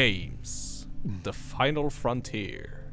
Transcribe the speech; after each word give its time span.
Games, 0.00 0.86
the 1.24 1.32
final 1.34 1.90
frontier. 1.90 2.90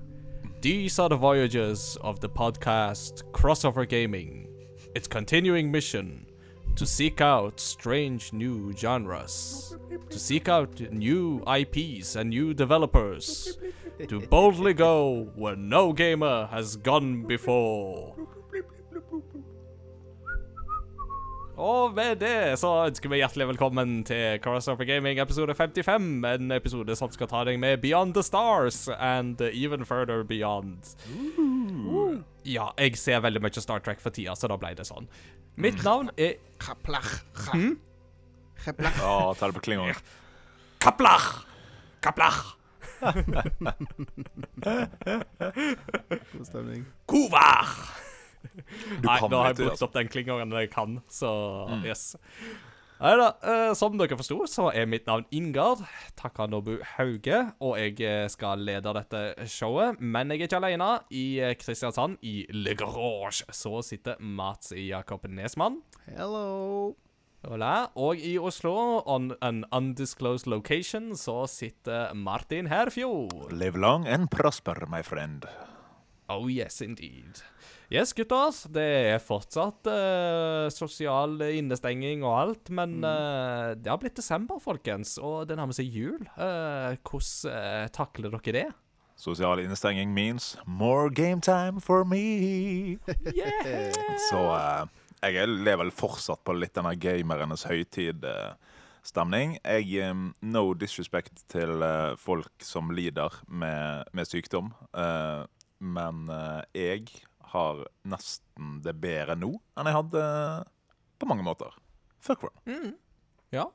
These 0.60 1.00
are 1.00 1.08
the 1.08 1.16
voyages 1.16 1.98
of 2.02 2.20
the 2.20 2.28
podcast 2.28 3.24
Crossover 3.32 3.88
Gaming. 3.88 4.50
Its 4.94 5.08
continuing 5.08 5.72
mission 5.72 6.26
to 6.76 6.86
seek 6.86 7.22
out 7.22 7.62
strange 7.62 8.34
new 8.34 8.74
genres, 8.76 9.78
to 10.10 10.20
seek 10.20 10.50
out 10.50 10.82
new 10.92 11.42
IPs 11.48 12.18
and 12.18 12.30
new 12.30 12.54
developers, 12.54 13.58
to 14.06 14.20
boldly 14.20 14.74
go 14.74 15.32
where 15.36 15.56
no 15.56 15.94
gamer 15.94 16.48
has 16.48 16.76
gone 16.76 17.24
before. 17.24 18.17
Og 21.58 21.96
med 21.98 22.20
det 22.22 22.60
så 22.62 22.70
ønsker 22.86 23.10
vi 23.10 23.18
hjertelig 23.18 23.48
velkommen 23.50 24.04
til 24.06 24.38
Crossover 24.44 24.86
Gaming 24.86 25.18
episode 25.18 25.56
55. 25.58 26.06
En 26.30 26.52
episode 26.54 26.94
som 27.00 27.10
skal 27.10 27.30
ta 27.32 27.42
deg 27.50 27.58
med 27.58 27.82
Beyond 27.82 28.14
the 28.14 28.22
Stars 28.22 28.84
and 28.94 29.42
even 29.42 29.82
further 29.86 30.22
beyond. 30.22 30.86
Ja, 32.46 32.68
jeg 32.78 32.94
ser 33.02 33.26
veldig 33.26 33.42
mye 33.42 33.64
Star 33.64 33.82
Trek 33.82 33.98
for 34.04 34.14
tida, 34.14 34.36
så 34.38 34.46
da 34.52 34.58
ble 34.62 34.76
det 34.78 34.86
sånn. 34.86 35.10
Mitt 35.58 35.82
navn 35.82 36.14
er 36.14 36.38
Kaplach. 36.62 37.26
Hm? 37.50 37.74
Kaplach. 38.62 39.02
Ja, 39.02 39.34
ta 39.34 39.50
det 39.50 39.58
på 39.58 39.66
klingon. 39.72 39.98
Kaplach. 40.84 41.42
Kaplach. 42.06 42.54
God 46.38 46.46
stemning. 46.46 46.86
Kovar. 47.10 47.66
Du 49.02 49.06
Nei, 49.08 49.20
kan 49.20 49.30
nå 49.32 49.44
har 49.44 49.54
jeg 49.54 49.62
brukt 49.62 49.76
altså. 49.76 49.90
opp 49.90 50.00
den 50.00 50.10
klingeren 50.12 50.58
jeg 50.58 50.72
kan, 50.74 51.00
så 51.12 51.32
yes. 51.86 52.12
Neida, 52.98 53.28
eh, 53.46 53.72
som 53.78 53.94
dere 53.94 54.18
forsto, 54.18 54.40
så 54.50 54.72
er 54.74 54.88
mitt 54.90 55.06
navn 55.06 55.28
Ingard 55.38 55.84
Takanobu 56.18 56.80
Hauge, 56.96 57.44
og 57.62 57.76
jeg 57.78 58.02
eh, 58.02 58.26
skal 58.34 58.64
lede 58.66 58.94
dette 58.98 59.22
showet. 59.46 60.02
Men 60.02 60.34
jeg 60.34 60.42
er 60.42 60.50
ikke 60.50 60.62
alene. 60.64 60.88
I 61.14 61.26
eh, 61.46 61.54
Kristiansand, 61.62 62.18
i 62.26 62.48
Le 62.50 62.74
Garage, 62.74 63.46
så 63.54 63.84
sitter 63.86 64.18
Mats 64.18 64.74
Jakob 64.74 65.30
Nesmann. 65.30 65.84
Hello. 66.08 66.96
Hola. 67.46 67.92
Og 67.94 68.18
i 68.18 68.34
Oslo, 68.42 68.74
on 69.06 69.36
an 69.46 69.62
undisclosed 69.72 70.50
location, 70.50 71.14
så 71.16 71.46
sitter 71.46 72.16
Martin 72.18 72.66
Herfjord. 72.74 73.54
Live 73.54 73.78
long 73.78 74.08
and 74.08 74.32
prosper, 74.32 74.88
my 74.90 75.04
friend. 75.04 75.46
Oh 76.28 76.50
yes, 76.50 76.82
indeed. 76.82 77.46
Yes, 77.88 78.12
gutter. 78.12 78.52
Det 78.76 78.84
er 79.14 79.22
fortsatt 79.24 79.88
uh, 79.88 80.68
sosial 80.76 81.40
innestenging 81.56 82.26
og 82.28 82.34
alt, 82.36 82.72
men 82.76 82.98
eh, 83.00 83.78
det 83.80 83.88
har 83.88 84.00
blitt 84.02 84.18
desember, 84.20 84.60
folkens, 84.60 85.14
og 85.24 85.46
det 85.48 85.56
nærmer 85.56 85.78
seg 85.78 85.96
jul. 85.96 86.20
Uh, 86.36 87.00
hvordan 87.08 87.88
takler 87.96 88.34
dere 88.36 88.56
det? 88.58 88.66
Sosial 89.18 89.62
innestenging 89.64 90.12
means 90.12 90.58
more 90.68 91.08
game 91.10 91.40
time 91.40 91.80
for 91.80 92.04
me. 92.04 93.00
Yeah! 93.32 93.96
Så 94.28 94.42
jeg 95.24 95.48
lever 95.48 95.86
vel 95.86 95.94
fortsatt 95.96 96.44
på 96.44 96.58
litt 96.60 96.76
denne 96.76 96.92
gamernes 97.00 97.64
høytidstemning. 97.72 99.56
Jeg 99.64 100.12
um, 100.12 100.28
No 100.44 100.74
disrespect 100.76 101.48
til 101.48 101.88
folk 102.20 102.68
som 102.68 102.92
lider 102.92 103.40
med, 103.48 104.12
med 104.12 104.28
sykdom, 104.28 104.74
men 105.80 106.30
jeg 106.76 107.08
har 107.54 107.84
nesten 108.08 108.78
det 108.86 108.96
bedre 109.02 109.38
nå 109.40 109.54
enn 109.78 109.90
jeg 109.90 109.98
hadde 109.98 110.24
på 111.18 111.30
mange 111.30 111.46
måter. 111.46 111.74
Fuck 112.24 112.48
Mm. 112.66 112.96
Ja. 113.56 113.70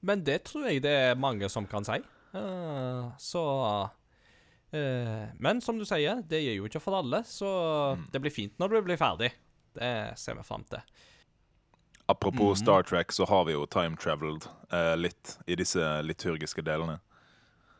Men 0.00 0.24
det 0.26 0.44
tror 0.48 0.66
jeg 0.66 0.82
det 0.82 0.92
er 0.92 1.20
mange 1.20 1.48
som 1.52 1.66
kan 1.70 1.86
si. 1.86 2.00
Uh, 2.34 3.12
så 3.20 3.42
uh, 4.74 5.24
Men 5.38 5.60
som 5.60 5.78
du 5.78 5.84
sier, 5.86 6.22
det 6.26 6.42
gir 6.42 6.58
jo 6.58 6.66
ikke 6.66 6.82
for 6.82 6.98
alle, 6.98 7.22
så 7.28 7.96
det 8.10 8.22
blir 8.24 8.34
fint 8.34 8.58
når 8.58 8.74
du 8.74 8.82
blir 8.88 9.00
ferdig. 9.00 9.30
Det 9.76 10.18
ser 10.18 10.36
vi 10.36 10.44
fram 10.44 10.64
til. 10.68 10.82
Apropos 12.10 12.58
Star 12.58 12.82
Trek, 12.82 13.12
så 13.12 13.24
har 13.24 13.44
vi 13.46 13.54
jo 13.54 13.62
time 13.70 13.96
traveled 13.96 14.48
uh, 14.74 14.96
litt 14.98 15.38
i 15.46 15.56
disse 15.56 15.80
liturgiske 16.02 16.64
delene. 16.66 16.98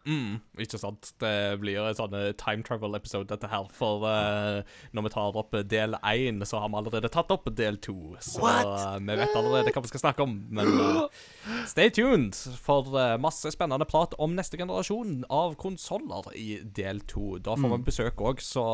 Mm, 0.08 0.40
ikke 0.64 0.80
sant. 0.80 1.12
Det 1.22 1.34
blir 1.62 1.80
en 1.82 1.96
sånn 1.98 2.14
eh, 2.18 2.32
time 2.38 2.64
travel-episode, 2.66 3.28
dette 3.30 3.50
her. 3.50 3.68
For 3.74 4.02
uh, 4.06 4.62
når 4.96 5.06
vi 5.06 5.12
tar 5.14 5.38
opp 5.38 5.54
del 5.70 5.96
én, 6.02 6.42
så 6.48 6.62
har 6.62 6.72
vi 6.72 6.80
allerede 6.80 7.10
tatt 7.12 7.30
opp 7.34 7.46
del 7.56 7.78
to. 7.82 8.16
Så 8.22 8.42
uh, 8.42 8.98
vi 8.98 9.18
vet 9.20 9.36
allerede 9.38 9.74
hva 9.74 9.84
vi 9.84 9.92
skal 9.92 10.04
snakke 10.06 10.26
om. 10.26 10.36
Men 10.50 10.72
uh, 10.78 11.22
stay 11.72 11.90
tuned 11.94 12.36
for 12.62 12.92
eh, 12.98 13.16
masse 13.20 13.52
spennende 13.54 13.86
prat 13.88 14.14
om 14.22 14.34
neste 14.36 14.58
generasjon 14.60 15.22
av 15.32 15.56
konsoller 15.60 16.30
i 16.38 16.60
del 16.64 17.02
to. 17.10 17.36
Da 17.42 17.56
får 17.58 17.76
vi 17.76 17.80
besøk 17.86 18.22
òg, 18.22 18.42
så 18.44 18.64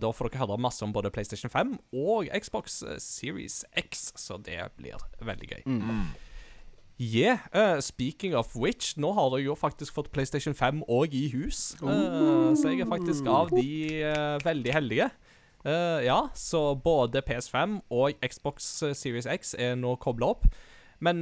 da 0.00 0.12
får 0.14 0.32
dere 0.32 0.44
høre 0.44 0.60
masse 0.62 0.84
om 0.86 0.94
både 0.94 1.12
PlayStation 1.14 1.52
5 1.52 1.76
og 1.98 2.30
Xbox 2.38 2.80
eh, 2.86 2.98
Series 3.02 3.62
X, 3.78 4.10
så 4.18 4.38
det 4.42 4.60
blir 4.78 4.98
veldig 5.24 5.52
gøy. 5.52 5.62
Yeah, 6.98 7.38
Uh, 7.54 7.80
speaking 7.80 8.34
of 8.34 8.56
which, 8.56 8.96
nå 8.98 9.12
har 9.14 9.36
jeg 9.38 9.46
jo 9.46 9.54
faktisk 9.54 9.94
fått 9.94 10.10
PlayStation 10.10 10.54
5 10.54 10.82
òg 10.90 11.14
i 11.14 11.28
hus. 11.30 11.76
Uh, 11.78 12.50
så 12.58 12.72
jeg 12.72 12.82
er 12.82 12.90
faktisk 12.90 13.26
av 13.30 13.52
de 13.54 14.02
uh, 14.02 14.38
veldig 14.44 14.74
heldige. 14.74 15.10
Ja, 15.68 16.30
så 16.38 16.74
både 16.80 17.20
PS5 17.26 17.80
og 17.92 18.14
Xbox 18.24 18.66
Series 18.96 19.26
X 19.26 19.50
er 19.58 19.74
nå 19.76 19.96
kobla 20.00 20.30
opp. 20.32 20.46
Men 21.02 21.20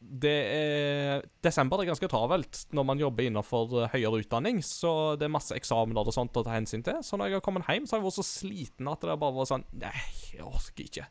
det 0.00 0.36
er 0.54 1.26
Desember 1.44 1.82
er 1.82 1.90
ganske 1.90 2.08
travelt 2.08 2.62
når 2.72 2.86
man 2.86 3.02
jobber 3.02 3.26
innenfor 3.26 3.90
høyere 3.92 4.22
utdanning, 4.22 4.62
så 4.64 5.18
det 5.18 5.26
er 5.26 5.34
masse 5.34 5.58
eksamener 5.58 6.06
og 6.06 6.14
sånt 6.16 6.38
å 6.38 6.44
ta 6.46 6.54
hensyn 6.54 6.86
til. 6.86 7.02
Så 7.04 7.18
når 7.18 7.28
jeg 7.28 7.38
har 7.40 7.44
kommet 7.44 7.66
hjem, 7.68 7.84
så 7.84 7.96
har 7.96 8.00
jeg 8.00 8.08
vært 8.08 8.20
så 8.22 8.28
sliten 8.30 8.88
at 8.94 9.04
det 9.04 9.18
bare 9.20 9.36
var 9.36 9.50
sånn 9.50 9.66
Nei, 9.82 9.92
jeg 10.32 10.46
orker 10.46 10.86
ikke. 10.86 11.08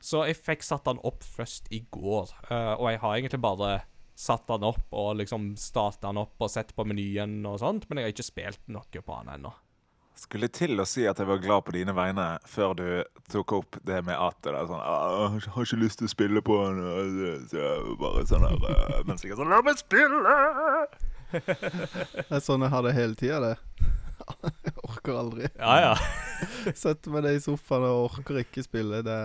Så 0.00 0.24
jeg 0.28 0.38
fikk 0.38 0.62
satt 0.66 0.86
den 0.86 1.00
opp 1.06 1.24
først 1.26 1.70
i 1.74 1.82
går, 1.90 2.34
uh, 2.50 2.74
og 2.78 2.90
jeg 2.92 3.00
har 3.02 3.16
egentlig 3.16 3.40
bare 3.42 3.70
satt 4.18 4.48
den 4.50 4.66
opp 4.66 4.94
og 4.98 5.16
liksom 5.20 5.52
starta 5.58 6.08
den 6.08 6.18
opp 6.24 6.42
og 6.42 6.50
sett 6.50 6.74
på 6.74 6.86
menyen 6.86 7.38
og 7.46 7.60
sånt, 7.62 7.86
men 7.88 8.00
jeg 8.00 8.08
har 8.08 8.14
ikke 8.16 8.26
spilt 8.26 8.62
noe 8.70 9.02
på 9.02 9.18
den 9.20 9.34
ennå. 9.36 9.52
Skulle 10.18 10.48
til 10.50 10.74
å 10.82 10.86
si 10.88 11.04
at 11.06 11.20
jeg 11.22 11.28
var 11.28 11.38
glad 11.38 11.62
på 11.68 11.76
dine 11.76 11.92
vegne 11.94 12.24
før 12.50 12.72
du 12.74 12.86
tok 13.30 13.52
opp 13.60 13.76
det 13.86 14.00
med 14.08 14.18
at 14.18 14.34
det 14.42 14.50
er 14.50 14.66
sånn 14.66 14.82
«Ah, 14.82 15.36
Jeg 15.36 15.52
har 15.54 15.68
ikke 15.68 15.78
lyst 15.78 16.00
til 16.00 16.08
å 16.08 16.10
spille 16.10 16.42
på 16.42 16.56
den. 16.64 16.80
Så 17.46 17.60
jeg 17.60 17.94
bare 18.00 18.24
sånn 18.26 18.46
her 18.48 18.66
eh, 18.72 18.96
Mens 19.06 19.22
jeg 19.22 19.36
er 19.36 19.38
sånn 19.38 19.52
La 19.54 19.60
meg 19.62 19.78
spille! 19.78 20.34
Det 21.30 22.26
er 22.34 22.42
sånn 22.42 22.66
jeg 22.66 22.72
har 22.74 22.82
det 22.88 22.96
hele 22.98 23.14
tida, 23.20 23.38
det. 23.44 23.54
Jeg 24.44 24.74
orker 24.88 25.18
aldri. 25.20 25.48
Ja, 25.58 25.74
ja. 25.82 25.94
Setter 26.82 27.10
meg 27.14 27.24
ned 27.26 27.38
i 27.38 27.42
sofaen 27.42 27.84
og 27.88 28.04
orker 28.10 28.40
ikke 28.44 28.62
spille. 28.66 29.02
Det 29.06 29.18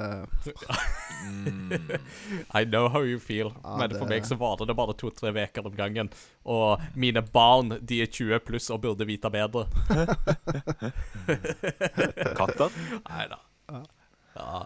Mm. 1.23 1.69
I 2.59 2.65
know 2.67 2.89
how 2.91 2.99
you 3.07 3.15
feel. 3.23 3.53
Ja, 3.63 3.77
men 3.79 3.93
for 3.95 4.03
det- 4.03 4.09
meg 4.11 4.25
så 4.27 4.35
varer 4.35 4.67
det 4.67 4.75
bare 4.75 4.91
to-tre 4.99 5.31
uker 5.31 5.69
om 5.69 5.75
gangen. 5.77 6.09
Og 6.43 6.81
mine 6.99 7.21
barn 7.23 7.77
de 7.79 8.01
er 8.03 8.09
20 8.11 8.41
pluss 8.43 8.67
og 8.75 8.81
burde 8.83 9.07
vite 9.07 9.31
bedre. 9.31 9.63
Katter? 12.35 12.75
Nei 13.07 13.27
da. 13.31 13.39
Ja. 14.35 14.59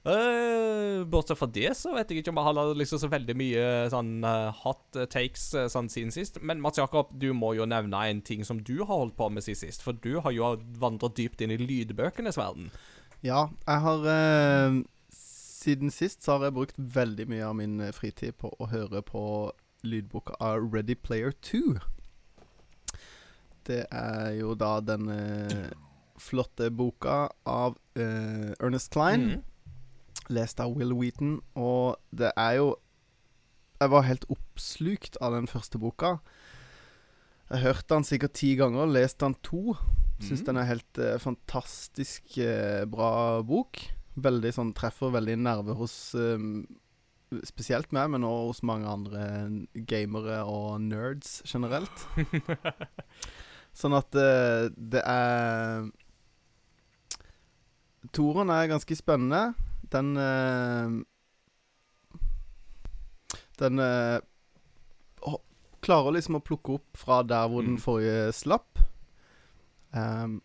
Eh, 0.00 1.04
bortsett 1.04 1.36
fra 1.36 1.46
det 1.52 1.74
så 1.76 1.90
vet 1.92 2.08
jeg 2.08 2.22
ikke 2.22 2.32
om 2.32 2.38
jeg 2.40 2.46
har 2.46 2.70
liksom 2.78 3.00
så 3.02 3.08
veldig 3.12 3.34
mye 3.36 3.64
sånn 3.92 4.24
uh, 4.24 4.48
hot 4.62 4.96
takes 5.12 5.50
uh, 5.52 5.66
sånn 5.68 5.90
siden 5.92 6.14
sist. 6.14 6.38
Men 6.40 6.62
Mats 6.64 6.80
Jakob, 6.80 7.12
du 7.20 7.34
må 7.36 7.52
jo 7.58 7.66
nevne 7.68 8.00
en 8.08 8.22
ting 8.24 8.46
som 8.48 8.62
du 8.64 8.78
har 8.80 8.94
holdt 8.94 9.18
på 9.18 9.28
med 9.28 9.44
siden 9.44 9.60
sist. 9.60 9.84
For 9.84 9.92
du 9.92 10.22
har 10.24 10.32
jo 10.32 10.54
vandret 10.80 11.18
dypt 11.20 11.44
inn 11.44 11.52
i 11.52 11.60
lydbøkenes 11.60 12.40
verden. 12.40 12.72
Ja, 13.20 13.50
jeg 13.66 13.84
har 13.84 14.08
Siden 15.60 15.90
sist 15.92 16.24
så 16.24 16.38
har 16.38 16.46
jeg 16.46 16.54
brukt 16.56 16.78
veldig 16.80 17.26
mye 17.28 17.44
av 17.44 17.58
min 17.58 17.82
fritid 17.92 18.32
på 18.40 18.48
å 18.56 18.70
høre 18.70 19.02
på 19.04 19.22
lydboka 19.84 20.32
av 20.40 20.64
Ready 20.72 20.94
Player 20.96 21.34
2. 21.44 21.74
Det 23.68 23.82
er 23.92 24.30
jo 24.38 24.54
da 24.56 24.78
den 24.80 25.12
eh, 25.12 25.68
flotte 26.16 26.70
boka 26.72 27.26
av 27.44 27.76
Ernest 27.92 28.88
Klein. 28.96 29.26
Mhm. 29.26 29.49
Lest 30.30 30.60
av 30.62 30.76
Will 30.76 30.94
Wheaton. 30.94 31.40
Og 31.58 31.98
det 32.10 32.32
er 32.36 32.60
jo 32.60 32.76
Jeg 33.80 33.90
var 33.90 34.04
helt 34.04 34.26
oppslukt 34.28 35.16
av 35.24 35.32
den 35.32 35.46
første 35.48 35.78
boka. 35.80 36.18
Jeg 37.50 37.62
hørte 37.64 37.94
den 37.94 38.04
sikkert 38.04 38.34
ti 38.36 38.52
ganger, 38.58 38.86
leste 38.86 39.24
den 39.24 39.38
to. 39.42 39.74
Syns 40.20 40.42
mm. 40.42 40.46
den 40.50 40.58
er 40.60 40.68
helt 40.68 41.00
eh, 41.00 41.16
fantastisk 41.18 42.36
eh, 42.38 42.84
bra 42.84 43.40
bok. 43.40 43.80
Veldig 44.20 44.52
sånn 44.52 44.74
Treffer 44.76 45.14
veldig 45.14 45.38
nerve 45.40 45.78
hos 45.78 46.12
eh, 46.12 46.36
Spesielt 47.46 47.92
meg, 47.94 48.10
men 48.12 48.26
også 48.26 48.46
hos 48.50 48.60
mange 48.66 48.90
andre 48.90 49.24
gamere 49.86 50.42
og 50.50 50.80
nerds 50.82 51.38
generelt. 51.46 52.04
Sånn 53.80 53.94
at 53.94 54.16
eh, 54.18 54.66
det 54.74 55.02
er 55.06 55.86
Toren 58.16 58.50
er 58.50 58.70
ganske 58.72 58.96
spennende. 58.98 59.52
Den 59.90 60.16
eh, 60.16 60.90
Den 63.60 63.78
eh, 63.78 64.20
klarer 65.84 66.12
liksom 66.16 66.38
å 66.38 66.44
plukke 66.44 66.76
opp 66.78 66.96
fra 67.00 67.22
der 67.24 67.48
hvor 67.48 67.62
den 67.64 67.76
Mm. 67.76 67.82
forrige 67.82 68.32
slapp. 68.36 68.78
Um, 69.92 70.40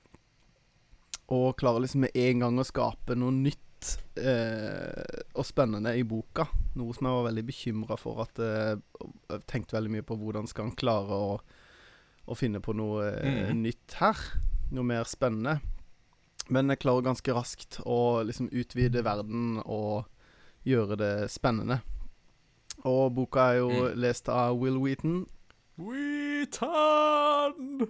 og 1.30 1.56
klarer 1.58 1.82
liksom 1.84 2.02
med 2.06 2.16
en 2.16 2.40
gang 2.40 2.60
å 2.60 2.66
skape 2.66 3.16
noe 3.16 3.32
nytt 3.32 3.62
eh, 4.18 5.22
og 5.36 5.46
spennende 5.46 5.92
i 5.98 6.04
boka. 6.04 6.48
Noe 6.76 6.94
som 6.96 7.08
jeg 7.08 7.18
var 7.20 7.28
veldig 7.30 7.46
bekymra 7.46 7.98
for. 8.00 8.22
At 8.26 8.40
eh, 8.40 8.76
Jeg 9.30 9.46
tenkte 9.48 9.78
veldig 9.78 9.92
mye 9.92 10.06
på 10.08 10.18
hvordan 10.18 10.48
skal 10.48 10.66
han 10.70 10.76
klare 10.76 11.14
å, 11.14 11.40
å 12.28 12.36
finne 12.38 12.60
på 12.64 12.74
noe 12.76 13.06
eh, 13.12 13.52
Mm. 13.52 13.62
nytt 13.64 13.98
her. 14.00 14.18
Noe 14.72 14.84
mer 14.84 15.04
spennende. 15.06 15.60
Men 16.50 16.70
jeg 16.70 16.80
klarer 16.84 17.02
ganske 17.08 17.34
raskt 17.34 17.80
å 17.86 18.22
liksom 18.26 18.50
utvide 18.54 19.02
verden 19.06 19.62
og 19.66 20.06
gjøre 20.66 20.96
det 20.98 21.14
spennende. 21.34 21.80
Og 22.86 23.14
boka 23.16 23.40
er 23.54 23.58
jo 23.64 23.70
Mm. 23.70 23.96
lest 23.98 24.30
av 24.30 24.58
Will 24.60 24.78
Wheaton, 24.78 25.26
Wheaton! 26.56 27.88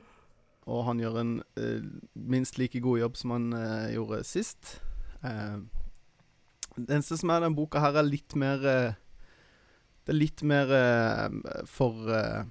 og 0.65 0.83
han 0.87 0.99
gjør 0.99 1.19
en 1.21 1.33
eh, 1.57 1.81
minst 2.15 2.57
like 2.57 2.79
god 2.81 2.99
jobb 2.99 3.17
som 3.19 3.31
han 3.35 3.53
eh, 3.53 3.93
gjorde 3.95 4.23
sist. 4.25 4.79
Eh, 5.23 5.57
det 6.77 6.89
eneste 6.91 7.17
som 7.19 7.29
er 7.29 7.39
den 7.45 7.55
boka 7.55 7.79
her, 7.79 7.95
er 7.99 8.03
litt 8.07 8.35
mer 8.35 8.65
eh, 8.65 8.93
Det 10.05 10.13
er 10.13 10.19
litt 10.19 10.43
mer 10.45 10.69
eh, 10.75 11.29
for 11.65 12.09
eh, 12.13 12.43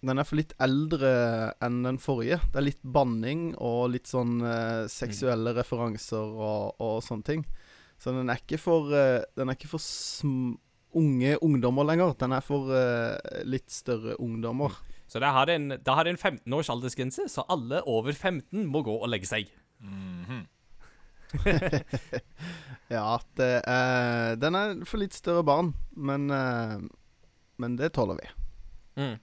Den 0.00 0.16
er 0.18 0.24
for 0.24 0.38
litt 0.40 0.54
eldre 0.62 1.10
enn 1.60 1.82
den 1.84 1.98
forrige. 2.00 2.38
Det 2.52 2.56
er 2.56 2.64
litt 2.70 2.80
banning 2.82 3.50
og 3.60 3.90
litt 3.92 4.08
sånn 4.08 4.38
eh, 4.40 4.86
seksuelle 4.88 5.52
referanser 5.58 6.24
og, 6.24 6.80
og 6.80 7.02
sånne 7.04 7.26
ting. 7.26 7.44
Så 8.00 8.14
den 8.16 8.32
er 8.32 8.40
ikke 8.40 8.56
for 8.60 8.88
eh, 8.96 9.20
Den 9.36 9.52
er 9.52 9.58
ikke 9.58 9.74
for 9.74 9.82
sm 9.84 10.54
unge 10.96 11.36
ungdommer 11.44 11.84
lenger. 11.86 12.16
Den 12.18 12.32
er 12.34 12.42
for 12.42 12.72
eh, 12.74 13.44
litt 13.46 13.68
større 13.70 14.16
ungdommer. 14.18 14.72
Så 15.06 15.20
da 15.22 15.30
har 15.36 15.46
det 15.46 15.58
en, 15.60 15.68
da 15.84 15.94
har 15.98 16.08
en 16.10 16.16
15 16.18 16.50
års 16.56 16.70
aldersgrense, 16.72 17.28
så 17.30 17.44
alle 17.50 17.82
over 17.86 18.10
15 18.16 18.64
må 18.66 18.82
gå 18.86 18.96
og 18.96 19.06
legge 19.12 19.28
seg. 19.30 19.52
Mhm. 19.84 20.46
Ja, 22.90 23.20
det 23.38 23.50
Den 24.42 24.56
er 24.58 24.72
for 24.82 24.98
litt 24.98 25.14
større 25.14 25.44
barn, 25.46 25.74
men 25.94 26.30
eh, 26.34 26.78
Men 27.62 27.76
det 27.78 27.92
tåler 27.94 28.18
vi. 28.18 28.30
Mm. 28.98 29.18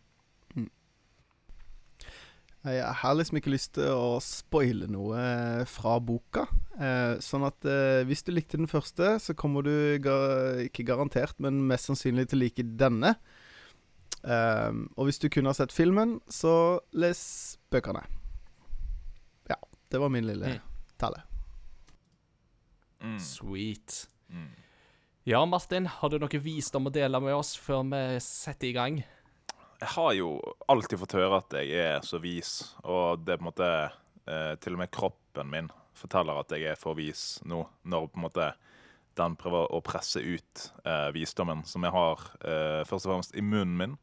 Jeg 2.66 2.84
har 3.00 3.14
liksom 3.16 3.38
ikke 3.40 3.52
lyst 3.54 3.74
til 3.78 3.86
å 3.94 4.18
spoile 4.24 4.88
noe 4.92 5.16
eh, 5.22 5.62
fra 5.70 6.00
boka. 6.04 6.48
Eh, 6.76 7.14
sånn 7.24 7.46
at 7.48 7.64
eh, 7.70 8.02
hvis 8.10 8.24
du 8.28 8.34
likte 8.34 8.58
den 8.60 8.68
første, 8.68 9.14
så 9.24 9.36
kommer 9.38 9.64
du 9.64 9.72
ikke 10.66 10.84
garantert, 10.88 11.38
men 11.40 11.62
mest 11.70 11.88
sannsynlig 11.88 12.28
til 12.32 12.40
å 12.40 12.44
like 12.44 12.66
denne. 12.82 13.14
Eh, 14.26 14.74
og 14.98 15.08
hvis 15.08 15.22
du 15.24 15.30
kun 15.32 15.48
har 15.48 15.56
sett 15.56 15.72
filmen, 15.72 16.18
så 16.28 16.82
les 16.98 17.22
bøkene. 17.72 18.04
Ja, 19.54 19.60
det 19.94 20.02
var 20.04 20.10
min 20.12 20.28
lille 20.28 20.58
Mm. 20.58 20.62
tale. 21.00 21.24
Mm. 23.04 23.20
Sweet. 23.22 24.08
Mm. 24.34 24.50
Ja, 25.28 25.46
Martin, 25.46 25.86
har 25.86 26.10
du 26.10 26.18
noe 26.20 26.40
visdom 26.42 26.88
å 26.90 26.92
dele 26.94 27.20
med 27.22 27.36
oss 27.36 27.56
før 27.60 27.84
vi 27.92 28.20
setter 28.24 28.68
i 28.72 28.74
gang? 28.76 29.04
Jeg 29.80 29.90
har 29.94 30.14
jo 30.18 30.30
alltid 30.68 31.00
fått 31.04 31.18
høre 31.20 31.38
at 31.44 31.54
jeg 31.60 31.74
er 31.78 32.06
så 32.06 32.18
vis, 32.22 32.54
og 32.84 33.22
det 33.26 33.36
er 33.36 33.42
på 33.42 33.46
en 33.46 33.50
måte 33.52 33.68
eh, 34.26 34.54
Til 34.64 34.74
og 34.74 34.82
med 34.82 34.92
kroppen 34.94 35.52
min 35.54 35.68
forteller 35.98 36.40
at 36.42 36.52
jeg 36.54 36.66
er 36.72 36.78
for 36.78 36.98
vis 36.98 37.40
nå, 37.50 37.64
når 37.90 38.08
på 38.10 38.20
en 38.20 38.26
måte 38.28 38.48
den 39.18 39.34
prøver 39.38 39.72
å 39.74 39.80
presse 39.82 40.22
ut 40.22 40.64
eh, 40.86 41.08
visdommen 41.16 41.64
som 41.66 41.86
jeg 41.86 41.94
har 41.96 42.22
eh, 42.46 42.84
først 42.86 43.08
og 43.08 43.16
fremst 43.16 43.34
i 43.38 43.42
munnen 43.42 43.78
min. 43.80 43.96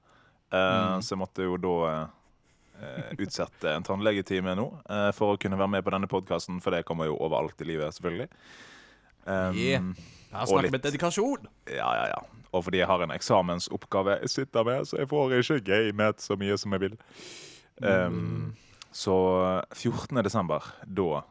Eh, 0.50 0.98
Så 1.02 1.14
jeg 1.14 1.20
måtte 1.20 1.46
jo 1.46 1.54
da 1.62 1.74
eh, 1.94 3.12
utsette 3.22 3.70
en 3.76 3.86
tannlegetime 3.86 4.56
nå 4.58 4.66
eh, 4.90 5.10
for 5.14 5.34
å 5.34 5.38
kunne 5.38 5.58
være 5.60 5.70
med 5.76 5.86
på 5.86 5.94
denne 5.94 6.10
podkasten, 6.10 6.58
for 6.62 6.74
det 6.74 6.82
kommer 6.88 7.06
jo 7.06 7.18
overalt 7.22 7.62
i 7.62 7.68
livet, 7.70 7.94
selvfølgelig. 7.94 8.26
Um, 9.26 9.56
Yeah. 9.56 9.82
Her 10.34 10.46
snakker 10.50 10.70
vi 10.74 10.78
dedikasjon. 10.78 11.46
ja, 11.70 11.90
ja, 11.94 12.06
ja. 12.10 12.22
Og 12.54 12.64
fordi 12.64 12.78
jeg 12.78 12.86
har 12.86 13.02
en 13.02 13.10
eksamensoppgave 13.10 14.20
jeg 14.20 14.30
sitter 14.30 14.64
med, 14.64 14.84
så 14.86 14.98
jeg 15.00 15.08
får 15.10 15.32
ikke 15.40 15.60
gamet 15.66 16.20
så 16.22 16.36
mye 16.38 16.56
som 16.58 16.72
jeg 16.72 16.80
vil. 16.84 16.96
Um, 17.82 18.54
så 18.94 19.14
14. 19.74 20.22
desember, 20.22 20.62
da 20.86 21.22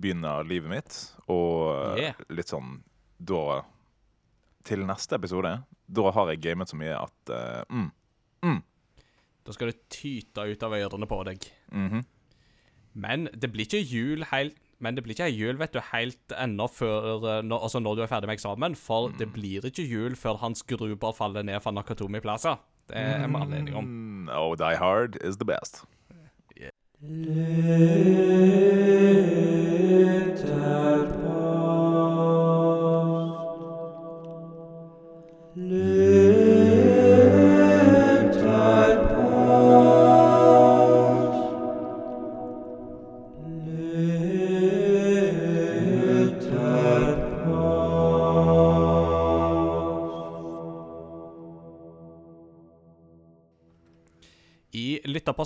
begynner 0.00 0.44
livet 0.44 0.68
mitt, 0.70 0.98
og 1.28 1.96
Yeah. 1.98 2.14
litt 2.28 2.48
sånn 2.52 2.82
Da 3.18 3.62
Til 4.66 4.82
neste 4.84 5.14
episode, 5.16 5.62
da 5.88 6.10
har 6.10 6.28
jeg 6.28 6.42
gamet 6.42 6.68
så 6.68 6.76
mye 6.76 6.92
at 6.98 7.30
uh, 7.30 7.62
mm, 7.70 7.90
mm, 8.42 8.62
Da 9.46 9.52
skal 9.52 9.70
det 9.70 9.88
tyte 9.88 10.44
ut 10.44 10.62
av 10.62 10.72
ørene 10.72 11.06
på 11.06 11.24
deg. 11.24 11.46
mhm. 11.72 12.04
Men 12.94 13.28
det 13.32 13.52
blir 13.52 13.66
ikke 13.66 13.84
jul 13.84 14.24
helt 14.24 14.56
men 14.78 14.96
det 14.96 15.02
blir 15.04 15.14
ikke 15.16 15.32
jul 15.32 15.56
vet 15.60 15.74
du, 15.74 15.80
helt 15.92 16.32
ennå 16.36 16.66
før 16.68 17.16
eh, 17.16 17.42
når, 17.46 17.58
altså 17.68 17.78
når 17.80 17.94
du 17.96 18.02
er 18.04 18.12
ferdig 18.12 18.28
med 18.30 18.36
eksamen. 18.38 18.72
For 18.78 19.02
det 19.18 19.28
blir 19.34 19.60
ikke 19.68 19.86
jul 19.86 20.16
før 20.18 20.34
Hans 20.42 20.60
Gruber 20.68 21.12
faller 21.16 21.42
ned 21.46 21.60
fra 21.64 21.72
Nakatomi 21.74 22.20
Plaza. 22.24 22.52
Det 22.86 22.96
er 23.02 23.26
vi 23.26 23.34
alle 23.40 23.56
enige 23.58 23.76
om. 23.76 23.84
Mm, 23.84 24.28
oh, 24.30 24.54
Die 24.58 24.76
Hard 24.78 25.12
is 25.24 25.36
the 25.40 25.48
best. 25.48 25.74
I 27.02 27.06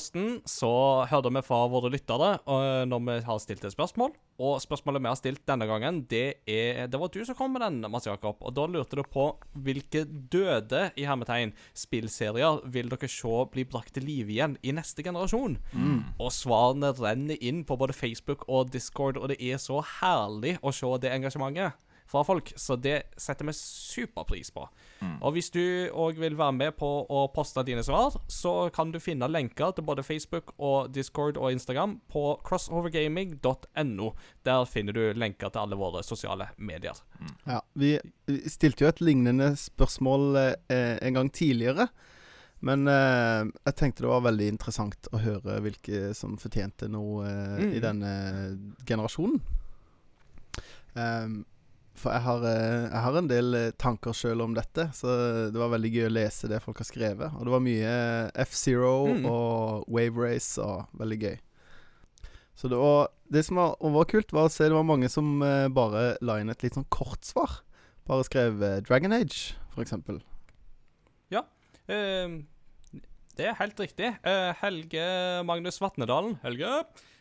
lytterposten 0.00 0.40
så 0.48 1.06
hørte 1.10 1.30
vi 1.30 1.42
fra 1.44 1.66
våre 1.68 1.90
lyttere 1.90 2.38
øh, 2.46 2.86
når 2.88 3.00
vi 3.04 3.16
har 3.24 3.38
stilt 3.38 3.64
et 3.64 3.72
spørsmål. 3.72 4.12
Og 4.40 4.60
spørsmålet 4.60 5.02
vi 5.02 5.08
har 5.08 5.18
stilt 5.18 5.46
denne 5.46 5.66
gangen, 5.66 6.06
det 6.08 6.40
er 6.48 6.86
Det 6.86 6.98
var 6.98 7.08
du 7.08 7.24
som 7.24 7.34
kom 7.34 7.52
med 7.52 7.60
den, 7.60 7.84
Mats 7.90 8.06
Jakob. 8.06 8.36
Og 8.40 8.54
da 8.54 8.66
lurte 8.66 8.96
du 8.96 9.02
på 9.02 9.36
hvilke 9.54 10.04
døde 10.04 10.90
i 10.96 11.04
hermetegn 11.04 11.52
spillserier 11.74 12.62
vil 12.64 12.88
dere 12.88 13.08
se 13.08 13.44
bli 13.52 13.64
brakt 13.64 13.94
til 13.94 14.04
live 14.04 14.32
igjen 14.32 14.56
i 14.62 14.72
neste 14.72 15.02
generasjon? 15.02 15.58
Og 16.18 16.32
svarene 16.32 16.92
renner 16.92 17.36
inn 17.40 17.64
på 17.64 17.76
både 17.76 17.92
Facebook 17.92 18.48
og 18.48 18.72
Discord, 18.72 19.16
og 19.18 19.28
det 19.28 19.40
er 19.40 19.58
så 19.58 19.82
herlig 20.00 20.58
å 20.62 20.72
se 20.72 20.88
det 21.02 21.12
engasjementet 21.12 21.76
fra 22.10 22.24
folk, 22.26 22.50
så 22.58 22.74
det 22.74 23.04
setter 23.22 23.46
vi 23.46 23.52
superpris 23.54 24.50
på. 24.50 24.64
Og 25.22 25.32
hvis 25.36 25.48
du 25.54 25.62
òg 25.94 26.18
vil 26.20 26.34
være 26.36 26.52
med 26.56 26.74
på 26.76 26.88
å 27.06 27.20
poste 27.32 27.62
dine 27.64 27.84
svar, 27.86 28.16
så 28.28 28.68
kan 28.74 28.90
du 28.92 28.98
finne 29.00 29.28
lenker 29.30 29.70
til 29.76 29.86
både 29.86 30.02
Facebook 30.04 30.50
og 30.58 30.90
Discord 30.92 31.38
og 31.38 31.54
Instagram 31.54 32.00
på 32.10 32.24
crossovergaming.no. 32.44 34.10
Der 34.44 34.64
finner 34.68 34.92
du 34.96 35.02
lenker 35.16 35.48
til 35.54 35.62
alle 35.62 35.78
våre 35.78 36.02
sosiale 36.04 36.50
medier. 36.58 36.98
Ja, 37.46 37.60
vi 37.78 37.94
stilte 38.50 38.84
jo 38.84 38.90
et 38.90 39.00
lignende 39.04 39.52
spørsmål 39.56 40.36
eh, 40.68 40.96
en 41.06 41.14
gang 41.20 41.30
tidligere. 41.32 41.88
Men 42.60 42.84
eh, 42.92 43.46
jeg 43.70 43.76
tenkte 43.78 44.04
det 44.04 44.10
var 44.10 44.26
veldig 44.26 44.50
interessant 44.52 45.08
å 45.16 45.22
høre 45.22 45.60
hvilke 45.64 46.10
som 46.18 46.34
fortjente 46.42 46.90
noe 46.92 47.24
eh, 47.24 47.56
Mm. 47.60 47.72
i 47.76 47.80
denne 47.82 48.10
generasjonen. 48.88 49.40
Ehm, 50.98 51.44
for 52.00 52.14
jeg 52.16 52.24
har, 52.24 52.44
eh, 52.48 52.86
jeg 52.88 53.02
har 53.04 53.16
en 53.20 53.28
del 53.30 53.54
eh, 53.58 53.70
tanker 53.78 54.16
sjøl 54.16 54.40
om 54.44 54.54
dette, 54.56 54.88
så 54.96 55.12
det 55.52 55.60
var 55.60 55.70
veldig 55.74 55.90
gøy 55.92 56.06
å 56.08 56.12
lese 56.16 56.48
det 56.50 56.62
folk 56.64 56.80
har 56.82 56.88
skrevet. 56.88 57.34
Og 57.36 57.44
det 57.46 57.52
var 57.54 57.62
mye 57.64 57.92
F-Zero 58.46 58.94
Mm. 59.14 59.26
og 59.30 59.84
Wave 59.92 60.16
Race 60.24 60.58
og 60.64 60.88
veldig 60.98 61.18
gøy. 61.26 61.38
Så 62.60 62.68
det 62.68 62.76
var 62.80 63.08
Det 63.30 63.44
som 63.46 63.56
var, 63.60 63.76
var 63.80 64.04
kult, 64.10 64.32
var 64.34 64.48
å 64.48 64.50
se 64.50 64.64
det 64.66 64.74
var 64.74 64.82
mange 64.88 65.08
som 65.08 65.40
eh, 65.46 65.68
bare 65.70 66.16
la 66.20 66.40
inn 66.42 66.50
et 66.50 66.64
litt 66.64 66.74
sånn 66.74 66.88
kort 66.90 67.22
svar. 67.24 67.60
Bare 68.08 68.24
skrev 68.26 68.58
eh, 68.66 68.80
Dragon 68.82 69.12
Age, 69.14 69.54
for 69.70 69.84
eksempel. 69.84 70.18
Eh, 71.90 72.28
det 73.38 73.46
er 73.48 73.56
helt 73.58 73.80
riktig. 73.82 74.10
Eh, 74.22 74.50
Helge 74.60 75.42
Magnus 75.48 75.80
Vatnedalen 75.82 76.36
Helge 76.44 76.68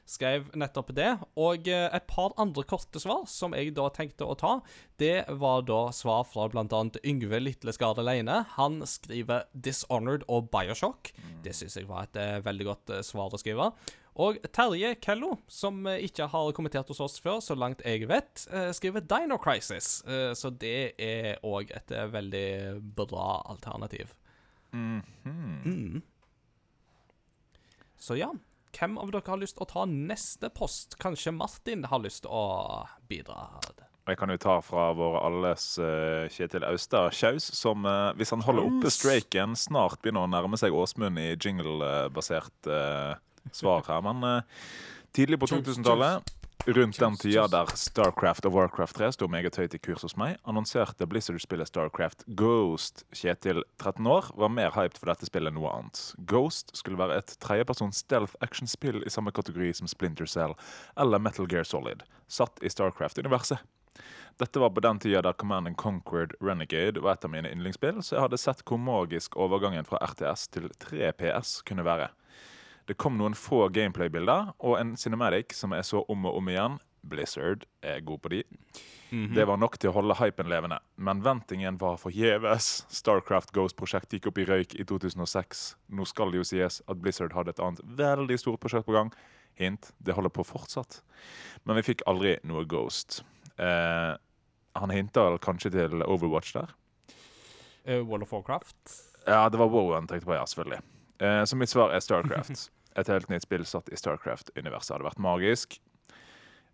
skrev 0.09 0.49
nettopp 0.57 0.91
det. 0.97 1.11
Og 1.39 1.69
eh, 1.69 1.87
et 1.93 2.07
par 2.09 2.33
andre 2.41 2.65
korte 2.67 3.01
svar 3.01 3.25
som 3.29 3.55
jeg 3.57 3.75
da 3.77 3.87
tenkte 3.93 4.27
å 4.27 4.37
ta, 4.39 4.55
det 5.01 5.27
var 5.41 5.63
da 5.67 5.81
svar 5.95 6.25
fra 6.27 6.47
bl.a. 6.51 6.81
Yngve 7.05 7.41
Litleskard 7.43 8.01
Leine. 8.03 8.41
Han 8.57 8.81
skriver 8.89 9.47
'Dishonored' 9.53 10.27
og 10.27 10.49
'Bioshock'. 10.51 11.13
Det 11.45 11.55
syns 11.55 11.77
jeg 11.77 11.89
var 11.89 12.09
et 12.09 12.19
eh, 12.19 12.37
veldig 12.45 12.69
godt 12.71 12.95
eh, 12.95 13.05
svar 13.05 13.33
å 13.33 13.41
skrive. 13.41 13.71
Og 14.19 14.39
Terje 14.51 14.95
Kello, 14.99 15.37
som 15.47 15.85
ikke 15.87 16.25
har 16.27 16.49
kommentert 16.57 16.89
hos 16.91 16.99
oss 16.99 17.21
før, 17.23 17.37
så 17.39 17.55
langt 17.55 17.85
jeg 17.87 18.09
vet, 18.09 18.41
skriver 18.75 19.05
'Dino 19.05 19.37
Crisis'. 19.39 20.01
Så 20.35 20.49
det 20.59 20.99
er 20.99 21.39
òg 21.45 21.71
et 21.71 21.93
veldig 22.11 22.81
bra 22.97 23.39
alternativ. 23.47 24.11
Mhm. 24.73 25.61
Mm. 25.63 26.01
Så 27.99 28.15
ja, 28.19 28.33
hvem 28.79 28.97
av 28.97 29.11
dere 29.11 29.27
har 29.27 29.39
lyst 29.41 29.57
til 29.57 29.65
å 29.65 29.69
ta 29.69 29.85
neste 29.89 30.49
post? 30.55 30.95
Kanskje 31.01 31.33
Martin 31.35 31.85
har 31.91 32.01
lyst 32.03 32.23
til 32.25 32.31
å 32.31 32.87
bidra? 33.11 33.49
Jeg 34.09 34.17
kan 34.17 34.31
jo 34.31 34.39
ta 34.41 34.55
fra 34.65 34.87
vår 34.97 35.19
alles 35.21 35.65
eh, 35.83 36.25
Kjetil 36.33 36.65
Austad 36.65 37.11
Kjaus, 37.13 37.45
som 37.59 37.85
eh, 37.85 38.13
hvis 38.17 38.31
han 38.33 38.41
holder 38.45 38.65
oppe 38.65 38.93
streiken, 38.93 39.53
snart 39.59 39.99
begynner 40.01 40.25
å 40.25 40.31
nærme 40.31 40.57
seg 40.57 40.73
Åsmund 40.73 41.19
i 41.21 41.33
jingle-basert 41.35 42.71
eh, 42.71 43.19
svar 43.53 43.85
her. 43.85 44.01
Men 44.07 44.45
tidlig 45.13 45.41
på 45.43 45.51
2000-tallet, 45.51 46.33
rundt 46.65 46.99
den 46.99 47.15
tida 47.17 47.47
der 47.47 47.69
Starcraft 47.75 48.45
og 48.45 48.53
Warcraft 48.53 48.95
3 48.95 49.11
sto 49.15 49.27
meget 49.31 49.55
høyt 49.55 49.73
i 49.73 49.79
kurs 49.79 50.03
hos 50.03 50.15
meg, 50.19 50.37
annonserte 50.43 51.07
Blizzard-spillet 51.07 51.69
Starcraft 51.69 52.25
Ghost. 52.39 53.05
Kjetil, 53.15 53.63
13 53.79 54.07
år, 54.07 54.29
var 54.35 54.51
mer 54.51 54.75
hyped 54.75 54.99
for 54.99 55.11
dette 55.11 55.29
spillet 55.29 55.53
enn 55.53 55.59
noe 55.59 55.71
annet. 55.71 56.01
Ghost 56.29 56.75
skulle 56.77 56.99
være 56.99 57.21
et 57.21 57.35
tredjepersons 57.43 58.03
stealth 58.03 58.35
action-spill 58.45 59.01
i 59.05 59.13
samme 59.13 59.31
kategori 59.31 59.71
som 59.79 59.89
Splinter 59.89 60.27
Cell 60.27 60.57
eller 60.99 61.23
Metal 61.23 61.47
Gear 61.49 61.67
Solid, 61.67 62.03
satt 62.27 62.59
i 62.61 62.71
Starcraft-universet. 62.71 63.63
Dette 64.39 64.59
var 64.59 64.69
på 64.75 64.83
den 64.83 64.99
tida 64.99 65.21
der 65.21 65.33
Command 65.33 65.67
and 65.67 65.77
Conquered 65.77 66.35
Renegade 66.39 67.01
var 67.03 67.17
et 67.17 67.25
av 67.27 67.31
mine 67.33 67.49
yndlingsspill, 67.51 68.03
så 68.03 68.15
jeg 68.15 68.23
hadde 68.27 68.39
sett 68.39 68.63
hvor 68.67 68.79
magisk 68.79 69.35
overgangen 69.35 69.87
fra 69.87 69.99
RTS 70.05 70.47
til 70.55 70.69
3 70.79 71.11
PS 71.19 71.59
kunne 71.67 71.87
være. 71.87 72.11
Det 72.89 72.97
kom 72.97 73.19
noen 73.19 73.35
få 73.37 73.67
gameplay-bilder 73.69 74.55
og 74.57 74.79
en 74.79 74.95
cinematic 74.97 75.53
som 75.53 75.75
jeg 75.77 75.85
så 75.85 76.01
om 76.09 76.23
og 76.25 76.39
om 76.39 76.47
igjen. 76.49 76.79
Blizzard 77.05 77.67
er 77.85 78.01
god 78.03 78.23
på 78.23 78.31
de. 78.33 78.39
Det 79.09 79.45
var 79.47 79.57
nok 79.61 79.77
til 79.79 79.89
å 79.89 79.93
holde 79.95 80.17
hypen 80.19 80.49
levende, 80.49 80.79
men 80.97 81.21
ventingen 81.25 81.77
var 81.81 81.99
forgjeves. 82.01 82.69
Starcraft 82.93 83.53
Ghost-prosjekt 83.55 84.13
gikk 84.13 84.29
opp 84.29 84.41
i 84.41 84.45
røyk 84.49 84.75
i 84.77 84.85
2006. 84.89 85.63
Nå 85.93 86.05
skal 86.09 86.33
det 86.33 86.41
jo 86.41 86.47
sies 86.49 86.81
at 86.85 87.01
Blizzard 87.01 87.33
hadde 87.37 87.53
et 87.55 87.61
annet 87.63 87.81
veldig 87.97 88.37
stort 88.41 88.61
prosjekt 88.61 88.89
på 88.89 88.97
gang. 88.97 89.13
Hint, 89.57 89.91
det 89.97 90.17
holder 90.17 90.33
på 90.33 90.45
fortsatt. 90.45 91.01
Men 91.65 91.79
vi 91.79 91.87
fikk 91.91 92.03
aldri 92.09 92.35
noe 92.47 92.65
Ghost. 92.69 93.21
Eh, 93.57 94.13
han 94.81 94.93
hinter 94.93 95.37
kanskje 95.45 95.73
til 95.77 96.05
Overwatch 96.05 96.53
der. 96.57 96.73
Uh, 97.87 98.01
Wall 98.05 98.25
of 98.25 98.33
Warcraft? 98.33 98.77
Ja, 99.25 99.47
det 99.49 99.57
var 99.57 99.69
WoW 99.69 99.93
han 99.95 100.07
tenkte 100.07 100.29
på, 100.29 100.35
ja, 100.37 100.45
selvfølgelig. 100.45 100.81
Eh, 101.19 101.43
så 101.45 101.57
mitt 101.57 101.69
svar 101.69 101.93
er 101.93 102.03
Starcraft. 102.03 102.69
Et 102.99 103.07
helt 103.07 103.29
nytt 103.31 103.45
spill 103.45 103.63
satt 103.65 103.89
i 103.93 103.97
Starcraft-universet 103.99 104.95
hadde 104.97 105.07
vært 105.07 105.21
magisk. 105.23 105.77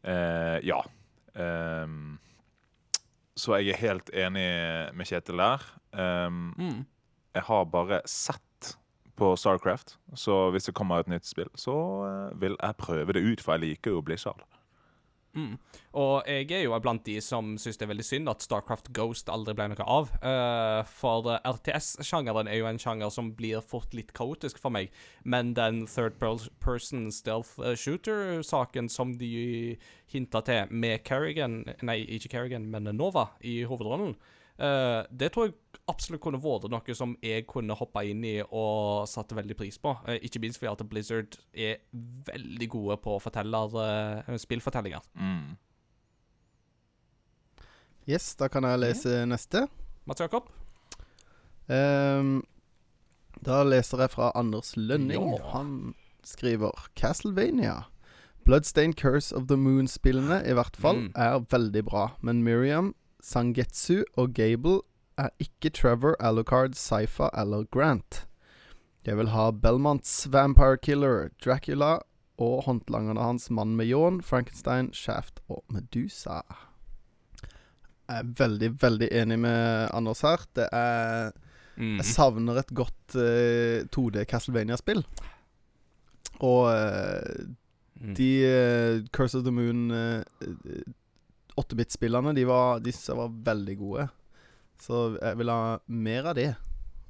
Eh, 0.06 0.60
ja. 0.66 0.80
Ehm, 1.36 2.18
så 3.36 3.58
jeg 3.60 3.74
er 3.76 3.82
helt 3.84 4.10
enig 4.16 4.46
med 4.96 5.06
Kjetil 5.10 5.38
der. 5.42 5.66
Ehm, 5.94 6.54
Mm. 6.58 6.86
jeg 7.36 7.44
har 7.44 7.66
bare 7.66 8.02
sett 8.06 8.42
på 9.18 9.34
Starcraft, 9.40 9.98
så 10.16 10.52
hvis 10.52 10.66
det 10.66 10.74
kommer 10.76 11.00
et 11.00 11.08
nytt 11.08 11.26
spill, 11.26 11.50
så 11.56 11.76
eh, 12.32 12.34
vil 12.40 12.56
jeg 12.62 12.78
prøve 12.78 13.14
det 13.14 13.24
ut, 13.24 13.42
for 13.42 13.54
jeg 13.56 13.62
liker 13.62 13.92
jo 13.92 14.02
Blizzard. 14.02 14.42
Mm. 15.36 15.58
Og 16.00 16.28
jeg 16.32 16.48
er 16.56 16.64
jo 16.64 16.78
blant 16.80 17.04
de 17.08 17.18
som 17.24 17.56
syns 17.60 17.80
det 17.80 17.86
er 17.86 17.92
veldig 17.92 18.06
synd 18.08 18.32
at 18.32 18.44
Starcraft 18.46 18.92
Ghost 18.96 19.32
aldri 19.32 19.56
ble 19.58 19.68
noe 19.72 19.88
av. 19.98 20.14
Uh, 20.24 20.82
for 20.88 21.28
RTS-sjangeren 21.42 22.50
er 22.52 22.62
jo 22.62 22.70
en 22.70 22.80
sjanger 22.82 23.12
som 23.14 23.34
blir 23.36 23.64
fort 23.66 23.92
litt 23.98 24.14
kaotisk 24.16 24.62
for 24.62 24.74
meg. 24.76 24.94
Men 25.24 25.54
den 25.58 25.84
third 25.92 26.18
person 26.20 27.10
stealth 27.12 27.60
eh, 27.60 27.76
shooter-saken 27.76 28.90
som 28.92 29.16
de 29.20 29.76
hinta 30.12 30.42
til 30.46 30.72
med 30.72 31.04
Kerrigan 31.08 31.64
Nei, 31.86 32.00
ikke 32.18 32.32
Kerrigan, 32.38 32.70
men 32.72 32.90
Nova 32.96 33.30
i 33.44 33.62
hovedrollen. 33.68 34.16
Eh, 34.60 35.04
det 35.12 35.32
tror 35.34 35.48
jeg 35.50 35.56
absolutt 35.88 36.22
kunne 36.22 36.40
vært 36.42 36.70
noe 36.72 36.96
som 36.98 37.16
jeg 37.22 37.46
kunne 37.48 37.76
hoppa 37.78 38.04
inn 38.04 38.24
i 38.26 38.40
og 38.46 39.06
satte 39.08 39.36
veldig 39.38 39.56
pris 39.60 39.78
på. 39.78 39.96
Eh, 40.08 40.20
ikke 40.26 40.40
minst 40.42 40.58
fordi 40.60 40.72
at 40.72 40.90
Blizzard 40.90 41.38
er 41.54 41.78
veldig 41.94 42.70
gode 42.70 42.98
på 43.04 43.20
forteller, 43.22 43.76
eh, 44.28 44.38
spillfortellinger. 44.38 45.02
Mm. 45.16 45.58
Yes, 48.08 48.36
da 48.38 48.48
kan 48.54 48.64
jeg 48.68 48.80
lese 48.84 49.26
neste. 49.26 49.68
Mats 50.06 50.22
Jakob? 50.22 50.50
Um, 51.68 52.44
da 53.42 53.64
leser 53.66 54.04
jeg 54.06 54.12
fra 54.14 54.32
Anders 54.38 54.76
Lønning. 54.78 55.32
Ja. 55.40 55.50
Han 55.56 55.96
skriver 56.26 56.72
Castlevania. 56.96 57.88
Bloodstained 58.46 58.96
Curse 59.02 59.34
of 59.36 59.48
the 59.50 59.58
Moon-spillene 59.58 60.44
i 60.46 60.54
hvert 60.54 60.76
fall 60.78 60.96
Mm. 61.08 61.12
er 61.16 61.40
veldig 61.50 61.84
bra, 61.86 62.12
men 62.22 62.44
Miriam, 62.44 62.94
Sangetsu 63.26 64.04
og 64.22 64.34
Gable 64.38 64.80
er 65.18 65.32
ikke 65.42 65.72
Trevor, 65.74 66.14
Alucard, 66.20 66.76
Saifa 66.78 67.30
eller 67.34 67.64
Grant. 67.74 68.26
Jeg 69.06 69.18
vil 69.18 69.32
ha 69.34 69.48
Belmonts 69.52 70.28
Vampire 70.34 70.78
Killer, 70.78 71.30
Dracula 71.46 71.96
og 72.42 72.64
håndlangerne 72.68 73.22
hans 73.24 73.50
Mann 73.54 73.76
med 73.80 73.88
ljåen, 73.90 74.22
Frankenstein, 74.26 74.92
Shaft 74.94 75.40
og 75.50 75.64
Medusa. 75.72 76.42
Jeg 78.06 78.20
er 78.22 78.28
veldig, 78.38 78.70
veldig 78.82 79.08
enig 79.18 79.40
med 79.42 79.90
Anders 79.94 80.22
her. 80.22 80.46
Det 80.56 80.70
er 80.72 81.32
Mm. 81.78 81.98
jeg 81.98 82.06
savner 82.08 82.56
et 82.62 82.70
godt 82.74 83.16
uh, 83.20 83.84
2D 83.92 84.22
Castlevania-spill. 84.32 85.02
Og 86.40 86.70
uh, 86.72 87.46
Mm. 88.02 88.14
de 88.16 88.30
uh, 88.44 89.08
Curse 89.12 89.38
of 89.38 89.44
the 89.44 89.52
Moon 89.52 89.92
8-bit-spillene, 91.62 92.34
de, 92.36 92.46
var, 92.50 92.80
de 92.84 92.92
synes 92.92 93.12
jeg 93.12 93.20
var 93.20 93.38
veldig 93.52 93.78
gode. 93.80 94.08
Så 94.82 95.06
jeg 95.22 95.40
vil 95.40 95.52
ha 95.54 95.78
mer 95.88 96.32
av 96.32 96.36
det. 96.38 96.50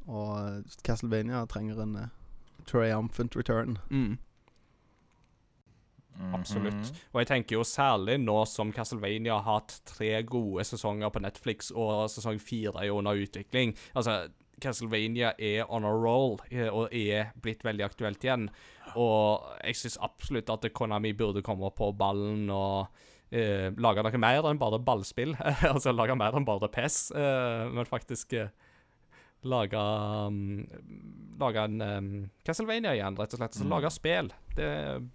Og 0.05 0.75
Castlevania 0.85 1.45
trenger 1.49 1.81
en 1.81 1.97
uh, 1.97 2.13
triumphant 2.69 3.35
return. 3.35 3.79
Mm. 3.89 4.17
Mhm. 6.15 6.35
Absolutt. 6.37 6.93
Og 7.11 7.19
jeg 7.19 7.27
tenker 7.27 7.57
jo 7.57 7.65
særlig 7.67 8.15
nå 8.23 8.37
som 8.47 8.71
Castlevania 8.71 9.35
har 9.35 9.59
hatt 9.59 9.81
tre 9.89 10.21
gode 10.23 10.63
sesonger 10.63 11.11
på 11.11 11.19
Netflix, 11.19 11.73
og 11.75 12.07
sesong 12.11 12.39
fire 12.39 12.85
er 12.85 12.93
under 12.95 13.19
utvikling. 13.19 13.75
Altså, 13.95 14.29
Castlevania 14.61 15.33
er 15.35 15.65
on 15.67 15.83
a 15.83 15.91
roll, 15.91 16.37
eh, 16.51 16.69
og 16.69 16.93
er 16.95 17.33
blitt 17.43 17.65
veldig 17.67 17.83
aktuelt 17.83 18.23
igjen. 18.23 18.47
Og 18.95 19.43
jeg 19.63 19.75
syns 19.75 19.99
absolutt 19.99 20.49
at 20.53 20.69
Konami 20.73 21.11
burde 21.13 21.43
komme 21.43 21.71
på 21.75 21.91
ballen 21.91 22.49
og 22.49 22.87
eh, 23.35 23.67
lage 23.83 24.03
noe 24.05 24.21
mer 24.21 24.47
enn 24.49 24.59
bare 24.61 24.79
ballspill. 24.79 25.35
altså 25.73 25.91
lage 25.95 26.15
mer 26.17 26.37
enn 26.39 26.47
bare 26.47 26.69
PES, 26.71 26.99
eh, 27.19 27.65
men 27.75 27.89
faktisk 27.89 28.33
eh, 28.39 28.47
lage 29.45 29.77
um, 29.77 30.39
Lage 31.37 31.59
en 31.67 31.81
um, 31.83 32.07
Castlevania 32.47 32.93
igjen, 32.95 33.17
rett 33.19 33.33
og 33.35 33.41
slett. 33.41 33.53
Så 33.57 33.65
Mm. 33.67 33.73
lage 33.75 33.89
spill. 33.91 34.29
Det 34.55 34.69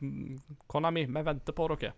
mm, 0.05 0.37
Konami, 0.69 1.07
vi 1.09 1.23
venter 1.27 1.57
på 1.57 1.67
dere. 1.73 1.95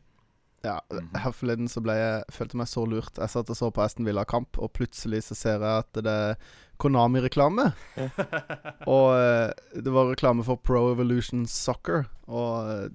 Ja, 0.62 0.76
Mhm. 0.95 1.09
her 1.19 1.33
forleden 1.35 1.67
så 1.69 1.81
ble 1.83 1.97
jeg 1.99 2.25
følte 2.31 2.57
meg 2.61 2.69
så 2.71 2.85
lurt. 2.87 3.19
Jeg 3.19 3.29
satt 3.33 3.50
og 3.50 3.57
så 3.59 3.73
på 3.75 3.83
Aston 3.83 4.07
Villa-kamp, 4.07 4.61
og 4.62 4.71
plutselig 4.79 5.25
så 5.26 5.35
ser 5.35 5.59
jeg 5.59 5.83
at 5.83 5.93
det 6.07 6.07
er 6.07 6.37
Konami-reklame. 6.79 7.73
og 8.87 9.09
eh, 9.19 9.50
det 9.83 9.93
var 9.93 10.12
reklame 10.12 10.45
for 10.47 10.57
Pro 10.62 10.85
Evolution 10.93 11.45
Soccer, 11.50 12.07
og 12.29 12.71
eh, 12.71 12.88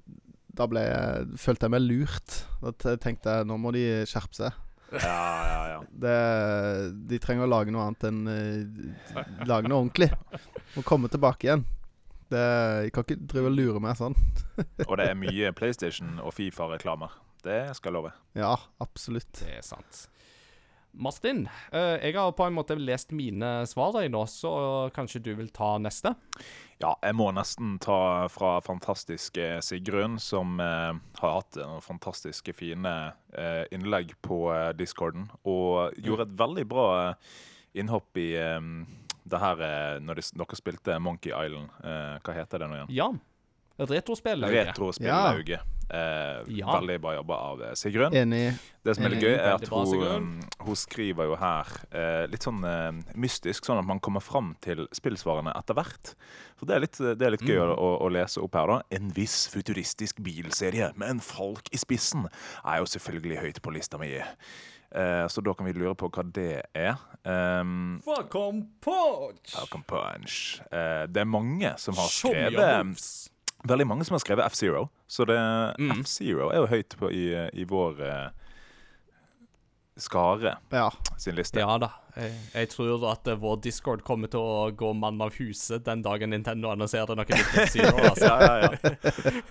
da 0.57 0.67
ble 0.69 0.83
jeg, 0.83 1.27
følte 1.41 1.67
jeg 1.67 1.73
meg 1.75 1.83
lurt. 1.85 2.39
Da 2.63 2.95
tenkte 3.01 3.37
jeg 3.39 3.47
nå 3.49 3.57
må 3.61 3.73
de 3.75 3.83
skjerpe 4.09 4.37
seg. 4.37 4.63
Ja, 4.87 4.99
ja, 5.03 5.63
ja. 5.73 5.79
Det, 5.91 6.17
de 7.09 7.19
trenger 7.19 7.43
å 7.43 7.51
lage 7.51 7.73
noe 7.75 7.89
annet 7.89 8.05
enn 8.07 8.21
eh, 8.31 9.41
Lage 9.49 9.67
noe 9.67 9.81
ordentlig. 9.81 10.07
Og 10.79 10.85
komme 10.87 11.11
tilbake 11.11 11.49
igjen. 11.49 11.65
Det, 12.31 12.43
jeg 12.87 12.93
kan 12.95 13.05
ikke 13.05 13.19
drive 13.31 13.51
og 13.51 13.55
lure 13.55 13.81
meg 13.83 13.99
sånn. 13.99 14.15
Og 14.87 14.97
det 14.99 15.09
er 15.11 15.19
mye 15.19 15.51
PlayStation 15.55 16.17
og 16.23 16.33
Fifa-reklamer. 16.35 17.13
Det 17.43 17.61
skal 17.77 17.91
jeg 17.91 17.97
love. 17.99 18.13
Ja, 18.35 18.55
absolutt. 18.83 19.31
Det 19.39 19.59
er 19.59 19.65
sant. 19.65 20.07
Martin, 20.97 21.45
eh, 21.71 21.97
jeg 22.01 22.15
har 22.17 22.31
på 22.33 22.45
en 22.47 22.55
måte 22.57 22.77
lest 22.79 23.11
mine 23.15 23.61
svar 23.69 23.99
i 24.01 24.07
nå, 24.09 24.23
så 24.29 24.51
kanskje 24.95 25.21
du 25.23 25.35
vil 25.37 25.51
ta 25.53 25.75
neste? 25.81 26.15
Ja, 26.77 26.91
jeg 27.01 27.15
må 27.17 27.31
nesten 27.33 27.77
ta 27.81 28.27
fra 28.29 28.57
fantastiske 28.61 29.57
Sigrun, 29.65 30.19
som 30.21 30.59
eh, 30.61 30.93
har 31.21 31.37
hatt 31.39 31.57
noen 31.57 31.81
fantastiske 31.81 32.53
fine 32.53 32.93
eh, 33.33 33.63
innlegg 33.73 34.13
på 34.25 34.43
eh, 34.53 34.73
discorden. 34.77 35.25
Og 35.49 35.97
gjorde 35.97 36.27
et 36.27 36.35
veldig 36.37 36.67
bra 36.69 36.89
innhopp 37.77 38.17
i 38.17 38.31
det 39.27 39.39
her 39.41 39.59
når 40.01 40.17
de, 40.17 40.23
dere 40.39 40.57
spilte 40.57 40.95
Monkey 41.03 41.29
Island. 41.29 41.67
Hva 42.25 42.33
heter 42.33 42.63
det 42.63 42.69
nå 42.71 42.77
igjen? 42.79 42.93
Ja. 42.95 43.09
Retrospill. 43.77 44.41
Retrospillauget. 44.43 45.61
Eh, 45.89 46.43
Ja. 46.57 46.73
Veldig 46.79 46.97
bra 47.01 47.13
jobba 47.15 47.35
av 47.35 47.61
eh, 47.63 47.73
Sigrun. 47.79 48.13
Enig. 48.13 48.53
Det 48.83 48.95
som 48.95 49.05
er 49.05 49.09
litt 49.13 49.21
gøy, 49.23 49.35
er 49.37 49.53
at 49.53 49.67
hun, 49.69 50.01
um, 50.03 50.39
hun 50.65 50.75
skriver 50.75 51.29
jo 51.29 51.35
her 51.39 51.67
eh, 51.91 52.25
litt 52.27 52.43
sånn 52.43 52.59
eh, 52.67 52.91
mystisk, 53.15 53.63
sånn 53.67 53.79
at 53.79 53.85
man 53.87 53.99
kommer 54.03 54.19
fram 54.23 54.49
til 54.63 54.85
spillsvarene 54.95 55.53
etter 55.55 55.77
hvert. 55.77 56.11
Så 56.59 56.65
det 56.67 56.75
er 56.75 56.83
litt, 56.83 56.97
det 56.97 57.21
er 57.27 57.31
litt 57.37 57.45
gøy 57.45 57.59
Mm. 57.61 57.75
å, 57.77 57.89
å 58.03 58.09
lese 58.11 58.41
opp 58.43 58.55
her, 58.59 58.67
da. 58.67 58.81
En 58.91 59.09
viss 59.15 59.47
futuristisk 59.53 60.19
bilserie 60.25 60.91
med 60.95 61.09
en 61.09 61.19
folk 61.23 61.69
i 61.71 61.77
spissen 61.79 62.27
er 62.65 62.79
jo 62.81 62.85
selvfølgelig 62.89 63.39
høyt 63.45 63.61
på 63.63 63.71
lista 63.77 63.97
mi. 64.01 64.11
Eh, 64.17 65.25
så 65.27 65.43
da 65.43 65.53
kan 65.53 65.67
vi 65.67 65.73
lure 65.75 65.95
på 65.99 66.09
hva 66.09 66.23
det 66.33 66.63
er. 66.75 66.95
Um, 67.23 67.99
Falcon 68.03 68.65
Punch! 68.81 69.51
Falcon 69.55 69.83
Punch. 69.87 70.59
Eh, 70.71 71.05
det 71.07 71.23
er 71.23 71.27
mange 71.31 71.73
som 71.79 71.95
har 71.95 72.07
skrevet. 72.11 72.95
Veldig 73.65 73.87
mange 73.87 74.05
som 74.05 74.13
har 74.13 74.19
skrevet 74.19 74.45
F-Zero. 74.51 74.89
Så 75.07 75.25
det, 75.25 75.37
Mm. 75.79 76.01
F-Zero 76.03 76.49
er 76.51 76.57
jo 76.61 76.67
høyt 76.67 76.95
på 76.99 77.09
i, 77.11 77.49
i 77.53 77.63
vår 77.63 78.01
eh, 78.01 78.29
skare 79.97 80.57
Ja. 80.71 80.89
sin 81.17 81.35
liste. 81.35 81.59
Ja 81.59 81.77
da. 81.81 81.91
Jeg, 82.17 82.33
jeg 82.53 82.69
tror 82.73 83.03
at 83.11 83.27
uh, 83.29 83.35
vår 83.37 83.59
Discord 83.61 84.01
kommer 84.05 84.29
til 84.31 84.41
å 84.41 84.69
gå 84.73 84.89
mann 84.97 85.21
av 85.21 85.35
huset 85.37 85.85
den 85.85 86.01
dagen 86.05 86.31
Nintendo 86.33 86.71
annonserer 86.73 87.17
noe 87.17 87.27
nytt 87.29 87.77
Altså. 87.93 88.25
Ja, 88.27 88.37
ja, 88.41 88.69
ja. 88.73 88.93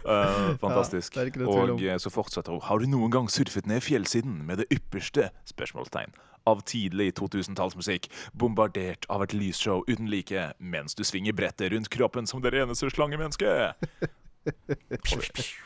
Uh, 0.03 0.57
fantastisk. 0.63 1.17
Ja, 1.17 1.29
og 1.47 1.83
eh, 1.83 1.99
så 2.03 2.11
fortsetter 2.11 2.57
hun. 2.57 2.65
Har 2.67 2.83
du 2.83 2.89
noen 2.91 3.13
gang 3.15 3.31
surfet 3.31 3.69
ned 3.71 3.85
fjellsiden 3.87 4.41
med 4.47 4.65
det 4.65 4.71
ypperste 4.75 5.31
spørsmålstegn 5.47 6.15
av 6.47 6.61
tidlig 6.67 7.13
2000-tallsmusikk, 7.19 8.07
bombardert 8.39 9.07
av 9.11 9.25
et 9.25 9.35
lysshow 9.35 9.83
uten 9.91 10.07
like, 10.11 10.53
mens 10.63 10.95
du 10.95 11.03
svinger 11.07 11.35
brettet 11.35 11.73
rundt 11.75 11.91
kroppen 11.91 12.27
som 12.31 12.43
det 12.43 12.55
reneste 12.55 12.91
slangemenneske? 12.95 13.51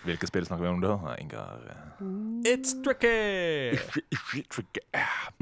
Hvilke 0.05 0.27
spill 0.29 0.47
snakker 0.47 0.65
vi 0.65 0.71
om 0.71 0.81
da, 0.83 0.95
Ingar? 1.21 1.65
It's 2.49 2.75
tricky! 2.85 3.77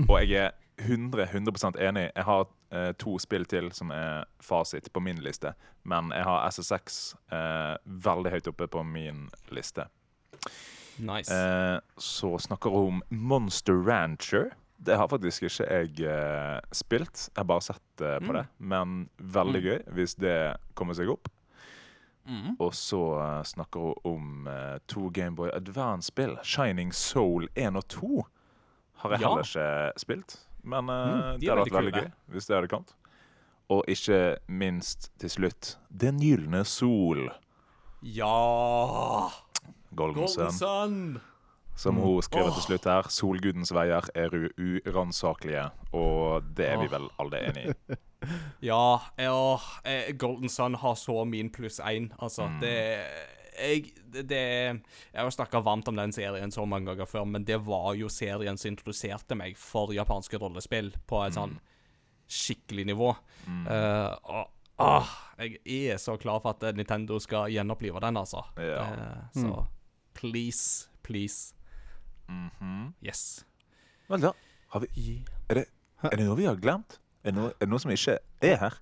Og 0.08 0.16
jeg 0.28 0.48
er 0.48 0.52
100, 0.78 1.26
100% 1.32 1.78
enig. 1.82 2.04
Jeg 2.14 2.24
har 2.28 2.44
eh, 2.70 2.92
to 3.02 3.16
spill 3.18 3.44
til 3.50 3.70
som 3.74 3.90
er 3.94 4.24
fasit 4.44 4.90
på 4.94 5.02
min 5.02 5.18
liste. 5.24 5.54
Men 5.88 6.12
jeg 6.14 6.24
har 6.28 6.46
SSX 6.52 6.98
eh, 7.34 7.74
veldig 7.84 8.30
høyt 8.36 8.50
oppe 8.52 8.68
på 8.70 8.84
min 8.86 9.24
liste. 9.54 9.88
Nice. 10.98 11.30
Eh, 11.34 11.78
så 11.98 12.34
snakker 12.42 12.70
hun 12.74 12.98
om 12.98 13.02
Monster 13.10 13.74
Rancher. 13.86 14.52
Det 14.78 14.94
har 14.94 15.08
faktisk 15.10 15.42
ikke 15.48 15.66
jeg 15.66 16.06
eh, 16.06 16.60
spilt. 16.74 17.24
Jeg 17.32 17.40
har 17.42 17.48
bare 17.50 17.66
sett 17.66 18.02
eh, 18.06 18.18
på 18.22 18.30
Mm. 18.30 18.36
det. 18.38 18.46
Men 18.58 19.08
veldig 19.18 19.62
Mm. 19.62 19.66
gøy 19.66 19.78
hvis 19.98 20.14
det 20.22 20.36
kommer 20.78 20.94
seg 20.94 21.10
opp. 21.10 21.26
Mm. 22.28 22.56
Og 22.60 22.74
så 22.74 22.98
uh, 23.16 23.42
snakker 23.42 23.80
hun 23.80 23.94
om 24.04 24.46
uh, 24.46 24.78
to 24.86 25.08
Gameboy 25.14 25.48
Advance-spill. 25.54 26.36
Shining 26.44 26.92
Soul 26.94 27.48
1 27.56 27.76
og 27.76 27.88
2 27.88 28.26
har 29.02 29.10
jeg 29.14 29.20
Ja. 29.20 29.28
heller 29.28 29.42
ikke 29.48 29.98
spilt. 29.98 30.36
Men 30.62 30.90
uh, 30.90 30.94
Mm, 31.08 31.40
de 31.40 31.46
det 31.46 31.48
hadde 31.48 31.64
vært 31.64 31.78
veldig 31.78 31.92
gøy 31.94 32.10
hvis 32.34 32.46
det 32.46 32.56
hadde 32.56 32.68
kommet. 32.68 32.94
Og 33.70 33.84
ikke 33.88 34.36
minst 34.48 35.10
til 35.20 35.30
slutt 35.30 35.76
Den 35.90 36.18
gylne 36.20 36.64
sol. 36.64 37.30
Ja 38.02 39.28
Golden, 39.94 40.24
Golden 40.26 40.28
Sun. 40.28 40.52
Sun! 40.52 41.20
Som 41.78 41.94
Mm. 41.94 42.00
hun 42.02 42.22
skriver 42.22 42.48
Åh. 42.50 42.54
til 42.54 42.62
slutt 42.62 42.84
her. 42.84 43.02
Solgudens 43.08 43.72
veier 43.72 44.04
er 44.14 44.28
uransakelige. 44.58 45.70
Og 45.92 46.42
det 46.56 46.66
er 46.68 46.78
vi 46.82 46.88
vel 46.90 47.08
alle 47.20 47.40
enige 47.48 47.74
i. 47.88 47.94
Ja, 48.60 49.02
ja 49.16 49.60
eh, 49.84 50.12
Golden 50.12 50.48
Sun 50.48 50.74
har 50.74 50.94
så 50.94 51.24
min 51.24 51.50
pluss 51.50 51.80
én. 51.80 52.12
Altså, 52.18 52.48
Mm. 52.48 52.60
det 52.60 53.06
jeg, 53.58 53.92
det, 54.06 54.38
Jeg 55.12 55.22
har 55.22 55.30
snakka 55.30 55.60
varmt 55.60 55.88
om 55.88 55.96
den 55.96 56.12
serien 56.12 56.50
så 56.50 56.64
mange 56.66 56.86
ganger 56.86 57.06
før, 57.06 57.24
men 57.24 57.44
det 57.44 57.58
var 57.66 57.94
jo 57.94 58.08
serien 58.08 58.58
som 58.58 58.70
introduserte 58.70 59.34
meg 59.34 59.56
for 59.58 59.92
japanske 59.92 60.38
rollespill 60.38 60.92
på 61.06 61.24
et 61.26 61.34
sånn 61.34 61.58
skikkelig 62.28 62.84
nivå. 62.86 63.16
Mm. 63.46 63.66
Uh, 63.66 64.14
og 64.22 64.52
ah, 64.78 65.10
jeg 65.40 65.58
er 65.66 65.98
så 65.98 66.14
klar 66.20 66.38
for 66.44 66.54
at 66.54 66.76
Nintendo 66.76 67.18
skal 67.18 67.50
gjenopplive 67.50 68.00
den, 68.04 68.16
altså. 68.20 68.44
Ja. 68.60 68.84
Uh, 68.94 69.22
så 69.34 69.66
please, 70.14 70.88
please. 71.02 71.54
-hmm. 72.28 72.92
Yes. 73.02 73.46
Vel, 74.08 74.20
da. 74.20 74.32
Har 74.68 74.80
vi, 74.80 75.24
er, 75.48 75.54
det, 75.54 75.64
er 76.02 76.16
det 76.16 76.26
noe 76.26 76.36
vi 76.36 76.46
har 76.48 76.56
glemt? 76.60 77.00
Er 77.24 77.30
det 77.32 77.34
noe, 77.34 77.50
er 77.50 77.66
det 77.66 77.68
noe 77.72 77.80
som 77.82 77.90
ikke 77.90 78.18
er 78.42 78.56
her? 78.62 78.74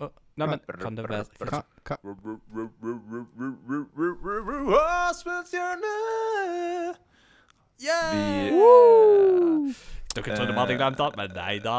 Å, 0.00 0.10
nei, 0.36 0.46
men 0.46 0.60
kan 0.80 0.94
det 0.96 1.04
være 1.08 1.24
Hva, 1.38 1.62
hva? 1.84 1.96
Yeah! 7.80 9.74
Dere 10.14 10.34
trodde 10.36 10.52
vi 10.52 10.58
hadde 10.58 10.74
glemt 10.76 10.98
det, 10.98 11.08
men 11.16 11.30
nei 11.36 11.58
da. 11.62 11.76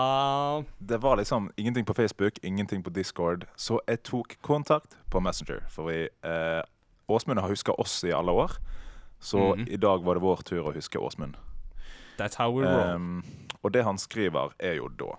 Det 0.80 0.98
var 1.04 1.18
liksom 1.20 1.50
ingenting 1.60 1.86
på 1.86 1.94
Facebook, 1.98 2.40
ingenting 2.44 2.84
på 2.84 2.90
Discord, 2.96 3.46
så 3.60 3.80
jeg 3.88 4.02
tok 4.08 4.38
kontakt 4.42 4.96
på 5.12 5.20
Messenger. 5.22 5.66
For 5.70 5.90
vi 5.92 6.06
eh, 6.08 6.62
Åsmund 7.12 7.40
har 7.44 7.52
huska 7.52 7.76
oss 7.78 8.00
i 8.08 8.14
alle 8.16 8.32
år, 8.32 8.56
så 9.20 9.52
Mhm. 9.56 9.68
i 9.70 9.78
dag 9.78 10.04
var 10.04 10.16
det 10.16 10.22
vår 10.24 10.42
tur 10.48 10.64
å 10.64 10.74
huske 10.74 10.98
Åsmund. 10.98 11.36
That's 12.18 12.36
how 12.36 12.50
we 12.52 12.64
roll. 12.66 12.96
Um, 12.96 13.24
og 13.64 13.74
det 13.74 13.84
han 13.84 13.98
skriver, 13.98 14.54
er 14.60 14.74
jo 14.80 14.88
da 14.88 15.12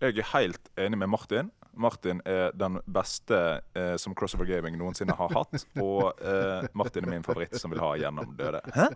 Jeg 0.00 0.16
er 0.16 0.28
helt 0.32 0.70
enig 0.80 0.96
med 0.96 1.10
Martin. 1.12 1.50
Martin 1.76 2.22
er 2.24 2.54
den 2.56 2.78
beste 2.88 3.60
eh, 3.76 3.94
som 4.00 4.14
Crossover 4.16 4.48
Gaming 4.48 4.78
noensinne 4.80 5.14
har 5.16 5.32
hatt. 5.36 5.66
Og 5.84 6.22
eh, 6.24 6.66
Martin 6.76 7.04
er 7.04 7.12
min 7.12 7.26
favoritt 7.26 7.56
som 7.60 7.72
vil 7.72 7.82
ha 7.84 7.92
gjennom 8.00 8.32
døde. 8.38 8.62
Hæ? 8.74 8.88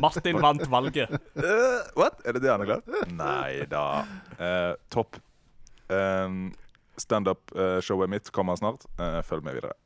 Martin 0.00 0.40
vant 0.42 0.64
valget. 0.70 1.12
Uh, 1.36 1.84
what? 1.98 2.22
Er 2.24 2.36
det 2.36 2.44
det 2.46 2.52
han 2.54 2.64
har 2.64 2.72
glemt? 2.72 3.12
Nei 3.18 3.68
da. 3.70 3.84
Eh, 4.38 4.72
topp. 4.92 5.20
Um, 5.88 6.48
Standup-showet 6.98 8.10
mitt 8.10 8.32
kommer 8.34 8.56
snart. 8.58 8.88
Eh, 8.98 9.20
følg 9.22 9.44
med 9.46 9.60
videre. 9.60 9.76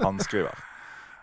Han 0.00 0.22
skriver 0.22 0.56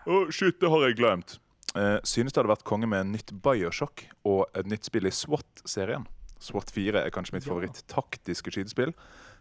Å, 0.06 0.26
shit, 0.32 0.60
det 0.62 0.70
har 0.70 0.84
jeg 0.86 1.00
glemt. 1.00 1.38
Eh, 1.74 1.98
synes 2.06 2.32
det 2.32 2.40
hadde 2.40 2.52
vært 2.52 2.66
konge 2.66 2.88
med 2.90 3.04
en 3.04 3.12
nytt 3.14 3.32
Bioshock 3.44 4.06
og 4.26 4.46
et 4.58 4.68
nytt 4.70 4.88
spill 4.88 5.06
i 5.06 5.12
SWAT-serien. 5.14 6.06
SWAT 6.40 6.70
4 6.72 7.02
er 7.04 7.12
kanskje 7.14 7.36
mitt 7.36 7.46
Ja. 7.46 7.52
favoritt-taktiske 7.52 8.52
skytespill. 8.54 8.94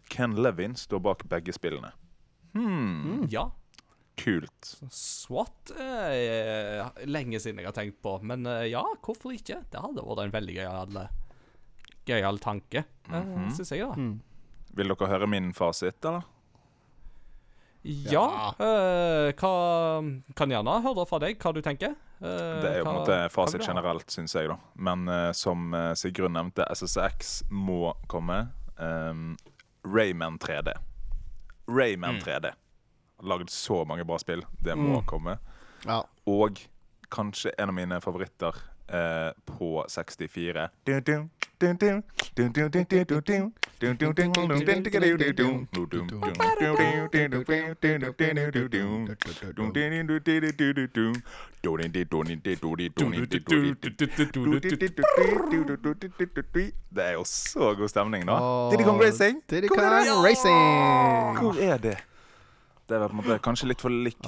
Ken 0.10 0.36
Levin 0.36 0.76
står 0.76 1.00
bak 1.02 1.24
begge 1.30 1.54
spillene. 1.56 1.92
Hmm, 2.54 3.28
Ja. 3.30 3.52
kult. 4.18 4.76
SWAT 4.92 5.72
er 5.80 6.92
lenge 7.08 7.40
siden 7.40 7.60
jeg 7.62 7.66
har 7.70 7.74
tenkt 7.78 8.02
på, 8.04 8.18
men 8.22 8.46
eh, 8.46 8.68
ja, 8.72 8.84
hvorfor 9.02 9.32
ikke? 9.32 9.64
Det 9.72 9.80
hadde 9.80 10.04
vært 10.04 10.26
en 10.26 10.32
veldig 10.36 10.56
gøyal 10.56 11.10
gøy 12.10 12.40
tanke, 12.40 12.84
mm 13.08 13.14
-hmm. 13.14 13.56
syns 13.56 13.72
jeg, 13.72 13.80
da. 13.88 13.94
Mm. 13.96 14.22
Vil 14.74 14.88
dere 14.88 15.08
høre 15.08 15.28
min 15.28 15.54
fasit, 15.54 16.04
eller? 16.06 16.24
Ja, 17.84 18.54
Uh, 18.60 19.32
hva 19.40 19.52
Kan 20.36 20.50
gjerne 20.52 20.74
høre 20.84 21.06
fra 21.08 21.20
deg 21.24 21.38
hva 21.40 21.54
du 21.56 21.62
tenker. 21.64 21.94
Uh, 22.20 22.60
Det 22.60 22.72
er 22.74 22.78
jo 22.82 22.86
på 22.86 22.92
en 22.92 22.98
måte 23.00 23.18
fasit 23.32 23.64
generelt, 23.64 24.10
syns 24.12 24.34
jeg, 24.36 24.50
da. 24.52 24.58
Men 24.76 25.08
uh, 25.08 25.32
som 25.32 25.72
uh, 25.74 25.94
Sigrun 25.96 26.34
nevnte, 26.36 26.66
SSX 26.76 27.44
må 27.50 27.94
komme. 28.12 28.50
Um, 28.78 29.38
Rayman 29.88 30.38
3D. 30.40 30.74
Rayman 31.70 32.18
Mm. 32.20 32.24
3D. 32.26 32.52
Lagd 33.24 33.50
så 33.52 33.86
mange 33.88 34.04
bra 34.08 34.18
spill. 34.20 34.44
Det 34.64 34.76
må 34.76 35.00
Mm. 35.00 35.06
komme. 35.08 35.38
Ja. 35.86 36.02
Og 36.28 36.60
kanskje 37.12 37.52
en 37.58 37.70
av 37.70 37.76
mine 37.76 38.02
favoritter 38.02 38.54
Eh, 38.92 39.32
på 39.46 39.86
64. 39.88 40.70
Det 40.82 40.94
er 57.04 57.14
jo 57.14 57.24
så 57.26 57.74
god 57.76 57.90
stemning 57.90 58.26
nå. 58.26 58.38
Diddy 58.72 58.84
Kong 58.84 59.02
Racing! 59.02 59.42
Hvor 61.38 61.62
er 61.62 61.78
det? 61.78 61.98
Det 62.90 62.98
er 62.98 63.38
kanskje 63.46 63.70
litt 63.70 63.82
for 63.82 63.94
likt 63.94 64.26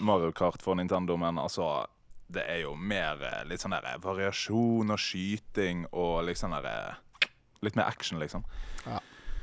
Mario 0.00 0.30
Kart 0.30 0.62
for 0.62 0.78
Nintendo, 0.78 1.16
men 1.18 1.38
altså 1.42 1.82
det 2.28 2.42
er 2.48 2.62
jo 2.64 2.74
mer 2.74 3.20
eh, 3.22 3.42
litt 3.48 3.60
sånn 3.60 3.74
der 3.76 3.98
variasjon 4.02 4.90
og 4.90 4.98
skyting 4.98 5.84
og 5.92 6.24
liksom 6.28 6.54
der 6.56 6.70
eh, 6.70 6.94
Litt 7.64 7.76
mer 7.76 7.86
action, 7.88 8.18
liksom. 8.20 8.42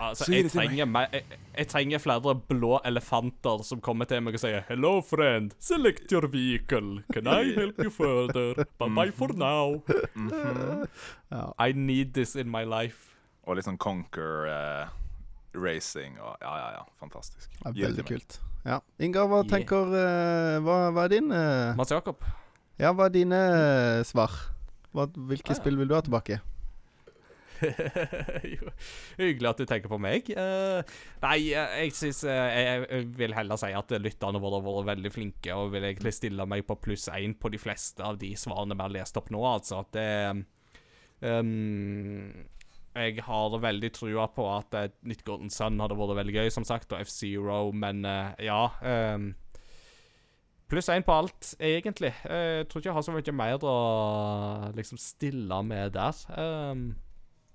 Altså, 0.02 0.28
jeg 0.34 0.50
trenger, 0.50 0.86
meg. 0.89 1.08
jeg, 1.13 1.38
jeg 1.58 1.67
trenger 1.70 2.02
flere 2.02 2.34
blå 2.50 2.80
elefanter 2.86 3.62
som 3.65 3.82
kommer 3.82 4.06
til 4.10 4.22
meg 4.22 4.34
og 4.38 4.41
sier 4.41 4.63
'Hello, 4.67 5.02
friend. 5.02 5.54
Select 5.62 6.12
your 6.13 6.28
vehicle. 6.28 7.04
Can 7.13 7.26
I 7.30 7.54
help 7.54 7.78
you 7.82 7.89
further? 7.89 8.65
Bye-bye 8.82 9.12
for 9.13 9.34
now. 9.34 9.82
Mhm. 10.15 10.86
Ja. 11.32 11.44
I 11.60 11.72
need 11.74 12.13
this 12.13 12.36
in 12.36 12.50
my 12.50 12.63
life'. 12.65 13.10
Og 13.46 13.56
litt 13.58 13.65
sånn 13.65 13.78
Conquer 13.82 14.46
uh, 14.50 14.89
racing 15.54 16.20
og 16.20 16.38
Ja, 16.41 16.54
ja, 16.58 16.70
ja. 16.78 16.84
Fantastisk. 17.00 17.50
Det 17.63 17.74
veldig 17.86 18.06
kult. 18.06 18.39
Ja. 18.65 18.80
Inga, 19.00 19.26
hva 19.26 19.41
Yeah. 19.41 19.50
tenker 19.50 19.96
eh, 19.98 20.60
hva, 20.62 20.91
hva 20.94 21.06
er 21.06 21.10
din 21.10 21.32
uh... 21.32 21.76
Mats 21.76 21.89
Jakob. 21.91 22.22
Ja, 22.82 22.89
hva 22.98 23.06
er 23.10 23.13
dine 23.13 23.38
eh, 23.38 24.04
svar? 24.10 24.34
Hva, 24.91 25.06
hvilke 25.13 25.52
Ah, 25.52 25.56
ja. 25.56 25.60
spill 25.62 25.78
vil 25.78 25.91
du 25.91 25.94
ha 25.94 26.02
tilbake? 26.06 26.39
Jo, 28.56 28.72
Hyggelig 29.20 29.50
at 29.52 29.60
du 29.62 29.67
tenker 29.70 29.91
på 29.91 30.00
meg. 30.02 30.32
Uh, 30.34 30.82
nei, 31.22 31.52
eh, 31.54 31.76
jeg 31.84 31.91
syns 31.94 32.24
jeg, 32.26 32.63
jeg 32.65 33.06
vil 33.20 33.36
heller 33.38 33.60
si 33.62 33.70
at 33.78 33.94
lytterne 34.02 34.41
våre 34.41 34.58
har 34.58 34.65
vært 34.65 34.89
veldig 34.96 35.12
flinke, 35.13 35.54
og 35.54 35.76
vil 35.76 35.86
egentlig 35.91 36.15
stille 36.17 36.48
meg 36.50 36.65
på 36.65 36.80
pluss 36.82 37.06
én 37.13 37.36
på 37.38 37.52
de 37.54 37.60
fleste 37.62 38.02
av 38.02 38.17
de 38.22 38.32
svarene 38.39 38.74
vi 38.78 38.86
har 38.88 38.96
lest 38.98 39.22
opp 39.22 39.30
nå, 39.34 39.44
altså. 39.46 39.84
Det 39.94 40.08
um, 41.22 42.26
Jeg 42.98 43.22
har 43.30 43.60
veldig 43.62 43.91
trua 43.94 44.26
på 44.34 44.48
at 44.56 44.74
et 44.82 44.98
nytt 45.08 45.22
Golden 45.28 45.54
Sun 45.54 45.78
hadde 45.86 46.00
vært 46.02 46.17
veldig 46.24 46.39
gøy, 46.41 46.50
som 46.58 46.65
sagt, 46.67 46.91
og 46.98 47.06
F-Zero, 47.06 47.62
men 47.78 48.02
uh, 48.10 48.34
ja 48.41 48.63
ehm, 48.82 49.36
Pluss 50.71 50.88
én 50.88 51.03
på 51.03 51.12
alt, 51.12 51.49
egentlig. 51.60 52.13
Jeg 52.23 52.67
tror 52.71 52.79
ikke 52.79 52.88
jeg 52.88 52.95
har 52.95 53.03
så 53.03 53.12
mye 53.12 53.34
mer 53.36 53.63
å 53.67 53.77
liksom 54.77 54.99
stille 55.01 55.57
med 55.67 55.97
der. 55.97 56.21
Um, 56.31 56.86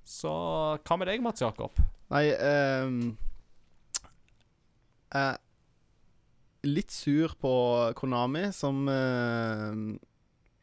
så 0.04 0.32
hva 0.76 0.98
med 1.00 1.08
deg, 1.08 1.24
Mats 1.24 1.40
Jakob? 1.40 1.80
Nei 2.12 2.28
um, 2.36 3.16
Jeg 5.10 5.32
er 5.32 6.68
litt 6.68 6.92
sur 6.92 7.32
på 7.40 7.54
Konami, 7.98 8.44
som 8.54 8.84
uh, 8.84 9.72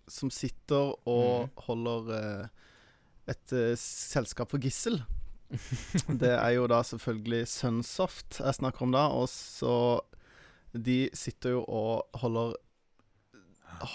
Som 0.08 0.32
sitter 0.32 0.94
og 1.10 1.50
mm. 1.50 1.66
holder 1.66 2.14
uh, 2.14 2.48
et 3.34 3.58
uh, 3.58 3.74
selskap 3.82 4.54
for 4.54 4.62
gissel. 4.62 5.02
det 6.22 6.36
er 6.38 6.54
jo 6.60 6.70
da 6.70 6.86
selvfølgelig 6.86 7.48
Sunsoft 7.50 8.44
jeg 8.44 8.62
snakker 8.62 8.86
om 8.86 8.94
da, 8.94 9.10
og 9.10 9.26
så 9.32 10.04
De 10.74 11.10
sitter 11.14 11.58
jo 11.58 11.64
og 11.70 12.20
holder 12.24 12.56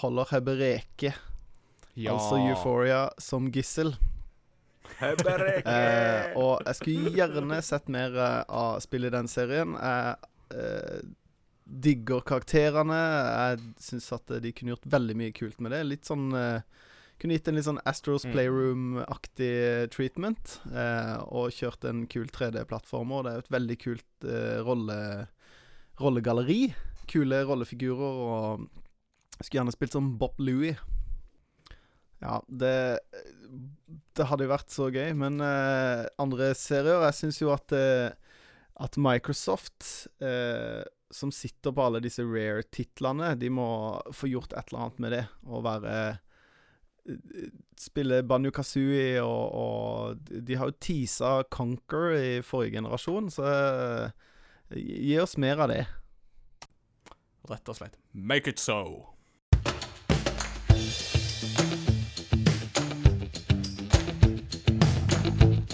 Holder 0.01 0.27
Hebereke, 0.33 1.13
altså 2.11 2.37
Euphoria, 2.49 3.09
som 3.19 3.47
gissel. 3.51 3.93
Eh, 5.69 6.33
og 6.39 6.65
jeg 6.65 6.75
skulle 6.79 7.13
gjerne 7.15 7.61
sett 7.65 7.87
mer 7.91 8.15
eh, 8.15 8.41
av 8.49 8.79
spillet 8.83 9.11
i 9.11 9.15
den 9.15 9.29
serien. 9.31 9.75
Jeg 9.79 10.59
eh, 10.59 10.99
digger 11.69 12.21
karakterene. 12.27 12.99
Jeg 12.99 13.63
syns 13.85 14.11
at 14.17 14.35
de 14.43 14.51
kunne 14.55 14.73
gjort 14.75 14.87
veldig 14.89 15.15
mye 15.19 15.33
kult 15.37 15.59
med 15.63 15.73
det. 15.75 15.83
Litt 15.87 16.09
sånn 16.09 16.29
eh, 16.35 16.61
Kunne 17.19 17.35
gitt 17.35 17.49
en 17.51 17.57
litt 17.57 17.65
sånn 17.67 17.81
Astros 17.83 18.23
Mm. 18.23 18.31
Playroom-aktig 18.31 19.89
treatment. 19.91 20.59
Eh, 20.71 21.17
og 21.27 21.51
kjørt 21.51 21.83
en 21.89 22.05
kul 22.07 22.29
3D-plattformer. 22.31 23.23
Det 23.25 23.31
er 23.31 23.39
jo 23.39 23.43
et 23.43 23.55
veldig 23.57 23.77
kult 23.81 24.27
eh, 24.27 24.59
rolle, 24.63 24.99
rollegalleri. 25.99 26.69
Kule 27.09 27.43
rollefigurer 27.47 28.21
og 28.25 28.67
Skulle 29.39 29.61
gjerne 29.61 29.73
spilt 29.73 29.95
som 29.95 30.11
Bob 30.19 30.39
Louie. 30.43 30.75
Ja, 32.19 32.41
det 32.47 32.99
Det 34.15 34.27
hadde 34.27 34.45
jo 34.45 34.51
vært 34.51 34.73
så 34.73 34.89
gøy, 34.91 35.13
men 35.17 35.39
eh, 35.41 36.05
andre 36.19 36.51
serier 36.57 37.05
Jeg 37.07 37.15
syns 37.15 37.39
jo 37.41 37.53
at 37.55 37.71
eh, 37.75 38.11
At 38.79 38.99
Microsoft, 38.99 40.07
eh, 40.23 40.83
som 41.11 41.31
sitter 41.33 41.73
på 41.73 41.83
alle 41.83 41.99
disse 42.03 42.23
rare-titlene, 42.23 43.33
de 43.39 43.49
må 43.51 43.67
få 44.13 44.29
gjort 44.29 44.53
et 44.53 44.69
eller 44.69 44.83
annet 44.85 44.99
med 45.03 45.11
det. 45.15 45.23
Og 45.49 45.65
være 45.65 45.95
eh, 47.09 47.49
Spille 47.79 48.21
Banjo 48.23 48.53
Kazooie, 48.55 49.19
og, 49.19 49.55
og 49.59 50.29
de 50.29 50.55
har 50.55 50.69
jo 50.69 50.77
teasa 50.79 51.41
Conquer 51.51 52.13
i 52.15 52.29
forrige 52.45 52.77
generasjon, 52.77 53.27
så 53.33 53.49
eh, 53.49 54.28
gi 54.75 55.19
oss 55.19 55.37
mer 55.37 55.57
av 55.57 55.67
det. 55.67 55.87
Rett 57.49 57.69
og 57.69 57.75
slett. 57.75 57.95
Make 58.11 58.49
it 58.49 58.59
so. 58.59 59.15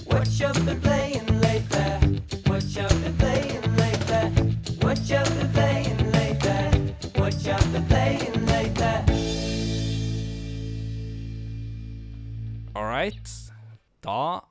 What 0.07 0.27
you 0.39 0.53
been 0.65 0.79
playing 0.81 1.41
lately? 1.41 2.21
What 2.47 2.63
you 2.75 2.87
been 2.87 3.17
playing 3.17 3.75
lately? 3.75 4.23
What 4.81 4.99
you 5.09 5.23
been 5.35 5.51
playing 5.51 6.11
lately? 6.11 6.95
What 7.19 7.33
you 7.45 7.57
been 7.73 7.85
playing 7.87 8.45
lately? 8.45 8.95
All 12.75 12.85
right. 12.85 13.29
Da 14.01 14.44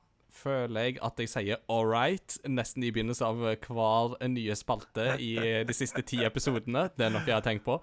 føler 0.45 0.87
jeg 0.87 0.99
at 1.05 1.21
jeg 1.21 1.31
sier 1.33 1.63
all 1.73 1.87
right 1.89 2.37
nesten 2.47 2.85
i 2.85 2.93
begynnelsen 2.95 3.27
av 3.27 3.41
hver 3.41 4.15
nye 4.31 4.57
spalte 4.59 5.15
i 5.23 5.33
de 5.67 5.77
siste 5.77 6.05
ti 6.07 6.21
episodene. 6.27 6.87
Det 6.95 7.09
er 7.09 7.15
noe 7.15 7.25
jeg 7.25 7.37
har 7.37 7.45
tenkt 7.47 7.65
på. 7.67 7.79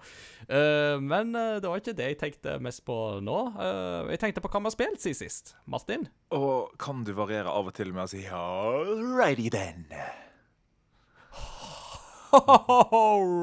Uh, 0.46 0.96
men 1.02 1.34
eh, 1.38 1.58
det 1.62 1.68
var 1.68 1.82
ikke 1.82 1.96
det 1.98 2.08
jeg 2.12 2.20
tenkte 2.22 2.56
mest 2.62 2.84
på 2.86 2.96
nå. 3.24 3.38
Uh, 3.58 4.10
jeg 4.12 4.22
tenkte 4.22 4.44
på 4.44 4.50
hva 4.52 4.62
vi 4.62 4.70
har 4.70 4.76
spilt 4.76 5.04
siden 5.04 5.20
sist. 5.22 5.54
Martin? 5.66 6.08
Og 6.34 6.72
kan 6.80 7.04
du 7.06 7.14
variere 7.18 7.50
av 7.52 7.70
og 7.70 7.76
til 7.76 7.92
med 7.94 8.06
å 8.06 8.10
si 8.12 8.24
Alrighty 8.30 9.50
then? 9.52 9.86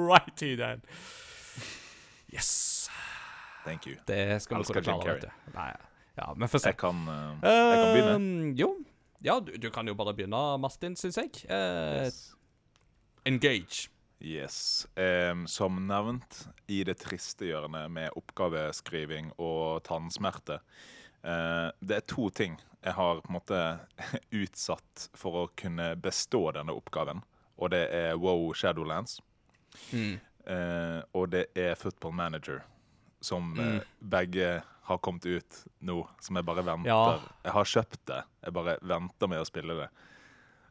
Righty 0.09 0.55
then. 0.57 0.81
Yes. 2.33 2.89
Thank 3.65 3.87
you. 3.87 3.95
Det 4.07 4.41
skal 4.41 4.57
vi 4.57 4.73
kunne 4.73 5.01
klare. 5.01 5.31
Nei, 5.53 5.71
ja, 6.17 6.33
men 6.35 6.49
får 6.49 6.63
se. 6.63 6.71
Jeg 6.73 6.77
kan, 6.77 7.03
eh, 7.07 7.43
jeg 7.43 7.79
kan 7.79 7.91
begynne. 7.93 8.15
Uh, 8.17 8.59
jo. 8.59 8.69
Ja, 9.21 9.39
du, 9.43 9.51
du 9.57 9.69
kan 9.71 9.87
jo 9.87 9.95
bare 9.99 10.13
begynne, 10.15 10.39
Martin, 10.61 10.95
syns 10.95 11.17
jeg. 11.19 11.41
Eh, 11.49 12.05
Yes. 12.05 12.19
Engage. 13.27 13.89
Yes. 14.21 14.87
Um, 14.95 15.45
som 15.47 15.77
nevnt 15.87 16.45
i 16.71 16.81
det 16.87 16.97
triste 17.03 17.47
hjørnet 17.47 17.91
med 17.91 18.15
oppgaveskriving 18.19 19.31
og 19.39 19.83
tannsmerte. 19.87 20.59
Uh, 21.23 21.69
det 21.83 21.97
er 21.99 22.05
to 22.07 22.29
ting 22.31 22.55
jeg 22.83 22.95
har 22.95 23.19
på 23.19 23.27
en 23.31 23.35
måte 23.35 23.59
utsatt 24.41 25.09
for 25.19 25.35
å 25.41 25.45
kunne 25.59 25.91
bestå 25.99 26.45
denne 26.55 26.75
oppgaven. 26.75 27.21
Og 27.59 27.71
det 27.75 27.85
er 27.95 28.15
Wow 28.19 28.53
Shadowlands. 28.55 29.19
Mm. 29.91 30.15
Uh, 30.47 31.01
og 31.13 31.29
det 31.35 31.47
er 31.59 31.75
Football 31.79 32.15
Manager. 32.15 32.63
Som 33.21 33.51
Mm. 33.53 33.77
uh, 33.77 33.81
begge 33.99 34.61
har 34.89 34.99
kommet 35.05 35.25
ut 35.29 35.63
nå, 35.85 36.01
som 36.23 36.39
jeg 36.39 36.47
bare 36.47 36.65
venter. 36.65 36.91
Ja. 36.91 37.33
Jeg 37.45 37.55
har 37.55 37.73
kjøpt 37.73 38.01
det, 38.11 38.21
jeg 38.45 38.55
bare 38.57 38.77
venter 38.81 39.31
med 39.31 39.43
å 39.43 39.47
spille 39.49 39.79
det. 39.83 39.89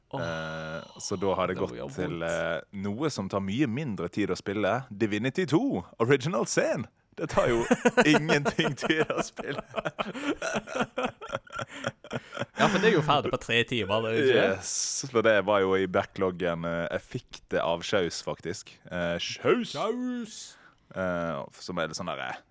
Oh, 0.08 0.22
Eh, 0.24 0.84
så 1.04 1.18
da 1.20 1.34
har 1.36 1.50
det 1.50 1.58
det 1.58 1.60
gått 1.60 1.96
til 1.98 2.22
eh, 2.24 2.60
noe 2.80 3.10
som 3.12 3.26
tar 3.28 3.42
mye 3.44 3.66
mindre 3.68 4.08
tid 4.08 4.30
å 4.32 4.38
spille. 4.40 4.70
Divinity 4.88 5.44
2, 5.50 5.60
Original 6.00 6.48
Scene. 6.48 6.88
Det 7.18 7.26
tar 7.34 7.50
jo 7.50 7.64
ingenting 8.14 8.72
tid 8.78 9.10
å 9.10 9.20
spille. 9.26 9.60
Ja, 12.58 12.68
for 12.70 12.78
det 12.78 12.92
er 12.92 12.94
jo 12.94 13.02
ferdig 13.04 13.32
på 13.34 13.40
tre 13.42 13.58
timer. 13.68 14.06
Det 14.06 14.12
ikke? 14.22 14.44
Yes, 14.54 14.72
For 15.10 15.26
det 15.26 15.36
var 15.46 15.62
jo 15.64 15.74
i 15.78 15.88
backloggen 15.90 16.64
eh, 16.68 16.84
Jeg 16.94 17.04
fikk 17.12 17.40
det 17.54 17.62
av 17.62 17.82
Sjaus, 17.86 18.22
faktisk. 18.26 18.72
Eh, 18.90 19.16
Sjaus! 19.22 19.74
Saus. 19.74 20.38
Eh, 20.94 21.42
som 21.60 21.78
er 21.82 21.90
litt 21.90 21.98
sånn 21.98 22.08
derre 22.08 22.30
eh, 22.32 22.44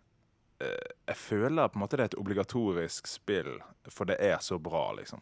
Jeg 0.60 1.16
føler 1.16 1.68
på 1.70 1.78
en 1.78 1.84
måte 1.84 1.98
det 1.98 2.04
er 2.08 2.12
et 2.12 2.20
obligatorisk 2.20 3.08
spill, 3.08 3.60
for 3.94 4.06
det 4.10 4.16
er 4.20 4.38
så 4.42 4.58
bra, 4.60 4.92
liksom. 4.98 5.22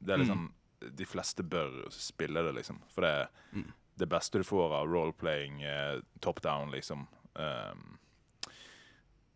Det 0.00 0.14
er 0.14 0.18
liksom 0.24 0.52
De 0.96 1.04
fleste 1.08 1.42
bør 1.42 1.86
spille 1.90 2.42
det, 2.44 2.54
liksom. 2.58 2.80
For 2.92 3.00
det 3.02 3.10
er 3.10 3.28
Mm. 3.54 3.72
det 3.96 4.08
beste 4.08 4.38
du 4.38 4.44
får 4.44 4.72
av 4.72 4.86
role-playing 4.88 5.62
eh, 5.62 6.00
top 6.20 6.40
down, 6.42 6.70
liksom. 6.70 7.06
Um, 7.36 7.98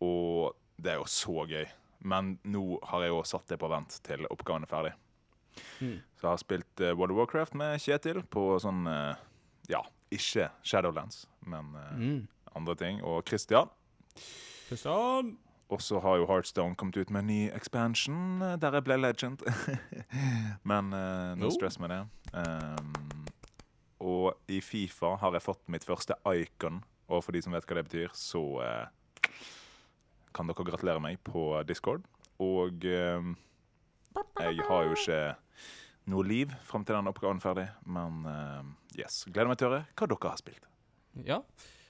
og 0.01 0.55
det 0.79 0.91
er 0.93 0.99
jo 1.01 1.05
så 1.05 1.45
gøy. 1.49 1.65
Men 2.01 2.37
nå 2.47 2.79
har 2.87 3.01
jeg 3.03 3.09
jo 3.11 3.23
satt 3.27 3.47
det 3.51 3.57
på 3.59 3.69
vent 3.71 3.97
til 4.05 4.25
oppgaven 4.31 4.63
er 4.63 4.71
ferdig. 4.71 4.93
Mm. 5.81 5.97
Så 6.15 6.21
jeg 6.23 6.29
har 6.29 6.37
spilt 6.43 6.81
uh, 6.85 6.93
World 6.95 7.11
of 7.11 7.17
Warcraft 7.17 7.55
med 7.59 7.79
Kjetil 7.83 8.21
på 8.31 8.45
sånn 8.63 8.85
uh, 8.87 9.15
Ja, 9.69 9.81
ikke 10.11 10.49
Shadowlands, 10.63 11.25
men 11.45 11.73
uh, 11.75 11.95
Mm. 11.97 12.27
andre 12.55 12.75
ting. 12.75 13.01
Og 13.03 13.25
Christian. 13.27 13.69
Kristian. 14.69 15.37
Og 15.69 15.81
så 15.85 15.99
har 16.01 16.17
jo 16.17 16.25
Heartstone 16.25 16.77
kommet 16.77 16.97
ut 16.97 17.11
med 17.13 17.23
en 17.23 17.29
ny 17.29 17.41
expansion, 17.53 18.41
eh, 18.41 18.55
der 18.57 18.73
jeg 18.79 18.85
ble 18.87 18.97
legend. 18.97 19.43
Men 20.69 20.93
uh, 20.93 21.35
no 21.37 21.51
stress 21.53 21.77
med 21.81 21.93
det. 21.93 21.99
Um, 22.33 23.27
og 23.99 24.39
i 24.49 24.61
Fifa 24.65 25.13
har 25.21 25.35
jeg 25.35 25.45
fått 25.45 25.61
mitt 25.69 25.85
første 25.85 26.17
icon, 26.25 26.81
og 27.09 27.21
for 27.25 27.35
de 27.35 27.43
som 27.45 27.53
vet 27.53 27.67
hva 27.69 27.77
det 27.77 27.85
betyr, 27.89 28.15
så 28.17 28.41
uh, 28.63 28.87
kan 30.33 30.49
dere 30.49 30.65
gratulere 30.65 31.03
meg 31.03 31.21
på 31.25 31.51
Discord. 31.67 32.05
Og 32.39 32.85
eh, 32.87 33.31
jeg 34.39 34.67
har 34.69 34.85
jo 34.87 34.95
ikke 34.95 35.23
noe 36.09 36.25
liv 36.25 36.53
fram 36.65 36.85
til 36.87 36.95
den 36.95 37.11
oppgaven 37.11 37.41
er 37.41 37.43
ferdig, 37.43 37.65
men 37.85 38.23
uh, 38.25 38.63
yes. 38.97 39.25
Gleder 39.27 39.51
meg 39.51 39.59
til 39.59 39.69
å 39.69 39.73
høre 39.75 39.83
hva 39.91 40.07
dere 40.07 40.31
har 40.31 40.39
spilt. 40.39 40.69
Ja. 41.27 41.41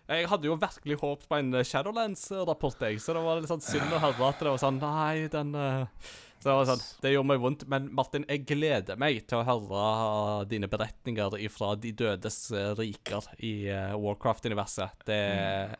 Jeg 0.09 0.29
hadde 0.31 0.49
jo 0.49 0.55
virkelig 0.57 0.97
håpet 1.03 1.27
på 1.29 1.37
en 1.37 1.51
Shadowlands-rapport, 1.61 2.79
jeg, 2.87 2.97
så 3.03 3.13
det 3.13 3.21
var 3.21 3.41
litt 3.41 3.51
sånn 3.51 3.61
synd 3.61 3.93
å 3.93 3.99
høre 4.01 4.29
at 4.31 4.39
det 4.41 4.49
var 4.49 4.61
sånn 4.61 4.79
Nei, 4.81 5.27
den 5.29 5.51
eh, 5.53 6.07
Så 6.39 6.47
det 6.47 6.55
var 6.55 6.69
sånn 6.71 6.81
Det 7.03 7.11
gjorde 7.13 7.29
meg 7.29 7.43
vondt. 7.43 7.65
Men 7.69 7.91
Martin, 7.93 8.25
jeg 8.29 8.47
gleder 8.49 8.97
meg 8.97 9.19
til 9.29 9.41
å 9.41 9.45
høre 9.45 9.83
dine 10.49 10.69
beretninger 10.71 11.37
fra 11.53 11.75
de 11.77 11.91
dødes 12.01 12.39
eh, 12.55 12.71
riker 12.79 13.29
i 13.37 13.53
eh, 13.69 13.93
Warcraft-universet. 14.01 15.05
Det 15.05 15.19
er 15.19 15.77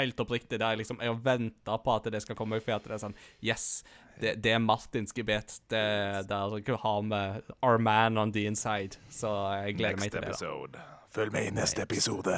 helt 0.00 0.24
oppriktig. 0.26 0.58
Det 0.58 0.66
er 0.66 0.80
liksom 0.80 0.98
Jeg 1.00 1.12
har 1.12 1.22
venta 1.22 1.78
på 1.78 1.94
at 1.94 2.10
det 2.10 2.24
skal 2.24 2.38
komme, 2.38 2.58
for 2.64 2.80
at 2.80 2.88
det 2.88 2.96
er 2.98 3.04
sånn 3.04 3.16
Yes, 3.44 3.84
det, 4.18 4.40
det 4.42 4.56
er 4.56 4.62
Martins 4.64 5.14
gebet. 5.14 5.60
Det, 5.70 5.86
der 6.26 6.76
har 6.82 7.06
vi 7.06 7.22
our 7.62 7.78
man 7.78 8.18
on 8.18 8.34
the 8.34 8.46
inside. 8.50 8.98
Så 9.06 9.30
jeg 9.62 9.78
gleder 9.78 10.02
meg 10.02 10.10
Next 10.10 10.40
til 10.40 10.50
det. 10.50 10.74
da. 10.74 10.86
Følg 11.16 11.32
med 11.32 11.46
i 11.48 11.50
neste 11.56 11.80
episode. 11.82 12.32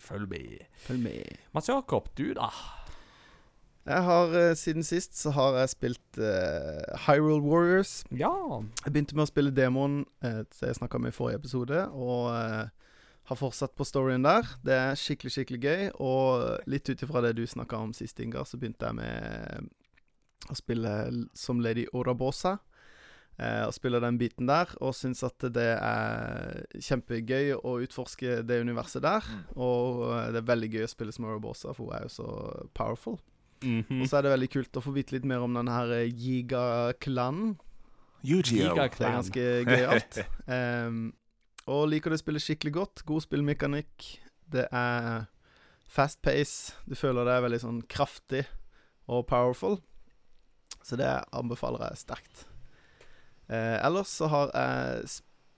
Følg 0.00 0.28
med. 0.28 0.62
Følg 0.80 1.00
med. 1.02 1.24
Mats 1.52 1.68
Jakob, 1.68 2.06
du 2.16 2.32
da? 2.32 2.46
Jeg 3.84 4.04
har 4.06 4.32
eh, 4.38 4.54
Siden 4.56 4.84
sist 4.84 5.18
så 5.18 5.30
har 5.36 5.58
jeg 5.58 5.68
spilt 5.68 6.18
uh, 6.18 7.04
Hyrule 7.04 7.42
Warriors. 7.44 8.04
Ja. 8.16 8.32
Jeg 8.86 8.94
begynte 8.94 9.18
med 9.18 9.26
å 9.26 9.28
spille 9.28 9.52
demoen 9.52 10.06
uh, 10.24 10.40
som 10.56 10.70
jeg 10.70 10.78
snakka 10.78 10.96
om 10.96 11.10
i 11.10 11.12
forrige 11.12 11.42
episode, 11.42 11.82
og 11.92 12.30
uh, 12.32 12.96
har 13.28 13.40
fortsatt 13.42 13.76
på 13.76 13.84
storyen 13.84 14.24
der. 14.24 14.48
Det 14.64 14.78
er 14.78 14.96
skikkelig, 14.96 15.34
skikkelig 15.36 15.60
gøy. 15.60 15.86
Og 16.00 16.64
litt 16.64 16.88
ut 16.88 17.04
ifra 17.04 17.26
det 17.26 17.34
du 17.36 17.44
snakka 17.44 17.82
om 17.84 17.92
sist, 17.92 18.24
Ingar, 18.24 18.48
så 18.48 18.56
begynte 18.56 18.88
jeg 18.88 19.02
med 19.02 19.68
å 20.48 20.56
spille 20.56 20.96
som 21.36 21.60
Lady 21.60 21.84
Orabosa. 21.92 22.56
Eh, 23.40 23.62
og 23.64 23.72
spiller 23.72 24.02
den 24.04 24.18
biten 24.20 24.48
der, 24.50 24.68
og 24.84 24.92
syns 24.92 25.22
at 25.24 25.46
det 25.54 25.70
er 25.72 26.58
kjempegøy 26.76 27.54
å 27.56 27.78
utforske 27.80 28.42
det 28.44 28.58
universet 28.60 29.00
der. 29.06 29.24
Mm. 29.24 29.44
Og 29.56 30.02
eh, 30.10 30.26
det 30.34 30.42
er 30.42 30.50
veldig 30.50 30.68
gøy 30.74 30.84
å 30.84 30.90
spille 30.92 31.14
som 31.16 31.24
Robosa, 31.24 31.72
for 31.72 31.88
hun 31.88 31.96
er 31.96 32.04
jo 32.04 32.12
så 32.18 32.28
powerful. 32.76 33.16
Mhm. 33.64 34.02
Og 34.02 34.08
så 34.08 34.18
er 34.18 34.26
det 34.26 34.34
veldig 34.34 34.50
kult 34.52 34.76
å 34.76 34.84
få 34.84 34.92
vite 34.92 35.16
litt 35.16 35.28
mer 35.28 35.44
om 35.44 35.56
denne 35.56 35.72
her 35.72 35.94
eh, 35.96 36.12
Giga-klanen. 36.12 37.54
Yu-Gi-Oh! 38.28 38.76
Det 38.76 39.08
er 39.08 39.16
ganske 39.16 39.48
gøyalt. 39.64 40.20
um, 40.44 41.00
og 41.72 41.86
liker 41.88 42.12
det 42.12 42.20
spille 42.20 42.44
skikkelig 42.44 42.74
godt. 42.76 43.04
God 43.08 43.24
spillmekanikk. 43.24 44.10
Det 44.52 44.66
er 44.68 45.24
fast 45.88 46.20
pace. 46.20 46.76
Du 46.84 46.92
føler 46.92 47.24
det 47.24 47.38
er 47.38 47.46
veldig 47.48 47.64
sånn 47.64 47.80
kraftig 47.88 48.44
og 49.08 49.24
powerful. 49.32 49.80
Så 50.84 51.00
det 51.00 51.08
anbefaler 51.32 51.88
jeg 51.88 52.04
sterkt. 52.04 52.49
Eh, 53.50 53.76
ellers 53.86 54.12
så 54.20 54.28
har 54.30 54.50
jeg 54.54 55.08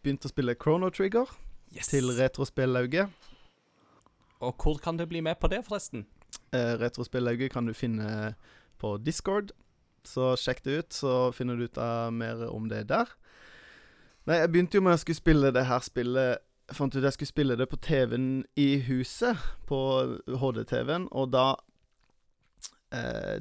begynt 0.02 0.24
å 0.26 0.30
spille 0.32 0.54
Chrono 0.56 0.88
Trigger 0.90 1.28
Yes. 1.76 1.88
til 1.92 2.08
Retrospillauget. 2.16 3.08
Og 4.40 4.56
hvor 4.58 4.78
kan 4.82 4.96
du 4.98 5.04
bli 5.06 5.20
med 5.20 5.38
på 5.40 5.48
det, 5.48 5.62
forresten? 5.66 6.06
Eh, 6.52 6.74
Retrospillauget 6.80 7.52
kan 7.52 7.66
du 7.68 7.72
finne 7.76 8.34
på 8.80 8.96
Discord. 9.04 9.52
Så 10.04 10.32
sjekk 10.36 10.64
det 10.64 10.78
ut, 10.78 10.92
så 10.92 11.32
finner 11.32 11.56
du 11.56 11.64
ut 11.68 11.76
mer 12.12 12.48
om 12.50 12.68
det 12.68 12.88
der. 12.88 13.06
Nei, 14.26 14.36
jeg 14.40 14.50
begynte 14.52 14.78
jo 14.78 14.82
med 14.82 14.96
å 14.96 15.00
skulle 15.02 15.18
spille 15.18 15.52
det 15.54 15.64
her 15.66 15.82
spillet 15.82 16.38
Jeg 16.68 16.76
fant 16.78 16.94
ut 16.94 17.02
jeg 17.02 17.12
skulle 17.12 17.28
spille 17.28 17.56
det 17.58 17.66
på 17.68 17.76
TV-en 17.82 18.44
i 18.56 18.78
huset, 18.86 19.36
på 19.66 19.78
HD-TV-en, 20.26 21.08
og 21.10 21.32
da 21.34 21.56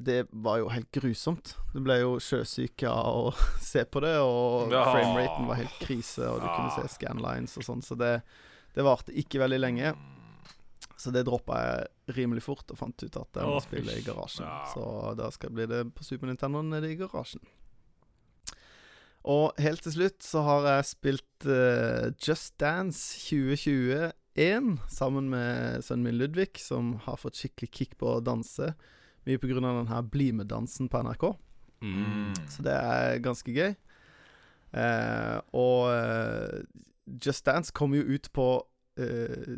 Det 0.01 0.21
var 0.31 0.61
jo 0.61 0.69
helt 0.71 0.87
grusomt. 0.95 1.55
Det 1.73 1.81
ble 1.83 1.97
jo 2.01 2.13
sjøsyke 2.23 2.87
av 2.87 3.27
å 3.27 3.33
se 3.71 3.83
på 3.85 3.99
det, 4.03 4.13
og 4.23 4.71
Ja. 4.71 4.85
frameraten 4.93 5.47
var 5.49 5.59
helt 5.59 5.77
krise, 5.81 6.23
og 6.29 6.39
du 6.39 6.47
kunne 6.47 6.71
se 6.77 6.87
scanlines 6.95 7.57
og 7.59 7.65
sånn, 7.67 7.83
så 7.83 7.97
det, 7.99 8.13
det 8.75 8.85
varte 8.87 9.11
ikke 9.11 9.41
veldig 9.43 9.59
lenge. 9.59 9.91
Så 11.01 11.11
det 11.11 11.25
droppa 11.25 11.57
jeg 11.65 12.15
rimelig 12.19 12.43
fort, 12.45 12.69
og 12.71 12.77
fant 12.77 13.03
ut 13.03 13.15
at 13.17 13.39
jeg 13.41 13.49
må 13.49 13.57
spille 13.65 13.95
i 13.97 14.03
garasjen. 14.05 14.45
ja. 14.45 14.69
Så 14.71 14.85
da 15.17 15.31
skal 15.33 15.49
bli 15.55 15.65
det 15.67 15.81
på 15.97 16.05
Super 16.05 16.29
Nintendo 16.29 16.61
nede 16.61 16.91
i 16.93 16.97
garasjen. 16.99 17.41
Og 19.29 19.51
helt 19.61 19.83
til 19.85 19.93
slutt 19.93 20.23
så 20.25 20.41
har 20.47 20.65
jeg 20.65 20.87
spilt 20.89 21.45
uh, 21.45 22.09
Just 22.21 22.55
Dance 22.61 23.19
2021 23.29 24.79
sammen 24.89 25.27
med 25.29 25.83
sønnen 25.85 26.07
min 26.07 26.17
Ludvig, 26.17 26.55
som 26.61 26.95
har 27.05 27.19
fått 27.21 27.37
skikkelig 27.37 27.69
kick 27.75 27.97
på 28.01 28.15
å 28.15 28.23
danse. 28.25 28.71
Mye 29.25 29.37
av 29.37 29.61
den 29.61 29.87
her 29.91 30.01
Bli 30.01 30.31
med-dansen 30.33 30.89
på 30.89 31.01
NRK. 31.03 31.25
Mm. 31.81 32.33
Så 32.49 32.63
det 32.65 32.73
er 32.73 33.19
ganske 33.21 33.53
gøy. 33.53 33.73
Eh, 34.71 35.37
og 35.57 35.89
eh, 35.91 36.61
Just 37.25 37.45
Dance 37.45 37.73
kom 37.75 37.93
jo 37.93 38.05
ut 38.07 38.29
på 38.31 38.45
eh, 38.97 39.57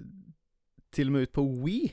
Til 0.93 1.11
og 1.11 1.13
med 1.13 1.27
ut 1.27 1.33
på 1.37 1.43
Wii 1.61 1.91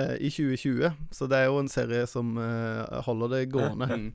eh, 0.00 0.16
i 0.24 0.30
2020. 0.32 0.88
Så 1.12 1.28
det 1.28 1.42
er 1.42 1.50
jo 1.50 1.60
en 1.60 1.68
serie 1.68 2.06
som 2.08 2.34
eh, 2.40 2.98
holder 3.06 3.36
det 3.36 3.46
gående. 3.52 3.92
Mm. 3.98 4.12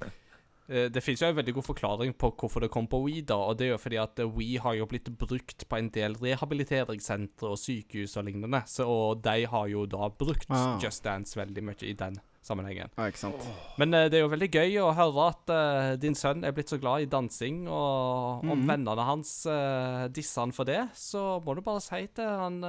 Eh, 0.71 0.85
Det 0.95 1.01
finnes 1.03 1.19
jo 1.19 1.27
en 1.27 1.35
veldig 1.35 1.53
god 1.57 1.65
forklaring 1.67 2.13
på 2.15 2.29
hvorfor 2.39 2.63
det 2.63 2.69
kom 2.71 2.85
på 2.87 3.01
Wii, 3.03 3.25
da, 3.27 3.35
og 3.35 3.57
det 3.59 3.65
er 3.67 3.71
jo 3.73 3.79
fordi 3.83 3.97
at 3.99 4.19
We 4.31 4.53
har 4.63 4.77
jo 4.77 4.85
blitt 4.87 5.09
brukt 5.19 5.65
på 5.67 5.75
en 5.75 5.89
del 5.91 6.15
rehabiliteringssentre 6.15 7.49
og 7.51 7.59
sykehus 7.59 8.15
og 8.15 8.29
lignende, 8.29 8.61
så 8.71 8.87
og 8.87 9.19
de 9.25 9.43
har 9.51 9.67
jo 9.67 9.83
da 9.91 10.07
brukt 10.07 10.47
Ah. 10.49 10.79
Just 10.79 11.03
Dance 11.03 11.35
veldig 11.35 11.65
mye 11.67 11.83
i 11.83 11.91
den 11.99 12.15
sammenhengen. 12.43 12.89
Ja, 12.97 13.05
ikke 13.09 13.21
sant. 13.21 13.45
Men 13.79 13.93
uh, 13.95 14.05
det 14.11 14.19
er 14.19 14.25
jo 14.25 14.31
veldig 14.33 14.49
gøy 14.51 14.77
å 14.83 14.89
høre 14.97 15.27
at 15.31 15.53
uh, 15.53 15.95
din 16.01 16.15
sønn 16.19 16.43
er 16.43 16.51
blitt 16.55 16.69
så 16.73 16.79
glad 16.81 17.05
i 17.05 17.09
dansing, 17.11 17.63
og 17.67 18.43
om 18.43 18.53
Mhm. 18.59 18.67
vennene 18.69 19.05
hans 19.07 19.31
uh, 19.47 20.07
disser 20.13 20.41
han 20.43 20.51
for 20.55 20.67
det, 20.67 20.81
så 20.99 21.39
må 21.45 21.55
du 21.55 21.61
bare 21.65 21.81
si 21.81 22.05
til 22.15 22.27
han 22.27 22.61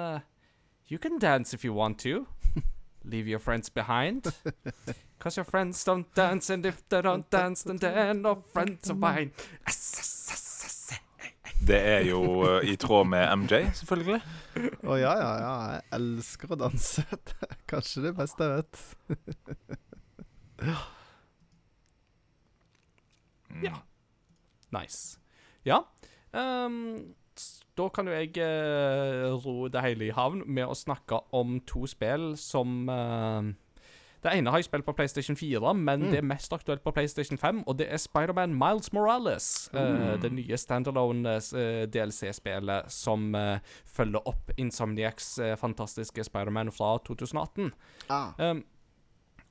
You 0.90 0.98
can 0.98 1.18
dance 1.18 1.54
if 1.56 1.64
you 1.64 1.72
want 1.72 1.98
to. 2.04 2.26
Leave 3.04 3.26
your 3.28 3.38
friends 3.40 3.68
behind. 3.70 4.26
Cause 5.18 5.36
your 5.38 5.44
friends 5.44 5.82
don't 5.84 6.06
dance, 6.14 6.50
and 6.52 6.64
if 6.66 6.82
they 6.88 7.00
don't 7.02 7.28
dance, 7.30 7.62
then 7.64 7.78
they're 7.78 8.12
no 8.14 8.42
friends 8.52 8.90
of 8.90 8.96
mine. 8.98 9.30
Det 11.64 11.78
er 11.80 12.02
jo 12.04 12.20
i 12.60 12.74
tråd 12.76 13.06
med 13.08 13.24
MJ, 13.38 13.60
selvfølgelig. 13.78 14.18
Å 14.84 14.96
ja, 15.00 15.12
ja, 15.16 15.28
ja. 15.40 15.52
Jeg 15.72 15.84
elsker 15.96 16.52
å 16.52 16.58
danse. 16.60 17.04
Kanskje 17.70 18.02
det 18.04 18.16
beste 18.18 18.44
jeg 18.44 18.62
vet. 18.62 18.74
Ja. 23.62 23.76
Nice. 24.74 25.20
Ja. 25.64 25.78
Um, 26.32 27.14
da 27.78 27.88
kan 27.88 28.08
jo 28.08 28.14
jeg 28.14 28.38
uh, 28.38 29.34
ro 29.44 29.68
det 29.68 29.82
hele 29.82 30.08
i 30.08 30.14
havn 30.14 30.42
med 30.46 30.66
å 30.66 30.78
snakke 30.78 31.20
om 31.34 31.60
to 31.66 31.86
spill 31.90 32.34
som 32.38 32.88
eh, 32.90 33.52
Det 34.24 34.32
ene 34.32 34.50
har 34.50 34.56
jeg 34.62 34.64
spilt 34.70 34.86
på 34.86 34.94
PlayStation 34.96 35.36
4, 35.36 35.74
men 35.76 36.00
Mm. 36.00 36.10
det 36.10 36.18
er 36.18 36.22
mest 36.24 36.52
aktuelt 36.52 36.82
på 36.82 36.92
PlayStation 36.96 37.36
5, 37.38 37.62
og 37.66 37.76
det 37.78 37.86
er 37.92 37.96
Spiderman 38.00 38.54
Miles 38.56 38.92
Morales. 38.92 39.68
Mm. 39.74 39.78
Uh, 39.80 40.16
det 40.22 40.32
nye 40.32 40.56
standalone 40.56 41.34
uh, 41.36 41.84
DLC-spillet 41.86 42.90
som 42.90 43.34
eh, 43.34 43.58
følger 43.84 44.24
opp 44.26 44.50
Insomniacs 44.56 45.38
eh, 45.38 45.56
fantastiske 45.56 46.24
Spiderman 46.24 46.72
fra 46.72 46.98
2018. 47.04 47.72
Ah. 48.08 48.32
Um, 48.38 48.64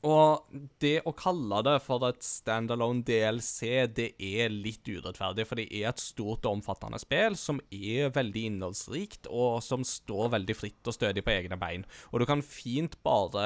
og 0.04 0.44
det 0.84 0.98
å 1.08 1.14
kalle 1.16 1.62
det 1.64 1.78
for 1.86 2.04
et 2.10 2.20
standalone 2.26 3.06
DLC, 3.08 3.88
det 3.96 4.10
er 4.20 4.52
litt 4.52 4.84
urettferdig, 4.84 5.46
for 5.48 5.62
det 5.62 5.70
er 5.72 5.88
et 5.94 6.04
stort 6.04 6.44
og 6.44 6.58
omfattende 6.58 7.00
spill 7.00 7.38
som 7.40 7.62
er 7.72 8.12
veldig 8.12 8.44
innholdsrikt, 8.50 9.30
og 9.32 9.62
som 9.64 9.86
står 9.88 10.34
veldig 10.36 10.58
fritt 10.60 10.92
og 10.92 10.98
stødig 10.98 11.24
på 11.24 11.32
egne 11.38 11.60
bein. 11.62 11.88
Og 12.12 12.20
du 12.20 12.28
kan 12.28 12.44
fint 12.44 13.00
bare 13.08 13.46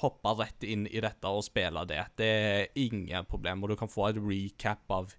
hoppe 0.00 0.32
rett 0.40 0.64
inn 0.64 0.88
i 0.88 1.04
dette 1.04 1.28
og 1.28 1.44
spille 1.44 1.84
det. 1.90 2.00
Det 2.16 2.32
er 2.32 2.80
ingen 2.80 3.28
problem, 3.28 3.62
og 3.62 3.74
du 3.74 3.78
kan 3.80 3.92
få 3.92 4.08
et 4.08 4.22
recap 4.24 4.88
av 4.96 5.12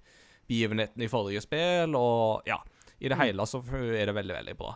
begivenheten 0.50 1.06
i 1.06 1.12
forrige 1.12 1.46
spill, 1.46 1.94
og 2.00 2.50
ja, 2.50 2.58
i 2.98 3.14
det 3.14 3.22
hele 3.22 3.46
så 3.46 3.62
er 3.78 4.10
det 4.10 4.18
veldig, 4.18 4.40
veldig 4.42 4.58
bra. 4.58 4.74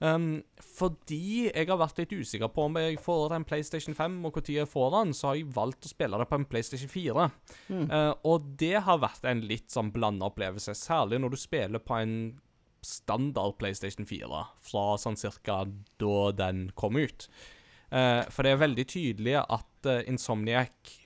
Um, 0.00 0.40
fordi 0.64 1.50
jeg 1.50 1.66
har 1.68 1.76
vært 1.76 1.98
litt 2.00 2.12
usikker 2.16 2.48
på 2.54 2.64
om 2.70 2.78
jeg 2.80 2.96
får 3.04 3.34
en 3.36 3.44
PlayStation 3.44 3.96
5 3.96 4.14
og 4.24 4.38
når 4.38 4.52
jeg 4.54 4.70
får 4.70 4.94
den, 4.94 5.10
så 5.16 5.28
har 5.28 5.36
jeg 5.36 5.50
valgt 5.52 5.84
å 5.84 5.90
spille 5.92 6.20
det 6.20 6.26
på 6.30 6.38
en 6.40 6.46
PlayStation 6.48 6.88
4. 6.88 7.26
Mm. 7.68 7.82
Uh, 7.90 8.12
og 8.32 8.46
det 8.62 8.78
har 8.86 9.02
vært 9.02 9.28
en 9.28 9.44
litt 9.44 9.68
sånn 9.72 9.92
blanda 9.92 10.30
opplevelse, 10.30 10.72
særlig 10.78 11.20
når 11.20 11.34
du 11.34 11.40
spiller 11.40 11.84
på 11.84 11.98
en 12.00 12.14
standard 12.80 13.58
PlayStation 13.60 14.08
4 14.08 14.44
fra 14.64 14.84
sånn 14.96 15.20
cirka 15.20 15.66
da 16.00 16.16
den 16.32 16.70
kom 16.80 16.96
ut. 16.96 17.28
Uh, 17.92 18.24
for 18.32 18.46
det 18.46 18.54
er 18.54 18.64
veldig 18.64 18.88
tydelig 18.88 19.36
at 19.42 19.90
uh, 19.90 20.00
Insomniac 20.08 20.96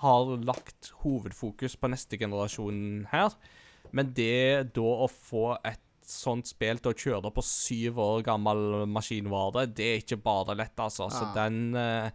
har 0.00 0.32
lagt 0.48 0.94
hovedfokus 1.04 1.76
på 1.76 1.92
neste 1.92 2.16
generasjon 2.20 3.04
her, 3.12 3.36
men 3.94 4.16
det 4.16 4.72
da 4.76 4.90
å 5.04 5.12
få 5.12 5.58
et 5.60 5.83
sånt 6.10 6.48
spill 6.50 6.78
til 6.82 6.92
å 6.92 6.98
kjøre 6.98 7.34
på 7.34 7.42
syv 7.46 7.98
år 8.04 8.22
gammel 8.26 8.84
maskinvare, 8.90 9.66
det 9.72 9.90
er 9.90 10.00
ikke 10.02 10.22
bare 10.24 10.56
lett, 10.58 10.76
altså. 10.76 11.10
Så 11.10 11.28
Ah. 11.30 11.34
den 11.34 11.76
eh, 11.76 12.10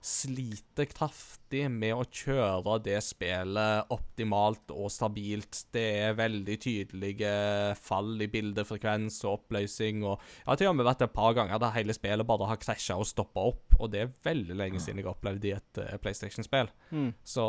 sliter 0.00 0.86
kraftig 0.86 1.64
med 1.74 1.90
å 1.96 2.04
kjøre 2.06 2.76
det 2.84 3.00
spillet 3.02 3.90
optimalt 3.90 4.70
og 4.70 4.92
stabilt. 4.94 5.64
Det 5.74 5.82
er 6.04 6.14
veldig 6.14 6.56
tydelige 6.62 7.32
fall 7.82 8.14
i 8.22 8.28
bildefrekvens 8.30 9.18
og 9.26 9.40
oppløsning, 9.40 10.04
og 10.06 10.20
jeg 10.20 10.46
har 10.46 10.60
til 10.60 10.70
og 10.70 10.76
med 10.78 10.86
vært 10.86 11.02
et 11.02 11.12
par 11.16 11.34
ganger 11.34 11.58
der 11.58 11.74
hele 11.74 11.96
spillet 11.96 12.26
bare 12.30 12.46
har 12.46 12.62
krasja 12.62 12.96
og 12.96 13.10
stoppa 13.10 13.48
opp, 13.50 13.74
og 13.80 13.90
det 13.90 14.04
er 14.04 14.14
veldig 14.22 14.54
lenge 14.60 14.78
siden 14.80 15.02
jeg 15.02 15.08
har 15.08 15.16
opplevd 15.16 15.44
i 15.50 15.56
et 15.58 15.82
uh, 15.82 15.96
PlayStation-spill. 15.98 16.70
Mm. 16.94 17.10
Så 17.24 17.48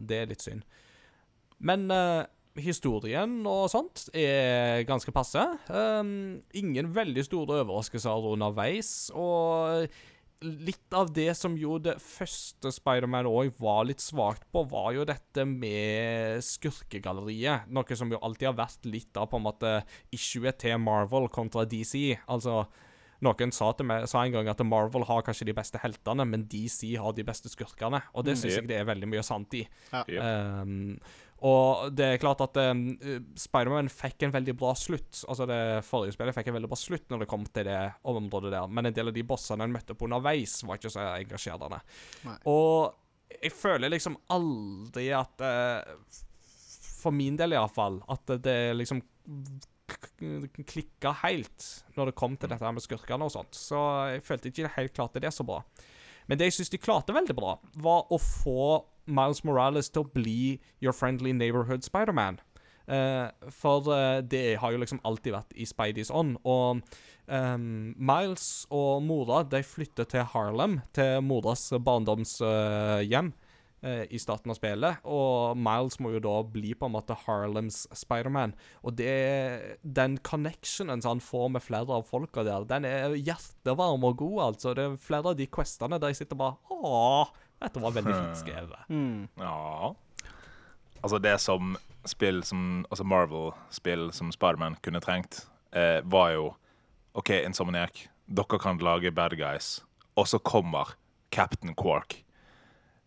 det 0.00 0.22
er 0.22 0.32
litt 0.32 0.44
synd. 0.44 0.64
Men 1.62 1.90
eh, 1.94 2.24
historien 2.60 3.38
og 3.48 3.68
sånt 3.72 4.08
er 4.12 4.82
ganske 4.88 5.12
passe. 5.14 5.40
Um, 5.72 6.42
ingen 6.58 6.90
veldig 6.94 7.24
store 7.24 7.62
overraskelser 7.62 8.26
underveis. 8.32 9.10
Og 9.16 9.86
litt 10.42 10.94
av 10.98 11.12
det 11.14 11.30
som 11.38 11.54
jo 11.56 11.76
det 11.78 11.94
første 12.02 12.72
Spiderman 12.74 13.28
òg 13.30 13.52
var 13.62 13.84
litt 13.86 14.02
svakt 14.02 14.42
på, 14.52 14.64
var 14.68 14.90
jo 14.96 15.04
dette 15.06 15.44
med 15.46 16.42
skurkegalleriet. 16.42 17.68
Noe 17.72 17.96
som 17.98 18.10
jo 18.10 18.18
alltid 18.20 18.50
har 18.50 18.58
vært 18.58 18.88
litt 18.90 19.16
av 19.20 19.30
på 19.30 19.38
en 19.38 19.46
måte 19.46 19.74
issuet 20.14 20.58
til 20.64 20.80
Marvel 20.82 21.28
kontra 21.32 21.64
DC. 21.64 22.16
Altså 22.26 22.64
noen 23.22 23.52
sa, 23.54 23.68
til 23.78 23.86
meg, 23.86 24.08
sa 24.10 24.24
en 24.26 24.34
gang 24.34 24.48
at 24.50 24.58
Marvel 24.66 25.04
har 25.06 25.22
kanskje 25.22 25.46
de 25.46 25.54
beste 25.54 25.78
heltene, 25.78 26.24
men 26.26 26.48
DC 26.50 26.96
har 26.98 27.14
de 27.14 27.22
beste 27.22 27.46
skurkene. 27.52 28.02
Og 28.18 28.26
det 28.26 28.34
syns 28.40 28.56
Mm. 28.56 28.62
jeg 28.64 28.68
det 28.72 28.80
er 28.80 28.88
veldig 28.90 29.08
mye 29.12 29.22
sant 29.22 29.54
i. 29.54 29.62
Ja. 29.92 30.02
Yep. 30.08 30.22
Um, 30.66 30.98
Og 31.42 31.90
det 31.90 32.06
er 32.06 32.20
klart 32.22 32.42
at 32.44 32.58
um, 32.70 32.82
Spiderman 33.38 33.90
fikk 33.90 34.26
en 34.26 34.34
veldig 34.34 34.54
bra 34.58 34.72
slutt. 34.78 35.24
Altså 35.26 35.46
Det 35.50 35.60
forrige 35.86 36.14
spillet 36.14 36.36
fikk 36.36 36.52
en 36.52 36.58
veldig 36.58 36.70
bra 36.70 36.78
slutt 36.78 37.08
når 37.10 37.24
det 37.24 37.30
kom 37.32 37.46
til 37.48 37.66
det 37.66 37.80
området 38.08 38.52
der, 38.54 38.68
men 38.70 38.88
en 38.88 38.94
del 38.94 39.10
av 39.10 39.16
de 39.16 39.24
bossene 39.26 39.66
en 39.66 39.74
møtte 39.74 39.96
på 39.98 40.06
underveis, 40.06 40.60
var 40.68 40.78
ikke 40.78 40.92
så 40.94 41.06
engasjerende. 41.16 41.80
Nei. 42.28 42.36
Og 42.52 43.38
jeg 43.40 43.54
føler 43.56 43.90
liksom 43.90 44.18
aldri 44.30 45.08
at 45.16 45.42
uh, 45.42 46.20
For 47.02 47.14
min 47.14 47.38
del, 47.40 47.56
iallfall, 47.56 47.98
at 48.12 48.36
det 48.44 48.76
liksom 48.78 49.02
klikka 50.68 51.10
helt 51.24 51.64
når 51.96 52.10
det 52.10 52.18
kom 52.18 52.36
til 52.38 52.52
dette 52.52 52.70
med 52.70 52.84
skurkene 52.84 53.26
og 53.26 53.34
sånt. 53.34 53.56
Så 53.58 53.80
jeg 54.12 54.22
følte 54.26 54.52
ikke 54.52 54.70
helt 54.76 54.94
klart 54.94 55.18
det 55.18 55.26
er 55.28 55.34
så 55.34 55.46
bra. 55.46 55.58
Men 56.28 56.38
det 56.38 56.50
jeg 56.50 56.58
syns 56.58 56.72
de 56.72 56.80
klarte 56.80 57.14
veldig 57.16 57.36
bra, 57.38 57.56
var 57.82 58.06
å 58.12 58.18
få 58.20 58.82
Miles 59.10 59.42
Morales 59.44 59.90
til 59.90 60.04
å 60.04 60.10
bli 60.14 60.60
your 60.82 60.94
friendly 60.94 61.32
neighborhood 61.34 61.82
Spiderman. 61.86 62.40
Uh, 62.82 63.30
for 63.50 63.86
uh, 63.90 64.18
det 64.26 64.58
har 64.58 64.72
jo 64.74 64.80
liksom 64.82 65.00
alltid 65.06 65.36
vært 65.36 65.54
i 65.54 65.66
Spideys 65.66 66.10
ånd. 66.10 66.36
Og 66.42 66.82
um, 67.26 67.94
Miles 67.96 68.66
og 68.74 69.02
mora 69.06 69.42
de 69.46 69.62
flytter 69.66 70.08
til 70.10 70.26
Harlem, 70.34 70.80
til 70.94 71.22
moras 71.24 71.70
barndomshjem. 71.78 73.32
eh, 73.32 73.51
I 73.82 74.18
starten 74.22 74.52
av 74.52 74.54
spillet, 74.54 75.00
og 75.02 75.58
Miles 75.58 75.96
må 75.98 76.12
jo 76.14 76.20
da 76.22 76.36
bli 76.46 76.70
på 76.78 76.86
en 76.86 76.94
måte 76.94 77.16
Harlems 77.24 77.80
Spiderman. 77.98 78.54
Og 78.86 78.94
det, 79.00 79.78
den 79.82 80.20
connectionen 80.22 81.02
han 81.02 81.22
får 81.22 81.48
med 81.56 81.64
flere 81.64 81.96
av 81.98 82.06
folka 82.06 82.44
der, 82.46 82.68
den 82.70 82.86
er 82.86 83.16
hjertevarm 83.18 84.06
og 84.06 84.20
god, 84.22 84.38
altså. 84.52 84.76
Det 84.78 84.86
er 84.86 84.94
flere 85.02 85.32
av 85.32 85.40
de 85.40 85.48
questene 85.50 85.98
der 85.98 86.14
jeg 86.14 86.22
sitter 86.22 86.38
bare 86.38 86.60
Åh, 86.70 87.34
dette 87.62 87.82
var 87.82 87.94
veldig 87.98 88.14
fint 88.14 88.40
skrevet. 88.44 88.86
Mm. 88.86 89.26
Ja. 89.42 89.92
Altså, 91.02 91.18
det 91.18 91.34
som 91.42 91.76
spill 92.06 92.42
som 92.46 92.84
Altså 92.90 93.04
Marvel-spill 93.06 94.10
som 94.14 94.32
Spiderman 94.34 94.78
kunne 94.82 95.02
trengt, 95.02 95.46
eh, 95.72 96.00
var 96.04 96.32
jo 96.34 96.52
OK, 97.14 97.30
Insomniac, 97.42 98.08
dere 98.26 98.58
kan 98.58 98.78
lage 98.78 99.10
bad 99.12 99.36
guys, 99.36 99.82
og 100.16 100.26
så 100.28 100.38
kommer 100.38 100.94
Captain 101.30 101.74
Quark 101.74 102.22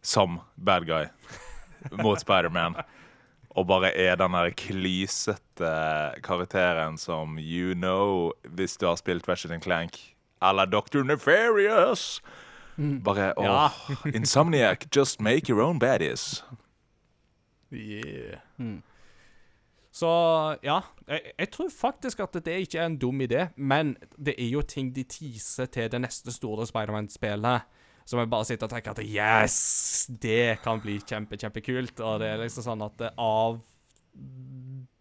som 0.05 0.39
bad 0.55 0.85
guy 0.87 1.07
mot 2.01 2.21
Spiderman. 2.21 2.77
Og 3.55 3.67
bare 3.67 3.93
er 3.97 4.17
den 4.19 4.33
der 4.35 4.51
klysete 4.57 5.69
karakteren 6.23 6.97
som 6.99 7.37
you 7.39 7.73
know 7.73 8.31
hvis 8.43 8.75
du 8.77 8.85
har 8.89 8.99
spilt 8.99 9.27
Ratchet 9.29 9.63
Clank. 9.63 9.97
Eller 10.43 10.65
Dr. 10.67 11.03
Nefarious. 11.03 12.21
Bare 12.77 13.33
åh, 13.37 13.45
Ja. 13.45 13.69
Insomniac, 14.13 14.85
just 14.95 15.21
make 15.21 15.49
your 15.49 15.61
own 15.63 15.79
baddies. 15.79 16.43
Yeah. 17.71 18.39
Mm. 18.57 18.81
Så 19.95 20.07
ja, 20.63 20.81
jeg, 21.07 21.21
jeg 21.39 21.49
tror 21.51 21.69
faktisk 21.71 22.19
at 22.19 22.33
det 22.45 22.59
ikke 22.65 22.79
er 22.79 22.85
en 22.85 22.97
dum 22.99 23.21
idé, 23.21 23.45
men 23.55 23.95
det 24.25 24.35
er 24.37 24.49
jo 24.49 24.61
ting 24.61 24.89
de 24.95 25.03
teaser 25.07 25.65
til 25.71 25.87
det 25.91 26.01
neste 26.03 26.33
store 26.35 26.67
Spiderman-spillet. 26.67 27.61
Som 28.05 28.21
jeg 28.21 28.29
bare 28.29 28.45
sitter 28.45 28.67
og 28.67 28.73
tenker 28.73 28.93
at 28.93 29.01
yes, 29.01 29.55
det 30.21 30.59
kan 30.61 30.81
bli 30.81 30.99
kjempe, 31.01 31.39
kjempekult. 31.41 31.99
Og 32.05 32.19
det 32.21 32.29
er 32.29 32.43
liksom 32.43 32.67
sånn 32.67 32.85
at 32.85 33.07
av 33.17 33.57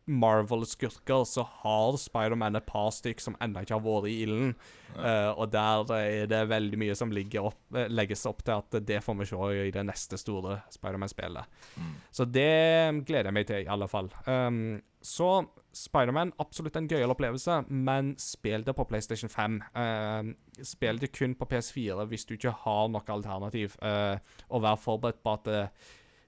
Marvel-skurker 0.07 1.25
så 1.29 1.47
har 1.63 1.99
Spiderman 2.01 2.59
et 2.59 2.67
par 2.69 2.91
stykk 2.95 3.23
som 3.23 3.37
ennå 3.43 3.65
ikke 3.65 3.79
har 3.79 3.85
vært 3.85 4.11
i 4.11 4.17
ilden. 4.25 4.55
Eh, 4.95 5.31
og 5.33 5.51
der 5.51 5.91
er 5.97 6.29
det 6.31 6.43
veldig 6.51 6.79
mye 6.79 6.97
som 6.99 7.13
ligger 7.15 7.49
opp, 7.51 7.61
eh, 7.75 7.89
legges 7.91 8.27
opp 8.31 8.45
til 8.45 8.61
at 8.61 8.79
det 8.87 9.01
får 9.03 9.19
vi 9.21 9.29
se 9.31 9.51
i 9.65 9.73
det 9.75 9.87
neste 9.89 10.21
store 10.21 10.61
Spiderman-spillet. 10.75 11.61
Mm. 11.77 11.95
Så 12.15 12.29
det 12.29 13.05
gleder 13.09 13.31
jeg 13.31 13.39
meg 13.39 13.49
til, 13.49 13.65
i 13.65 13.71
alle 13.73 13.89
fall. 13.91 14.13
Um, 14.29 14.83
så 15.05 15.31
Spiderman, 15.75 16.33
absolutt 16.39 16.77
en 16.79 16.87
gøyal 16.89 17.13
opplevelse, 17.13 17.65
men 17.69 18.15
spill 18.21 18.63
det 18.65 18.77
på 18.79 18.87
PlayStation 18.89 19.33
5. 19.33 19.59
Uh, 19.75 20.63
spill 20.63 21.01
det 21.03 21.13
kun 21.17 21.35
på 21.39 21.49
PS4 21.51 22.07
hvis 22.09 22.29
du 22.29 22.37
ikke 22.37 22.55
har 22.63 22.89
noe 22.93 23.17
alternativ, 23.17 23.75
uh, 23.83 24.17
og 24.49 24.65
vær 24.65 24.81
forberedt 24.81 25.23
på 25.25 25.35
at 25.35 25.49
det, 25.49 25.63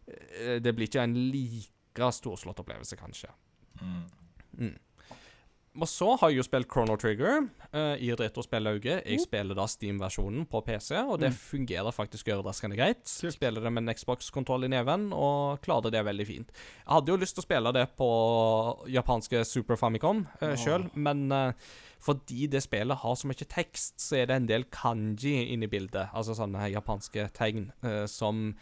eh, 0.07 0.59
det 0.63 0.75
blir 0.75 0.91
ikke 0.91 1.07
en 1.07 1.17
like 1.33 2.13
storslått 2.13 2.61
opplevelse, 2.63 2.99
kanskje. 2.99 3.31
Mm. 3.83 4.75
Og 5.77 5.89
så 5.91 6.09
har 6.17 6.33
jeg 6.33 6.41
jo 6.41 6.45
spilt 6.47 6.69
Chrono 6.73 6.97
Trigger 6.97 7.43
uh, 7.45 7.97
i 8.01 8.09
retrospillauget. 8.17 9.03
Jeg 9.05 9.21
spiller 9.21 9.57
da 9.57 9.67
Steam-versjonen 9.69 10.47
på 10.49 10.63
PC, 10.65 10.95
og 11.03 11.19
det 11.21 11.33
fungerer 11.37 11.93
faktisk 11.93 12.31
overraskende 12.33 12.79
greit. 12.79 13.03
Kult. 13.05 13.35
Spiller 13.37 13.65
det 13.65 13.73
med 13.75 13.85
en 13.85 13.97
Xbox-kontroll 13.97 14.65
i 14.65 14.71
neven, 14.73 15.11
og 15.13 15.61
klarer 15.65 15.93
det 15.93 16.05
veldig 16.07 16.27
fint. 16.29 16.55
Jeg 16.55 16.95
hadde 16.95 17.13
jo 17.13 17.19
lyst 17.21 17.37
til 17.37 17.45
å 17.45 17.49
spille 17.49 17.75
det 17.77 17.85
på 17.99 18.09
japanske 18.95 19.45
Super 19.49 19.81
Famicom 19.81 20.25
uh, 20.41 20.55
sjøl, 20.57 20.89
oh. 20.89 20.97
men 20.97 21.27
uh, 21.35 21.75
fordi 22.07 22.49
det 22.53 22.65
spillet 22.65 23.03
har 23.03 23.19
så 23.19 23.29
mye 23.29 23.51
tekst, 23.51 23.99
så 24.01 24.23
er 24.23 24.31
det 24.31 24.41
en 24.41 24.49
del 24.49 24.67
kanji 24.73 25.37
inne 25.53 25.69
i 25.69 25.73
bildet. 25.73 26.09
Altså 26.17 26.37
sånne 26.39 26.71
japanske 26.73 27.29
tegn 27.37 27.69
uh, 27.85 28.07
som 28.09 28.55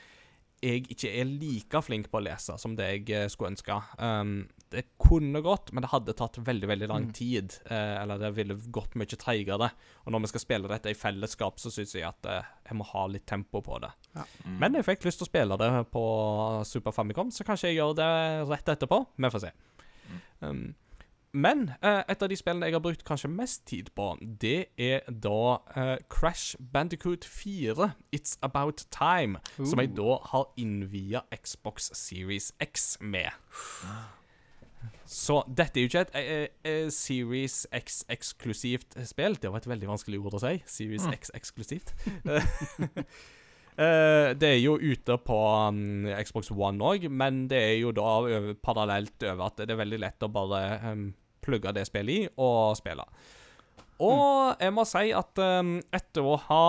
jeg 0.63 0.87
ikke 0.89 1.11
er 1.21 1.25
like 1.29 1.81
flink 1.83 2.07
på 2.11 2.21
å 2.21 2.25
lese 2.25 2.55
som 2.59 2.75
det 2.77 2.87
jeg 3.05 3.11
eh, 3.11 3.29
skulle 3.29 3.51
ønske. 3.53 3.75
Um, 3.99 4.49
det 4.75 4.87
kunne 4.99 5.43
gått, 5.45 5.73
men 5.73 5.83
det 5.85 5.91
hadde 5.93 6.15
tatt 6.19 6.39
veldig 6.43 6.67
veldig 6.71 6.89
lang 6.89 7.05
Mm. 7.05 7.13
tid. 7.15 7.53
eh, 7.71 8.03
eller 8.03 8.19
det 8.19 8.31
ville 8.35 8.55
gått 8.73 8.95
mye 8.97 9.07
treigere. 9.07 9.71
Og 10.07 10.13
når 10.13 10.21
vi 10.25 10.27
skal 10.33 10.41
spille 10.41 10.69
dette 10.69 10.91
i 10.91 10.95
fellesskap, 10.99 11.59
så 11.61 11.71
syns 11.71 11.93
jeg 11.95 12.03
at 12.09 12.27
eh, 12.27 12.43
jeg 12.67 12.77
må 12.79 12.85
ha 12.85 13.07
litt 13.07 13.27
tempo 13.27 13.61
på 13.63 13.79
det. 13.81 13.91
Mm. 14.47 14.59
Men 14.59 14.75
jeg 14.75 14.85
fikk 14.85 15.05
lyst 15.05 15.19
til 15.21 15.27
å 15.29 15.31
spille 15.31 15.57
det 15.61 15.71
på 15.93 16.05
Super 16.67 16.91
Famicom, 16.97 17.31
så 17.31 17.45
kanskje 17.45 17.71
jeg 17.71 17.79
gjør 17.83 17.95
det 18.01 18.49
rett 18.49 18.73
etterpå. 18.75 19.07
Vi 19.17 19.31
får 19.31 19.41
se. 19.41 19.53
Um, 20.41 20.75
men 21.35 21.73
eh, 21.83 22.03
et 22.09 22.23
av 22.23 22.31
de 22.31 22.37
spillene 22.39 22.69
jeg 22.69 22.77
har 22.77 22.83
brukt 22.85 23.03
kanskje 23.07 23.29
mest 23.33 23.65
tid 23.67 23.89
på, 23.99 24.13
det 24.23 24.69
er 24.79 25.01
da 25.11 25.59
uh, 25.75 25.97
Crash 26.13 26.55
Bandicoot 26.73 27.25
4, 27.27 27.89
It's 28.15 28.37
About 28.47 28.85
Time, 28.95 29.41
som 29.57 29.83
jeg 29.83 29.97
da 29.99 30.21
har 30.31 30.45
innvia 30.61 31.25
Xbox 31.35 31.91
Series 31.99 32.53
X 32.63 33.01
med. 33.03 33.35
Så 35.11 35.41
dette 35.49 35.81
er 35.81 35.83
jo 35.83 35.89
ikke 35.91 36.05
et 36.07 36.15
uh, 36.63 36.87
Series 36.95 37.65
X-eksklusivt 37.73 38.95
spill. 39.09 39.35
Det 39.35 39.51
var 39.51 39.59
et 39.65 39.69
veldig 39.75 39.91
vanskelig 39.91 40.23
ord 40.23 40.39
å 40.39 40.43
si. 40.45 40.55
Series 40.71 41.09
X-eksklusivt. 41.17 41.91
Uh, 42.31 42.47
det 44.39 44.53
er 44.53 44.63
jo 44.63 44.79
ute 44.79 45.19
på 45.27 45.41
um, 45.67 46.07
Xbox 46.23 46.55
One 46.55 46.79
òg, 46.95 47.11
men 47.11 47.49
det 47.51 47.59
er 47.73 47.77
jo 47.81 47.91
da 47.97 48.55
parallelt 48.63 49.19
over 49.33 49.49
at 49.51 49.67
det 49.67 49.75
er 49.75 49.83
veldig 49.83 50.03
lett 50.07 50.23
å 50.23 50.31
bare 50.31 50.63
um, 50.95 51.09
plugge 51.45 51.73
det 51.77 51.87
spillet 51.89 52.25
i 52.25 52.29
og 52.41 52.77
spille. 52.81 53.07
Og 54.03 54.59
jeg 54.59 54.75
må 54.75 54.83
si 54.89 55.13
at 55.15 55.39
um, 55.39 55.77
etter 55.95 56.27
å 56.27 56.35
ha 56.49 56.65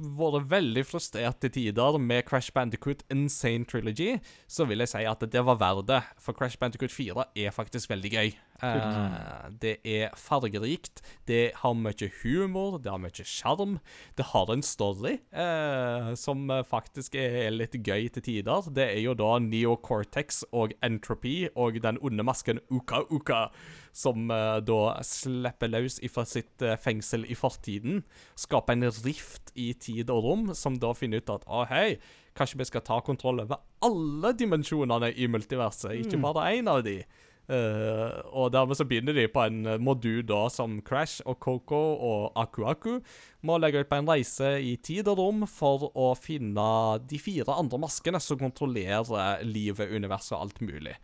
vært 0.00 0.48
veldig 0.48 0.84
frustrert 0.88 1.40
til 1.42 1.52
tider 1.52 1.98
med 2.00 2.24
Crash 2.28 2.54
Bandicoot 2.56 3.04
Insane 3.12 3.68
Trilogy, 3.68 4.14
så 4.48 4.64
vil 4.64 4.80
jeg 4.80 4.94
si 4.94 5.04
at 5.04 5.26
det 5.28 5.44
var 5.44 5.60
verdt 5.60 5.90
det. 5.90 6.00
For 6.16 6.36
Crash 6.36 6.56
Bandicoot 6.58 6.94
4 6.94 7.28
er 7.36 7.52
faktisk 7.52 7.92
veldig 7.92 8.14
gøy. 8.14 8.32
Eh, 8.62 9.48
det 9.62 9.74
er 9.86 10.14
fargerikt, 10.18 11.00
det 11.28 11.52
har 11.62 11.76
mye 11.76 12.10
humor, 12.20 12.78
det 12.82 12.92
har 12.92 13.00
mye 13.00 13.26
sjarm. 13.26 13.78
Det 14.18 14.30
har 14.32 14.52
en 14.52 14.62
story 14.64 15.16
uh, 15.32 16.12
som 16.18 16.50
faktisk 16.68 17.16
er 17.18 17.50
litt 17.54 17.76
gøy 17.76 18.08
til 18.14 18.26
tider. 18.26 18.70
Det 18.74 18.86
er 18.90 19.00
jo 19.04 19.16
da 19.18 19.38
Neocortex 19.42 20.44
og 20.52 20.74
Entropy 20.84 21.48
og 21.54 21.80
den 21.82 22.00
onde 22.04 22.26
masken 22.26 22.60
Uka 22.70 23.04
Uka 23.10 23.46
som 23.96 24.30
uh, 24.30 24.60
da 24.62 25.00
slipper 25.06 25.72
løs 25.72 25.98
fra 26.12 26.26
sitt 26.28 26.62
fengsel 26.82 27.24
i 27.30 27.38
fortiden. 27.38 28.04
Skaper 28.38 28.76
en 28.76 28.90
rift 29.02 29.54
i 29.58 29.72
tid 29.74 30.12
og 30.12 30.24
rom, 30.26 30.50
som 30.54 30.76
da 30.80 30.92
finner 30.96 31.22
ut 31.22 31.32
at 31.32 31.48
å 31.48 31.64
hei, 31.70 31.98
kanskje 32.38 32.60
vi 32.60 32.68
skal 32.68 32.84
ta 32.86 33.00
kontroll 33.04 33.42
over 33.42 33.60
alle 33.84 34.32
dimensjonene 34.38 35.10
i 35.16 35.26
multiverset, 35.30 35.96
ikke 36.04 36.20
bare 36.22 36.50
én 36.54 36.70
av 36.70 36.84
de. 36.86 37.00
Eh, 37.50 38.20
og 38.30 38.52
dermed 38.54 38.78
så 38.78 38.86
begynner 38.86 39.16
de 39.16 39.26
på 39.30 39.42
en 39.42 39.64
modu 39.82 40.00
modul 40.00 40.22
da 40.26 40.48
som 40.50 40.80
Crash 40.86 41.22
og 41.26 41.38
Coco 41.40 41.78
og 41.98 42.32
Aku 42.38 42.64
Aku 42.68 43.00
må 43.42 43.56
legge 43.58 43.80
ut 43.80 43.88
på 43.88 43.98
en 44.00 44.08
reise 44.08 44.58
i 44.60 44.76
tid 44.76 45.08
og 45.08 45.18
rom 45.18 45.46
for 45.48 45.90
å 45.94 46.12
finne 46.18 46.98
de 47.08 47.18
fire 47.18 47.56
andre 47.56 47.80
maskene 47.80 48.20
som 48.20 48.38
kontrollerer 48.40 49.44
livet, 49.44 49.90
universet 49.90 50.36
og 50.36 50.44
alt 50.44 50.60
mulig. 50.60 50.96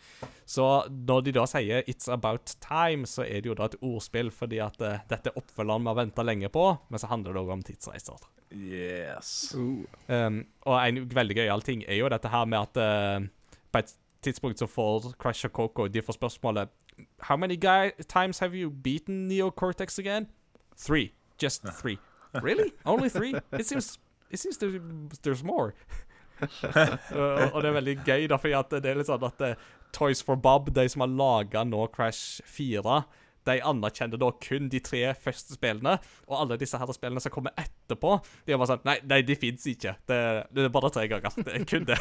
Så 0.44 0.86
når 0.90 1.24
de 1.26 1.32
da 1.32 1.46
sier 1.46 1.82
'It's 1.82 2.08
about 2.12 2.56
time', 2.60 3.06
så 3.06 3.24
er 3.24 3.40
det 3.40 3.46
jo 3.46 3.54
da 3.54 3.64
et 3.64 3.80
ordspill, 3.80 4.30
fordi 4.30 4.58
at 4.58 4.80
uh, 4.80 4.98
dette 5.08 5.30
er 5.30 5.38
oppfølgeren 5.38 5.82
vi 5.82 5.88
har 5.88 5.96
venta 5.96 6.22
lenge 6.22 6.48
på, 6.48 6.78
men 6.88 6.98
så 6.98 7.06
handler 7.06 7.32
det 7.32 7.42
òg 7.42 7.52
om 7.52 7.62
tidsreiser. 7.62 8.20
Yes. 8.52 9.54
Uh. 9.56 9.84
Um, 10.08 10.46
og 10.66 10.76
en 10.86 11.08
veldig 11.08 11.36
gøyal 11.36 11.62
ting 11.62 11.82
er 11.88 11.96
jo 11.96 12.08
dette 12.08 12.28
her 12.28 12.44
med 12.44 12.58
at 12.60 12.76
uh, 12.76 13.26
på 13.72 13.78
et 13.78 13.96
tidspunkt 14.22 14.58
så 14.58 14.66
får 14.66 15.12
Crash 15.18 15.46
og 15.46 15.52
Coco 15.52 15.86
De 15.88 16.02
får 16.02 16.12
spørsmålet 16.12 16.68
How 17.28 17.36
many 17.36 17.56
guy 17.56 17.90
times 18.08 18.38
have 18.38 18.54
you 18.54 18.70
beaten 18.70 19.28
Neo 19.28 19.50
Cortex 19.50 19.98
again? 19.98 20.26
Three. 20.76 21.12
Just 21.42 21.62
three. 21.82 21.98
Really? 22.42 22.72
Only 22.84 23.08
three? 23.08 23.34
It 23.52 23.66
seems, 23.66 23.98
it 24.30 24.38
seems 24.38 24.58
there, 24.58 24.80
there's 25.22 25.44
more. 25.44 25.74
Uh, 26.36 27.48
og 27.54 27.62
det 27.62 27.68
er 27.68 27.72
veldig 27.72 27.94
gøy, 28.04 28.26
da, 28.28 28.36
fordi 28.36 28.80
det 28.82 28.90
er 28.90 28.98
litt 28.98 29.08
sånn 29.08 29.22
at 29.24 29.38
uh, 29.40 29.54
Toys 29.96 30.20
for 30.20 30.36
Bob, 30.36 30.68
de 30.76 30.84
som 30.92 31.00
har 31.00 31.08
laga 31.08 31.62
nå 31.64 31.86
Crash 31.94 32.42
4, 32.44 32.98
de 33.46 33.58
anerkjenner 33.70 34.20
da 34.20 34.30
kun 34.42 34.70
de 34.72 34.80
tre 34.84 35.02
første 35.22 35.56
spillene, 35.56 35.96
og 36.26 36.38
alle 36.40 36.58
disse 36.60 36.78
her 36.78 36.92
spillene 36.96 37.22
som 37.22 37.34
kommer 37.34 37.54
etterpå, 37.60 38.16
de 38.46 38.54
er 38.54 38.60
bare 38.60 38.72
sånn 38.72 38.84
Nei, 38.86 38.96
nei 39.08 39.20
de 39.26 39.36
fins 39.38 39.64
ikke. 39.70 39.96
Det, 40.06 40.18
det 40.54 40.66
er 40.66 40.72
bare 40.74 40.90
tre 40.94 41.06
ganger. 41.10 41.34
Det 41.46 41.54
er 41.54 41.64
kun 41.66 41.86
det. 41.88 41.98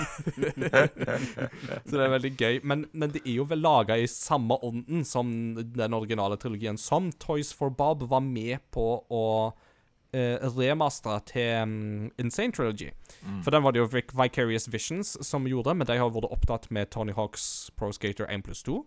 Så 1.88 1.96
det 1.96 2.04
er 2.04 2.14
veldig 2.14 2.34
gøy. 2.38 2.60
Men, 2.68 2.86
men 2.94 3.14
det 3.14 3.24
er 3.24 3.40
jo 3.40 3.48
vel 3.50 3.64
laga 3.66 3.98
i 3.98 4.08
samme 4.10 4.58
ånden 4.66 5.06
som 5.08 5.32
den 5.56 5.98
originale 5.98 6.38
trilogien, 6.42 6.78
som 6.82 7.12
Toys 7.22 7.54
for 7.56 7.74
Bob 7.74 8.06
var 8.10 8.24
med 8.26 8.62
på 8.76 8.86
å 9.10 9.26
eh, 10.16 10.42
remastere 10.58 11.22
til 11.32 11.64
um, 11.64 12.12
Insane 12.22 12.54
Trilogy. 12.56 12.92
For 13.44 13.54
den 13.54 13.66
var 13.66 13.76
det 13.76 13.82
jo 13.84 13.90
Vic 13.92 14.14
Vicarious 14.16 14.70
Visions 14.72 15.16
som 15.26 15.48
gjorde, 15.50 15.76
men 15.76 15.88
de 15.90 15.98
har 16.00 16.14
vært 16.14 16.32
opptatt 16.32 16.70
med 16.74 16.92
Tony 16.94 17.16
Hawks 17.18 17.72
Pro 17.78 17.92
Skater 17.96 18.30
1 18.30 18.46
pluss 18.46 18.64
2. 18.68 18.82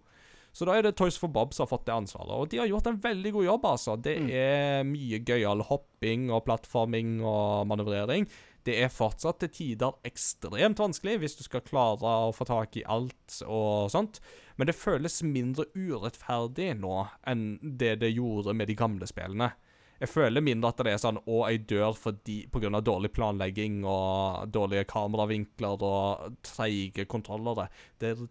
Så 0.53 0.67
da 0.67 0.75
er 0.75 0.87
det 0.87 0.97
Toys 0.99 1.19
for 1.21 1.31
Bob 1.33 1.55
som 1.55 1.67
har 1.67 1.71
fått 1.71 1.87
det 1.87 1.95
ansvaret. 1.95 2.35
Og 2.35 2.51
de 2.51 2.61
har 2.63 2.71
gjort 2.71 2.89
en 2.91 3.01
veldig 3.03 3.33
god 3.37 3.47
jobb, 3.47 3.67
altså. 3.73 3.97
Det 4.03 4.17
er 4.35 4.87
mye 4.89 5.21
gøyal 5.23 5.63
hopping 5.69 6.29
og 6.33 6.45
plattforming 6.49 7.19
og 7.23 7.69
manøvrering. 7.71 8.27
Det 8.67 8.75
er 8.83 8.93
fortsatt 8.93 9.39
til 9.41 9.53
tider 9.55 9.95
ekstremt 10.09 10.81
vanskelig 10.83 11.15
hvis 11.23 11.39
du 11.39 11.45
skal 11.47 11.65
klare 11.65 12.17
å 12.29 12.35
få 12.37 12.45
tak 12.49 12.77
i 12.77 12.85
alt 12.85 13.39
og 13.47 13.89
sånt. 13.95 14.19
Men 14.59 14.69
det 14.69 14.77
føles 14.77 15.23
mindre 15.25 15.69
urettferdig 15.77 16.75
nå 16.81 16.99
enn 17.31 17.47
det 17.63 17.95
det 18.03 18.13
gjorde 18.13 18.57
med 18.59 18.69
de 18.69 18.77
gamle 18.77 19.09
spillene. 19.09 19.53
Jeg 19.99 20.13
føler 20.13 20.45
mindre 20.45 20.71
at 20.71 20.81
det 20.85 20.93
er 20.93 21.01
sånn 21.03 21.19
å, 21.25 21.39
jeg 21.51 21.65
dør 21.71 21.97
fordi 21.99 22.45
pga. 22.53 22.71
dårlig 22.85 23.11
planlegging 23.15 23.81
og 23.83 24.51
dårlige 24.55 24.87
kameravinkler 24.91 25.83
og 25.83 26.37
treige 26.47 27.09
kontrollere. 27.11 27.67
Det 27.99 28.13
er 28.13 28.29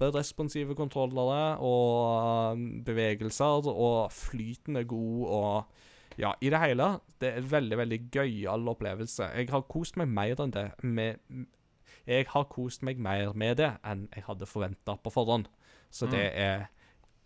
kjappe, 0.00 0.18
responsive 0.18 0.74
kontrollere 0.74 1.58
og 1.58 2.52
um, 2.52 2.82
bevegelser, 2.84 3.68
og 3.68 4.10
flyten 4.12 4.76
er 4.76 4.84
god 4.84 5.26
og 5.28 5.64
Ja, 6.18 6.32
i 6.42 6.50
det 6.50 6.58
hele. 6.60 6.98
Det 7.20 7.28
er 7.28 7.36
en 7.38 7.50
veldig, 7.50 7.78
veldig 7.78 8.10
gøyal 8.12 8.68
opplevelse. 8.68 9.22
Jeg 9.22 9.48
har 9.48 9.62
kost 9.62 9.96
meg 9.96 10.08
mer 10.08 10.40
enn 10.42 10.52
det 10.52 10.72
med 10.82 11.16
Jeg 12.06 12.26
har 12.28 12.44
kost 12.44 12.82
meg 12.82 12.98
mer 12.98 13.32
med 13.32 13.56
det 13.56 13.70
enn 13.84 14.08
jeg 14.14 14.24
hadde 14.26 14.46
forventa 14.46 14.96
på 14.96 15.10
forhånd. 15.10 15.46
Så 15.90 16.06
det 16.06 16.30
er 16.34 16.66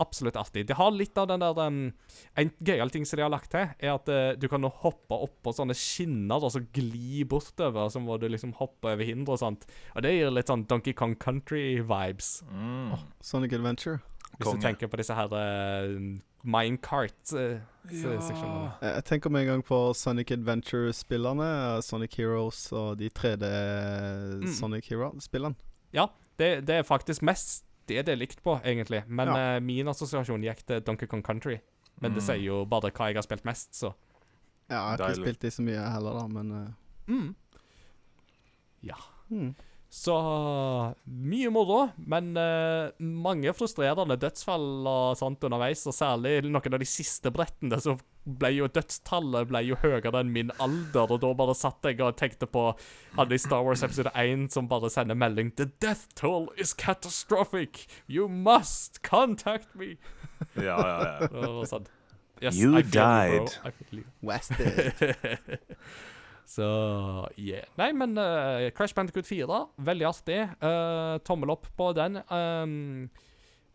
absolutt 0.03 0.35
artig. 0.37 0.65
Det 0.67 0.75
har 0.79 0.91
litt 0.91 1.17
av 1.19 1.29
den 1.31 1.41
der 1.41 1.55
um, 1.67 1.93
En 2.37 2.51
gøyal 2.67 2.91
ting 2.91 3.05
som 3.07 3.17
de 3.17 3.23
har 3.23 3.31
lagt 3.31 3.51
til, 3.53 3.69
er 3.79 3.93
at 3.95 4.09
uh, 4.09 4.35
du 4.39 4.49
kan 4.49 4.61
nå 4.61 4.69
hoppe 4.83 5.15
oppå 5.29 5.53
sånne 5.55 5.75
skinner 5.79 6.43
og 6.43 6.51
så 6.55 6.61
gli 6.75 7.23
bortover, 7.25 7.91
som 7.95 8.05
hvor 8.09 8.19
du 8.19 8.27
liksom 8.29 8.53
hopper 8.59 8.93
over 8.97 9.05
hinder 9.07 9.33
og 9.37 9.43
sånt. 9.43 9.67
Og 9.95 10.03
det 10.03 10.17
gir 10.17 10.31
litt 10.35 10.49
sånn 10.51 10.67
Donkey 10.67 10.93
Kong 10.99 11.15
Country-vibes. 11.17 12.41
Mm. 12.51 12.97
Sonic 13.23 13.53
Adventure. 13.55 14.01
Hvis 14.35 14.49
Konge. 14.49 14.59
du 14.59 14.63
tenker 14.67 14.87
på 14.91 14.99
disse 14.99 15.15
her 15.15 15.31
uh, 15.31 16.19
Minecart-seksjonene. 16.45 18.71
Eh, 18.83 18.95
Jeg 18.99 19.05
tenker 19.09 19.31
med 19.33 19.45
en 19.45 19.49
gang 19.55 19.63
på 19.67 19.79
Sonic 19.97 20.31
Adventure-spillerne. 20.35 21.49
eh, 21.77 21.81
Sonic 21.81 22.17
Heroes 22.19 22.73
og 22.73 22.99
de 22.99 23.09
3D 23.11 23.45
Mm. 24.43 24.47
Sonic 24.53 24.89
Hero-spillene. 24.91 25.55
ja, 25.93 26.07
det, 26.39 26.67
det 26.67 26.75
er 26.81 26.83
faktisk 26.83 27.23
mest 27.23 27.65
det 27.87 28.07
det 28.07 28.13
er 28.13 28.17
likt 28.17 28.43
på, 28.43 28.61
egentlig. 28.65 29.03
Men 29.09 29.29
Ja. 29.29 29.57
uh, 29.57 29.61
min 29.63 29.87
assosiasjon 29.89 30.43
gikk 30.43 30.65
til 30.67 30.81
Donkey 30.81 31.07
Kong 31.07 31.23
Country. 31.23 31.59
Men 32.01 32.13
det 32.15 32.23
Mm. 32.23 32.27
sier 32.27 32.43
jo 32.45 32.65
bare 32.65 32.91
hva 32.91 33.07
jeg 33.09 33.15
har 33.17 33.23
spilt 33.23 33.45
mest, 33.45 33.73
så 33.75 33.95
Ja, 34.71 34.75
jeg 34.75 34.81
har 34.81 34.97
ikke 34.99 35.07
Deilig. 35.15 35.25
spilt 35.25 35.41
de 35.41 35.51
så 35.51 35.63
mye 35.63 35.93
heller, 35.93 36.13
da, 36.19 36.27
men 36.29 36.77
mm. 37.07 37.35
Ja. 38.83 38.95
mm. 39.31 39.55
Så 39.95 40.15
mye 41.07 41.51
moro, 41.55 41.85
men 42.11 42.33
uh, 42.35 42.91
mange 42.99 43.53
frustrerende 43.55 44.17
dødsfall 44.19 44.89
og 44.91 45.19
sånt 45.21 45.45
underveis. 45.47 45.85
Og 45.87 45.95
særlig 45.95 46.41
noen 46.49 46.75
av 46.75 46.83
de 46.83 46.89
siste 46.89 47.31
brettene, 47.31 47.79
så 47.79 47.95
ble 48.27 48.51
jo 48.57 48.67
dødstallet 48.75 49.47
ble 49.53 49.61
jo 49.69 49.79
høyere 49.85 50.11
enn 50.19 50.33
min 50.35 50.51
alder. 50.59 51.15
Og 51.15 51.21
da 51.23 51.31
bare 51.39 51.55
satt 51.55 51.87
jeg 51.87 52.01
og 52.03 52.17
tenkte 52.19 52.49
på 52.51 52.65
alle 53.15 53.39
i 53.39 53.43
Star 53.45 53.63
Wars 53.63 53.85
episode 53.87 54.11
1 54.19 54.49
som 54.57 54.67
bare 54.73 54.91
sender 54.91 55.15
melding 55.15 55.53
The 55.55 55.69
death 55.79 56.09
toll 56.19 56.49
is 56.59 56.75
catastrophic. 56.75 57.87
You 58.09 58.27
must 58.27 59.05
contact 59.07 59.77
me. 59.79 59.95
Ja, 60.59 60.75
ja, 60.75 60.99
ja. 61.07 61.31
Og 61.39 61.69
sånn. 61.71 61.87
Yes, 62.43 62.59
You 62.59 62.75
I 62.75 62.83
died. 62.83 63.55
I 63.63 63.71
feel 63.71 64.03
you. 64.03 64.05
Wasted. 64.27 64.91
Så 66.47 66.65
yeah. 67.41 67.65
Nei, 67.81 67.91
men 67.97 68.19
uh, 68.21 68.69
Crash 68.77 68.95
Bandicoot 68.97 69.27
4, 69.27 69.61
veldig 69.87 70.09
artig. 70.09 70.41
Uh, 70.61 71.17
tommel 71.25 71.55
opp 71.55 71.71
på 71.77 71.91
den. 71.97 72.21
Um, 72.29 73.09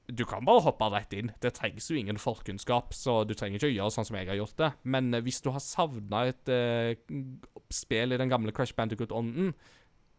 du 0.10 0.24
kan 0.30 0.46
bare 0.46 0.64
hoppe 0.66 0.90
rett 0.94 1.14
inn. 1.18 1.32
Det 1.42 1.54
trengs 1.58 1.90
jo 1.90 1.98
ingen 1.98 2.22
forkunnskap, 2.22 2.94
så 2.98 3.24
du 3.28 3.36
trenger 3.38 3.60
ikke 3.60 3.72
å 3.72 3.76
gjøre 3.76 3.96
sånn 3.98 4.10
som 4.10 4.18
jeg 4.20 4.30
har 4.30 4.40
gjort 4.40 4.58
det. 4.62 4.72
Men 4.86 5.12
uh, 5.16 5.22
hvis 5.26 5.42
du 5.46 5.52
har 5.54 5.66
savna 5.66 6.28
et 6.30 6.54
spill 7.74 8.14
i 8.14 8.22
den 8.22 8.32
gamle 8.32 8.54
Crash 8.56 8.78
Bandicoot-ånden, 8.78 9.54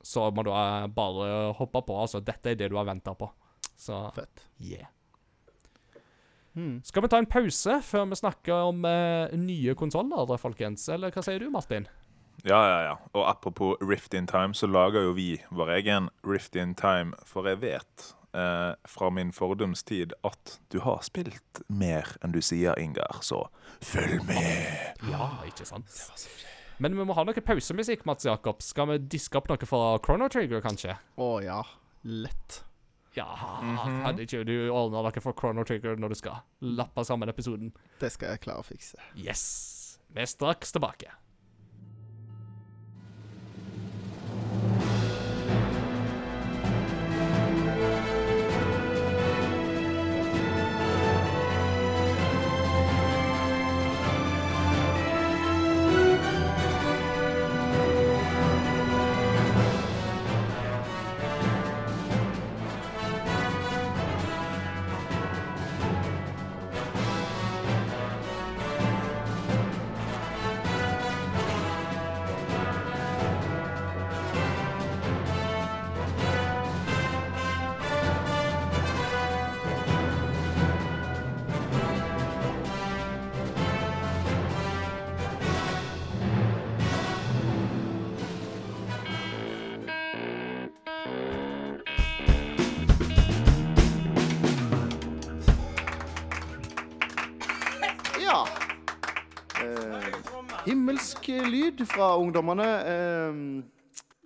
så 0.06 0.30
må 0.32 0.46
du 0.46 0.50
bare 0.50 1.52
hoppe 1.58 1.82
på. 1.86 1.98
Altså, 2.02 2.22
dette 2.24 2.52
er 2.52 2.58
det 2.58 2.70
du 2.72 2.78
har 2.80 2.88
venta 2.88 3.14
på. 3.14 3.28
Så 3.80 4.02
Fett. 4.16 4.42
yeah. 4.64 4.88
Hmm. 6.56 6.80
Skal 6.82 7.04
vi 7.04 7.08
ta 7.12 7.20
en 7.20 7.28
pause 7.30 7.76
før 7.86 8.08
vi 8.10 8.18
snakker 8.18 8.70
om 8.72 8.82
nye 9.38 9.74
konsoller, 9.78 10.34
folkens? 10.40 10.88
Eller 10.90 11.14
hva 11.14 11.22
sier 11.24 11.38
du, 11.38 11.46
Martin? 11.52 11.86
Ja, 12.44 12.60
ja, 12.68 12.78
ja. 12.88 12.94
Og 13.12 13.26
apropos 13.28 13.76
Rift 13.80 14.14
in 14.14 14.26
Time, 14.30 14.54
så 14.54 14.66
lager 14.70 15.08
jo 15.08 15.12
vi 15.16 15.34
vår 15.50 15.74
egen 15.80 16.08
Rift 16.26 16.56
in 16.56 16.74
Time, 16.78 17.12
for 17.26 17.48
jeg 17.48 17.60
vet 17.64 18.06
eh, 18.34 18.72
fra 18.88 19.10
min 19.10 19.32
fordomstid 19.32 20.14
at 20.26 20.56
du 20.72 20.80
har 20.84 21.02
spilt 21.06 21.62
mer 21.68 22.14
enn 22.24 22.32
du 22.36 22.40
sier, 22.44 22.78
Ingar, 22.80 23.20
så 23.26 23.46
følg 23.84 24.24
med! 24.28 25.04
Ja, 25.10 25.34
ikke 25.48 25.68
sant? 25.68 25.92
Men 26.80 26.96
vi 26.96 27.04
må 27.04 27.12
ha 27.16 27.26
noe 27.28 27.44
pausemusikk, 27.44 28.06
Mats 28.08 28.24
Jakob. 28.24 28.62
Skal 28.64 28.88
vi 28.94 28.98
diske 29.18 29.36
opp 29.36 29.50
noe 29.52 29.68
fra 29.68 29.98
Chrono 30.00 30.30
Trigger, 30.32 30.62
kanskje? 30.64 30.96
Å 31.20 31.30
ja. 31.44 31.60
Lett. 32.08 32.62
Ja, 33.16 33.26
hadde 34.06 34.22
ikke 34.22 34.44
du 34.46 34.54
ordna 34.70 35.02
noe 35.02 35.20
for 35.20 35.36
Chrono 35.36 35.64
Trigger 35.66 35.98
når 36.00 36.14
du 36.14 36.20
skal 36.22 36.44
lappe 36.62 37.04
sammen 37.04 37.28
episoden? 37.28 37.74
Det 38.00 38.12
skal 38.14 38.32
jeg 38.36 38.44
klare 38.46 38.62
å 38.62 38.66
fikse. 38.66 38.96
Yes. 39.18 39.42
Vi 40.14 40.22
er 40.22 40.30
straks 40.30 40.72
tilbake. 40.72 41.10
Lyd 101.70 101.86
fra 101.86 102.16
ungdommene. 102.18 102.70
Eh, 102.86 103.62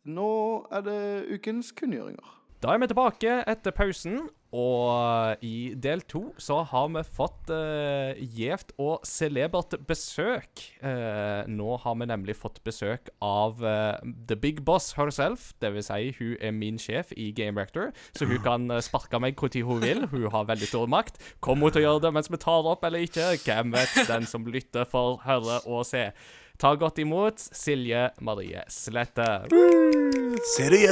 nå 0.05 0.31
er 0.73 0.87
det 0.87 1.03
ukens 1.35 1.73
kunngjøringer. 1.77 2.33
Da 2.65 2.73
er 2.73 2.81
vi 2.81 2.89
tilbake 2.89 3.43
etter 3.51 3.75
pausen, 3.77 4.23
og 4.55 5.43
i 5.45 5.75
del 5.83 6.01
to 6.09 6.29
så 6.41 6.61
har 6.71 6.87
vi 6.95 7.03
fått 7.03 7.51
uh, 7.51 8.15
gjevt 8.17 8.71
og 8.81 9.03
celebert 9.05 9.75
besøk. 9.89 10.63
Eh, 10.79 11.43
nå 11.51 11.75
har 11.83 11.99
vi 11.99 12.07
nemlig 12.07 12.37
fått 12.39 12.61
besøk 12.65 13.11
av 13.25 13.59
eh, 13.67 13.99
The 14.29 14.39
Big 14.39 14.63
Boss 14.65 14.93
herself. 14.95 15.51
Det 15.61 15.73
vil 15.75 15.85
si, 15.85 16.15
hun 16.21 16.37
er 16.39 16.55
min 16.55 16.79
sjef 16.79 17.11
i 17.19 17.33
Game 17.37 17.61
Rector, 17.61 17.91
så 18.15 18.31
hun 18.31 18.41
kan 18.47 18.71
sparke 18.87 19.19
meg 19.21 19.37
når 19.43 19.67
hun 19.67 19.83
vil. 19.83 20.07
Hun 20.15 20.31
har 20.31 20.47
veldig 20.49 20.71
stor 20.71 20.87
makt. 20.87 21.19
Kommer 21.43 21.69
hun 21.69 21.75
til 21.75 21.83
å 21.83 21.89
gjøre 21.89 22.07
det 22.07 22.15
mens 22.15 22.31
vi 22.31 22.41
tar 22.47 22.71
opp 22.71 22.87
eller 22.87 23.05
ikke? 23.05 23.35
Hvem 23.43 23.75
vet? 23.75 24.01
Den 24.09 24.31
som 24.31 24.47
lytter, 24.47 24.87
får 24.89 25.21
høre 25.27 25.61
og 25.67 25.85
se. 25.91 26.13
Ta 26.59 26.71
godt 26.79 26.99
imot 27.03 27.41
Silje 27.41 28.11
Marie 28.23 28.63
Slette. 28.71 29.27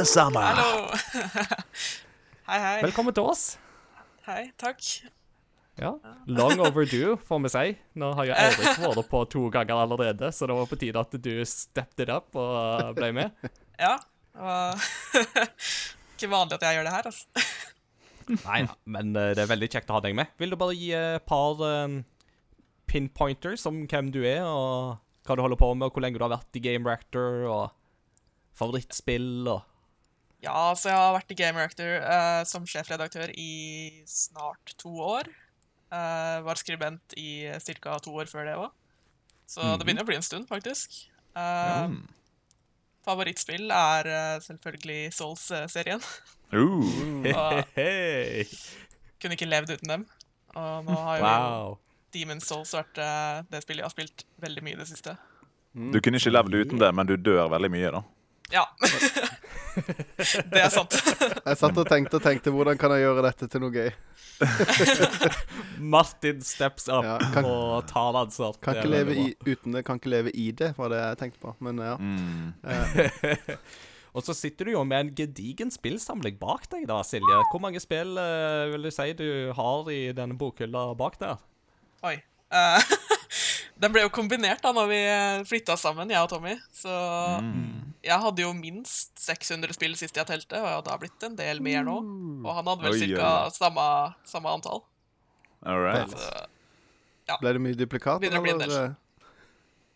Sammen! 0.05 0.43
Hallo! 0.43 0.89
hei, 2.49 2.57
hei. 2.59 2.79
Velkommen 2.83 3.15
til 3.15 3.23
oss. 3.31 3.43
Hei, 4.27 4.49
takk. 4.59 4.83
Ja. 5.79 5.93
Long 6.27 6.59
overdue, 6.59 7.15
får 7.25 7.39
vi 7.45 7.51
si. 7.53 7.71
Nå 7.95 8.09
har 8.17 8.27
jo 8.27 8.35
Eirik 8.35 8.81
vært 8.83 9.09
på 9.09 9.21
to 9.31 9.45
ganger 9.53 9.85
allerede, 9.85 10.33
så 10.35 10.49
det 10.51 10.57
var 10.57 10.67
på 10.67 10.79
tide 10.81 10.99
at 10.99 11.15
du 11.15 11.31
stepped 11.47 12.03
it 12.03 12.11
up 12.11 12.35
og 12.35 12.91
ble 12.99 13.13
med. 13.15 13.47
Ja. 13.79 13.95
Det 14.33 14.43
var 14.43 14.83
ikke 16.17 16.31
vanlig 16.33 16.59
at 16.59 16.67
jeg 16.67 16.77
gjør 16.79 16.89
det 16.89 16.97
her, 16.97 17.09
altså. 17.13 17.47
Nei 18.33 18.59
men 18.87 19.15
eh, 19.19 19.31
det 19.35 19.43
er 19.43 19.49
veldig 19.51 19.67
kjekt 19.71 19.89
å 19.91 19.97
ha 19.97 20.03
deg 20.03 20.19
med. 20.19 20.35
Vil 20.39 20.51
du 20.51 20.59
bare 20.59 20.75
gi 20.75 20.91
et 20.95 21.23
par 21.27 21.63
eh, 21.67 21.97
pinpointers 22.91 23.63
om 23.71 23.81
hvem 23.87 24.11
du 24.11 24.21
er, 24.27 24.43
og 24.43 24.99
hva 25.23 25.35
du 25.37 25.43
holder 25.45 25.59
på 25.59 25.69
med, 25.75 25.87
og 25.87 25.95
hvor 25.95 26.03
lenge 26.05 26.19
du 26.19 26.25
har 26.25 26.33
vært 26.35 26.59
i 26.59 26.63
Game 26.63 26.89
Reactor, 26.89 27.45
og 27.49 27.71
favorittspill, 28.59 29.47
og 29.47 29.63
Ja, 30.43 30.73
så 30.75 30.89
jeg 30.91 30.99
har 30.99 31.13
vært 31.15 31.31
i 31.31 31.37
Game 31.39 31.55
Reactor 31.61 31.93
eh, 32.03 32.41
som 32.49 32.65
sjefredaktør 32.67 33.31
i 33.39 34.03
snart 34.09 34.73
to 34.81 34.91
år. 34.99 35.29
Eh, 35.93 36.39
var 36.43 36.59
skribent 36.59 37.15
i 37.15 37.47
ca. 37.79 37.95
to 38.03 38.11
år 38.19 38.27
før 38.27 38.49
det 38.49 38.57
òg. 38.59 38.71
Så 39.47 39.63
det 39.77 39.85
begynner 39.85 40.03
å 40.03 40.09
bli 40.09 40.17
en 40.19 40.25
stund, 40.25 40.47
faktisk. 40.49 41.05
Eh, 41.35 41.87
Mm. 41.87 42.03
Favorittspill 43.03 43.71
er 43.75 44.07
eh, 44.07 44.39
selvfølgelig 44.39 45.11
Souls-serien. 45.11 45.99
Uh. 46.53 47.23
hey, 47.25 47.63
hey. 47.75 48.45
kunne 49.19 49.35
ikke 49.35 49.49
levd 49.49 49.73
uten 49.75 49.91
dem. 49.91 50.05
Og 50.55 50.85
nå 50.87 50.95
har 50.95 51.17
jo 51.19 51.23
Wow. 51.25 51.73
Demon's 52.13 52.47
Souls 52.49 52.73
vært 52.75 52.99
eh, 53.01 53.43
det 53.51 53.63
spillet 53.63 53.83
jeg 53.83 53.89
har 53.89 53.93
spilt 53.95 54.25
veldig 54.43 54.63
mye 54.65 54.77
i 54.77 54.81
det 54.81 54.89
siste. 54.89 55.15
Du 55.73 55.97
kunne 56.05 56.19
ikke 56.21 56.33
levd 56.33 56.59
uten 56.59 56.81
det, 56.81 56.91
men 56.93 57.09
du 57.09 57.15
dør 57.17 57.49
veldig 57.53 57.71
mye, 57.73 57.93
da. 57.95 58.03
Ja. 58.53 58.67
det 60.53 60.59
er 60.61 60.69
sant. 60.69 60.93
Jeg 61.47 61.57
satt 61.57 61.77
og 61.79 61.87
tenkte 61.89 62.19
og 62.19 62.25
tenkte 62.25 62.51
hvordan 62.53 62.77
kan 62.77 62.91
jeg 62.93 63.01
gjøre 63.05 63.23
dette 63.25 63.47
til 63.49 63.63
noe 63.63 63.73
gøy. 63.73 63.87
Martin 65.95 66.43
steps 66.45 66.85
up 66.91 67.05
Ja, 67.07 67.15
kan- 67.33 67.47
og 67.49 67.87
tar 67.89 68.19
ansvar. 68.19 68.59
Kan 68.61 68.77
ikke 68.77 68.91
leve 68.91 69.15
i, 69.17 69.25
uten 69.47 69.73
det, 69.73 69.81
kan 69.87 69.97
ikke 69.97 70.11
leve 70.13 70.33
i 70.37 70.51
det, 70.53 70.73
var 70.77 70.93
det 70.93 70.99
jeg 71.01 71.19
tenkte 71.23 71.41
på. 71.41 71.55
Men 71.65 71.81
ja. 71.81 71.95
Mm. 71.97 72.53
Og 74.13 74.21
så 74.27 74.35
sitter 74.37 74.69
du 74.69 74.75
jo 74.75 74.83
med 74.85 75.07
en 75.07 75.13
gedigen 75.17 75.73
spillsamling 75.73 76.37
bak 76.41 76.67
deg, 76.69 76.85
da, 76.89 76.99
Silje. 77.07 77.39
Hvor 77.49 77.63
mange 77.63 77.81
spill 77.81 78.13
eh, 78.21 78.67
vil 78.75 78.85
du 78.85 78.91
si 78.93 79.09
du 79.17 79.27
har 79.57 79.89
i 79.89 80.03
denne 80.13 80.37
bokhylla 80.37 80.91
bak 80.99 81.17
der? 81.23 81.41
Oi. 82.03 82.15
Uh, 82.53 82.81
den 83.81 83.93
ble 83.95 84.03
jo 84.05 84.09
kombinert 84.13 84.61
da 84.63 84.71
når 84.75 84.89
vi 84.91 84.99
flytta 85.49 85.77
sammen, 85.79 86.11
jeg 86.13 86.21
og 86.21 86.29
Tommy. 86.33 86.55
Så 86.75 86.91
Mm. 87.41 87.93
jeg 88.03 88.19
hadde 88.19 88.43
jo 88.43 88.51
minst 88.53 89.13
600 89.23 89.73
spill 89.73 89.95
sist 89.99 90.15
jeg 90.19 90.27
telte, 90.27 90.59
og 90.59 90.83
det 90.85 90.91
har 90.91 90.99
blitt 91.01 91.23
en 91.23 91.35
del 91.39 91.61
mer 91.63 91.83
nå. 91.87 91.95
Og 92.43 92.51
han 92.59 92.67
hadde 92.67 92.83
vel 92.89 93.15
ca. 93.17 93.31
Samme, 93.55 93.85
samme 94.27 94.51
antall. 94.53 94.83
All 95.65 95.79
right. 95.79 96.11
Så 96.11 97.37
ble 97.39 97.53
det 97.55 97.61
mye 97.63 97.77
duplikater, 97.79 98.33
eller? 98.35 98.95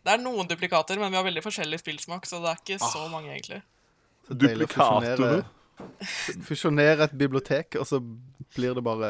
det 0.07 0.13
er 0.13 0.21
noen 0.23 0.47
duplikater, 0.47 0.95
men 1.01 1.11
vi 1.11 1.17
har 1.19 1.25
veldig 1.27 1.41
forskjellig 1.43 1.81
spillsmak, 1.81 2.23
så 2.25 2.39
det 2.39 2.53
er 2.53 2.61
ikke 2.63 2.77
Ah. 2.81 2.91
så 2.93 3.09
mange, 3.11 3.27
egentlig. 3.35 3.59
Så 4.29 4.37
Duplikater, 4.39 5.17
fusjonere- 5.19 6.43
Fusjonere 6.47 7.03
et 7.09 7.17
bibliotek, 7.19 7.75
og 7.79 7.85
så 7.89 7.99
blir 8.55 8.73
det 8.73 8.83
bare 8.87 9.09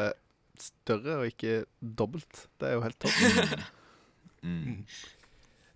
større 0.64 1.18
og 1.20 1.26
ikke 1.30 1.64
dobbelt. 1.80 2.46
Det 2.60 2.68
er 2.70 2.78
jo 2.78 2.86
helt 2.86 3.00
topp. 3.00 3.18
Mm. 4.38 4.84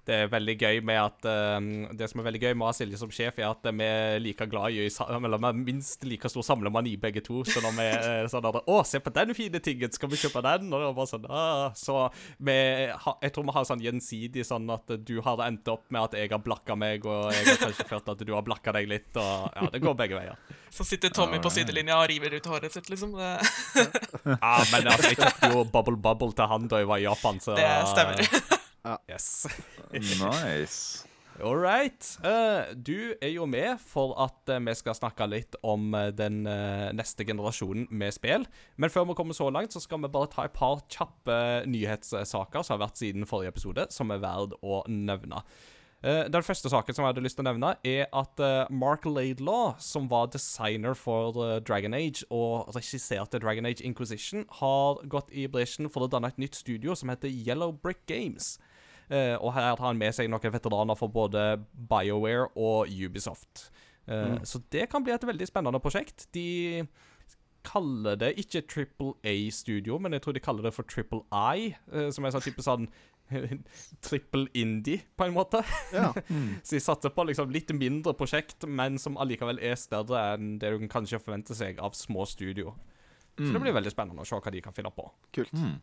Det 0.02 0.16
er 0.24 0.30
veldig 0.32 0.54
gøy 0.58 0.80
med 0.82 0.98
at 0.98 1.26
uh, 1.30 1.58
Det 1.94 2.08
som 2.10 2.20
er 2.20 2.26
veldig 2.26 2.40
gøy 2.42 2.54
med 2.56 2.66
å 2.66 2.70
ha 2.70 2.74
Silje 2.74 2.98
som 2.98 3.10
sjef, 3.14 3.38
er 3.38 3.50
at 3.52 3.68
vi 3.68 3.86
er 3.86 4.18
like 4.22 4.48
glad 4.50 4.74
i 4.74 4.88
Eller 4.88 5.38
vi 5.38 5.50
er 5.50 5.60
minst 5.60 6.06
like 6.08 6.30
stor 6.32 6.46
samlemani 6.46 6.96
begge 7.00 7.22
to. 7.22 7.44
Så 7.46 7.62
når 7.62 7.76
vi 7.76 7.86
er 7.86 8.26
sånn 8.32 8.48
at, 8.48 8.58
'Å, 8.66 8.80
se 8.88 8.98
på 9.02 9.12
den 9.14 9.34
fine 9.38 9.62
tingen, 9.62 9.92
skal 9.94 10.10
vi 10.10 10.18
kjøpe 10.18 10.42
den?' 10.42 10.72
Og 10.72 10.80
det 10.80 10.88
er 10.88 10.96
bare 10.96 11.12
sånn, 11.12 11.28
ah. 11.30 11.68
Så 11.78 11.98
vi 12.42 12.56
jeg 12.56 13.32
tror 13.34 13.46
vi 13.46 13.54
har 13.54 13.68
sånn 13.68 13.82
gjensidig 13.82 14.44
sånn 14.46 14.70
at 14.74 14.90
du 15.06 15.14
har 15.24 15.42
endt 15.46 15.68
opp 15.70 15.86
med 15.94 16.08
at 16.08 16.16
jeg 16.18 16.32
har 16.32 16.42
blakka 16.42 16.76
meg, 16.78 17.06
og 17.06 17.30
jeg 17.34 17.46
har 17.46 17.60
kanskje 17.66 17.88
følt 17.88 18.10
at 18.14 18.24
du 18.26 18.32
har 18.34 18.44
blakka 18.46 18.74
deg 18.74 18.88
litt, 18.90 19.10
og 19.16 19.52
ja, 19.54 19.68
det 19.72 19.82
går 19.84 19.96
begge 19.98 20.18
veier. 20.18 20.56
Så 20.72 20.86
sitter 20.88 21.12
Tommy 21.14 21.38
på 21.42 21.52
sidelinja 21.52 21.98
og 22.00 22.08
river 22.10 22.38
ut 22.38 22.48
håret 22.50 22.74
sitt, 22.74 22.90
liksom. 22.92 23.14
Ja, 23.18 24.54
men 24.72 24.88
altså, 24.88 25.12
jeg 25.12 25.20
kjøpte 25.20 25.52
jo 25.52 25.64
Bubble 25.68 25.98
Bubble 26.00 26.32
til 26.36 26.50
han 26.54 26.68
da 26.70 26.82
jeg 26.82 26.90
var 26.90 27.02
i 27.02 27.06
Japan, 27.06 27.40
så 27.42 27.56
det 27.60 27.70
stemmer. 27.92 28.60
Yes. 29.08 29.46
Nice. 29.92 31.06
All 31.40 31.56
right. 31.56 32.18
Eh, 32.24 32.74
du 32.76 33.14
er 33.20 33.30
jo 33.32 33.46
med 33.48 33.80
for 33.80 34.12
at 34.20 34.50
eh, 34.52 34.60
vi 34.60 34.74
skal 34.76 34.96
snakke 34.96 35.26
litt 35.30 35.56
om 35.64 35.94
eh, 35.96 36.10
den 36.12 36.42
neste 36.96 37.24
generasjonen 37.24 37.86
med 37.90 38.12
spill. 38.14 38.44
Men 38.76 38.92
før 38.92 39.08
vi 39.08 39.16
kommer 39.18 39.36
så 39.36 39.48
langt, 39.50 39.72
så 39.72 39.80
skal 39.80 40.02
vi 40.02 40.12
bare 40.12 40.30
ta 40.32 40.46
et 40.46 40.56
par 40.56 40.82
kjappe 40.92 41.36
nyhetssaker 41.70 42.62
som 42.62 42.76
har 42.76 42.84
vært 42.84 43.00
siden 43.00 43.28
forrige 43.28 43.54
episode, 43.54 43.86
som 43.94 44.12
er 44.12 44.20
verd 44.22 44.58
å 44.60 44.82
nevne. 44.92 45.40
Eh, 46.02 46.26
den 46.34 46.44
første 46.44 46.68
saken 46.68 46.94
som 46.94 47.06
jeg 47.06 47.14
hadde 47.14 47.24
lyst 47.24 47.38
til 47.40 47.46
å 47.46 47.48
nevne, 47.48 47.72
er 47.86 48.10
at 48.12 48.42
Mark 48.74 49.06
Laidlaw, 49.08 49.78
som 49.80 50.10
var 50.12 50.28
designer 50.34 50.98
for 50.98 51.58
Dragon 51.64 51.96
Age 51.96 52.26
og 52.28 52.74
regisserte 52.76 53.40
Dragon 53.40 53.70
Age 53.70 53.86
Inquisition, 53.86 54.44
har 54.60 55.00
gått 55.08 55.32
i 55.32 55.48
bresjen 55.48 55.88
for 55.88 56.04
å 56.04 56.12
danne 56.12 56.28
et 56.28 56.42
nytt 56.42 56.60
studio 56.60 56.98
som 56.98 57.14
heter 57.14 57.32
Yellow 57.32 57.72
Brick 57.72 58.04
Games. 58.10 58.58
Eh, 59.12 59.36
og 59.36 59.52
her 59.52 59.74
tar 59.76 59.90
han 59.90 60.00
med 60.00 60.14
seg 60.16 60.30
noen 60.32 60.54
veteraner 60.54 60.96
for 60.96 61.12
både 61.12 61.60
BioWare 61.90 62.48
og 62.56 62.88
Ubisoft. 62.88 63.68
Mm. 64.08 64.40
Så 64.48 64.58
det 64.74 64.88
kan 64.90 65.04
bli 65.04 65.12
et 65.14 65.24
veldig 65.24 65.46
spennende 65.46 65.78
prosjekt. 65.78 66.24
De 66.34 66.82
kaller 67.62 68.18
det 68.18 68.32
ikke 68.42 68.64
Triple 68.66 69.14
A-studio, 69.22 69.98
men 70.02 70.16
jeg 70.16 70.24
tror 70.24 70.36
de 70.36 70.42
kaller 70.42 70.66
det 70.66 70.74
for 70.74 70.88
Triple 70.88 71.22
I, 71.30 71.72
eh, 71.92 72.08
som 72.14 72.24
er 72.24 72.34
sånn 72.34 72.44
type 72.44 72.64
sånn 72.64 72.88
trippel 74.06 74.48
indie, 74.58 75.04
på 75.16 75.28
en 75.28 75.36
måte. 75.36 75.62
Ja. 75.94 76.10
Så 76.64 76.76
de 76.76 76.82
satser 76.82 77.14
på 77.14 77.26
liksom 77.28 77.52
litt 77.54 77.70
mindre 77.76 78.16
prosjekt, 78.18 78.66
men 78.66 78.98
som 79.00 79.18
allikevel 79.20 79.62
er 79.62 79.78
større 79.80 80.32
enn 80.34 80.56
det 80.62 80.72
du 80.72 80.82
kan 80.82 80.96
kanskje 80.98 81.22
forvente 81.22 81.56
seg 81.56 81.80
av 81.82 81.96
små 81.96 82.26
studio. 82.28 82.74
Så 83.38 83.48
det 83.48 83.62
blir 83.62 83.72
veldig 83.72 83.90
spennende 83.94 84.24
å 84.24 84.28
se 84.28 84.36
hva 84.36 84.52
de 84.52 84.60
kan 84.60 84.74
finne 84.76 84.90
på. 84.92 85.06
Kult. 85.32 85.54
Mm. 85.56 85.78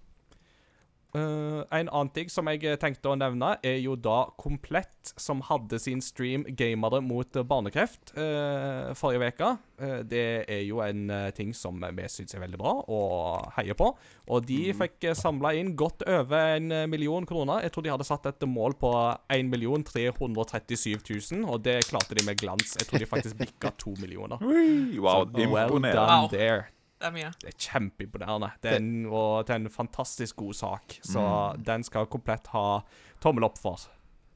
Eh, 1.09 1.61
en 1.79 1.89
annen 1.89 2.11
ting 2.13 2.29
som 2.29 2.45
jeg 2.51 2.77
tenkte 2.81 3.09
å 3.09 3.17
nevne, 3.17 3.55
er 3.65 3.79
jo 3.81 3.95
da 3.97 4.27
Komplett, 4.37 5.13
som 5.17 5.41
hadde 5.47 5.79
sin 5.81 6.03
stream 6.05 6.43
'Gamere 6.45 7.01
mot 7.01 7.33
barnekreft' 7.49 8.13
uh, 8.13 8.93
forrige 8.93 9.31
uke. 9.33 9.49
Uh, 9.81 10.03
det 10.05 10.45
er 10.45 10.61
jo 10.67 10.83
en 10.85 11.09
eh, 11.09 11.31
ting 11.33 11.53
som 11.55 11.81
vi 11.81 12.05
syns 12.11 12.35
er 12.35 12.43
veldig 12.43 12.59
bra 12.61 12.75
og 12.85 13.49
heier 13.57 13.77
på. 13.79 13.89
Og 14.29 14.45
de 14.45 14.73
fikk 14.77 15.09
uh, 15.09 15.15
samla 15.17 15.55
inn 15.57 15.73
godt 15.79 16.05
over 16.05 16.55
en 16.59 16.71
eh, 16.71 16.85
million 16.91 17.25
kroner. 17.25 17.63
Jeg 17.65 17.73
tror 17.73 17.87
de 17.87 17.93
hadde 17.95 18.07
satt 18.07 18.29
et 18.29 18.45
mål 18.47 18.77
på 18.77 18.93
1 19.33 19.49
337 19.89 20.99
000, 21.33 21.45
og 21.49 21.63
det 21.65 21.87
klarte 21.89 22.15
de 22.15 22.25
med 22.27 22.37
glans. 22.37 22.77
Jeg 22.77 22.87
tror 22.87 23.01
de 23.01 23.09
faktisk 23.09 23.39
bikka 23.39 23.73
to 23.81 23.95
millioner. 23.97 24.37
Wow, 24.37 25.25
Så 25.25 25.47
well 25.49 25.73
imponerende. 25.73 25.95
done 25.95 26.29
there. 26.29 26.67
Det 26.99 27.07
er 27.07 27.13
mye. 27.15 27.29
Det 27.39 27.53
er 27.53 27.59
kjempeimponerende. 27.63 28.49
Det 28.59 28.73
er 28.73 28.81
en, 28.81 29.05
og 29.07 29.45
det 29.47 29.53
er 29.55 29.61
en 29.61 29.71
fantastisk 29.71 30.41
god 30.41 30.57
sak. 30.59 30.97
Så 31.05 31.21
den 31.63 31.85
skal 31.87 32.09
komplett 32.11 32.49
ha 32.51 32.81
tommel 33.23 33.47
opp 33.47 33.59
for. 33.61 33.85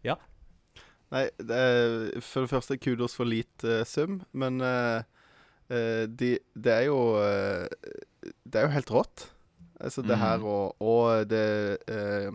Ja. 0.05 0.16
Nei, 1.14 1.28
det 1.38 1.57
er, 1.59 1.97
for 2.24 2.45
det 2.45 2.53
første 2.53 2.78
kudos 2.82 3.18
for 3.20 3.28
lite 3.30 3.84
sum, 3.86 4.22
men 4.32 4.64
uh, 4.64 5.03
uh, 5.70 6.05
de, 6.07 6.38
det 6.55 6.74
er 6.74 6.88
jo 6.88 6.97
eh, 7.22 7.68
Det 8.24 8.57
er 8.57 8.66
jo 8.66 8.74
helt 8.74 8.93
rått. 8.95 9.28
Altså 9.84 10.01
det 10.05 10.18
her 10.18 10.43
og, 10.47 10.80
og 10.80 11.28
det 11.28 11.43
eh, 11.91 12.32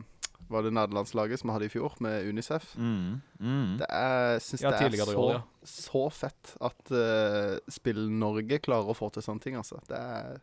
var 0.49 0.65
det 0.65 0.73
nederlandslaget 0.77 1.41
som 1.41 1.51
vi 1.51 1.57
hadde 1.57 1.69
i 1.69 1.73
fjor, 1.73 1.95
med 2.05 2.29
Unicef. 2.29 2.71
Mm. 2.77 3.21
Mm. 3.41 3.77
Det 3.81 3.89
er, 3.89 4.39
synes 4.45 4.65
Ja, 4.65 4.73
det 4.73 4.89
er 4.89 5.05
så, 5.05 5.19
år, 5.21 5.33
ja. 5.37 5.43
så 5.73 6.03
fett 6.15 6.55
at 6.71 6.95
uh, 6.95 7.59
Spill-Norge 7.73 8.61
klarer 8.65 8.91
å 8.93 8.97
få 8.97 9.11
til 9.15 9.25
sånne 9.25 9.45
ting, 9.45 9.59
altså. 9.61 9.81
Det 9.89 10.01
er 10.01 10.41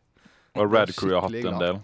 Og 0.56 0.72
Red 0.72 0.94
Crew 0.96 1.18
har 1.18 1.28
hatt 1.28 1.42
en 1.42 1.60
del. 1.62 1.82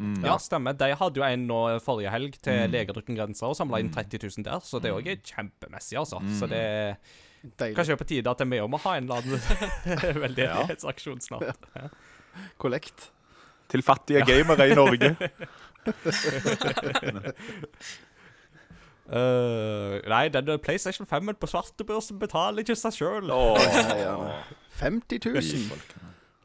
Mm. 0.00 0.20
Ja, 0.24 0.36
stemmer. 0.40 0.76
De 0.80 0.88
hadde 0.96 1.20
jo 1.20 1.24
en 1.26 1.42
nå 1.48 1.60
forrige 1.84 2.12
helg 2.12 2.38
til 2.40 2.60
Mm. 2.60 2.72
Leger 2.72 2.96
uten 2.98 3.16
grenser 3.18 3.50
og 3.50 3.56
samla 3.58 3.80
inn 3.82 3.90
30 3.92 4.22
000 4.22 4.46
der, 4.46 4.62
så 4.64 4.80
det 4.80 4.92
òg 4.94 5.08
er 5.12 5.18
kjempemessig, 5.20 5.98
altså. 6.00 6.20
Så 6.38 6.48
det 6.50 6.60
er 6.60 6.96
deilig. 7.42 7.76
kanskje 7.76 7.96
på 8.00 8.06
tide 8.08 8.32
at 8.32 8.40
vi 8.44 8.60
òg 8.60 8.68
må 8.72 8.80
ha 8.80 8.96
en 8.96 9.08
eller 9.08 9.22
annen 9.22 10.20
veldedighetsaksjon 10.24 11.20
snart. 11.28 11.68
Kollekt. 12.60 13.10
Til 13.70 13.84
fattige 13.86 14.24
gamere 14.26 14.66
i 14.70 14.74
Norge. 14.74 15.14
Eh, 19.10 20.08
nei, 20.08 20.28
den 20.30 20.60
PlayStation 20.62 21.06
5-en 21.10 21.34
på 21.34 21.48
svartebørsen 21.50 22.20
betaler 22.22 22.62
ikke 22.62 22.76
seg 22.78 22.94
sjøl. 22.94 23.32
Åh. 23.34 23.58
50 24.78 25.18
000. 25.26 25.80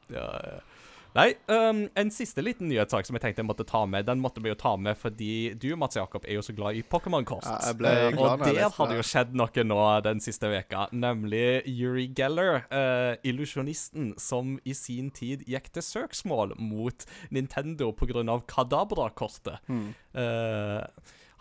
Ja, 0.09 0.25
ja. 0.25 0.55
Nei, 1.15 1.29
um, 1.47 1.85
en 1.95 2.09
siste 2.11 2.43
liten 2.43 2.67
nyhetssak 2.67 3.07
som 3.07 3.15
jeg 3.15 3.23
tenkte 3.23 3.39
jeg 3.39 3.47
måtte 3.47 3.65
ta 3.67 3.85
med. 3.87 4.03
Den 4.09 4.19
måtte 4.19 4.41
vi 4.43 4.51
jo 4.51 4.57
ta 4.59 4.73
med 4.75 4.97
fordi 4.99 5.53
du, 5.55 5.69
Mats 5.79 5.95
Jakob, 5.95 6.25
er 6.27 6.35
jo 6.35 6.43
så 6.43 6.55
glad 6.57 6.75
i 6.75 6.83
Pokémon-kort. 6.83 7.47
Ja, 7.47 7.55
jeg 7.69 7.79
ble 7.79 7.93
Eh, 7.95 8.09
glad 8.11 8.33
og 8.33 8.41
når 8.41 8.51
jeg 8.51 8.57
der 8.59 8.75
har 8.75 8.89
det 8.91 8.97
jo 8.99 9.05
skjedd 9.07 9.35
noe 9.39 9.65
nå 9.69 9.79
den 10.03 10.19
siste 10.23 10.51
veka, 10.51 10.89
nemlig 10.91 11.63
Yuri 11.71 12.09
Geller, 12.17 12.65
uh, 12.67 13.15
illusjonisten 13.23 14.11
som 14.19 14.57
i 14.67 14.75
sin 14.75 15.07
tid 15.15 15.45
gikk 15.47 15.71
til 15.77 15.85
søksmål 15.87 16.57
mot 16.59 17.07
Nintendo 17.31 17.93
pga. 17.95 18.41
Kadabra-kortet. 18.51 19.63
Hmm. 19.69 19.93
Eh, 20.13 20.83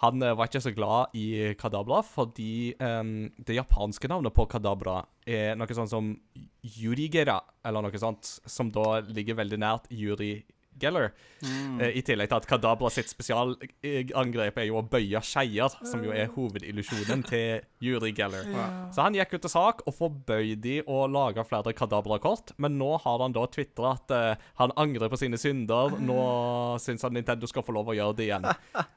han 0.05 0.23
eh, 0.23 0.35
var 0.37 0.51
ikke 0.51 0.63
så 0.65 0.73
glad 0.77 1.15
i 1.19 1.55
Kadabra 1.59 2.01
fordi 2.07 2.75
um, 2.79 3.31
det 3.39 3.59
japanske 3.59 4.11
navnet 4.11 4.35
på 4.37 4.47
Kadabra 4.51 5.01
er 5.25 5.57
noe 5.57 5.77
sånn 5.77 5.91
som 5.91 6.11
Yurigera, 6.65 7.39
eller 7.65 7.85
noe 7.85 8.01
sånt, 8.01 8.37
som 8.45 8.71
da 8.73 9.01
ligger 9.05 9.41
veldig 9.41 9.61
nært 9.61 9.89
Yuri 9.93 10.37
Geller. 10.81 11.13
Eh, 11.45 11.99
I 11.99 12.03
tillegg 12.07 12.31
til 12.31 12.39
at 12.39 12.49
Kadabra 12.49 12.91
sitt 12.93 13.11
spesialangrep 13.13 14.61
er 14.61 14.69
jo 14.69 14.79
å 14.81 14.85
bøye 14.89 15.21
skeier, 15.25 15.75
som 15.87 16.05
jo 16.05 16.15
er 16.15 16.31
hovedillusjonen 16.35 17.25
til 17.31 17.65
Juri 17.85 18.15
Geller. 18.17 18.49
Så 18.95 19.05
han 19.05 19.17
gikk 19.19 19.37
ut 19.37 19.45
til 19.47 19.53
sak 19.53 19.85
og 19.85 19.97
forbøyde 19.99 20.61
de 20.65 20.77
å 20.87 21.05
lage 21.11 21.45
flere 21.49 21.75
Kadabra-kort, 21.77 22.55
men 22.57 22.79
nå 22.81 22.95
har 23.05 23.23
han 23.25 23.37
da 23.37 23.45
tvitra 23.51 23.95
at 23.99 24.15
uh, 24.15 24.47
han 24.61 24.75
angrer 24.81 25.13
på 25.13 25.21
sine 25.21 25.41
synder. 25.41 25.99
Nå 26.01 26.21
syns 26.83 27.05
han 27.05 27.15
Nintendo 27.17 27.49
skal 27.51 27.67
få 27.67 27.75
lov 27.77 27.93
å 27.93 27.99
gjøre 27.99 28.19
det 28.19 28.29
igjen. 28.31 28.49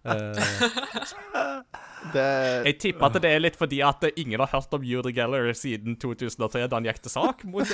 Uh, 0.07 1.63
Det 2.13 2.25
jeg 2.67 2.77
tipper 2.81 3.09
at 3.09 3.17
det 3.23 3.31
er 3.31 3.41
litt 3.41 3.57
fordi 3.59 3.79
at 3.85 4.05
ingen 4.15 4.39
har 4.43 4.51
hørt 4.51 4.73
om 4.77 4.85
Juri 4.85 5.13
Geller 5.15 5.49
siden 5.57 5.97
2003, 5.99 6.67
da 6.69 6.79
han 6.79 6.87
gikk 6.87 7.01
til 7.03 7.13
sak 7.13 7.43
mot 7.49 7.67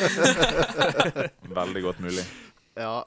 Veldig 1.59 1.83
godt 1.83 1.99
mulig. 2.03 2.23
Ja. 2.79 3.03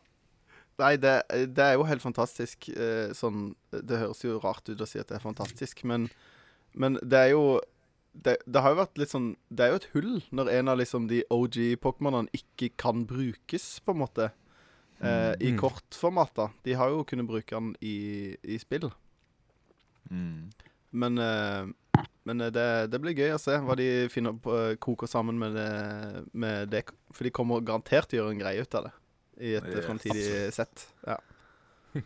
Nei, 0.78 0.96
det, 1.00 1.14
det 1.56 1.64
er 1.64 1.74
jo 1.78 1.86
helt 1.88 2.02
fantastisk. 2.04 2.68
eh, 2.76 3.12
sånn 3.16 3.54
Det 3.72 3.96
høres 4.02 4.20
jo 4.24 4.38
rart 4.42 4.68
ut 4.68 4.80
å 4.84 4.88
si 4.88 4.98
at 5.00 5.08
det 5.08 5.16
er 5.16 5.24
fantastisk, 5.24 5.84
men, 5.88 6.08
men 6.74 6.98
det 7.02 7.22
er 7.22 7.30
jo 7.32 7.60
det, 8.16 8.38
det 8.48 8.60
har 8.64 8.72
jo 8.72 8.78
vært 8.80 8.96
litt 9.00 9.10
sånn 9.12 9.30
Det 9.52 9.64
er 9.66 9.72
jo 9.74 9.78
et 9.80 9.88
hull 9.92 10.12
når 10.32 10.48
en 10.54 10.68
av 10.72 10.78
liksom 10.80 11.08
de 11.10 11.22
OG-pokémonene 11.32 12.32
ikke 12.36 12.70
kan 12.80 13.02
brukes, 13.08 13.80
på 13.84 13.92
en 13.92 14.02
måte. 14.04 14.30
Eh, 15.00 15.34
I 15.40 15.50
Mm. 15.52 15.58
kortformat, 15.60 16.30
da. 16.36 16.46
De 16.64 16.72
har 16.80 16.88
jo 16.92 17.02
kunnet 17.04 17.28
bruke 17.28 17.52
den 17.52 17.74
i, 17.84 18.36
i 18.42 18.56
spill. 18.58 18.88
Mm. 20.10 20.48
Men, 20.92 21.18
eh, 21.18 21.66
men 22.24 22.40
eh, 22.40 22.50
det, 22.54 22.66
det 22.92 23.00
blir 23.02 23.16
gøy 23.16 23.34
å 23.34 23.40
se 23.42 23.56
hva 23.60 23.76
de 23.76 24.08
finner 24.12 24.32
på, 24.40 24.54
eh, 24.56 24.76
koker 24.80 25.06
sammen 25.10 25.36
med 25.40 25.52
det, 25.56 26.24
med 26.32 26.70
det. 26.72 26.84
For 27.12 27.24
de 27.28 27.34
kommer 27.36 27.60
garantert 27.60 28.08
til 28.08 28.20
å 28.20 28.24
gjøre 28.24 28.36
en 28.36 28.40
greie 28.44 28.62
ut 28.64 28.74
av 28.80 28.88
det 28.88 28.94
i 29.40 29.56
et 29.58 29.68
eh, 29.70 29.82
fremtidig 29.84 30.26
sett. 30.54 30.86
Ja. 31.06 31.18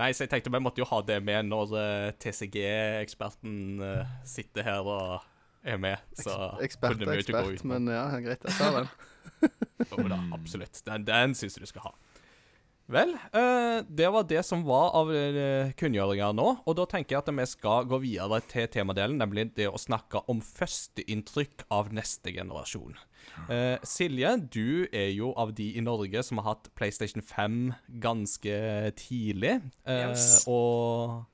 Nei, 0.00 0.10
så 0.12 0.26
jeg 0.26 0.32
tenkte 0.34 0.52
vi 0.52 0.60
måtte 0.60 0.82
jo 0.82 0.88
ha 0.90 1.00
det 1.08 1.22
med 1.24 1.48
når 1.48 1.72
uh, 1.72 2.08
TCG-eksperten 2.20 3.80
uh, 3.80 4.16
sitter 4.28 4.66
her 4.66 4.84
og 4.84 5.24
er 5.66 5.80
med. 5.80 6.02
Så 6.20 6.34
Ekspert 6.62 7.00
er 7.00 7.14
ekspert, 7.16 7.64
men 7.64 7.88
ja, 7.90 8.04
greit. 8.20 8.44
Jeg 8.44 8.58
tar 8.58 8.82
den. 8.82 8.90
Jo 9.86 10.04
da, 10.08 10.18
absolutt. 10.32 10.78
Den, 10.86 11.04
den 11.06 11.34
syns 11.36 11.56
jeg 11.56 11.64
du 11.64 11.70
skal 11.70 11.88
ha. 11.88 11.90
Vel, 12.86 13.16
eh, 13.34 13.80
det 13.88 14.06
var 14.14 14.26
det 14.30 14.44
som 14.46 14.60
var 14.66 14.92
av 14.94 15.08
uh, 15.10 15.72
kunngjøringer 15.74 16.36
nå. 16.38 16.46
Og 16.62 16.76
da 16.78 16.84
tenker 16.86 17.16
jeg 17.16 17.24
at 17.24 17.30
vi 17.34 17.46
skal 17.50 17.88
gå 17.90 17.98
videre 18.04 18.38
til 18.46 18.68
temadelen, 18.70 19.18
nemlig 19.18 19.48
det 19.58 19.66
å 19.66 19.80
snakke 19.80 20.22
om 20.30 20.38
førsteinntrykk 20.44 21.66
av 21.74 21.90
neste 21.96 22.30
generasjon. 22.36 22.94
Eh, 23.50 23.74
Silje, 23.82 24.36
du 24.54 24.86
er 24.94 25.10
jo 25.16 25.32
av 25.36 25.50
de 25.58 25.72
i 25.76 25.82
Norge 25.82 26.22
som 26.22 26.38
har 26.38 26.52
hatt 26.54 26.70
PlayStation 26.78 27.24
5 27.26 27.72
ganske 28.02 28.58
tidlig. 29.02 29.56
Eh, 29.84 30.04
Yes. 30.06 30.44
Og 30.46 31.26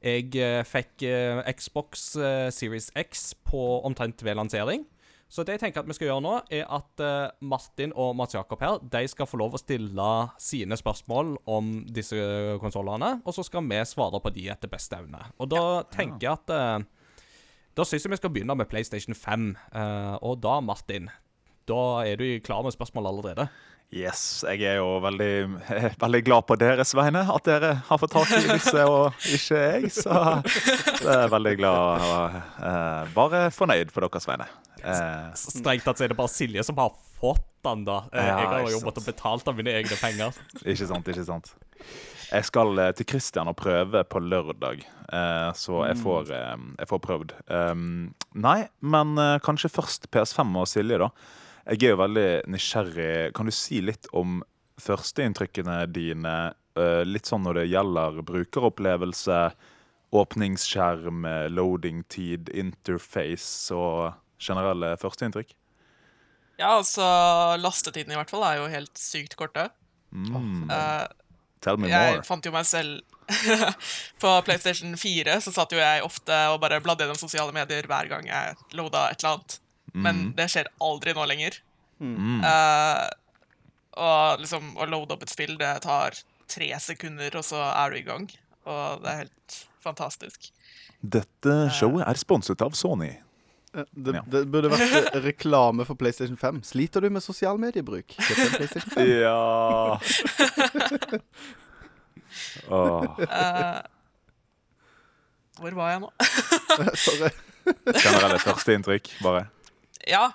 jeg 0.00 0.30
eh, 0.40 0.62
fikk 0.64 1.04
eh, 1.04 1.42
Xbox 1.58 2.14
eh, 2.16 2.48
Series 2.54 2.88
X 2.96 3.34
på 3.44 3.82
omtrent 3.84 4.22
ved 4.24 4.38
lansering. 4.40 4.86
Så 5.28 5.44
det 5.44 5.58
jeg 5.58 5.60
tenker 5.66 5.82
at 5.84 5.88
vi 5.90 5.94
skal 5.96 6.08
gjøre 6.08 6.24
nå, 6.24 6.34
er 6.56 6.64
at 6.72 7.02
eh, 7.04 7.30
Martin 7.44 7.92
og 7.92 8.14
Mats 8.16 8.32
Jakob 8.32 8.62
her 8.64 8.78
De 8.80 9.02
skal 9.12 9.28
få 9.28 9.36
lov 9.42 9.58
å 9.58 9.60
stille 9.60 10.08
sine 10.40 10.78
spørsmål 10.80 11.34
om 11.52 11.72
disse 11.84 12.16
konsollene, 12.62 13.18
og 13.28 13.36
så 13.36 13.44
skal 13.44 13.66
vi 13.68 13.82
svare 13.84 14.22
på 14.24 14.32
de 14.32 14.46
etter 14.54 14.72
beste 14.72 14.96
evne. 14.96 15.20
Og 15.36 15.50
da 15.52 15.64
tenker 15.92 16.24
jeg 16.30 16.32
at 16.32 16.54
eh, 16.56 16.86
Da 17.76 17.84
syns 17.86 18.06
jeg 18.06 18.14
vi 18.14 18.20
skal 18.20 18.32
begynne 18.34 18.56
med 18.58 18.70
PlayStation 18.72 19.14
5. 19.14 19.50
eh, 19.76 20.14
og 20.24 20.40
da, 20.42 20.58
Martin, 20.64 21.10
da 21.68 21.82
er 22.08 22.16
du 22.16 22.28
klar 22.40 22.64
med 22.64 22.72
spørsmål 22.72 23.10
allerede? 23.12 23.50
Yes, 23.88 24.44
jeg 24.44 24.66
er 24.68 24.80
jo 24.82 24.98
veldig, 25.00 25.60
veldig 26.04 26.22
glad 26.24 26.44
på 26.48 26.56
deres 26.60 26.90
vegne 26.96 27.22
at 27.32 27.46
dere 27.48 27.70
har 27.88 28.00
fått 28.00 28.12
tak 28.16 28.32
i 28.36 28.42
disse, 28.50 28.82
og 28.96 29.16
ikke 29.28 29.60
jeg. 29.60 29.92
Så 29.96 30.16
jeg 31.04 31.14
er 31.14 31.30
veldig 31.32 31.54
glad 31.60 32.08
og 32.08 32.40
eh, 32.40 33.12
bare 33.16 33.44
fornøyd 33.52 33.92
på 33.92 34.04
deres 34.04 34.28
vegne. 34.28 34.48
Eh, 34.84 35.30
Strengt 35.38 35.84
tatt 35.86 36.00
er 36.04 36.12
det 36.12 36.18
bare 36.18 36.32
Silje 36.32 36.64
som 36.66 36.78
har 36.80 36.92
fått 37.20 37.46
den, 37.66 37.84
da. 37.88 38.02
Eh, 38.12 38.26
Ja, 38.26 38.36
jeg 38.38 38.52
har 38.52 38.70
jo 38.70 38.84
måttet 38.84 39.08
betalt 39.08 39.48
av 39.48 39.56
mine 39.58 39.74
egne 39.80 39.96
penger. 39.98 40.36
ikke 40.64 40.86
sant, 40.86 41.08
ikke 41.08 41.26
sant. 41.26 41.52
Jeg 42.28 42.44
skal 42.44 42.78
eh, 42.78 42.92
til 42.92 43.08
Christian 43.08 43.48
og 43.48 43.56
prøve 43.56 44.02
på 44.04 44.20
lørdag, 44.20 44.82
eh, 44.84 45.48
så 45.56 45.80
jeg 45.88 45.96
får, 46.02 46.32
eh, 46.36 46.56
jeg 46.82 46.90
får 46.90 47.00
prøvd. 47.06 47.34
Um, 47.48 48.14
nei, 48.36 48.68
men 48.80 49.16
kanskje 49.44 49.72
først 49.72 50.10
PS5 50.12 50.52
og 50.60 50.68
Silje, 50.68 51.00
da. 51.00 51.08
Jeg 51.68 51.82
er 51.84 51.94
jo 51.94 52.00
veldig 52.00 52.28
nysgjerrig. 52.48 53.10
Kan 53.36 53.48
du 53.48 53.52
si 53.52 53.80
litt 53.84 54.08
om 54.16 54.42
førsteinntrykkene 54.80 55.82
dine? 55.92 56.38
litt 56.78 57.26
sånn 57.26 57.42
når 57.42 57.56
det 57.58 57.62
gjelder 57.72 58.20
brukeropplevelse, 58.22 59.38
åpningsskjerm, 60.14 61.24
loading-tid, 61.50 62.52
interface 62.54 63.74
og 63.74 64.12
generelle 64.42 64.94
førsteinntrykk? 65.00 65.54
Ja, 66.58 66.72
altså 66.80 67.04
Lastetiden 67.62 68.12
i 68.12 68.18
hvert 68.18 68.32
fall 68.32 68.42
er 68.48 68.58
jo 68.58 68.66
helt 68.72 68.98
sykt 68.98 69.36
korte. 69.38 69.68
Mm. 70.10 70.66
Uh, 70.70 71.06
Tell 71.62 71.78
me 71.78 71.90
jeg 71.90 72.16
more. 72.16 72.24
fant 72.26 72.46
jo 72.46 72.52
meg 72.54 72.64
selv 72.64 73.02
På 74.22 74.30
PlayStation 74.46 74.94
4 74.96 75.34
så 75.44 75.52
satt 75.52 75.74
jo 75.74 75.80
jeg 75.82 76.00
ofte 76.06 76.32
og 76.48 76.62
bare 76.62 76.78
bladde 76.80 77.04
gjennom 77.04 77.18
sosiale 77.20 77.52
medier 77.52 77.84
hver 77.90 78.08
gang 78.08 78.24
jeg 78.24 78.56
loada 78.78 79.10
et 79.10 79.20
eller 79.20 79.34
annet. 79.36 79.58
Men 79.98 80.22
det 80.38 80.46
skjer 80.52 80.70
aldri 80.84 81.12
nå 81.16 81.26
lenger. 81.28 81.58
Mm. 82.00 82.40
Uh, 82.40 83.04
og 83.98 84.42
liksom 84.42 84.72
å 84.78 84.86
loade 84.88 85.16
opp 85.16 85.24
et 85.26 85.32
spill, 85.32 85.56
det 85.60 85.72
tar 85.84 86.16
tre 86.48 86.68
sekunder, 86.80 87.34
og 87.36 87.44
så 87.44 87.60
er 87.68 87.92
du 87.92 87.98
i 88.00 88.06
gang. 88.06 88.28
Og 88.68 89.02
det 89.04 89.10
er 89.12 89.22
helt 89.24 89.56
fantastisk. 89.84 90.50
Dette 91.00 91.56
showet 91.74 92.06
er 92.06 92.20
sponset 92.20 92.62
av 92.64 92.76
Sony. 92.78 93.12
Ja, 93.74 93.84
Det, 93.92 94.14
Ja. 94.14 94.22
det 94.32 94.50
burde 94.50 94.70
vært 94.72 95.14
eh, 95.14 95.20
reklame 95.22 95.84
for 95.84 95.94
PlayStation 95.94 96.36
5. 96.40 96.62
Sliter 96.64 97.00
du 97.04 97.10
med 97.10 97.22
sosial 97.22 97.58
mediebruk? 97.60 98.14
PlayStation 98.16 98.90
5. 98.94 99.06
Ja 99.22 99.98
oh. 102.72 103.04
uh, 103.20 103.80
hvor 105.58 105.74
var 105.74 105.90
jeg 105.90 106.02
nå? 106.04 106.10
Sorry. 107.06 107.30
Generelle 107.88 108.38
førsteinntrykk, 108.42 109.10
bare. 109.24 109.48
Ja. 110.06 110.28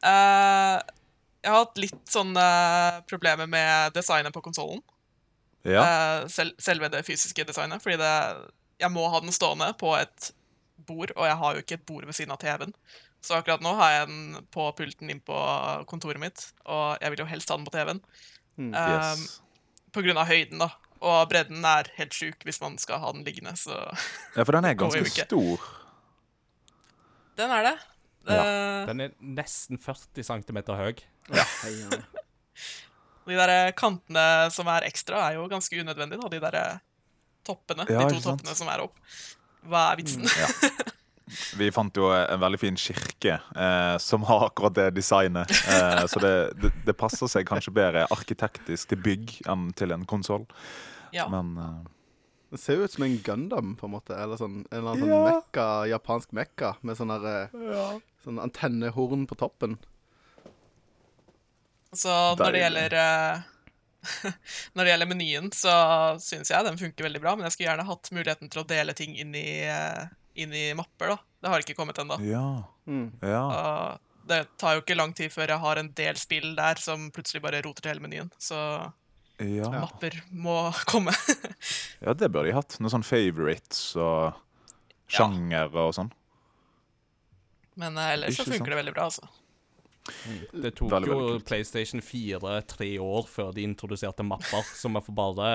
Uh, 0.00 0.80
jeg 1.40 1.52
har 1.52 1.58
hatt 1.58 1.80
litt 1.80 2.00
sånne 2.08 2.44
problemer 3.10 3.48
med 3.50 3.92
designet 3.96 4.32
på 4.34 4.42
konsollen. 4.44 4.80
Ja. 5.68 5.84
Uh, 5.84 6.28
sel 6.32 6.54
selve 6.60 6.88
det 6.92 7.04
fysiske 7.04 7.44
designet. 7.48 7.82
Fordi 7.84 7.98
det, 8.00 8.14
jeg 8.80 8.92
må 8.94 9.04
ha 9.12 9.20
den 9.20 9.34
stående 9.36 9.68
på 9.80 9.92
et 9.98 10.30
bord, 10.86 11.12
og 11.16 11.26
jeg 11.28 11.36
har 11.42 11.54
jo 11.56 11.62
ikke 11.64 11.76
et 11.78 11.86
bord 11.88 12.06
ved 12.08 12.16
siden 12.16 12.34
av 12.34 12.40
TV-en. 12.42 12.74
Så 13.20 13.36
akkurat 13.36 13.60
nå 13.64 13.74
har 13.76 13.90
jeg 13.92 14.06
den 14.08 14.46
på 14.54 14.66
pulten 14.78 15.10
inn 15.12 15.20
på 15.24 15.36
kontoret 15.90 16.20
mitt, 16.22 16.46
og 16.64 16.96
jeg 17.02 17.12
vil 17.12 17.22
jo 17.24 17.28
helst 17.30 17.52
ha 17.52 17.58
den 17.58 17.66
på 17.68 17.74
TV-en. 17.74 18.00
Mm. 18.60 18.72
Um, 18.76 19.26
på 19.92 20.04
grunn 20.06 20.20
av 20.20 20.30
høyden, 20.30 20.62
da. 20.62 20.70
Og 21.00 21.28
bredden 21.30 21.64
er 21.64 21.88
helt 21.96 22.16
sjuk 22.16 22.42
hvis 22.44 22.60
man 22.60 22.76
skal 22.80 23.00
ha 23.00 23.12
den 23.16 23.24
liggende, 23.24 23.54
så 23.56 23.76
Ja, 24.36 24.44
for 24.44 24.52
den 24.56 24.68
er 24.68 24.76
ganske 24.82 25.24
stor. 25.26 25.68
Den 27.40 27.54
er 27.56 27.70
det. 27.70 27.76
Eh, 28.28 28.86
Den 28.90 29.00
er 29.00 29.12
nesten 29.20 29.80
40 29.80 30.24
cm 30.28 30.62
høy. 30.76 30.94
Ja. 31.30 31.44
De 33.28 33.36
der 33.38 33.70
kantene 33.78 34.22
som 34.50 34.66
er 34.72 34.82
ekstra, 34.88 35.20
er 35.28 35.36
jo 35.38 35.44
ganske 35.48 35.76
unødvendige, 35.78 36.18
da. 36.18 36.30
De 36.32 36.40
der 36.42 36.80
toppene. 37.46 37.84
Ja, 37.86 38.08
de 38.08 38.16
to 38.16 38.22
toppene 38.24 38.56
som 38.58 38.68
er 38.72 38.82
opp. 38.82 38.96
Hva 39.68 39.90
er 39.92 40.00
vitsen? 40.00 40.24
Vi 41.60 41.68
fant 41.70 41.94
jo 41.94 42.08
en 42.10 42.40
veldig 42.42 42.58
fin 42.58 42.76
kirke 42.80 43.36
eh, 43.38 43.96
som 44.02 44.24
har 44.26 44.48
akkurat 44.48 44.74
det 44.74 44.88
designet. 44.96 45.50
Eh, 45.70 46.02
så 46.10 46.18
det, 46.22 46.32
det, 46.58 46.70
det 46.88 46.94
passer 46.98 47.30
seg 47.30 47.46
kanskje 47.46 47.70
bedre 47.76 48.02
arkitektisk 48.10 48.90
til 48.90 48.98
bygg 49.04 49.36
enn 49.50 49.68
til 49.78 49.94
en 49.94 50.02
konsoll. 50.10 50.46
ja. 51.14 51.28
Men 51.30 51.52
eh, 51.58 51.78
Det 52.50 52.58
ser 52.58 52.80
jo 52.80 52.88
ut 52.88 52.90
som 52.96 53.04
en 53.06 53.14
Gundam, 53.22 53.76
på 53.78 53.86
en 53.86 53.92
måte. 53.94 54.16
Eller 54.18 54.40
sånn, 54.40 54.64
en 54.72 54.80
eller 54.80 54.90
annen 54.90 55.04
sånn 55.06 55.14
Ja. 55.14 55.22
mekka, 55.30 55.68
japansk 55.92 56.32
mekka 56.34 56.72
med 56.82 56.98
sånn 56.98 57.12
der, 57.14 57.46
eh, 57.54 58.00
sånn 58.26 58.42
antennehorn 58.42 59.28
på 59.30 59.38
toppen. 59.38 59.78
Så 61.94 62.10
når 62.38 62.52
det 62.54 62.60
gjelder 62.64 62.94
eh, 62.98 63.46
Når 64.74 64.84
det 64.86 64.92
gjelder 64.92 65.08
menyen, 65.10 65.50
så 65.52 65.72
syns 66.22 66.50
jeg 66.52 66.64
den 66.66 66.78
funker 66.80 67.06
veldig 67.08 67.20
bra, 67.22 67.34
men 67.36 67.44
jeg 67.48 67.52
skulle 67.56 67.68
gjerne 67.70 67.88
hatt 67.88 68.10
muligheten 68.16 68.50
til 68.52 68.62
å 68.62 68.68
dele 68.70 68.94
ting 68.96 69.16
inn 69.20 69.34
i, 69.36 69.46
eh, 69.68 70.06
inn 70.40 70.54
i 70.56 70.70
mapper, 70.78 71.14
da. 71.14 71.18
Det 71.40 71.50
har 71.52 71.64
ikke 71.64 71.76
kommet 71.78 71.98
ennå. 72.00 72.16
Ja. 72.24 72.44
Mm. 72.88 73.10
ja. 73.22 73.98
Det 74.30 74.42
tar 74.60 74.76
jo 74.76 74.82
ikke 74.84 74.96
lang 74.96 75.12
tid 75.16 75.32
før 75.32 75.48
jeg 75.54 75.62
har 75.62 75.78
en 75.80 75.88
del 75.96 76.18
spill 76.20 76.52
der 76.58 76.78
som 76.80 77.08
plutselig 77.14 77.40
bare 77.42 77.60
roter 77.64 77.82
til 77.84 77.94
hele 77.94 78.04
menyen. 78.04 78.28
Så 78.38 78.56
Ja. 79.40 79.68
mapper 79.72 80.18
må 80.32 80.70
komme. 80.90 81.12
ja, 82.04 82.12
det 82.12 82.28
burde 82.30 82.50
de 82.50 82.56
hatt. 82.56 82.76
Noen 82.80 82.92
sånn 82.92 83.06
favorites 83.08 83.94
og 83.96 84.36
sjangere 85.10 85.86
og 85.88 85.94
sånn. 85.96 86.12
Men 87.80 87.96
eh, 87.98 88.12
ellers 88.14 88.36
så 88.36 88.44
funker 88.44 88.60
sånn. 88.60 88.72
det 88.74 88.80
veldig 88.82 88.94
bra, 88.96 89.08
altså. 89.08 89.28
Det 90.52 90.72
tok 90.78 90.90
Veldig, 90.90 91.08
jo 91.10 91.16
veldig 91.18 91.34
kult. 91.36 91.46
PlayStation 91.50 92.02
4 92.02 92.54
tre 92.66 92.90
år 93.04 93.26
før 93.30 93.50
de 93.54 93.64
introduserte 93.68 94.24
mapper, 94.26 94.64
så 94.74 94.88
vi 94.90 95.02
får 95.06 95.16
bare 95.18 95.50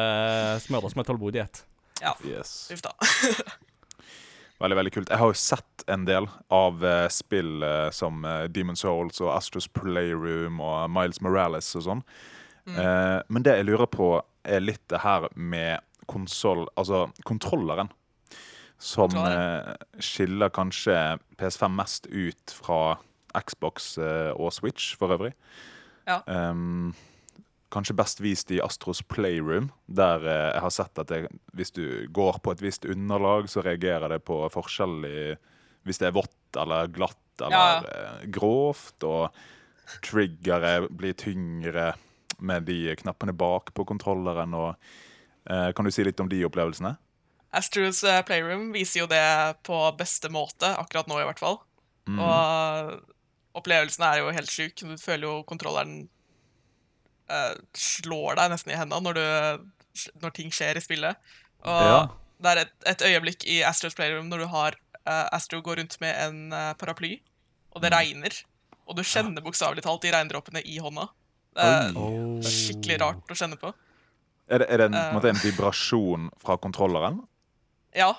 smøre 0.64 0.90
oss 0.90 0.96
med 0.96 1.08
tålmodighet. 1.10 1.64
Ja, 2.02 2.14
Yes. 2.28 2.70
uff 2.76 2.82
da. 2.86 2.92
Veldig, 4.56 4.76
veldig 4.78 4.92
kult. 4.96 5.10
Jeg 5.12 5.20
har 5.20 5.28
jo 5.28 5.36
sett 5.36 5.84
en 5.92 6.06
del 6.08 6.30
av 6.56 6.80
uh, 6.80 7.10
spill 7.12 7.60
uh, 7.60 7.90
som 7.92 8.22
uh, 8.24 8.46
Demon's 8.48 8.86
Souls 8.86 9.20
og 9.20 9.34
Astros 9.34 9.68
Playroom 9.68 10.62
og 10.64 10.86
Miles 10.96 11.20
Morales 11.20 11.68
og 11.76 11.84
sånn. 11.84 12.04
Eh, 12.66 13.20
men 13.30 13.44
det 13.46 13.58
jeg 13.60 13.66
lurer 13.68 13.86
på, 13.92 14.08
er 14.48 14.64
litt 14.64 14.82
det 14.90 15.04
her 15.04 15.28
med 15.38 15.84
konsoll 16.10 16.64
Altså 16.80 17.04
kontrolleren. 17.28 17.92
Som 18.82 19.12
skiller 20.02 20.50
kanskje 20.56 20.96
PS5 21.38 21.76
mest 21.78 22.08
ut 22.10 22.56
fra 22.56 22.80
Xbox 23.36 23.98
eh, 23.98 24.32
og 24.36 24.54
Switch 24.56 24.96
for 25.00 25.16
øvrig. 25.16 25.34
Ja. 26.06 26.22
Um, 26.26 26.94
kanskje 27.76 27.98
best 27.98 28.22
vist 28.24 28.52
i 28.54 28.62
Astros 28.64 29.02
Playroom, 29.12 29.70
der 29.86 30.24
eh, 30.24 30.52
jeg 30.54 30.64
har 30.64 30.74
sett 30.74 31.02
at 31.02 31.12
det, 31.12 31.26
hvis 31.58 31.74
du 31.76 32.08
går 32.16 32.40
på 32.44 32.54
et 32.56 32.64
visst 32.64 32.88
underlag, 32.88 33.50
så 33.52 33.64
reagerer 33.66 34.12
det 34.14 34.22
på 34.28 34.40
forskjell 34.54 34.98
i 35.10 35.20
hvis 35.86 36.00
det 36.02 36.10
er 36.10 36.16
vått 36.16 36.58
eller 36.58 36.90
glatt 36.94 37.44
eller 37.46 37.86
eh, 37.90 38.22
grovt, 38.34 39.04
og 39.06 39.36
triggeret 40.06 40.88
blir 40.98 41.18
tyngre 41.20 41.92
med 42.42 42.66
de 42.68 42.96
knappene 42.98 43.36
bak 43.38 43.70
på 43.76 43.86
kontrolleren. 43.86 44.56
Og, 44.58 44.88
eh, 45.52 45.70
kan 45.76 45.86
du 45.86 45.94
si 45.94 46.06
litt 46.08 46.22
om 46.24 46.32
de 46.32 46.42
opplevelsene? 46.48 46.96
Astros 47.56 48.02
Playroom 48.28 48.72
viser 48.74 49.04
jo 49.04 49.12
det 49.12 49.28
på 49.68 49.78
beste 50.00 50.32
måte, 50.34 50.74
akkurat 50.74 51.08
nå 51.12 51.22
i 51.22 51.28
hvert 51.28 51.44
fall. 51.44 51.60
Mm. 52.10 52.18
Og 52.20 53.15
opplevelsen 53.56 54.06
er 54.08 54.22
jo 54.22 54.34
helt 54.36 54.52
sjuk. 54.52 54.76
Du 54.82 54.98
føler 55.02 55.28
jo 55.28 55.36
kontrolleren 55.48 56.06
uh, 57.32 57.54
slår 57.78 58.40
deg 58.40 58.54
nesten 58.54 58.74
i 58.74 58.80
hendene 58.80 59.04
når, 59.06 59.20
du, 59.20 60.10
når 60.24 60.36
ting 60.36 60.52
skjer 60.54 60.80
i 60.80 60.84
spillet. 60.84 61.32
Og 61.66 61.86
Ja. 61.88 62.02
det 62.44 62.52
er 62.52 62.64
et, 62.66 62.74
et 62.94 63.06
øyeblikk 63.12 63.46
i 63.50 63.62
Astros 63.66 63.96
Playroom 63.98 64.28
når 64.32 64.44
du 64.46 64.50
har 64.54 64.78
uh, 65.06 65.28
Astro 65.36 65.62
går 65.66 65.82
rundt 65.82 65.98
med 66.04 66.14
en 66.28 66.42
uh, 66.54 66.74
paraply, 66.80 67.18
og 67.76 67.82
det 67.84 67.94
regner. 67.96 68.36
Og 68.86 69.00
du 69.00 69.02
kjenner 69.08 69.42
bokstavelig 69.42 69.82
talt 69.86 70.04
de 70.06 70.12
regndråpene 70.14 70.62
i 70.62 70.78
hånda. 70.84 71.08
Det 71.56 71.66
er 71.66 71.96
Oi. 71.98 72.44
skikkelig 72.46 73.00
rart 73.02 73.32
å 73.32 73.38
kjenne 73.40 73.58
på. 73.58 73.72
Er 74.46 74.62
det, 74.62 74.68
er 74.70 74.78
det 74.78 74.86
en, 74.92 74.98
en, 75.00 75.16
måte 75.16 75.32
en 75.32 75.40
vibrasjon 75.42 76.28
fra 76.44 76.58
kontrolleren? 76.62 77.24
Ja. 77.98 78.12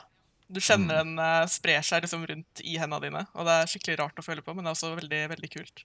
Du 0.49 0.61
kjenner 0.63 1.01
den 1.03 1.17
uh, 1.19 1.43
sprer 1.51 1.83
seg 1.83 2.05
liksom 2.05 2.23
rundt 2.29 2.61
i 2.63 2.77
hendene 2.79 3.03
dine, 3.03 3.23
og 3.35 3.49
det 3.49 3.55
er 3.61 3.71
skikkelig 3.71 3.97
rart 4.03 4.21
å 4.21 4.25
føle 4.27 4.45
på, 4.47 4.55
men 4.55 4.63
det 4.67 4.71
er 4.71 4.77
også 4.77 4.93
veldig, 4.95 5.23
veldig 5.33 5.51
kult. 5.57 5.83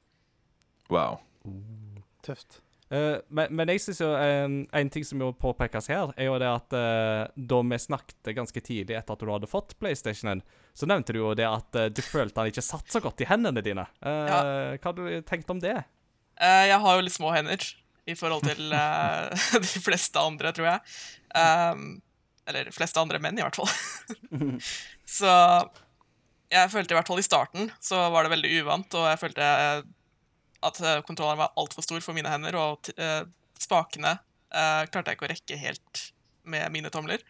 Wow. 0.93 1.21
Tøft. 2.25 2.59
Uh, 2.91 3.17
men, 3.31 3.47
men 3.55 3.71
jeg 3.71 3.81
synes 3.85 4.01
jo 4.03 4.09
en, 4.19 4.57
en 4.75 4.91
ting 4.91 5.05
som 5.07 5.21
må 5.23 5.31
påpekes 5.39 5.87
her, 5.89 6.11
er 6.19 6.27
jo 6.27 6.35
det 6.43 6.49
at 6.51 6.75
uh, 6.75 7.23
da 7.35 7.61
vi 7.71 7.79
snakket 7.79 8.33
ganske 8.37 8.63
tidlig 8.67 8.99
etter 8.99 9.15
at 9.15 9.23
du 9.23 9.31
hadde 9.31 9.49
fått 9.49 9.73
PlayStationen, 9.81 10.43
så 10.77 10.89
nevnte 10.91 11.15
du 11.15 11.21
jo 11.23 11.33
det 11.37 11.47
at 11.47 11.81
du 11.95 12.03
følte 12.05 12.43
han 12.43 12.51
ikke 12.51 12.63
satt 12.63 12.91
så 12.93 13.01
godt 13.03 13.23
i 13.23 13.27
hendene 13.27 13.63
dine. 13.65 13.87
Eh, 13.99 14.27
Ja. 14.29 14.37
Hva 14.77 14.91
har 14.91 14.93
du 14.95 15.25
tenkt 15.27 15.49
om 15.51 15.59
det? 15.59 15.73
Eh, 16.39 16.67
jeg 16.69 16.77
har 16.83 16.95
jo 16.95 17.03
litt 17.03 17.15
små 17.15 17.33
hender 17.33 17.65
i 18.07 18.15
forhold 18.15 18.45
til 18.47 18.71
de 19.65 19.81
fleste 19.83 20.21
andre, 20.21 20.53
tror 20.55 20.69
jeg. 20.69 20.95
Um, 21.35 21.99
eller 22.49 22.67
de 22.67 22.75
fleste 22.75 22.99
andre 23.01 23.19
menn, 23.21 23.37
i 23.39 23.43
hvert 23.45 23.59
fall. 23.59 23.69
så 25.19 25.33
jeg 26.51 26.71
følte 26.73 26.95
i 26.95 26.97
hvert 26.97 27.07
fall 27.07 27.21
i 27.21 27.25
starten 27.25 27.69
så 27.79 28.01
var 28.11 28.25
det 28.25 28.33
veldig 28.33 28.51
uvant, 28.61 28.97
og 28.99 29.07
jeg 29.07 29.21
følte 29.21 29.51
at 30.61 30.81
kontrolleren 31.07 31.39
var 31.39 31.53
altfor 31.57 31.85
stor 31.85 32.03
for 32.05 32.17
mine 32.17 32.29
hender, 32.29 32.57
og 32.59 32.91
eh, 32.97 33.23
spakene 33.61 34.17
uh, 34.53 34.83
klarte 34.91 35.11
jeg 35.11 35.17
ikke 35.17 35.27
å 35.27 35.31
rekke 35.31 35.61
helt 35.61 36.03
med 36.51 36.73
mine 36.73 36.91
tomler. 36.93 37.23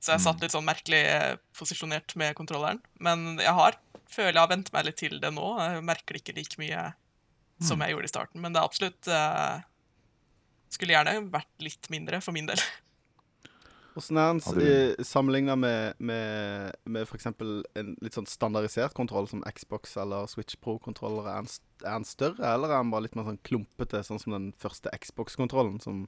Så 0.00 0.14
jeg 0.14 0.24
satt 0.24 0.40
litt 0.40 0.54
sånn 0.54 0.64
merkelig 0.64 1.00
eh, 1.04 1.34
posisjonert 1.56 2.14
med 2.20 2.32
kontrolleren. 2.38 2.80
Men 3.04 3.36
jeg 3.40 3.52
har, 3.56 3.76
føler 4.08 4.32
jeg 4.32 4.40
har 4.40 4.52
vent 4.52 4.70
meg 4.72 4.86
litt 4.86 4.98
til 5.00 5.18
det 5.20 5.32
nå. 5.36 5.48
Jeg 5.60 5.82
merker 5.84 6.16
det 6.16 6.22
ikke 6.22 6.36
like 6.38 6.60
mye 6.62 6.84
som 7.60 7.82
jeg 7.84 7.92
gjorde 7.92 8.08
i 8.08 8.12
starten. 8.14 8.40
Men 8.40 8.54
det 8.54 8.62
er 8.62 8.70
absolutt 8.70 9.10
uh, 9.12 9.60
Skulle 10.72 10.94
gjerne 10.96 11.28
vært 11.34 11.52
litt 11.60 11.90
mindre 11.92 12.22
for 12.24 12.32
min 12.36 12.48
del. 12.48 12.62
Åssen 14.00 14.18
er 14.18 14.30
den 14.32 14.40
du- 14.56 15.04
sammenligna 15.04 15.56
med, 15.60 15.98
med, 15.98 16.76
med 16.88 17.04
f.eks. 17.04 17.26
en 17.28 17.96
litt 18.00 18.16
sånn 18.16 18.28
standardisert 18.28 18.94
kontroll 18.96 19.28
som 19.28 19.44
Xbox 19.44 19.96
eller 20.00 20.28
Switch 20.30 20.56
Pro-kontroller? 20.64 21.28
Er, 21.28 21.50
er 21.84 21.98
den 21.98 22.08
større, 22.08 22.40
eller 22.54 22.72
er 22.72 22.80
den 22.80 22.92
bare 22.94 23.04
litt 23.06 23.18
mer 23.18 23.28
sånn 23.28 23.42
klumpete, 23.46 24.02
sånn 24.06 24.22
som 24.22 24.36
den 24.36 24.50
første 24.60 24.92
Xbox-kontrollen 25.04 25.80
som 25.84 26.06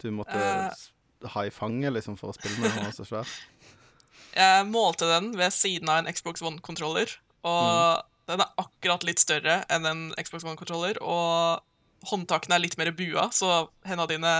du 0.00 0.08
måtte 0.16 0.40
uh... 0.40 0.86
ha 1.34 1.44
i 1.44 1.52
fanget 1.52 1.92
liksom 1.98 2.16
for 2.16 2.32
å 2.32 2.36
spille 2.38 2.56
med? 2.62 2.72
Den 2.72 2.88
var 2.88 2.96
så 2.96 3.08
svær. 3.08 3.34
Jeg 4.40 4.68
målte 4.70 5.08
den 5.10 5.32
ved 5.36 5.52
siden 5.52 5.90
av 5.90 6.00
en 6.00 6.14
Xbox 6.14 6.42
One-kontroller, 6.46 7.12
og 7.42 8.06
den 8.30 8.44
er 8.44 8.54
akkurat 8.62 9.04
litt 9.04 9.20
større 9.20 9.60
enn 9.72 9.88
en 9.88 10.02
Xbox 10.22 10.46
One-kontroller, 10.46 11.00
og 11.02 11.66
håndtakene 12.08 12.56
er 12.56 12.64
litt 12.64 12.78
mer 12.80 12.92
bua, 12.96 13.28
så 13.34 13.66
hendene 13.84 14.08
dine 14.12 14.34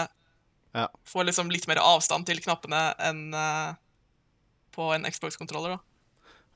Ja. 0.74 0.88
får 1.04 1.24
liksom 1.30 1.50
litt 1.50 1.66
mer 1.66 1.80
avstand 1.82 2.26
til 2.28 2.38
knappene 2.44 2.94
enn 2.98 3.34
uh, 3.34 3.72
på 4.74 4.92
en 4.94 5.04
Xbox-kontroller, 5.10 5.76
da. 5.76 5.80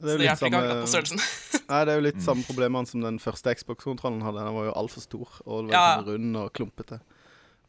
Det 0.04 0.14
er 0.14 0.18
det 0.18 0.38
samme-. 0.38 1.18
Nei, 1.70 1.80
det 1.86 1.92
er 1.92 1.98
jo 1.98 2.04
litt 2.08 2.16
Mm. 2.20 2.24
samme 2.26 2.44
problemene 2.46 2.86
som 2.86 3.00
den 3.02 3.18
første 3.22 3.54
Xbox-kontrollen 3.54 4.22
hadde. 4.26 4.42
Den 4.44 4.54
var 4.54 4.64
jo 4.68 4.72
altfor 4.78 5.02
stor 5.02 5.28
og 5.46 5.70
Ja. 5.70 5.96
sånn 5.98 6.08
rund 6.12 6.36
og 6.36 6.52
klumpete. 6.52 7.00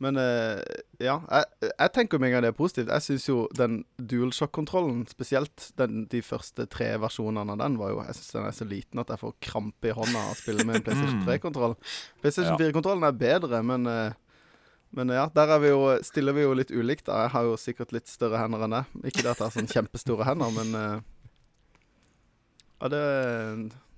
Men 0.03 0.17
uh, 0.19 0.59
ja, 0.99 1.21
jeg, 1.31 1.71
jeg 1.79 1.91
tenker 1.95 2.19
med 2.19 2.27
en 2.27 2.33
gang 2.35 2.41
det 2.43 2.49
er 2.51 2.57
positivt. 2.57 2.89
Jeg 2.91 3.01
syns 3.05 3.27
jo 3.29 3.37
den 3.55 3.85
DualShock-kontrollen, 3.97 5.05
spesielt 5.07 5.69
den, 5.79 6.03
de 6.11 6.19
første 6.25 6.65
tre 6.67 6.89
versjonene 6.99 7.53
av 7.55 7.61
den, 7.61 7.77
var 7.79 7.93
jo 7.93 8.01
Jeg 8.03 8.17
syns 8.17 8.33
den 8.35 8.45
er 8.49 8.57
så 8.57 8.67
liten 8.67 8.99
at 8.99 9.13
jeg 9.13 9.21
får 9.21 9.33
krampe 9.47 9.87
i 9.93 9.95
hånda 9.95 10.19
av 10.25 10.33
å 10.33 10.39
spille 10.41 10.65
med 10.67 10.81
en 10.81 10.83
PlayStation 10.89 11.21
Mm. 11.21 11.25
3-kontroll. 11.29 11.77
PlayStation 12.21 12.59
4-kontrollen 12.59 13.07
er 13.07 13.15
bedre, 13.21 13.61
men 13.63 13.87
eh, 13.87 14.11
men 14.95 15.11
ja, 15.11 15.25
der 15.35 15.51
er 15.55 15.59
vi 15.59 15.69
jo, 15.73 15.81
stiller 16.07 16.35
vi 16.37 16.45
jo 16.45 16.53
litt 16.55 16.71
ulikt. 16.71 17.09
Jeg 17.11 17.31
har 17.33 17.43
jo 17.49 17.55
sikkert 17.59 17.91
litt 17.95 18.07
større 18.07 18.39
hender 18.39 18.63
enn 18.65 18.75
deg. 18.77 18.93
Ikke 19.09 19.23
det 19.25 19.33
at 19.33 19.41
jeg 19.41 19.45
har 19.49 19.55
sånn 19.57 19.71
kjempestore 19.71 20.27
hender, 20.27 20.53
men 20.55 20.75
eh, 20.79 20.99
Ja, 22.81 22.89
det, 22.91 23.01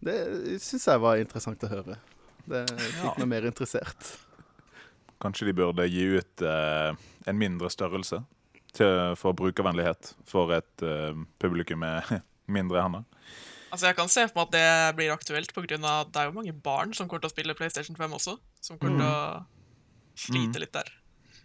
det 0.05 0.15
syns 0.63 0.87
jeg 0.87 1.01
var 1.03 1.19
interessant 1.21 1.63
å 1.65 1.69
høre. 1.71 1.97
Det 2.47 2.63
fikk 2.71 3.03
Ja. 3.03 3.13
meg 3.19 3.27
mer 3.33 3.47
interessert. 3.49 4.13
Kanskje 5.21 5.47
de 5.49 5.53
burde 5.57 5.85
gi 5.89 6.03
ut 6.19 6.43
eh, 6.45 6.93
en 7.27 7.37
mindre 7.41 7.69
størrelse 7.73 8.21
til, 8.77 9.15
for 9.17 9.33
brukervennlighet 9.37 10.11
for 10.29 10.53
et 10.55 10.83
eh, 10.85 11.17
publikum 11.41 11.81
med 11.81 12.05
mindre 12.57 12.83
hender. 12.85 13.05
Altså, 13.73 13.89
jeg 13.89 13.97
kan 13.97 14.07
se 14.07 14.23
for 14.29 14.39
meg 14.39 14.47
at 14.47 14.53
det 14.55 14.95
blir 14.99 15.11
aktuelt, 15.11 15.51
på 15.53 15.65
grunn 15.65 15.83
av 15.83 16.05
at 16.05 16.13
det 16.13 16.21
er 16.21 16.29
jo 16.29 16.37
mange 16.37 16.53
barn 16.63 16.93
som 16.95 17.09
kommer 17.09 17.25
til 17.25 17.31
å 17.31 17.35
spille 17.35 17.55
PlayStation 17.57 17.97
5 17.99 18.13
også, 18.15 18.37
som 18.63 18.77
kommer 18.79 19.01
til 19.01 19.09
å 19.09 19.56
slite 20.17 20.61
litt 20.63 20.73
der. 20.75 20.89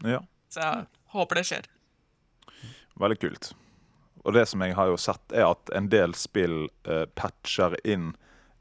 Ja, 0.05 0.23
Så 0.53 0.61
jeg 0.65 0.87
håper 1.15 1.39
det 1.39 1.45
skjer. 1.49 1.69
veldig 2.99 3.19
kult. 3.23 3.53
Og 4.25 4.35
det 4.37 4.47
som 4.49 4.63
jeg 4.63 4.75
har 4.79 4.87
jo 4.91 4.97
sett, 5.01 5.33
er 5.35 5.49
at 5.51 5.71
en 5.75 5.89
del 5.91 6.15
spill 6.15 6.69
eh, 6.87 7.05
patcher 7.19 7.75
inn 7.85 8.13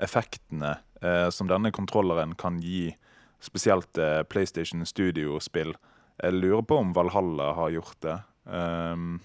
effektene 0.01 0.79
eh, 1.01 1.29
som 1.29 1.47
denne 1.49 1.71
kontrolleren 1.71 2.33
kan 2.35 2.57
gi, 2.63 2.95
spesielt 3.41 3.97
eh, 4.01 4.23
PlayStation 4.23 4.85
Studio-spill. 4.85 5.75
Jeg 6.21 6.33
lurer 6.37 6.65
på 6.65 6.77
om 6.81 6.93
Valhalla 6.93 7.51
har 7.57 7.69
gjort 7.73 7.99
det. 8.05 8.17
Um, 8.45 9.19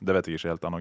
det 0.00 0.16
vet 0.16 0.28
jeg 0.28 0.40
ikke 0.40 0.52
helt 0.54 0.64
ennå. 0.68 0.80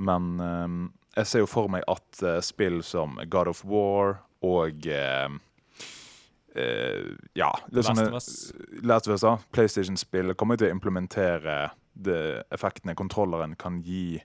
Men 0.00 0.40
um, 0.40 0.80
jeg 1.16 1.28
ser 1.28 1.44
jo 1.44 1.50
for 1.50 1.68
meg 1.72 1.84
at 1.88 2.22
eh, 2.24 2.40
spill 2.44 2.80
som 2.84 3.18
God 3.28 3.52
of 3.52 3.64
War 3.68 4.22
og 4.42 4.86
eh, 6.54 6.62
eh, 6.62 7.06
Ja, 7.38 7.50
litt 7.68 7.88
Last 7.88 8.02
of 8.02 8.12
Us. 8.12 8.52
Last 8.82 9.08
of 9.08 9.16
Us. 9.16 9.46
PlayStation-spill 9.52 10.34
kommer 10.34 10.60
til 10.60 10.70
å 10.70 10.76
implementere 10.76 11.72
de 11.92 12.42
effektene 12.52 12.96
kontrolleren 12.96 13.56
kan 13.56 13.80
gi. 13.84 14.22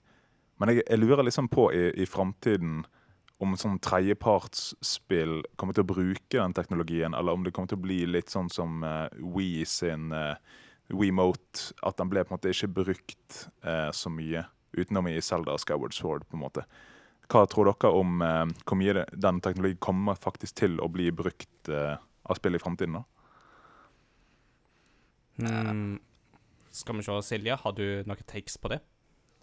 Men 0.58 0.74
jeg, 0.74 0.86
jeg 0.88 1.02
lurer 1.02 1.28
liksom 1.28 1.50
på 1.52 1.70
i, 1.76 1.90
i 2.02 2.08
framtiden 2.10 2.86
om 3.44 3.54
sånn 3.60 3.78
tredjepartsspill 3.84 5.44
kommer 5.60 5.76
til 5.78 5.86
å 5.86 5.92
bruke 5.92 6.40
den 6.40 6.56
teknologien, 6.58 7.14
eller 7.14 7.38
om 7.38 7.44
det 7.46 7.54
kommer 7.54 7.70
til 7.70 7.78
å 7.78 7.86
bli 7.86 8.00
litt 8.10 8.34
sånn 8.34 8.50
som 8.50 8.82
uh, 8.82 9.06
We 9.22 9.62
sin 9.70 10.10
uh, 10.10 10.40
WeMote, 10.90 11.76
at 11.86 12.00
den 12.00 12.10
ble 12.10 12.24
på 12.24 12.34
en 12.34 12.38
måte 12.40 12.54
ikke 12.54 12.72
brukt 12.80 13.44
uh, 13.68 13.92
så 13.94 14.10
mye 14.10 14.48
utenom 14.78 15.10
i 15.12 15.20
Zelda 15.22 15.54
og 15.54 15.62
Skyward 15.62 15.94
Sword. 15.94 16.26
på 16.26 16.38
en 16.38 16.46
måte. 16.48 16.66
Hva 17.28 17.44
tror 17.50 17.70
dere 17.70 17.94
om 17.94 18.22
uh, 18.24 18.46
hvor 18.66 18.80
mye 18.80 19.06
den 19.12 19.42
teknologien 19.44 19.82
kommer 19.84 20.18
faktisk 20.18 20.58
til 20.64 20.80
å 20.82 20.90
bli 20.92 21.12
brukt 21.12 21.70
eh, 21.70 21.98
av 22.32 22.40
spill 22.40 22.56
i 22.58 22.62
framtiden? 22.62 23.00
da? 23.00 23.04
Mm. 25.38 26.00
Skal 26.74 26.98
vi 26.98 27.04
se, 27.06 27.16
Silje, 27.26 27.56
har 27.62 27.74
du 27.78 27.86
noen 28.06 28.28
takes 28.30 28.58
på 28.62 28.72
det? 28.74 28.80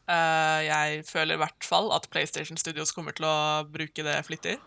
Uh, 0.05 0.61
jeg 0.67 1.05
føler 1.09 1.39
i 1.39 1.41
hvert 1.41 1.65
fall 1.65 1.89
at 1.97 2.11
PlayStation 2.13 2.59
Studios 2.61 2.93
kommer 2.93 3.15
til 3.17 3.27
å 3.29 3.65
bruke 3.73 4.05
det 4.05 4.17
flittig. 4.27 4.59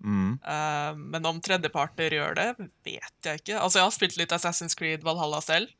Mm. 0.00 0.38
Uh, 0.44 0.92
men 0.96 1.26
om 1.28 1.40
tredjeparter 1.44 2.16
gjør 2.16 2.36
det, 2.38 2.48
vet 2.86 3.28
jeg 3.28 3.42
ikke. 3.42 3.58
Altså, 3.60 3.80
Jeg 3.80 3.86
har 3.88 3.96
spilt 3.96 4.18
litt 4.20 4.34
Assassin's 4.36 4.76
Creed 4.78 5.04
Valhalla 5.06 5.42
selv, 5.44 5.72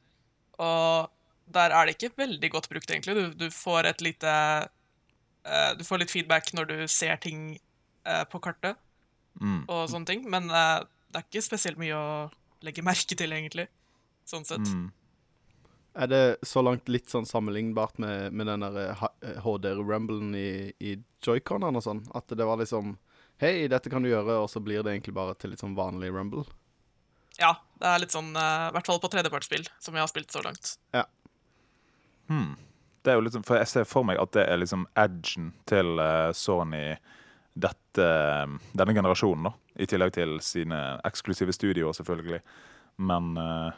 og 0.60 1.12
der 1.52 1.72
er 1.72 1.86
det 1.86 1.96
ikke 1.96 2.16
veldig 2.18 2.50
godt 2.52 2.68
brukt, 2.72 2.90
egentlig. 2.90 3.14
Du, 3.16 3.46
du 3.46 3.54
får 3.54 3.86
et 3.92 4.02
lite 4.02 4.32
uh, 4.66 5.70
Du 5.78 5.84
får 5.86 6.02
litt 6.02 6.12
feedback 6.12 6.52
når 6.56 6.72
du 6.72 6.76
ser 6.90 7.16
ting 7.22 7.54
på 8.30 8.38
kartet 8.38 8.78
Mm. 9.36 9.64
og 9.68 9.88
sånne 9.90 10.06
ting, 10.08 10.22
men 10.32 10.46
det 11.16 11.22
er 11.22 11.28
ikke 11.30 11.46
spesielt 11.46 11.80
mye 11.80 11.96
å 11.96 12.06
legge 12.66 12.84
merke 12.84 13.16
til, 13.16 13.32
egentlig. 13.32 13.66
Sånn 14.28 14.44
sett. 14.44 14.68
Mm. 14.68 14.90
Er 15.96 16.10
det 16.12 16.20
så 16.44 16.60
langt 16.60 16.90
litt 16.92 17.08
sånn 17.08 17.24
sammenlignbart 17.24 17.96
med, 18.02 18.34
med 18.36 18.50
den 18.50 18.64
der 18.66 18.76
eh, 18.82 18.98
ha- 19.00 19.14
eh, 19.24 19.38
HDR-rumblen 19.40 20.34
i, 20.36 20.48
i 20.84 20.92
joyconene 21.24 21.80
og 21.80 21.86
sånn? 21.86 22.02
At 22.16 22.28
det 22.36 22.44
var 22.44 22.60
liksom 22.60 22.98
Hei, 23.40 23.66
dette 23.68 23.90
kan 23.92 24.00
du 24.04 24.08
gjøre, 24.08 24.38
og 24.40 24.46
så 24.48 24.60
blir 24.64 24.80
det 24.84 24.94
egentlig 24.94 25.12
bare 25.16 25.34
til 25.36 25.52
litt 25.52 25.60
sånn 25.60 25.74
vanlig 25.76 26.08
rumble? 26.12 26.46
Ja, 27.36 27.50
det 27.80 27.88
er 27.90 28.00
litt 28.00 28.14
sånn, 28.14 28.30
I 28.32 28.44
i 28.70 28.72
hvert 28.72 28.88
fall 28.88 29.00
på 29.02 29.10
tredjepartsspill, 29.12 29.66
som 29.76 29.96
jeg 29.96 30.00
har 30.00 30.08
spilt 30.08 30.32
så 30.32 30.40
langt. 30.44 30.70
Hmm. 32.32 32.54
Det 33.04 33.12
er 33.12 33.18
jo 33.20 33.26
liksom, 33.26 33.44
for 33.46 33.60
Jeg 33.60 33.68
ser 33.70 33.84
for 33.84 34.08
meg 34.08 34.18
at 34.18 34.32
det 34.34 34.46
er 34.48 34.58
liksom 34.58 34.86
edgen 34.98 35.52
til 35.68 36.00
uh, 36.00 36.32
Sony 36.32 36.96
dette, 37.56 38.06
denne 38.76 38.94
generasjonen, 38.94 39.48
da. 39.48 39.52
I 39.80 39.88
tillegg 39.88 40.12
til 40.16 40.36
sine 40.44 40.78
eksklusive 41.08 41.54
studioer, 41.56 41.96
selvfølgelig. 41.96 42.42
Men 43.08 43.32
uh, 43.40 43.72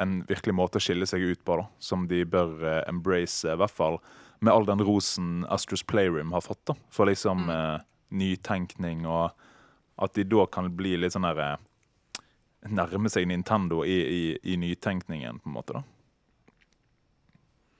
en 0.00 0.22
virkelig 0.28 0.54
måte 0.56 0.80
å 0.80 0.84
skille 0.84 1.08
seg 1.08 1.24
ut 1.24 1.42
på, 1.44 1.58
da. 1.60 1.66
Som 1.82 2.08
de 2.08 2.22
bør 2.28 2.54
uh, 2.64 2.78
embrace, 2.88 3.44
i 3.44 3.58
hvert 3.60 3.74
fall 3.74 4.00
med 4.42 4.52
all 4.52 4.66
den 4.66 4.82
rosen 4.82 5.44
Astros 5.52 5.84
Playroom 5.86 6.32
har 6.32 6.44
fått. 6.44 6.64
da. 6.72 6.76
For 6.90 7.08
liksom 7.08 7.44
uh, 7.52 7.84
nytenkning, 8.16 9.04
og 9.06 9.30
at 10.02 10.16
de 10.16 10.24
da 10.26 10.48
kan 10.50 10.72
bli 10.76 10.96
litt 10.98 11.14
sånn 11.14 11.28
der 11.28 11.44
eh, 11.44 11.68
Nærme 12.72 13.10
seg 13.10 13.26
Nintendo 13.26 13.80
i, 13.82 13.96
i, 13.98 14.20
i 14.52 14.56
nytenkningen, 14.60 15.40
på 15.42 15.50
en 15.50 15.54
måte. 15.56 15.74
da. 15.74 15.82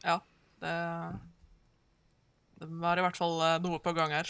Ja, 0.03 0.17
det 0.59 0.73
Det 2.59 2.67
var 2.83 2.99
i 2.99 3.05
hvert 3.05 3.19
fall 3.19 3.39
noe 3.63 3.79
på 3.83 3.93
gang 3.95 4.11
her. 4.11 4.27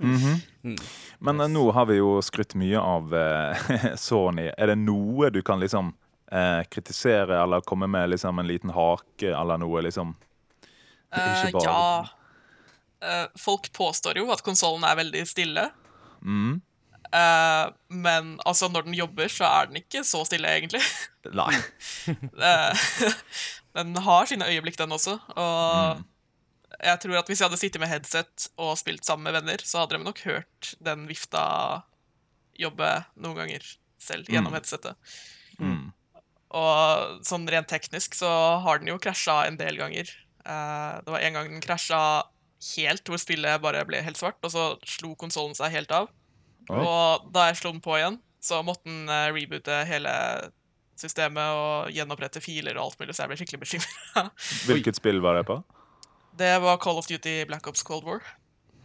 Mhm. 0.00 0.40
Mm. 0.64 0.76
Men 1.18 1.40
yes. 1.40 1.50
nå 1.50 1.64
har 1.72 1.86
vi 1.86 1.98
jo 1.98 2.18
skrytt 2.24 2.54
mye 2.58 2.80
av 2.80 3.14
eh, 3.14 3.66
Sony. 4.00 4.48
Er 4.56 4.72
det 4.72 4.78
noe 4.80 5.30
du 5.30 5.42
kan 5.42 5.60
liksom 5.60 5.92
eh, 6.32 6.62
kritisere 6.70 7.42
eller 7.42 7.60
komme 7.66 7.86
med 7.86 8.10
liksom 8.10 8.38
en 8.38 8.48
liten 8.48 8.70
hake 8.74 9.32
eller 9.32 9.60
noe, 9.60 9.82
liksom? 9.84 10.14
Eh, 11.12 11.44
Ikke 11.46 11.58
bare- 11.58 11.64
ja 11.68 12.14
Uh, 12.98 13.28
Folk 13.38 13.72
påstår 13.72 14.18
jo 14.18 14.24
at 14.34 14.42
konsollen 14.42 14.82
er 14.82 14.96
veldig 14.98 15.20
stille. 15.30 15.68
Mm. 16.18 16.56
Uh, 17.14 17.70
men 17.94 18.32
altså, 18.44 18.66
når 18.68 18.88
den 18.88 18.96
jobber, 18.98 19.30
så 19.30 19.46
er 19.46 19.68
den 19.70 19.78
ikke 19.80 20.02
så 20.02 20.24
stille, 20.26 20.50
egentlig. 20.50 20.82
Nei. 21.30 21.52
uh, 22.10 22.88
den 23.78 23.94
har 24.02 24.26
sine 24.26 24.48
øyeblikk, 24.50 24.80
den 24.80 24.92
også. 24.98 25.14
Og 25.36 26.02
jeg 26.84 27.00
tror 27.02 27.18
at 27.18 27.28
hvis 27.30 27.40
jeg 27.40 27.48
hadde 27.48 27.60
sittet 27.60 27.82
med 27.82 27.90
headset 27.90 28.48
og 28.60 28.76
spilt 28.78 29.06
sammen 29.06 29.26
med 29.28 29.34
venner, 29.40 29.62
så 29.66 29.82
hadde 29.82 29.98
de 29.98 30.04
nok 30.06 30.20
hørt 30.26 30.74
den 30.84 31.06
vifta 31.10 31.44
jobbe 32.58 32.90
noen 33.18 33.38
ganger 33.42 33.64
selv 33.98 34.28
gjennom 34.30 34.52
Mm. 34.52 34.58
headsetet. 34.58 34.96
Mm. 35.58 35.92
Og 36.58 37.24
sånn 37.26 37.48
rent 37.50 37.68
teknisk 37.68 38.14
så 38.14 38.30
har 38.64 38.78
den 38.78 38.88
jo 38.88 38.98
krasja 39.02 39.46
en 39.46 39.58
del 39.60 39.76
ganger. 39.76 40.10
Uh, 40.46 41.02
det 41.04 41.12
var 41.12 41.20
en 41.20 41.34
gang 41.36 41.50
den 41.50 41.64
krasja 41.64 42.00
helt, 42.74 43.04
hvor 43.06 43.20
spillet 43.20 43.60
bare 43.62 43.84
ble 43.86 44.00
helt 44.02 44.18
svart, 44.18 44.38
og 44.42 44.50
så 44.54 44.68
slo 44.86 45.14
konsollen 45.18 45.54
seg 45.58 45.74
helt 45.74 45.92
av. 45.94 46.08
Oi. 46.70 46.78
Og 46.78 47.28
da 47.34 47.48
jeg 47.48 47.60
slo 47.60 47.72
den 47.74 47.82
på 47.84 47.98
igjen, 47.98 48.20
så 48.40 48.62
måtte 48.66 48.86
den 48.88 49.10
uh, 49.10 49.28
reboote 49.34 49.82
hele 49.88 50.14
systemet 50.98 51.54
og 51.54 51.92
gjenopprette 51.94 52.40
filer 52.42 52.78
og 52.78 52.88
alt 52.88 53.02
mulig, 53.02 53.14
så 53.14 53.24
jeg 53.24 53.30
ble 53.32 53.38
skikkelig 53.42 53.60
bekymra. 53.66 54.24
Hvilket 54.70 54.98
spill 54.98 55.20
var 55.22 55.38
det 55.38 55.44
på? 55.50 55.60
Det 56.38 56.52
var 56.62 56.78
Call 56.82 57.00
of 57.00 57.06
Duty 57.10 57.44
Black 57.50 57.66
Ops 57.66 57.82
Cold 57.82 58.04
War. 58.08 58.22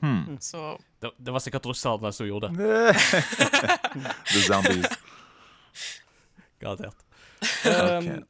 Hmm. 0.04 0.38
Så 0.42 0.78
Det, 1.02 1.12
det 1.18 1.32
var 1.32 1.40
sikkert 1.40 1.66
russerne 1.70 2.12
som 2.12 2.28
gjorde 2.28 2.50
det. 2.52 2.58
The 4.34 4.42
Zombies. 4.50 4.86
Garantert. 6.60 6.96
Um, 7.66 8.24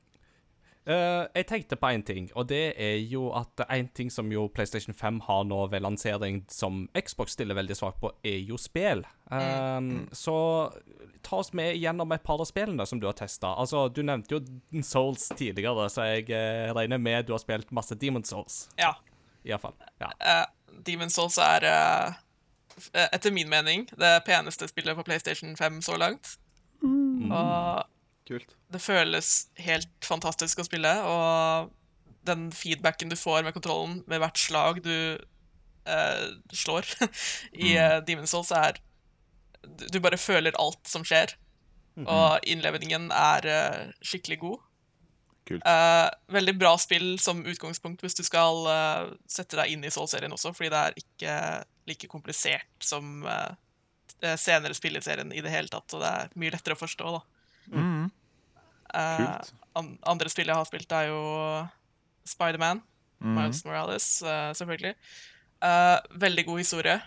Uh, 0.84 1.24
jeg 1.32 1.46
tenkte 1.48 1.78
på 1.80 1.88
én 1.96 2.02
ting, 2.04 2.26
og 2.36 2.50
det 2.50 2.74
er 2.76 2.98
jo 3.08 3.30
at 3.40 3.62
en 3.72 3.88
ting 3.96 4.10
som 4.12 4.28
jo 4.34 4.50
PlayStation 4.52 4.92
5 4.94 5.22
har 5.30 5.46
nå 5.48 5.62
ved 5.72 5.80
lansering 5.80 6.42
som 6.52 6.90
Xbox 6.92 7.38
stiller 7.38 7.56
veldig 7.56 7.78
svakt 7.80 8.02
på, 8.02 8.12
er 8.28 8.42
jo 8.44 8.58
spill. 8.60 9.06
Um, 9.32 10.10
Så 10.12 10.36
ta 11.24 11.40
oss 11.40 11.54
med 11.56 11.78
gjennom 11.80 12.12
et 12.12 12.26
par 12.28 12.44
av 12.44 12.50
spillene 12.52 12.84
som 12.86 13.00
du 13.00 13.08
har 13.08 13.16
testa. 13.16 13.54
Altså, 13.56 13.86
du 13.88 14.02
nevnte 14.04 14.36
jo 14.36 14.84
Souls 14.84 15.30
tidligere, 15.40 15.88
så 15.88 16.10
jeg 16.18 16.28
uh, 16.36 16.76
regner 16.76 17.00
med 17.00 17.30
du 17.30 17.32
har 17.32 17.40
spilt 17.40 17.72
masse 17.72 17.96
Demon 17.96 18.28
Souls. 18.28 18.66
ja. 18.78 18.92
Iallfall. 19.48 19.76
Ja. 20.02 20.12
Uh, 20.20 20.80
Demon's 20.86 21.18
Souls 21.18 21.38
er 21.42 21.66
uh, 21.68 22.16
eh, 22.94 23.10
etter 23.12 23.34
min 23.36 23.50
mening 23.52 23.86
det 23.92 24.14
peneste 24.28 24.68
spillet 24.72 24.98
på 24.98 25.06
PlayStation 25.08 25.56
5 25.58 25.82
så 25.86 25.98
langt. 26.00 26.38
Og 26.84 27.84
Kult. 28.28 28.56
det 28.72 28.82
føles 28.84 29.30
helt 29.64 29.92
fantastisk 30.04 30.60
å 30.60 30.66
spille, 30.68 30.92
og 31.08 31.72
den 32.28 32.50
feedbacken 32.56 33.12
du 33.12 33.18
får 33.20 33.44
med 33.44 33.56
kontrollen 33.56 34.02
med 34.08 34.22
hvert 34.24 34.40
slag 34.40 34.82
du 34.84 34.96
uh, 35.88 36.28
slår 36.56 36.88
i 37.68 37.76
uh, 37.78 38.00
Demon's 38.08 38.36
Souls, 38.36 38.52
er 38.52 38.80
du, 39.64 40.00
bare 40.04 40.20
føler 40.20 40.56
alt 40.60 40.88
som 40.92 41.06
skjer. 41.08 41.38
Og 42.04 42.44
innlevningen 42.50 43.12
er 43.16 43.48
uh, 43.48 43.92
skikkelig 44.04 44.40
god. 44.42 44.64
Kult. 45.44 45.66
Eh, 45.68 46.10
veldig 46.32 46.54
bra 46.56 46.72
spill 46.80 47.18
som 47.20 47.42
utgangspunkt 47.44 48.04
hvis 48.06 48.16
du 48.16 48.24
skal 48.24 48.64
uh, 48.70 49.12
sette 49.28 49.60
deg 49.60 49.74
inn 49.74 49.84
i 49.84 49.92
Soul-serien 49.92 50.32
også, 50.32 50.54
fordi 50.56 50.72
det 50.72 50.82
er 50.82 51.02
ikke 51.02 51.36
like 51.92 52.08
komplisert 52.12 52.86
som 52.86 53.26
uh, 53.28 53.52
senere 54.40 54.76
spill 54.78 54.96
i 54.96 55.04
serien 55.04 55.34
i 55.36 55.44
det 55.44 55.52
hele 55.52 55.72
tatt, 55.72 55.92
og 55.92 56.04
det 56.04 56.12
er 56.16 56.34
mye 56.40 56.54
lettere 56.54 56.78
å 56.78 56.80
forstå, 56.80 57.12
da. 57.18 57.22
Mm. 57.74 58.08
Eh, 58.94 59.54
an 59.80 59.94
andre 60.08 60.32
spill 60.32 60.48
jeg 60.48 60.56
har 60.56 60.68
spilt, 60.70 60.96
er 60.96 61.10
jo 61.10 61.22
Spiderman, 62.30 62.80
Mm. 63.24 63.36
Miles 63.38 63.66
Morales, 63.66 64.22
eh, 64.22 64.54
selvfølgelig. 64.54 64.96
Eh, 65.64 66.00
veldig 66.10 66.46
god 66.46 66.58
historie. 66.58 67.02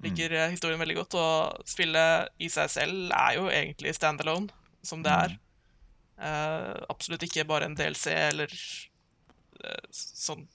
Liker 0.00 0.32
eh, 0.32 0.50
historien 0.50 0.80
veldig 0.80 0.96
godt, 0.96 1.14
og 1.14 1.68
spillet 1.68 2.30
i 2.40 2.48
seg 2.48 2.70
selv 2.72 3.12
er 3.12 3.34
jo 3.36 3.48
egentlig 3.52 3.94
standalone, 3.94 4.48
som 4.82 5.02
det 5.04 5.12
er. 5.12 5.36
Eh, 6.18 6.74
absolutt 6.90 7.22
ikke 7.28 7.46
bare 7.46 7.68
en 7.68 7.76
DLC 7.78 8.10
eller 8.10 8.54
uh, 9.64 9.82
sånn. 9.92 10.46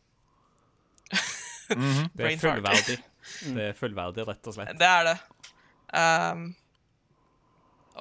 Mhm. 1.74 2.10
Det 2.14 2.26
er 2.28 2.38
fullverdig. 2.38 2.96
Det 3.56 3.64
er 3.70 3.76
fullverdig, 3.78 4.26
rett 4.28 4.48
og 4.52 4.54
slett. 4.54 4.74
Det 4.78 4.88
er 4.88 5.06
det. 5.08 5.14
Um, 5.96 6.42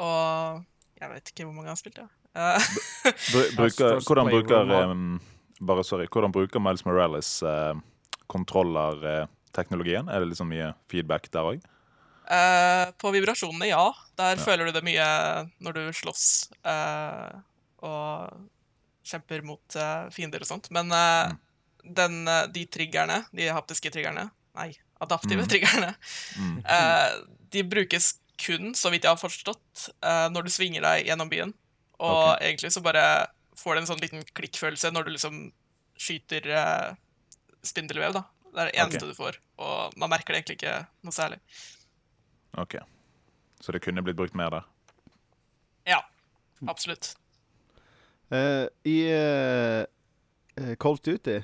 og 0.03 0.65
jeg 0.99 1.13
vet 1.13 1.31
ikke 1.31 1.47
hvor 1.47 1.55
mange 1.55 1.71
jeg 1.71 1.77
har 1.77 1.79
spilt, 1.79 2.01
ja. 2.03 2.09
Eh, 2.33 2.67
Bruker, 3.55 4.01
hvordan 4.01 4.31
bruker 4.33 4.71
um, 4.89 5.21
Bare 5.61 5.85
sorry, 5.85 6.07
hvordan 6.09 6.33
bruker 6.33 6.63
Miles 6.65 6.83
Morales 6.89 7.31
uh, 7.45 7.77
kontrollerteknologien? 8.33 10.09
Er 10.11 10.25
det 10.25 10.33
liksom 10.33 10.51
mye 10.51 10.73
feedback 10.91 11.31
der 11.33 11.53
òg? 11.53 11.63
Uh, 12.27 12.91
på 12.99 13.15
vibrasjonene, 13.15 13.71
ja. 13.71 13.85
Der 14.19 14.43
føler 14.43 14.69
du 14.69 14.75
det 14.75 14.85
mye 14.87 15.07
når 15.63 15.79
du 15.79 15.83
slåss 15.97 16.25
eh, 16.67 17.41
og 17.83 18.49
kjemper 19.05 19.43
mot 19.47 19.77
eh, 19.77 20.09
fiender 20.15 20.43
og 20.43 20.49
sånt. 20.49 20.71
Men 20.75 20.93
eh, 20.95 21.35
den, 21.83 22.23
eh, 22.29 22.47
de 22.55 22.65
triggerne, 22.71 23.23
de 23.35 23.51
haptiske 23.53 23.93
triggerne 23.93 24.31
Nei, 24.53 24.69
adaptive 25.01 25.47
triggerne, 25.49 25.95
Mm. 26.37 26.59
de 27.55 27.63
brukes 27.65 28.19
kun, 28.37 28.75
så 28.77 28.91
vidt 28.93 29.07
jeg 29.07 29.15
har 29.15 29.21
forstått, 29.21 29.87
når 30.29 30.45
du 30.45 30.51
svinger 30.53 30.85
deg 30.85 31.07
gjennom 31.09 31.31
byen. 31.31 31.55
Og 31.97 32.35
okay. 32.35 32.51
egentlig 32.51 32.73
så 32.75 32.83
bare 32.85 33.05
får 33.57 33.73
du 33.73 33.81
en 33.81 33.89
sånn 33.89 34.03
liten 34.03 34.27
klikkfølelse 34.37 34.91
når 34.93 35.09
du 35.09 35.11
liksom 35.15 35.39
skyter 35.97 36.51
spindelvev, 37.65 38.13
da. 38.19 38.25
Det 38.53 38.61
er 38.61 38.69
det 38.69 38.77
eneste 38.85 39.01
okay. 39.07 39.15
du 39.15 39.21
får. 39.23 39.41
Og 39.65 39.97
man 40.05 40.13
merker 40.13 40.35
det 40.35 40.43
egentlig 40.43 40.59
ikke 40.61 40.77
noe 41.01 41.17
særlig. 41.17 41.41
OK. 42.61 42.77
Så 43.65 43.73
det 43.73 43.81
kunne 43.81 44.05
blitt 44.05 44.21
brukt 44.21 44.37
mer 44.37 44.53
der? 44.53 44.69
Ja, 45.89 46.03
absolutt. 46.69 47.15
Eh, 48.33 48.67
I 48.89 48.99
uh, 49.13 50.75
Cold 50.81 51.03
Duty. 51.05 51.43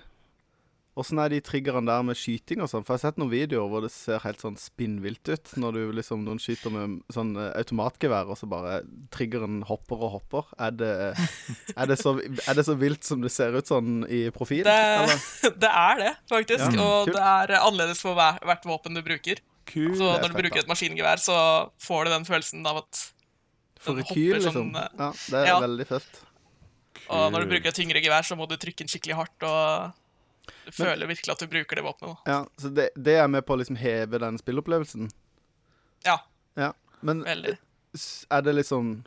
Åssen 0.98 1.20
er 1.22 1.30
de 1.30 1.38
triggerne 1.44 1.86
der 1.86 2.02
med 2.02 2.18
skyting 2.18 2.58
og 2.64 2.70
sånn? 2.72 2.82
For 2.82 2.96
jeg 2.96 3.04
har 3.04 3.12
sett 3.12 3.18
noen 3.20 3.30
videoer 3.30 3.68
hvor 3.70 3.84
det 3.84 3.92
ser 3.94 4.18
helt 4.24 4.40
sånn 4.42 4.56
spinnvilt 4.58 5.30
ut. 5.30 5.52
Når 5.62 5.76
du 5.76 5.82
liksom 5.94 6.24
noen 6.26 6.40
skyter 6.42 6.72
med 6.74 6.96
sånn 7.14 7.36
eh, 7.38 7.52
automatgevær, 7.60 8.32
og 8.32 8.40
så 8.40 8.48
bare 8.50 8.80
triggeren 9.14 9.60
hopper 9.68 10.02
og 10.08 10.16
hopper. 10.16 10.48
Er 10.58 10.74
det, 10.74 10.90
er 11.76 11.92
det, 11.92 11.98
så, 12.00 12.16
er 12.18 12.58
det 12.58 12.64
så 12.66 12.74
vilt 12.80 13.06
som 13.06 13.22
det 13.22 13.30
ser 13.34 13.54
ut 13.54 13.70
sånn 13.70 14.02
i 14.10 14.24
profil? 14.34 14.64
Det, 14.66 15.20
det 15.62 15.70
er 15.70 16.02
det, 16.02 16.10
faktisk. 16.32 16.66
Ja, 16.66 16.88
og 16.88 17.06
kult. 17.06 17.14
det 17.14 17.28
er 17.28 17.54
annerledes 17.60 18.02
for 18.02 18.18
hver, 18.18 18.42
hvert 18.48 18.66
våpen 18.66 18.98
du 18.98 19.04
bruker. 19.06 19.44
Kul, 19.68 19.92
Så 19.92 20.08
når 20.08 20.24
du 20.24 20.32
fett, 20.32 20.40
bruker 20.40 20.64
et 20.64 20.72
maskingevær, 20.72 21.22
så 21.22 21.38
får 21.84 22.08
du 22.08 22.16
den 22.16 22.26
følelsen 22.26 22.66
av 22.66 22.82
at 22.82 23.04
For 23.78 24.00
rekyl, 24.00 24.32
hopper 24.32 24.40
liksom. 24.40 24.56
sånn, 24.56 24.74
eh, 24.80 24.90
Ja, 24.98 25.12
det 25.14 25.44
er 25.44 25.52
ja. 25.52 25.60
veldig 25.62 25.86
fett. 25.92 26.24
Og 27.10 27.32
når 27.32 27.44
du 27.44 27.52
bruker 27.54 27.70
et 27.72 27.78
tyngre 27.78 28.02
gevær, 28.04 28.26
så 28.26 28.36
må 28.36 28.46
du 28.48 28.56
trykke 28.56 28.84
den 28.84 28.90
skikkelig 28.92 29.16
hardt, 29.16 29.46
og 29.48 29.92
du 30.66 30.72
føler 30.72 31.08
virkelig 31.08 31.32
at 31.32 31.40
du 31.44 31.46
bruker 31.50 31.76
det 31.80 31.84
våpenet. 31.84 32.16
da. 32.24 32.32
Ja, 32.32 32.40
Så 32.60 32.72
det, 32.74 32.90
det 32.96 33.16
er 33.20 33.28
med 33.28 33.44
på 33.46 33.54
å 33.56 33.60
liksom 33.60 33.78
heve 33.80 34.20
den 34.20 34.38
spillopplevelsen? 34.40 35.10
Ja, 36.06 36.18
Ja. 36.56 36.72
Men 37.00 37.22
veldig. 37.22 37.56
er 38.30 38.42
det 38.42 38.54
liksom 38.54 39.04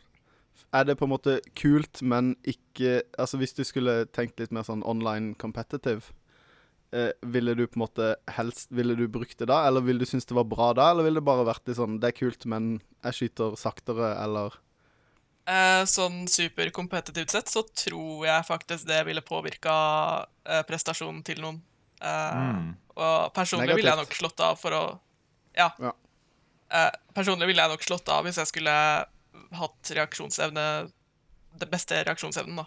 Er 0.73 0.85
det 0.85 0.95
på 0.97 1.03
en 1.03 1.11
måte 1.11 1.41
kult, 1.59 2.01
men 2.01 2.35
ikke 2.47 3.01
Altså 3.19 3.37
hvis 3.37 3.53
du 3.53 3.63
skulle 3.67 4.05
tenkt 4.07 4.39
litt 4.39 4.51
mer 4.51 4.63
sånn 4.63 4.83
online 4.87 5.35
competitive, 5.35 6.13
eh, 6.93 7.11
ville 7.21 7.53
du 7.55 7.65
på 7.67 7.75
en 7.75 7.83
måte 7.85 8.15
helst 8.29 8.71
Ville 8.71 8.95
du 8.95 9.07
brukt 9.07 9.37
det 9.37 9.47
da, 9.51 9.67
eller 9.67 9.81
ville 9.81 9.99
du 9.99 10.05
synes 10.05 10.25
det 10.25 10.35
var 10.35 10.45
bra 10.47 10.73
da, 10.73 10.91
eller 10.91 11.03
ville 11.03 11.19
det 11.19 11.25
bare 11.27 11.43
vært 11.45 11.67
litt 11.67 11.77
sånn 11.77 11.99
Det 11.99 12.07
er 12.13 12.19
kult, 12.21 12.45
men 12.45 12.81
jeg 13.03 13.13
skyter 13.13 13.57
saktere, 13.59 14.15
eller 14.23 14.55
sånn 15.89 16.27
superkompetitivt 16.29 17.29
sett 17.33 17.49
så 17.49 17.63
tror 17.65 18.25
jeg 18.27 18.45
faktisk 18.45 18.85
det 18.87 18.99
ville 19.07 19.21
påvirka 19.25 19.73
eh, 20.45 20.61
prestasjonen 20.67 21.23
til 21.25 21.41
noen. 21.41 21.61
Eh, 22.01 22.37
Mm. 22.51 22.75
Og 23.01 23.33
personlig 23.33 23.75
ville 23.75 23.89
jeg 23.89 23.97
nok 23.97 24.13
slått 24.13 24.39
av 24.43 24.57
for 24.59 24.71
å 24.75 24.99
Ja. 25.57 25.71
Ja. 25.79 25.93
Eh, 26.71 26.91
personlig 27.15 27.47
ville 27.47 27.61
jeg 27.61 27.71
nok 27.71 27.83
slått 27.83 28.09
av 28.09 28.23
hvis 28.25 28.37
jeg 28.37 28.47
skulle 28.47 29.05
hatt 29.51 29.91
reaksjonsevne 29.95 30.91
Det 31.57 31.67
beste 31.69 32.03
reaksjonsevnen, 32.03 32.55
da. 32.55 32.65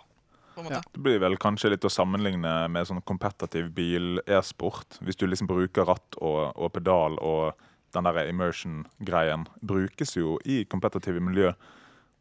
Ja. 0.70 0.80
Det 0.92 1.00
blir 1.00 1.18
vel 1.18 1.36
kanskje 1.40 1.70
litt 1.70 1.84
å 1.84 1.90
sammenligne 1.90 2.68
med 2.68 2.86
sånn 2.86 3.00
kompetativ 3.02 3.70
bil-e-sport. 3.74 4.98
Hvis 5.00 5.16
du 5.16 5.26
liksom 5.26 5.48
bruker 5.48 5.84
ratt 5.88 6.18
og, 6.20 6.52
og 6.56 6.72
pedal 6.72 7.16
og 7.18 7.54
den 7.94 8.04
der 8.04 8.28
immersion-greien 8.28 9.46
brukes 9.62 10.16
jo 10.16 10.38
i 10.44 10.64
kompetitive 10.64 11.20
miljø. 11.20 11.52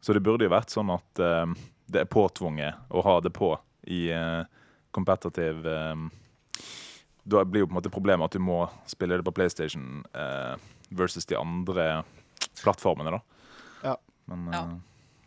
Så 0.04 0.12
det 0.12 0.20
burde 0.20 0.44
jo 0.44 0.52
vært 0.52 0.72
sånn 0.74 0.90
at 0.92 1.20
eh, 1.22 1.54
det 1.88 2.02
er 2.02 2.10
påtvunget 2.12 2.92
å 2.92 3.00
ha 3.06 3.14
det 3.24 3.30
på 3.32 3.54
i 3.88 4.06
uh, 4.12 4.44
competitive 4.96 5.68
eh, 5.68 6.02
Da 7.24 7.42
blir 7.44 7.64
jo 7.64 7.68
på 7.68 7.72
en 7.74 7.78
måte 7.78 7.92
problemet 7.92 8.28
at 8.28 8.36
du 8.36 8.40
må 8.44 8.62
spille 8.88 9.16
det 9.16 9.24
på 9.24 9.32
PlayStation 9.36 10.02
uh, 10.16 10.56
versus 10.92 11.24
de 11.28 11.36
andre 11.40 12.02
plattformene, 12.60 13.16
da. 13.16 13.20
Ja. 13.84 13.94
Men 14.28 14.44
Ja. 14.52 14.60
eh, 14.60 14.76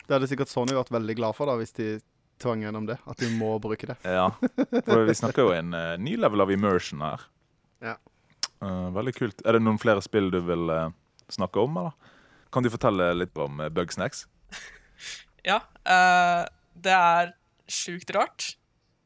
Det 0.07 0.15
hadde 0.15 0.29
sikkert 0.29 0.49
Sony 0.53 0.77
vært 0.77 0.93
veldig 0.93 1.15
glad 1.17 1.35
for, 1.35 1.49
da, 1.49 1.57
hvis 1.57 1.73
de 1.77 1.99
tvang 2.39 2.61
gjennom 2.63 2.85
det. 2.87 2.99
At 3.09 3.17
de 3.17 3.27
må 3.33 3.55
bruke 3.59 3.89
det. 3.89 3.97
Ja, 4.05 4.29
for 4.85 5.03
vi 5.09 5.17
snakker 5.17 5.49
jo 5.49 5.55
en 5.57 5.73
ny 5.99 6.13
level 6.15 6.45
av 6.45 6.53
immersion 6.53 7.01
her. 7.01 7.25
Ja. 7.81 7.97
Eh, 8.61 8.87
veldig 8.93 9.13
kult. 9.17 9.41
Er 9.43 9.57
det 9.57 9.65
noen 9.65 9.81
flere 9.81 10.05
spill 10.05 10.29
du 10.31 10.39
vil 10.45 10.69
snakke 11.33 11.59
om, 11.65 11.81
eller? 11.81 12.13
Kan 12.53 12.63
du 12.63 12.69
fortelle 12.71 13.09
litt 13.17 13.35
om 13.37 13.59
uh, 13.59 13.67
Bugsnacks? 13.73 14.27
Ja. 15.47 15.61
Uh, 15.87 16.43
det 16.75 16.93
er 16.93 17.33
sjukt 17.71 18.11
rart. 18.15 18.49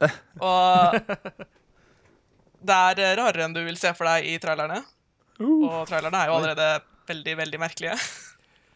Og 0.41 0.97
det 2.61 2.77
er 2.77 3.01
eh, 3.01 3.13
rarere 3.19 3.45
enn 3.45 3.53
du 3.53 3.61
vil 3.65 3.77
se 3.79 3.91
for 3.97 4.09
deg 4.09 4.27
i 4.31 4.39
trailerne. 4.41 4.81
Og 5.41 5.85
trailerne 5.89 6.23
er 6.23 6.29
jo 6.29 6.37
allerede 6.37 6.67
veldig, 7.09 7.35
veldig 7.39 7.59
merkelige. 7.61 7.97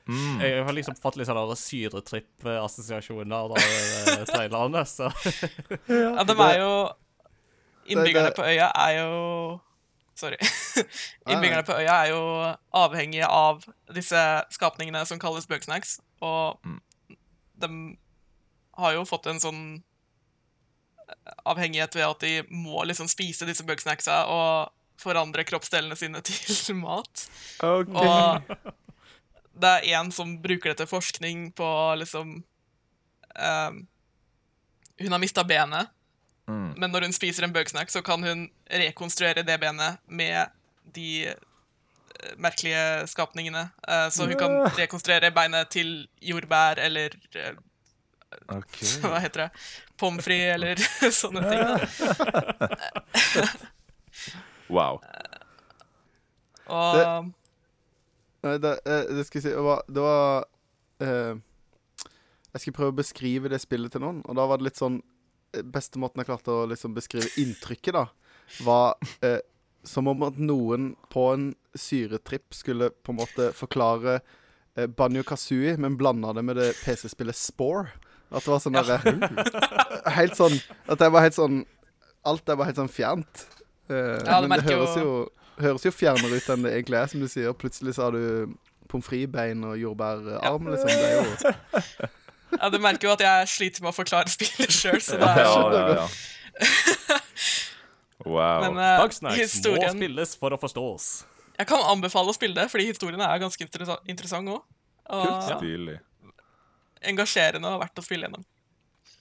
Mm. 0.06 0.42
Jeg 0.42 0.66
har 0.68 0.76
liksom 0.78 0.98
fått 1.02 1.16
litt 1.18 1.30
sånn 1.30 1.56
syretripp-assosiasjoner 1.58 3.36
av 3.36 3.56
eh, 3.58 4.22
trailerne, 4.30 4.84
så 4.86 5.10
Ja, 5.90 6.22
de 6.22 6.36
er 6.36 6.60
jo 6.62 6.74
Innbyggerne 7.90 8.34
på 8.34 8.46
øya 8.46 8.68
er 8.82 9.00
jo 9.00 9.16
Sorry. 10.16 10.38
Innbyggerne 11.30 11.66
på 11.68 11.76
øya 11.76 11.96
er 12.06 12.12
jo 12.14 12.22
avhengige 12.80 13.28
av 13.28 13.66
disse 13.94 14.20
skapningene 14.56 15.02
som 15.06 15.20
kalles 15.20 15.48
bugsnacks, 15.50 15.98
og 16.24 16.60
Mm. 16.64 16.80
de 17.60 17.70
har 18.78 18.94
jo 18.96 19.04
fått 19.08 19.28
en 19.32 19.40
sånn 19.40 19.62
avhengighet 21.46 21.96
ved 21.96 22.08
at 22.08 22.24
de 22.24 22.32
må 22.50 22.84
liksom 22.88 23.08
spise 23.12 23.46
disse 23.48 23.64
bugsnacksa 23.68 24.24
og 24.32 24.72
forandre 25.00 25.44
kroppsdelene 25.48 25.96
sine 26.00 26.22
til 26.26 26.76
mat. 26.80 27.26
Og 27.62 28.42
det 29.56 29.72
er 29.72 30.00
en 30.00 30.12
som 30.12 30.38
bruker 30.44 30.72
det 30.74 30.80
til 30.82 30.90
forskning 30.92 31.50
på 31.56 31.68
liksom 32.02 32.34
um, 33.36 33.78
Hun 35.00 35.12
har 35.16 35.20
mista 35.22 35.44
benet, 35.48 35.92
Mm. 36.48 36.74
men 36.78 36.92
når 36.94 37.08
hun 37.08 37.14
spiser 37.14 37.44
en 37.44 37.54
bugsnack, 37.54 37.90
så 37.90 38.02
kan 38.06 38.24
hun 38.24 38.50
rekonstruere 38.70 39.42
det 39.42 39.60
benet 39.60 39.98
med 40.06 40.52
de 40.96 41.28
eh, 41.28 42.36
merkelige 42.38 43.08
skapningene. 43.10 43.70
Eh, 43.88 44.10
så 44.14 44.28
hun 44.30 44.38
kan 44.38 44.60
rekonstruere 44.78 45.32
beinet 45.34 45.72
til 45.74 46.08
jordbær 46.22 46.78
eller 46.86 47.18
okay. 48.48 48.92
Hva 49.02 49.20
heter 49.24 49.48
det? 49.48 49.50
Pommes 49.98 50.26
frites 50.26 50.54
eller 50.56 50.76
sånne 51.22 51.42
ting. 51.50 51.62
Wow. 54.70 54.98
Og 56.68 56.96
det, 58.62 58.80
eh, 58.86 59.16
det 59.16 59.26
skal 59.26 59.38
jeg 59.38 59.44
si 59.44 59.50
Det 59.50 59.64
var, 59.64 59.84
det 59.88 60.06
eh, 61.06 61.36
Jeg 62.54 62.62
skulle 62.62 62.78
prøve 62.78 62.94
å 62.94 62.98
beskrive 62.98 63.52
det 63.52 63.62
spillet 63.62 63.92
til 63.94 64.02
noen, 64.02 64.24
og 64.26 64.38
da 64.38 64.48
var 64.50 64.58
det 64.58 64.70
litt 64.70 64.80
sånn 64.80 64.98
eh, 64.98 65.15
Beste 65.64 66.00
måten 66.02 66.20
jeg 66.22 66.28
klarte 66.30 66.52
å 66.52 66.66
liksom 66.70 66.94
beskrive 66.96 67.28
inntrykket, 67.42 67.94
da, 67.94 68.06
var 68.66 68.96
eh, 69.22 69.40
som 69.86 70.08
om 70.08 70.24
at 70.28 70.38
noen 70.42 70.96
på 71.14 71.28
en 71.34 71.52
syretripp 71.78 72.54
skulle 72.56 72.90
på 73.04 73.12
en 73.14 73.20
måte 73.20 73.52
forklare 73.54 74.20
eh, 74.76 74.88
Banjo 74.88 75.24
Kazooie, 75.24 75.78
men 75.78 75.98
blanda 75.98 76.34
det 76.34 76.44
med 76.44 76.56
det 76.58 76.72
PC-spillet 76.84 77.36
Spore. 77.38 77.88
At 78.34 78.42
det 78.44 78.50
var 78.52 78.60
sånn 78.60 78.74
derre 78.74 78.98
Helt 80.18 80.34
sånn 80.36 80.56
At 80.90 80.98
det 80.98 81.12
var 81.14 81.22
helt 81.22 81.36
sånn 81.38 81.60
Alt 82.26 82.42
der 82.50 82.58
var 82.58 82.66
helt 82.66 82.80
sånn 82.80 82.90
fjernt. 82.90 83.44
Eh, 83.88 84.18
Ja, 84.26 84.40
det 84.42 84.50
men 84.50 84.64
det 84.64 84.74
høres 84.74 84.96
jo- 84.98 85.30
høres 85.62 85.86
jo 85.86 85.92
fjernere 85.94 86.36
ut 86.42 86.50
enn 86.50 86.66
det 86.66 86.72
egentlig 86.74 86.98
er, 87.00 87.06
som 87.08 87.22
du 87.22 87.28
sier. 87.32 87.54
Plutselig 87.54 87.94
så 87.96 88.08
har 88.10 88.16
du 88.18 88.56
pommes 88.90 89.06
frites-bein 89.08 89.62
og 89.64 89.78
jordbærarm, 89.80 90.66
liksom. 90.74 90.90
Det 90.90 91.06
er 91.06 91.16
jo 91.22 92.10
ja, 92.56 92.70
du 92.72 92.80
merker 92.82 93.10
jo 93.10 93.14
at 93.14 93.24
jeg 93.26 93.52
sliter 93.52 93.86
med 93.86 93.92
å 93.92 93.96
forklare 93.96 94.32
spillet 94.32 94.74
sjøl, 94.74 95.00
så 95.04 95.20
det 95.22 95.30
er 95.30 95.44
Ja, 95.44 95.56
ja, 95.74 96.02
ja. 96.02 97.20
Wow. 98.26 98.64
Men 98.64 98.80
eh, 98.82 99.04
Bugsnacks 99.04 99.60
må 99.68 99.90
spilles 99.94 100.32
for 100.40 100.56
å 100.56 100.58
forstås. 100.58 101.10
Jeg 101.60 101.70
kan 101.70 101.84
anbefale 101.88 102.32
å 102.32 102.36
spille 102.36 102.58
det, 102.58 102.68
fordi 102.72 102.88
historien 102.90 103.22
er 103.22 103.42
ganske 103.44 103.68
interessant 103.68 104.50
òg. 104.50 104.64
Og. 105.14 105.50
Stilig. 105.60 106.00
engasjerende 107.06 107.70
og 107.70 107.84
verdt 107.84 108.02
å 108.02 108.04
spille 108.06 108.26
gjennom. 108.26 108.46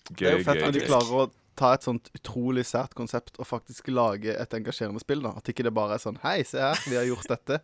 Det 0.08 0.28
er 0.30 0.38
jo 0.38 0.44
fett 0.46 0.60
gøy. 0.60 0.64
når 0.64 0.76
de 0.76 0.84
klarer 0.86 1.18
å 1.20 1.26
ta 1.58 1.74
et 1.76 1.84
sånt 1.86 2.08
utrolig 2.16 2.64
sært 2.66 2.96
konsept 2.96 3.36
og 3.38 3.46
faktisk 3.46 3.90
lage 3.92 4.32
et 4.32 4.56
engasjerende 4.56 5.02
spill. 5.02 5.22
da 5.24 5.34
At 5.38 5.48
ikke 5.52 5.66
det 5.66 5.74
bare 5.76 5.98
er 5.98 6.02
sånn 6.02 6.18
Hei, 6.24 6.40
se 6.48 6.62
her, 6.62 6.80
vi 6.88 6.96
har 6.98 7.06
gjort 7.08 7.28
dette. 7.30 7.60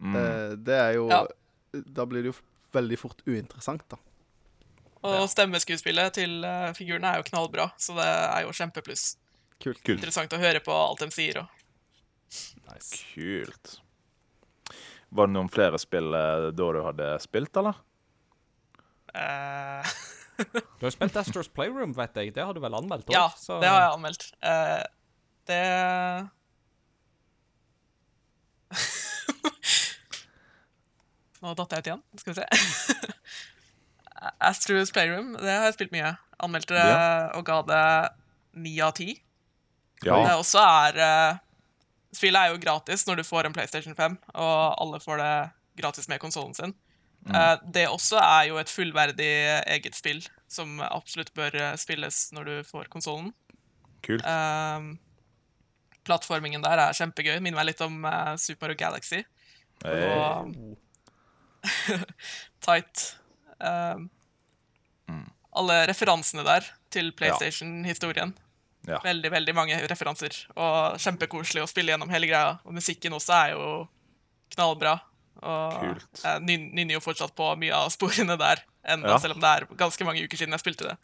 Mm. 0.00 0.16
Uh, 0.16 0.56
det 0.56 0.78
er 0.78 0.92
jo 0.96 1.08
Ja. 1.12 1.26
Da 1.84 2.06
blir 2.08 2.24
det 2.24 2.32
jo 2.32 2.38
veldig 2.72 2.96
fort 2.98 3.20
uinteressant, 3.28 3.84
da. 3.92 3.98
Og 5.06 5.28
stemmeskuespillet 5.30 6.16
til 6.18 6.40
uh, 6.42 6.74
figurene 6.74 7.12
er 7.12 7.20
jo 7.20 7.28
knallbra, 7.28 7.68
så 7.78 7.94
det 7.98 8.08
er 8.08 8.40
jo 8.46 8.54
kjempepluss. 8.56 9.12
Kult. 9.58 9.82
Kult. 9.82 9.98
Interessant 9.98 10.32
å 10.34 10.38
høre 10.40 10.60
på 10.64 10.72
alt 10.74 11.00
de 11.02 11.10
sier. 11.14 11.38
Også. 11.42 11.50
Nice. 12.68 12.98
Kult. 13.14 13.78
Var 15.08 15.30
det 15.30 15.34
noen 15.34 15.48
flere 15.48 15.78
spill 15.80 16.12
eh, 16.14 16.50
da 16.52 16.66
du 16.74 16.82
hadde 16.84 17.20
spilt, 17.24 17.56
eller? 17.56 17.74
Uh... 19.14 19.82
Du 20.78 20.86
har 20.86 20.92
spilt 20.94 21.16
Astros 21.18 21.48
Playroom, 21.50 21.90
vet 21.96 22.14
jeg. 22.14 22.30
Det 22.36 22.44
har 22.46 22.54
du 22.54 22.60
vel 22.62 22.74
anmeldt 22.78 23.08
òg? 23.08 23.14
ja, 23.16 23.26
det 23.58 23.66
har 23.66 23.80
jeg 23.82 23.90
anmeldt. 23.96 24.22
Uh, 24.38 24.86
det 25.50 25.66
Nå 31.42 31.54
datt 31.58 31.74
jeg 31.74 31.82
ut 31.82 31.90
igjen. 31.90 32.02
Skal 32.22 32.30
vi 32.30 32.38
se. 32.38 32.46
Astros 34.42 34.92
Playroom, 34.94 35.34
det 35.38 35.50
har 35.52 35.68
jeg 35.68 35.76
spilt 35.78 35.94
mye. 35.94 36.16
Anmeldte 36.42 36.74
det 36.74 36.86
Ja. 36.86 37.30
og 37.34 37.44
ga 37.46 37.62
det 37.66 37.84
ni 38.58 38.80
av 38.82 38.92
ti. 38.98 39.12
Ja. 40.04 40.18
Det 40.24 40.34
også 40.38 40.62
er 40.62 40.98
uh, 41.02 41.38
Spillet 42.14 42.40
er 42.40 42.52
jo 42.54 42.60
gratis 42.62 43.04
når 43.06 43.20
du 43.20 43.24
får 43.26 43.46
en 43.46 43.52
PlayStation 43.52 43.94
5, 43.94 44.14
og 44.34 44.80
alle 44.80 45.00
får 45.02 45.18
det 45.20 45.32
gratis 45.82 46.08
med 46.08 46.20
konsollen 46.22 46.54
sin. 46.56 46.72
Eh, 47.28 47.56
det 47.74 47.84
også 47.90 48.16
er 48.22 48.46
jo 48.48 48.56
et 48.60 48.70
fullverdig 48.72 49.28
eget 49.68 49.96
spill 49.98 50.22
som 50.48 50.80
absolutt 50.80 51.34
bør 51.36 51.54
eh, 51.58 51.74
spilles 51.76 52.32
når 52.32 52.48
du 52.48 52.54
får 52.64 52.88
konsollen. 52.92 53.32
Kult. 54.06 54.24
Um, 54.24 54.94
plattformingen 56.08 56.64
der 56.64 56.80
er 56.86 56.96
kjempegøy. 56.96 57.36
Minner 57.42 57.60
meg 57.60 57.68
litt 57.72 57.82
om 57.84 58.00
uh, 58.06 58.32
Super 58.40 58.68
Mario 58.68 58.80
Galaxy. 58.80 59.20
Hey. 59.84 60.08
Og 60.08 60.54
tight. 62.64 63.18
Um, 63.58 64.10
Alle 65.58 65.80
referansene 65.90 66.44
der 66.46 66.66
til 66.92 67.10
PlayStation-historien. 67.16 68.34
Ja. 68.88 69.00
Veldig, 69.04 69.30
veldig 69.32 69.54
mange 69.56 69.78
referanser. 69.90 70.34
Og 70.56 70.98
kjempekoselig 71.02 71.64
å 71.64 71.68
spille 71.70 71.92
gjennom 71.92 72.10
hele 72.12 72.28
greia. 72.30 72.58
Og 72.64 72.76
musikken 72.76 73.16
også 73.16 73.34
er 73.36 73.54
jo 73.56 73.64
knallbra. 74.54 74.98
Og 75.38 75.74
Kult. 75.82 76.22
jeg 76.22 76.42
nynner 76.46 76.96
jo 76.96 77.02
fortsatt 77.02 77.34
på 77.38 77.50
mye 77.60 77.74
av 77.74 77.90
sporene 77.94 78.36
der 78.38 78.62
enda, 78.82 79.14
Ja. 79.14 79.18
selv 79.18 79.36
om 79.36 79.40
det 79.40 79.50
er 79.50 79.66
ganske 79.76 80.04
mange 80.04 80.22
uker 80.24 80.36
siden 80.40 80.54
jeg 80.56 80.60
spilte 80.64 80.88
det. 80.88 80.96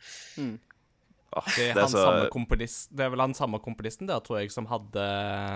Ah, 1.35 1.43
Det 1.57 1.71
er, 1.71 1.75
det 1.75 1.83
er 1.83 1.87
så 1.91 2.03
samme 2.03 2.59
det 2.97 3.05
er 3.05 3.11
vel 3.11 3.21
han 3.21 3.35
samme 3.35 3.59
komponisten 3.59 4.07
der, 4.07 4.21
tror 4.21 4.41
jeg, 4.41 4.53
som 4.55 4.67
hadde 4.67 5.07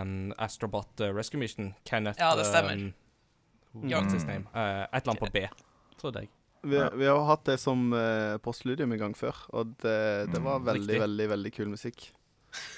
um, 0.03 0.33
Astrobot 0.39 1.01
uh, 1.01 1.13
Rescue 1.15 1.39
Mission. 1.39 1.75
Kenneth 1.85 2.19
Ja, 2.19 2.35
det 2.35 2.47
stemmer. 2.47 2.75
Um, 2.75 2.95
mm. 3.75 3.89
name? 4.27 4.47
Uh, 4.55 4.87
et 4.91 5.03
eller 5.03 5.15
annet 5.15 5.23
på 5.23 5.31
B, 5.33 5.47
trodde 5.99 6.25
jeg. 6.25 6.31
Vi, 6.63 6.79
vi 6.99 7.07
har 7.07 7.21
hatt 7.29 7.45
det 7.47 7.59
som 7.63 7.93
uh, 7.95 8.37
postludium 8.43 8.93
en 8.93 8.99
gang 8.99 9.15
før, 9.17 9.37
og 9.55 9.75
det, 9.83 10.31
det 10.33 10.41
var 10.43 10.59
Mm, 10.59 10.67
veldig, 10.67 10.87
riktig. 10.89 11.01
veldig 11.05 11.29
veldig 11.35 11.53
kul 11.55 11.69
musikk. 11.75 12.09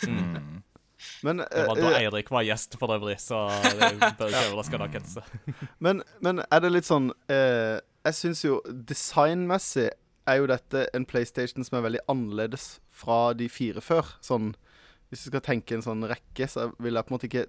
mm. 0.07 0.63
Men, 1.25 1.39
Det 1.41 1.63
var 1.67 1.79
eh, 1.79 1.83
da 1.83 1.91
eh, 1.97 2.03
Eirik 2.05 2.29
var 2.31 2.43
gjest, 2.45 2.75
for 2.77 2.93
øvrig, 2.93 3.17
så 3.21 3.47
det 3.65 3.73
bør 4.19 4.29
ikke 4.29 4.43
overraske 4.51 4.77
dere. 4.83 5.01
altså. 5.01 5.23
men, 5.85 6.03
men 6.21 6.43
er 6.45 6.61
det 6.61 6.71
litt 6.75 6.85
sånn 6.85 7.07
uh, 7.33 7.79
Jeg 8.05 8.17
syns 8.19 8.43
jo 8.45 8.59
designmessig 8.69 9.87
er 10.29 10.37
jo 10.43 10.47
dette 10.51 10.83
en 10.95 11.07
PlayStation 11.09 11.65
som 11.65 11.79
er 11.79 11.87
veldig 11.87 12.03
annerledes 12.13 12.67
fra 12.93 13.33
de 13.33 13.49
fire 13.49 13.81
før. 13.81 14.13
Sånn 14.21 14.53
Hvis 15.09 15.25
du 15.25 15.31
skal 15.33 15.41
tenke 15.43 15.75
en 15.79 15.83
sånn 15.83 16.05
rekke, 16.07 16.47
så 16.47 16.69
vil 16.79 16.95
jeg 17.01 17.09
på 17.09 17.11
en 17.15 17.17
måte 17.17 17.31
ikke 17.31 17.47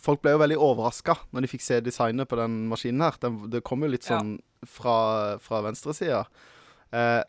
Folk 0.00 0.22
ble 0.22 0.32
jo 0.34 0.38
veldig 0.42 0.58
overraska 0.58 1.16
når 1.32 1.42
de 1.46 1.48
fikk 1.52 1.62
se 1.64 1.80
designet 1.80 2.28
på 2.28 2.36
den 2.40 2.68
maskinen 2.68 3.00
her. 3.06 3.16
Den, 3.20 3.38
det 3.50 3.62
kom 3.64 3.82
jo 3.82 3.88
litt 3.92 4.08
Ja. 4.08 4.18
sånn 4.18 4.38
fra, 4.68 5.38
fra 5.42 5.62
venstresida. 5.62 6.26
Eh, 6.92 7.22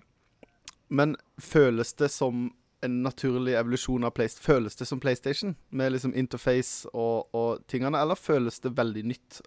men 0.90 1.16
føles 1.42 1.94
det 1.98 2.10
som 2.12 2.52
en 2.84 2.98
naturlig 3.04 3.54
evolusjon 3.56 4.04
av 4.04 4.12
PlayStation? 4.12 4.44
Føles 4.56 4.76
det 4.76 4.86
som 4.90 5.00
PlayStation, 5.00 5.56
med 5.72 5.94
liksom 5.96 6.14
interface 6.20 6.86
og, 6.94 7.30
og 7.34 7.64
tingene, 7.72 7.96
eller 8.02 8.16
føles 8.20 8.60
det 8.60 8.74
veldig 8.76 9.04
nytt? 9.14 9.40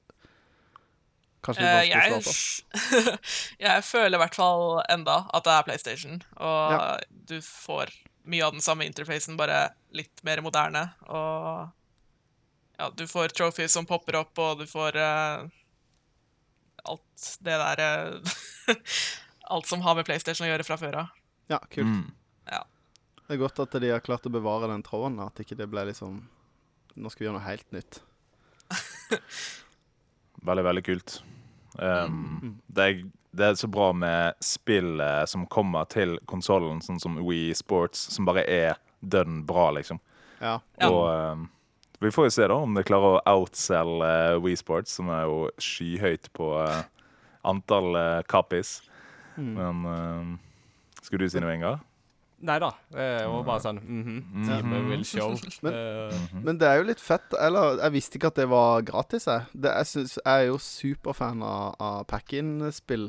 Kanskje 1.44 1.62
litt 1.62 1.70
Eh, 1.70 2.10
vanskelig 2.10 2.16
å 2.16 2.22
svare 2.24 3.12
på. 3.12 3.18
jeg 3.66 3.84
føler 3.86 4.16
i 4.18 4.22
hvert 4.24 4.34
fall 4.40 4.64
enda 4.90 5.18
at 5.36 5.44
det 5.46 5.52
er 5.54 5.66
PlayStation. 5.68 6.22
Og 6.40 6.72
Ja. 6.74 6.98
du 7.28 7.36
får 7.44 7.92
mye 8.26 8.42
av 8.48 8.56
den 8.56 8.64
samme 8.64 8.86
interfacen, 8.88 9.36
bare 9.38 9.68
litt 9.94 10.24
mer 10.26 10.40
moderne. 10.42 10.88
Og 11.06 11.68
ja, 12.78 12.90
du 12.96 13.06
får 13.08 13.34
trophies 13.36 13.72
som 13.72 13.86
popper 13.88 14.20
opp, 14.20 14.38
og 14.38 14.60
du 14.60 14.66
får 14.68 14.98
uh, 15.00 15.46
alt 16.86 17.26
det 17.40 17.56
der 17.62 17.82
eh, 17.84 18.76
Alt 19.54 19.68
som 19.70 19.82
har 19.86 19.94
med 19.94 20.06
PlayStation 20.08 20.42
å 20.46 20.50
gjøre 20.50 20.64
fra 20.66 20.76
før 20.80 20.96
av. 21.04 21.10
Ja, 21.46 21.60
kult. 21.70 21.86
Mm. 21.86 22.08
Det 23.26 23.34
er 23.34 23.42
godt 23.42 23.58
at 23.62 23.74
de 23.82 23.90
har 23.90 24.02
klart 24.02 24.26
å 24.26 24.30
bevare 24.30 24.68
den 24.70 24.84
tråden, 24.86 25.18
at 25.22 25.38
ikke 25.42 25.58
det 25.58 25.66
ble 25.70 25.88
liksom 25.88 26.20
Nå 26.96 27.10
skal 27.12 27.22
vi 27.22 27.26
gjøre 27.26 27.36
noe 27.36 27.44
helt 27.44 27.72
nytt. 27.76 27.98
Veldig, 30.46 30.62
veldig 30.64 30.82
kult. 30.86 31.14
Um, 31.74 32.54
det, 32.70 32.84
er, 32.84 33.00
det 33.36 33.46
er 33.46 33.56
så 33.58 33.68
bra 33.68 33.88
med 33.92 34.36
spill 34.44 35.00
eh, 35.02 35.24
som 35.28 35.42
kommer 35.50 35.88
til 35.90 36.14
konsollen, 36.30 36.78
sånn 36.84 37.00
som 37.02 37.16
Wii 37.26 37.50
Sports, 37.58 38.04
som 38.14 38.28
bare 38.28 38.44
er 38.46 38.78
dønn 39.00 39.42
bra, 39.48 39.72
liksom. 39.74 39.98
Ja. 40.38 40.60
Ja. 40.78 40.88
Og 40.88 41.02
um, 41.10 41.48
vi 42.00 42.10
får 42.12 42.28
jo 42.28 42.34
se 42.36 42.46
da 42.50 42.56
om 42.60 42.74
det 42.76 42.84
klarer 42.88 43.16
å 43.18 43.22
outselge 43.38 44.10
uh, 44.36 44.38
Wii 44.44 44.56
Sports, 44.60 44.96
som 44.98 45.08
er 45.14 45.24
jo 45.28 45.38
skyhøyt 45.62 46.28
på 46.36 46.50
uh, 46.60 46.82
antall 47.46 47.92
uh, 47.96 48.22
copies. 48.28 48.80
Mm. 49.36 49.52
Men 49.56 49.84
uh, 49.86 51.02
skulle 51.02 51.26
du 51.26 51.32
si 51.32 51.40
noe, 51.42 51.54
Ingar? 51.56 51.80
Nei 52.46 52.58
da. 52.60 52.68
Det 52.92 53.04
var 53.32 53.44
bare 53.46 53.62
sånn 53.64 53.78
mhm, 53.80 54.16
Time 54.44 54.80
will 54.90 55.04
show. 55.08 55.30
Men- 55.64 55.72
Eh, 55.76 56.18
Men 56.44 56.58
det 56.60 56.66
er 56.68 56.82
jo 56.82 56.88
litt 56.90 57.00
fett. 57.00 57.32
Eller 57.40 57.78
jeg 57.80 57.94
visste 57.94 58.18
ikke 58.20 58.28
at 58.28 58.36
det 58.42 58.44
var 58.52 58.82
gratis, 58.84 59.24
jeg. 59.26 59.46
Det, 59.56 59.72
jeg, 59.72 59.88
synes, 59.88 60.18
jeg 60.20 60.42
er 60.42 60.50
jo 60.50 60.58
superfan 60.60 61.40
av, 61.42 61.78
av 61.80 62.02
pack-in-spill. 62.12 63.08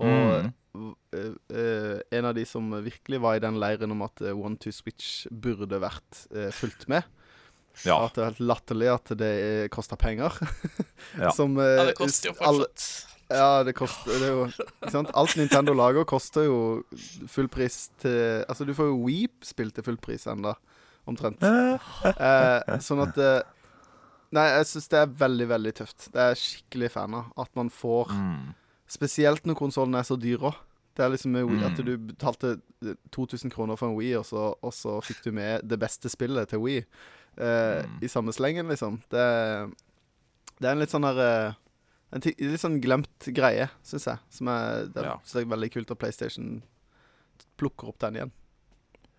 Og 0.00 0.48
Mm. 0.78 0.94
uh, 1.12 1.34
eh, 1.52 2.00
en 2.14 2.24
av 2.28 2.34
de 2.36 2.44
som 2.46 2.70
virkelig 2.84 3.18
var 3.20 3.36
i 3.36 3.42
den 3.42 3.56
leiren 3.60 3.90
om 3.92 4.02
at 4.06 4.20
eh, 4.22 4.32
One 4.36 4.56
to 4.62 4.70
Switch 4.72 5.26
burde 5.28 5.80
vært 5.82 6.24
uh, 6.32 6.48
fulgt 6.54 6.86
med. 6.88 7.04
Ja. 7.86 7.98
At 8.06 8.14
det 8.16 8.22
er 8.24 8.30
helt 8.32 8.40
latterlig 8.48 8.88
at 8.94 9.12
det 9.18 9.70
koster 9.74 9.96
penger. 10.00 10.32
Ja. 11.18 11.30
som 11.32 11.54
eh, 11.58 11.76
Ja, 11.78 11.84
det 11.88 11.94
koster 11.96 12.28
jo 12.30 12.34
fortsatt. 12.38 12.86
Ja, 13.28 13.62
det 13.64 13.74
koster 13.76 14.08
det 14.18 14.26
er 14.26 14.32
jo 14.34 14.44
ikke 14.48 14.90
sant? 14.92 15.10
Alt 15.14 15.36
Nintendo 15.36 15.72
lager, 15.76 16.04
koster 16.08 16.46
jo 16.48 16.58
full 17.28 17.48
pris 17.52 17.90
til 18.00 18.44
Altså, 18.48 18.64
du 18.64 18.72
får 18.76 18.88
jo 18.90 18.98
Weep-spill 19.04 19.70
til 19.76 19.84
full 19.84 19.98
pris 20.00 20.24
ennå, 20.30 20.54
omtrent. 21.08 21.42
Eh, 21.44 22.78
sånn 22.84 23.02
at 23.04 23.18
eh, 23.20 23.40
Nei, 24.36 24.44
jeg 24.58 24.66
syns 24.68 24.88
det 24.92 24.98
er 25.00 25.12
veldig, 25.22 25.46
veldig 25.48 25.70
tøft. 25.78 26.08
Det 26.12 26.20
er 26.20 26.34
jeg 26.34 26.40
skikkelig 26.42 26.90
fan 26.92 27.14
av. 27.16 27.30
At 27.40 27.48
man 27.56 27.70
får 27.72 28.10
Mm. 28.12 28.50
Spesielt 28.88 29.44
når 29.48 29.56
konsollen 29.56 29.94
er 29.96 30.04
så 30.08 30.16
dyr 30.20 30.40
òg. 30.48 30.54
Det 30.96 31.04
er 31.04 31.10
liksom 31.12 31.32
med 31.32 31.44
Wii, 31.48 31.62
at 31.64 31.78
Mm. 31.78 31.84
du 31.84 31.96
betalte 32.12 32.50
eh, 32.84 32.94
2000 33.12 33.50
kroner 33.52 33.76
for 33.76 33.88
en 33.88 33.96
Wii, 33.96 34.14
og 34.16 34.24
så, 34.26 34.54
og 34.62 34.72
så 34.72 34.98
fikk 35.04 35.22
du 35.24 35.32
med 35.32 35.64
det 35.68 35.78
beste 35.80 36.08
spillet 36.12 36.48
til 36.48 36.58
Wii 36.64 36.84
eh, 37.38 37.84
Mm. 37.86 37.98
i 38.02 38.08
samme 38.08 38.32
slengen, 38.34 38.68
liksom. 38.68 39.00
Det, 39.10 39.24
det 40.58 40.66
er 40.68 40.72
en 40.74 40.80
litt 40.82 40.90
sånn 40.94 41.06
der 41.06 41.18
eh, 41.48 41.54
En 42.10 42.22
litt 42.24 42.60
sånn 42.62 42.80
glemt 42.80 43.26
greie, 43.36 43.66
syns 43.84 44.06
jeg. 44.08 44.18
Som 44.32 44.48
er, 44.48 44.86
det 44.88 45.02
Ja. 45.04 45.18
så 45.24 45.38
det 45.38 45.42
er 45.46 45.50
veldig 45.56 45.72
kult 45.74 45.90
at 45.92 45.98
PlayStation 46.00 46.62
plukker 47.60 47.88
opp 47.90 47.98
den 48.00 48.16
igjen. 48.16 48.30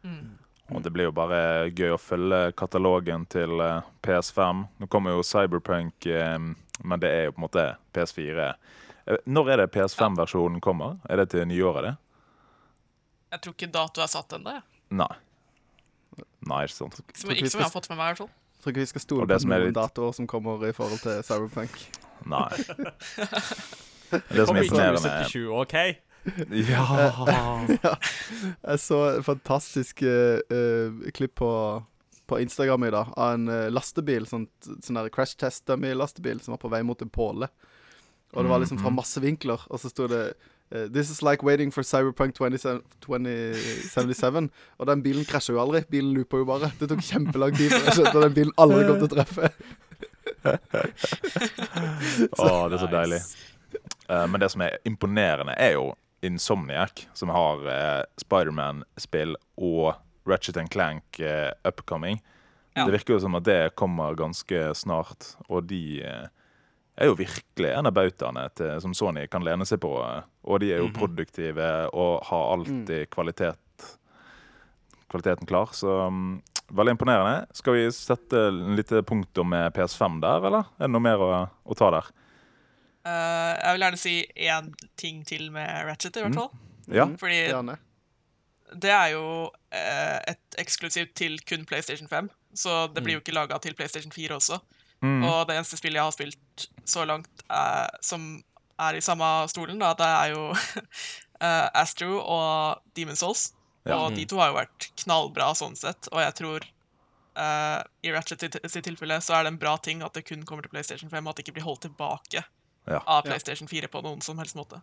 Mm. 0.03 0.37
Og 0.73 0.81
det 0.83 0.91
blir 0.93 1.05
jo 1.05 1.11
bare 1.13 1.69
gøy 1.69 1.93
å 1.93 1.99
følge 2.01 2.51
katalogen 2.57 3.27
til 3.29 3.59
eh, 3.61 3.81
PS5. 4.01 4.63
Nå 4.79 4.87
kommer 4.89 5.11
jo 5.13 5.21
Cyberpunk, 5.21 6.05
men 6.83 6.99
det 6.99 7.09
er 7.13 7.23
jo 7.27 7.31
på 7.33 7.41
en 7.43 7.45
måte 7.45 7.65
PS4. 7.93 8.49
Eh, 9.05 9.17
Når 9.25 9.49
er 9.53 9.57
det 9.57 9.71
PS5-versjonen 9.73 10.59
kommer? 10.61 10.97
Er 11.09 11.17
det 11.21 11.29
til 11.29 11.45
nyåret, 11.45 11.83
det? 11.91 11.95
Jeg 13.31 13.41
tror 13.41 13.53
ikke 13.53 13.71
dato 13.71 14.01
er 14.01 14.07
satt 14.09 14.33
ennå. 14.33 14.49
jeg. 14.57 14.63
Nei. 14.97 15.13
Nei, 16.49 16.63
ikke 16.65 16.75
sant. 16.75 16.99
Som- 17.13 17.31
ikke 17.35 17.49
som 17.53 17.59
jeg 17.61 17.67
har 17.69 17.73
fått 17.75 17.89
med 17.91 17.97
meg. 17.99 18.05
i 18.05 18.09
hvert 18.13 18.21
fall. 18.25 18.31
Tror 18.59 18.73
ikke 18.73 18.81
vi 18.83 18.89
skal 18.91 19.01
stole 19.05 19.27
på 19.29 19.39
som 19.39 19.49
noen 19.53 19.65
litt- 19.69 19.75
datoer 19.77 20.13
som 20.17 20.27
kommer 20.27 20.65
i 20.67 20.73
forhold 20.75 20.99
til 21.05 21.21
Cyberpunk. 21.23 21.79
Nei. 22.27 22.49
Det 24.09 24.45
som 24.47 24.57
imponerer 24.57 24.57
meg 24.57 24.63
i 24.63 24.67
imponerende 24.67 25.09
2077, 25.29 25.47
OK? 25.61 25.75
Ja! 26.69 27.95
Jeg 28.65 28.81
så 28.83 28.97
et 29.19 29.23
fantastisk 29.25 30.01
uh, 30.03 30.97
klipp 31.15 31.35
på, 31.39 31.51
på 32.29 32.39
Instagram 32.43 32.83
i 32.89 32.91
dag 32.93 33.13
av 33.15 33.33
en 33.37 33.47
eh, 33.53 33.69
lastebil, 33.73 34.25
sånn, 34.29 34.43
sånn 34.83 34.99
crash 35.13 35.37
test 35.39 35.63
dummy-lastebil 35.69 36.41
som 36.43 36.53
var 36.53 36.61
på 36.61 36.69
vei 36.73 36.81
mot 36.85 36.99
en 37.01 37.09
påle. 37.09 37.47
Og 38.35 38.43
det 38.45 38.51
var 38.51 38.59
liksom 38.61 38.77
fra 38.81 38.91
Mhm. 38.91 38.99
masse 38.99 39.21
vinkler, 39.23 39.63
og 39.69 39.79
så 39.81 39.89
sto 39.89 40.05
det 40.11 40.33
This 40.69 41.09
is 41.09 41.23
like 41.25 41.41
waiting 41.41 41.71
for 41.73 41.81
Cyberpunk 41.81 42.35
2077. 42.37 44.49
Og 44.77 44.87
den 44.87 45.03
bilen 45.03 45.25
krasja 45.25 45.55
jo 45.55 45.61
aldri. 45.63 45.81
Bilen 45.89 46.13
loopa 46.13 46.37
jo 46.37 46.45
bare. 46.45 46.69
Det 46.79 46.89
tok 46.91 47.01
kjempelang 47.01 47.57
tid 47.57 47.73
før 47.73 47.87
jeg 47.87 47.95
skjønte 47.97 48.13
at 48.13 48.23
den 48.27 48.35
bilen 48.37 48.53
aldri 48.61 48.85
kom 48.85 48.99
til 49.01 49.09
å 49.09 49.13
treffe. 49.15 49.49
Å, 52.39 52.69
det 52.69 52.77
er 52.77 52.81
så 52.81 52.89
deilig. 52.91 53.19
Uh, 54.09 54.25
men 54.29 54.41
det 54.41 54.49
som 54.53 54.61
er 54.65 54.77
imponerende, 54.87 55.53
er 55.57 55.71
jo 55.77 55.85
Insomniac, 56.25 57.07
som 57.17 57.29
har 57.33 57.57
uh, 57.65 58.03
Spiderman-spill 58.19 59.35
og 59.57 59.93
Ratchet 60.29 60.59
Clank 60.73 61.21
uh, 61.23 61.51
upcoming. 61.67 62.17
Ja. 62.75 62.85
Det 62.85 62.93
virker 62.99 63.15
jo 63.15 63.23
som 63.23 63.37
at 63.39 63.47
det 63.47 63.75
kommer 63.79 64.17
ganske 64.17 64.59
snart, 64.77 65.21
og 65.49 65.67
de 65.67 66.01
eh, 66.05 66.27
er 66.99 67.09
jo 67.09 67.15
virkelig 67.15 67.69
en 67.77 67.87
av 67.87 67.93
bautaene 67.95 68.47
som 68.83 68.93
Sony 68.93 69.27
kan 69.31 69.43
lene 69.45 69.65
seg 69.65 69.79
på. 69.79 69.91
Og 70.43 70.59
de 70.59 70.73
er 70.73 70.77
jo 70.81 70.87
Mhm. 70.89 70.93
produktive 70.97 71.69
og 71.93 72.23
har 72.27 72.53
alltid 72.53 73.09
kvalitet, 73.09 73.57
kvaliteten 75.09 75.47
klar. 75.47 75.71
Så 75.73 75.87
mm, 76.11 76.41
veldig 76.75 76.91
imponerende. 76.97 77.47
Skal 77.57 77.73
vi 77.77 77.85
sette 77.95 78.47
en 78.49 78.75
lite 78.75 79.01
punktum 79.03 79.49
med 79.49 79.73
PS5 79.73 80.19
der, 80.21 80.45
eller? 80.49 80.65
Er 80.79 80.87
det 80.87 80.91
noe 80.93 81.01
mer 81.01 81.17
å, 81.23 81.29
å 81.65 81.77
ta 81.77 81.89
der? 81.91 82.09
Uh, 83.05 83.55
jeg 83.55 83.73
vil 83.77 83.85
gjerne 83.85 83.97
si 84.01 84.15
én 84.35 84.73
ting 84.99 85.21
til 85.25 85.47
med 85.55 85.85
Ratchet, 85.87 86.17
i 86.17 86.21
hvert 86.25 86.35
Mm. 86.35 86.41
fall. 86.41 86.51
Ja. 86.89 87.05
Mhm, 87.05 87.17
Fordi 87.17 87.39
Gjerne. 87.47 87.77
det 88.75 88.91
er 88.91 89.07
jo 89.13 89.23
uh, 89.47 90.19
et 90.27 90.57
eksklusivt 90.57 91.13
til 91.15 91.39
kun 91.47 91.65
PlayStation 91.65 92.07
5. 92.07 92.29
Så 92.53 92.87
det 92.93 93.03
blir 93.03 93.13
jo 93.17 93.21
ikke 93.21 93.33
laga 93.33 93.57
til 93.61 93.73
PlayStation 93.73 94.11
4 94.11 94.35
også. 94.35 94.59
Mm. 95.01 95.21
Og 95.23 95.47
det 95.47 95.55
eneste 95.55 95.77
spillet 95.79 95.95
jeg 95.99 96.03
har 96.09 96.15
spilt 96.15 96.65
så 96.89 97.05
langt 97.07 97.43
eh, 97.49 97.87
som 98.03 98.43
er 98.79 98.95
i 98.97 99.03
samme 99.03 99.27
stolen, 99.51 99.79
da, 99.79 99.93
det 99.99 100.07
er 100.07 100.33
jo 100.33 100.43
eh, 101.45 101.67
Astro 101.79 102.19
og 102.19 102.83
Demon's 102.97 103.23
Souls. 103.23 103.45
Ja. 103.87 103.95
Og 104.03 104.15
de 104.17 104.25
to 104.29 104.37
har 104.41 104.51
jo 104.51 104.57
vært 104.59 104.89
knallbra 105.03 105.53
sånn 105.55 105.75
sett, 105.79 106.09
og 106.11 106.19
jeg 106.21 106.35
tror 106.37 106.65
eh, 106.65 107.79
i 108.05 108.11
Ratchet 108.13 108.43
sitt, 108.43 108.57
sitt 108.69 108.85
tilfelle 108.85 109.17
så 109.23 109.37
er 109.39 109.47
det 109.47 109.53
en 109.53 109.59
bra 109.61 109.77
ting 109.81 110.03
at 110.05 110.13
det 110.19 110.25
kun 110.27 110.43
kommer 110.45 110.67
til 110.67 110.73
PlayStation 110.73 111.09
5, 111.11 111.23
og 111.25 111.31
at 111.31 111.39
det 111.39 111.47
ikke 111.47 111.57
blir 111.59 111.67
holdt 111.69 111.85
tilbake 111.87 112.43
Ja. 112.89 112.99
av 113.05 113.21
PlayStation 113.27 113.67
4 113.69 113.87
på 113.91 114.01
noen 114.01 114.21
som 114.25 114.37
helst 114.41 114.55
måte. 114.57 114.81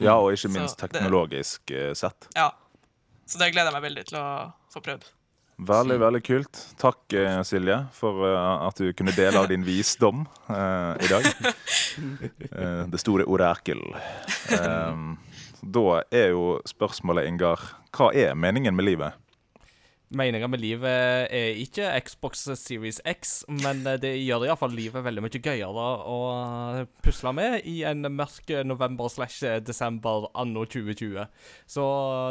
ja, 0.00 0.14
og 0.16 0.32
ikke 0.32 0.48
minst 0.54 0.80
så 0.80 0.86
teknologisk 0.88 1.66
det, 1.68 1.96
sett. 1.98 2.28
Ja. 2.34 2.50
Så 3.26 3.38
det 3.38 3.52
gleder 3.52 3.70
jeg 3.70 3.76
meg 3.78 3.84
veldig 3.86 4.04
til 4.08 4.18
å 4.18 4.28
få 4.72 4.80
prøvd. 4.82 5.04
Veldig, 5.62 5.98
veldig 6.00 6.20
kult. 6.26 6.60
Takk, 6.80 7.12
eh, 7.12 7.40
Silje, 7.46 7.76
for 7.94 8.24
eh, 8.26 8.66
at 8.66 8.80
du 8.82 8.92
kunne 8.96 9.14
dele 9.14 9.38
av 9.38 9.48
din 9.50 9.64
visdom 9.66 10.24
uh, 10.48 10.94
i 10.98 11.10
dag. 11.10 11.28
Uh, 12.50 12.84
det 12.92 13.00
store 13.02 13.26
orakel. 13.30 13.82
Um, 14.58 15.18
da 15.62 16.02
er 16.10 16.32
jo 16.32 16.56
spørsmålet, 16.66 17.28
Ingar, 17.30 17.62
hva 17.94 18.10
er 18.16 18.34
meningen 18.34 18.74
med 18.74 18.90
livet? 18.90 19.18
Meninga 20.12 20.48
med 20.50 20.60
livet 20.60 21.30
er 21.32 21.54
ikke 21.56 21.86
Xbox 22.04 22.42
Series 22.60 22.98
X, 23.08 23.46
men 23.48 23.80
det 24.02 24.10
gjør 24.18 24.44
iallfall 24.44 24.74
livet 24.76 25.06
veldig 25.06 25.22
mye 25.24 25.40
gøyere 25.40 25.86
å 26.04 26.18
pusle 27.00 27.32
med 27.32 27.64
i 27.70 27.78
en 27.88 28.04
mørk 28.12 28.52
november 28.68 29.08
slash 29.08 29.62
desember 29.64 30.28
anno 30.36 30.66
2020. 30.68 31.24
Så 31.64 31.86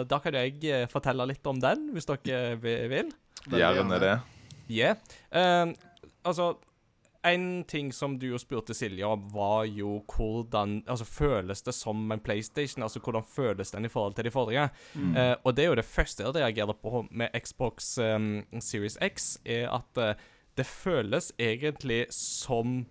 da 0.06 0.22
kan 0.22 0.38
jeg 0.38 0.86
fortelle 0.94 1.26
litt 1.32 1.50
om 1.50 1.64
den, 1.64 1.90
hvis 1.96 2.06
dere 2.12 2.60
vil. 2.62 3.10
Gjerne 3.50 4.02
det. 4.02 4.18
Yeah. 4.72 4.98
Uh, 5.32 5.74
altså, 6.24 6.54
en 7.24 7.64
ting 7.64 7.92
som 7.94 8.16
du 8.20 8.28
jo 8.32 8.40
spurte 8.42 8.74
Silje 8.74 9.06
om, 9.06 9.28
var 9.34 9.66
jo 9.70 10.00
hvordan 10.10 10.80
Altså, 10.88 11.06
føles 11.06 11.62
det 11.62 11.74
som 11.78 12.12
en 12.12 12.20
PlayStation? 12.20 12.84
Altså, 12.84 13.00
hvordan 13.00 13.24
føles 13.24 13.72
den 13.72 13.86
i 13.86 13.92
forhold 13.94 14.16
til 14.16 14.26
de 14.26 14.32
forrige? 14.32 14.70
Eh, 14.96 15.36
og 15.44 15.56
det 15.56 15.66
er 15.66 15.70
jo 15.70 15.76
det 15.76 15.86
første 15.86 16.24
jeg 16.24 16.36
reagerer 16.36 16.74
på 16.74 17.06
med 17.12 17.30
Xbox 17.38 17.98
um, 17.98 18.44
Series 18.60 18.98
X, 19.02 19.38
er 19.46 19.70
at 19.70 20.02
uh, 20.02 20.18
det 20.58 20.66
føles 20.66 21.32
egentlig 21.40 22.06
som 22.16 22.86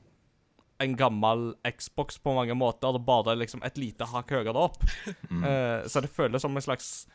en 0.81 0.97
gammel 0.97 1.55
Xbox 1.77 2.19
på 2.19 2.35
mange 2.35 2.55
måter, 2.55 2.99
bare 2.99 3.37
liksom 3.37 3.63
et 3.67 3.79
lite 3.79 4.07
hakk 4.09 4.31
høyere 4.31 4.67
opp. 4.69 4.85
Eh, 5.31 5.87
så 5.89 6.01
det 6.03 6.11
føles 6.13 6.43
som 6.43 6.57
en 6.57 6.63
slags 6.63 7.07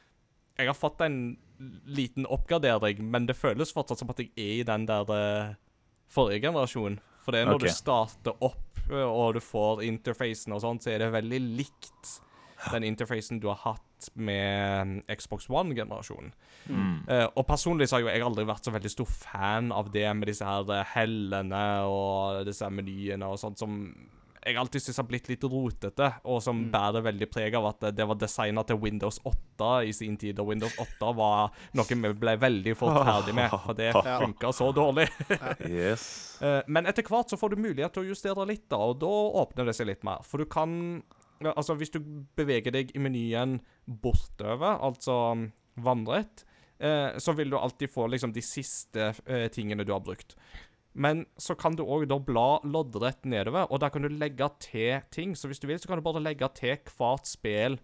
Jeg 0.57 0.67
har 0.67 0.73
fått 0.73 1.01
en 1.03 1.37
liten 1.85 2.25
oppgradering, 2.25 3.01
men 3.11 3.27
det 3.29 3.37
føles 3.37 3.73
fortsatt 3.73 4.01
som 4.01 4.11
at 4.13 4.21
jeg 4.21 4.31
er 4.35 4.53
i 4.59 4.67
den 4.67 4.87
der 4.89 5.11
uh, 5.11 5.55
forrige 6.11 6.47
generasjonen. 6.47 6.99
For 7.25 7.33
det 7.33 7.41
er 7.41 7.49
når 7.49 7.59
okay. 7.59 7.73
du 7.73 7.79
starter 7.79 8.45
opp 8.45 8.83
eh, 8.91 9.01
og 9.01 9.33
du 9.33 9.41
får 9.41 9.81
interfacen 9.87 10.53
og 10.53 10.61
sånn, 10.61 10.81
så 10.81 10.93
er 10.93 11.01
det 11.01 11.13
veldig 11.15 11.41
likt 11.57 12.19
den 12.71 12.85
interfacen 12.87 13.39
du 13.41 13.49
har 13.49 13.57
hatt 13.63 14.09
med 14.13 14.87
mm, 14.87 15.15
Xbox 15.17 15.49
One-generasjonen. 15.49 16.33
Mm. 16.69 16.99
Uh, 17.09 17.27
og 17.35 17.45
personlig 17.47 17.89
så 17.89 17.97
har 17.97 18.05
jo 18.05 18.11
jeg 18.11 18.25
aldri 18.25 18.45
vært 18.47 18.67
så 18.67 18.73
veldig 18.73 18.91
stor 18.93 19.09
fan 19.09 19.71
av 19.75 19.89
det 19.93 20.05
med 20.17 20.29
disse 20.29 20.45
her 20.45 20.69
eh, 20.73 20.93
hellene 20.95 21.65
og 21.89 22.45
disse 22.47 22.65
her 22.65 22.73
menyene 22.73 23.29
og 23.29 23.41
sånt 23.41 23.61
som 23.61 23.79
jeg 24.45 24.57
alltid 24.61 24.83
syns 24.85 24.97
har 25.01 25.07
blitt 25.09 25.27
litt 25.31 25.43
rotete, 25.49 26.07
og 26.29 26.41
som 26.45 26.59
bærer 26.71 27.01
veldig 27.07 27.27
preg 27.33 27.55
av 27.57 27.65
at 27.71 27.87
det- 27.95 28.05
var 28.07 28.15
designa 28.21 28.63
til 28.63 28.77
Windows 28.77 29.19
8 29.25 29.71
i 29.87 29.91
sin 29.91 30.17
tid, 30.21 30.39
og 30.39 30.47
Windows 30.51 30.75
8 30.79 31.11
var 31.17 31.51
noe 31.73 31.85
vi 31.89 32.13
ble 32.13 32.35
veldig 32.37 32.75
fort 32.77 32.99
ferdig 33.07 33.33
med, 33.33 33.49
for 33.49 33.73
det 33.73 33.91
funka 34.21 34.53
så 34.53 34.71
dårlig. 34.75 35.09
Yes. 35.65 36.37
Eh, 36.41 36.61
Men 36.67 36.85
etter 36.85 37.03
hvert 37.03 37.29
så 37.33 37.37
får 37.39 37.55
du 37.55 37.61
mulighet 37.63 37.93
til 37.93 38.03
å 38.05 38.09
justere 38.13 38.45
litt, 38.47 38.67
da, 38.69 38.77
og 38.77 38.99
da 39.01 39.09
åpner 39.41 39.65
det 39.65 39.75
seg 39.75 39.87
litt 39.87 40.03
mer. 40.03 40.21
For 40.23 40.37
du 40.37 40.45
kan 40.45 41.03
Altså, 41.43 41.75
hvis 41.75 41.91
du 41.91 41.99
beveger 42.39 42.71
deg 42.71 42.93
i 42.95 42.99
menyen 43.03 43.57
bortover, 43.85 44.77
altså 44.81 45.15
um, 45.33 45.41
vannrett, 45.83 46.45
eh, 46.79 47.17
så 47.19 47.33
vil 47.35 47.51
du 47.51 47.57
alltid 47.59 47.91
få 47.91 48.05
liksom 48.07 48.31
de 48.35 48.41
siste 48.45 49.09
eh, 49.25 49.47
tingene 49.53 49.83
du 49.85 49.91
har 49.91 49.99
brukt. 50.05 50.37
Men 50.95 51.25
så 51.41 51.57
kan 51.59 51.75
du 51.75 51.83
òg 51.83 52.05
da 52.07 52.15
bla 52.23 52.61
loddrett 52.63 53.25
nedover, 53.27 53.67
og 53.67 53.81
der 53.83 53.91
kan 53.91 54.05
du 54.05 54.09
legge 54.15 54.47
til 54.63 55.01
ting. 55.11 55.33
Så 55.35 55.49
hvis 55.51 55.59
du 55.59 55.67
vil, 55.67 55.79
så 55.81 55.89
kan 55.91 55.99
du 55.99 56.05
bare 56.05 56.21
legge 56.23 56.47
til 56.55 56.77
hvert 56.95 57.27
spill 57.27 57.75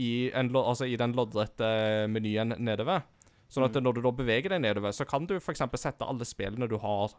i, 0.00 0.30
en, 0.36 0.48
altså 0.56 0.88
i 0.88 0.96
den 1.00 1.12
loddrette 1.16 1.68
menyen 2.12 2.56
nedover. 2.60 3.04
Sånn 3.52 3.68
at 3.68 3.76
når 3.78 3.98
du 3.98 4.02
da 4.04 4.12
beveger 4.16 4.52
deg 4.56 4.64
nedover, 4.64 4.92
så 4.96 5.04
kan 5.08 5.28
du 5.28 5.36
f.eks. 5.38 5.62
sette 5.78 6.08
alle 6.08 6.26
spillene 6.26 6.68
du 6.68 6.78
har 6.82 7.12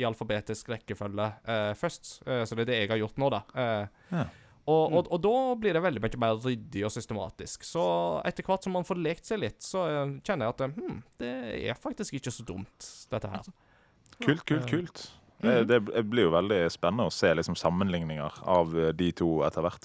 i 0.00 0.06
alfabetisk 0.08 0.70
rekkefølge 0.72 1.26
eh, 1.50 1.72
først. 1.78 2.14
Eh, 2.26 2.42
så 2.48 2.56
det 2.56 2.64
er 2.64 2.70
det 2.70 2.78
jeg 2.80 2.90
har 2.94 3.02
gjort 3.02 3.20
nå, 3.22 3.28
da. 3.34 3.42
Eh, 3.54 4.00
Ja. 4.14 4.24
og, 4.70 4.94
og, 4.96 5.10
og 5.12 5.20
da 5.22 5.34
blir 5.60 5.76
det 5.76 5.82
veldig 5.84 6.00
mye 6.02 6.18
mer 6.24 6.40
ryddig 6.42 6.86
og 6.88 6.90
systematisk. 6.94 7.66
Så 7.68 7.84
etter 8.26 8.46
hvert 8.48 8.64
som 8.64 8.74
man 8.74 8.86
får 8.88 9.02
lekt 9.04 9.28
seg 9.28 9.42
litt, 9.44 9.60
så 9.62 9.84
eh, 9.90 10.16
kjenner 10.26 10.48
jeg 10.48 10.54
at 10.56 10.64
eh, 10.66 10.74
hm, 10.80 10.98
det 11.22 11.34
er 11.68 11.78
faktisk 11.78 12.16
ikke 12.18 12.32
så 12.34 12.46
dumt, 12.48 12.88
dette 13.12 13.30
her. 13.34 13.52
Kult, 14.22 14.44
kult, 14.44 14.70
kult. 14.70 15.10
Eh, 15.44 15.66
Det, 15.66 15.80
det 15.80 16.02
blir 16.08 16.22
jo 16.28 16.32
veldig 16.34 16.70
spennende 16.72 17.06
å 17.08 17.12
se 17.12 17.34
liksom 17.34 17.56
sammenligninger 17.58 18.32
av 18.48 18.78
eh, 18.78 18.92
de 18.96 19.12
to 19.16 19.42
etter 19.46 19.62
hvert. 19.66 19.84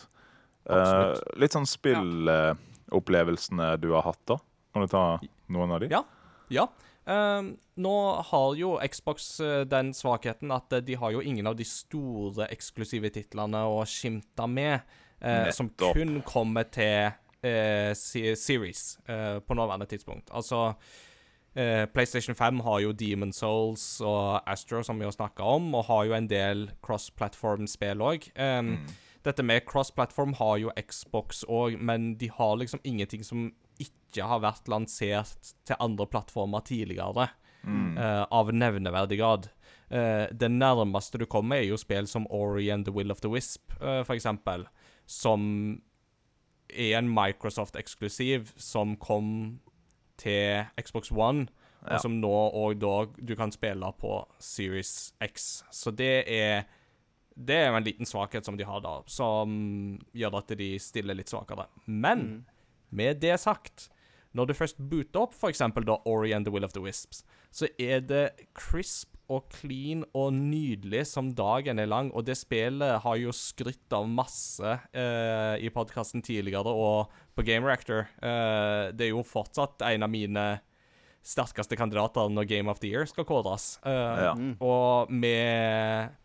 Uh, 0.69 1.17
litt 1.41 1.53
sånn 1.55 1.65
spillopplevelsene 1.65 3.67
du 3.81 3.89
har 3.95 4.03
hatt, 4.05 4.23
da. 4.29 4.37
Kan 4.75 4.83
du 4.85 4.89
ta 4.91 5.03
noen 5.49 5.71
av 5.73 5.79
de? 5.81 5.87
Ja. 5.89 6.03
Ja. 6.53 6.65
Uh, 7.09 7.41
nå 7.81 7.95
har 8.29 8.49
jo 8.59 8.75
Xbox 8.91 9.41
den 9.71 9.87
svakheten 9.97 10.53
at 10.53 10.69
de 10.85 10.93
har 10.99 11.09
jo 11.15 11.25
ingen 11.25 11.49
av 11.49 11.55
de 11.57 11.65
store 11.65 12.45
eksklusive 12.53 13.09
titlene 13.15 13.61
å 13.65 13.81
skimte 13.89 14.45
med, 14.51 14.75
som 15.51 15.69
kun 15.79 16.21
kommer 16.23 16.63
til 16.71 17.11
Series 17.41 18.99
på 19.07 19.55
nåværende 19.55 19.85
tidspunkt. 19.89 20.29
Altså 20.35 20.75
eh, 21.55 21.85
PlayStation 21.85 22.35
5 22.35 22.59
har 22.65 22.79
jo 22.83 22.93
Demon 22.93 23.33
Souls 23.33 23.83
og 24.05 24.41
Astro, 24.49 24.83
som 24.83 24.99
vi 24.99 25.07
har 25.07 25.15
snakka 25.15 25.43
om, 25.43 25.73
og 25.75 25.87
har 25.89 26.05
jo 26.05 26.17
en 26.17 26.29
del 26.29 26.69
cross-platform-spill 26.85 28.03
òg. 28.05 28.31
Dette 29.23 29.43
med 29.43 29.65
cross-platform 29.67 30.33
har 30.39 30.57
jo 30.61 30.71
Xbox 30.79 31.43
òg, 31.51 31.75
men 31.77 32.13
de 32.17 32.29
har 32.31 32.55
liksom 32.57 32.79
ingenting 32.87 33.25
som 33.27 33.49
ikke 33.79 34.25
har 34.25 34.41
vært 34.43 34.69
lansert 34.71 35.53
til 35.67 35.79
andre 35.79 36.07
plattformer 36.07 36.63
tidligere, 36.65 37.29
eh, 37.99 38.23
av 38.31 38.53
nevneverdig 38.53 39.19
grad. 39.19 39.49
Uh, 39.89 40.29
det 40.29 40.51
nærmeste 40.51 41.17
du 41.17 41.25
kommer, 41.25 41.57
er 41.57 41.71
jo 41.71 41.77
spill 41.77 42.05
som 42.07 42.27
Ori 42.29 42.69
and 42.69 42.85
The 42.85 42.93
Will 42.93 43.11
of 43.11 43.21
the 43.21 43.29
Wisp, 43.29 43.73
uh, 43.81 44.05
eksempel, 44.05 44.67
som 45.09 45.81
er 46.69 46.99
en 46.99 47.09
Microsoft-eksklusiv 47.09 48.53
som 48.55 48.95
kom 49.01 49.59
til 50.19 50.65
Xbox 50.81 51.11
One, 51.15 51.47
Ja. 51.79 51.95
og 51.95 52.01
som 52.03 52.17
nå 52.19 52.27
òg 52.59 52.73
da 52.81 53.05
du 53.23 53.35
kan 53.39 53.53
spille 53.55 53.87
på 54.01 54.17
Series 54.43 55.13
X. 55.23 55.63
Så 55.71 55.93
det 55.95 56.25
er 56.27 56.65
det 57.39 57.55
er 57.55 57.69
jo 57.69 57.75
en 57.77 57.85
liten 57.85 58.05
svakhet 58.05 58.43
som 58.43 58.57
de 58.59 58.65
har 58.67 58.81
da, 58.83 58.97
som 59.07 59.53
gjør 60.13 60.41
at 60.41 60.49
de 60.59 60.73
stiller 60.83 61.15
litt 61.15 61.31
svakere. 61.31 61.69
Men 61.87 62.45
med 62.91 63.21
det 63.21 63.37
sagt, 63.39 63.87
når 64.35 64.47
du 64.49 64.53
først 64.59 64.75
booter 64.91 65.21
opp 65.21 65.33
f.eks. 65.33 65.61
Ori 66.05 66.33
and 66.35 66.45
the 66.45 66.51
Will 66.51 66.65
of 66.67 66.73
the 66.73 66.81
Wisps, 66.83 67.23
så 67.49 67.69
er 67.79 68.01
det 68.01 68.25
crisp 68.53 69.15
og 69.29 69.45
clean 69.53 70.01
og 70.17 70.31
nydelig 70.33 71.03
som 71.11 71.29
dagen 71.37 71.77
er 71.79 71.85
lang, 71.89 72.09
og 72.17 72.25
det 72.25 72.37
spillet 72.39 73.01
har 73.03 73.15
jo 73.21 73.29
skrytt 73.35 73.93
av 73.93 74.07
masse 74.09 74.71
eh, 74.93 75.55
i 75.61 75.69
podkasten 75.73 76.21
tidligere 76.25 76.71
og 76.73 77.11
på 77.37 77.45
Game 77.45 77.67
Reactor. 77.69 78.07
Eh, 78.21 78.89
det 78.93 79.05
er 79.07 79.11
jo 79.13 79.23
fortsatt 79.27 79.81
en 79.85 80.03
av 80.07 80.11
mine 80.13 80.47
sterkeste 81.29 81.75
kandidater 81.77 82.29
når 82.31 82.47
Game 82.49 82.71
of 82.71 82.79
the 82.81 82.89
Year 82.93 83.05
skal 83.05 83.25
kåres. 83.29 83.75
Eh, 83.85 84.23
Ja. 84.25 84.33
Og 84.65 85.11
med 85.11 86.15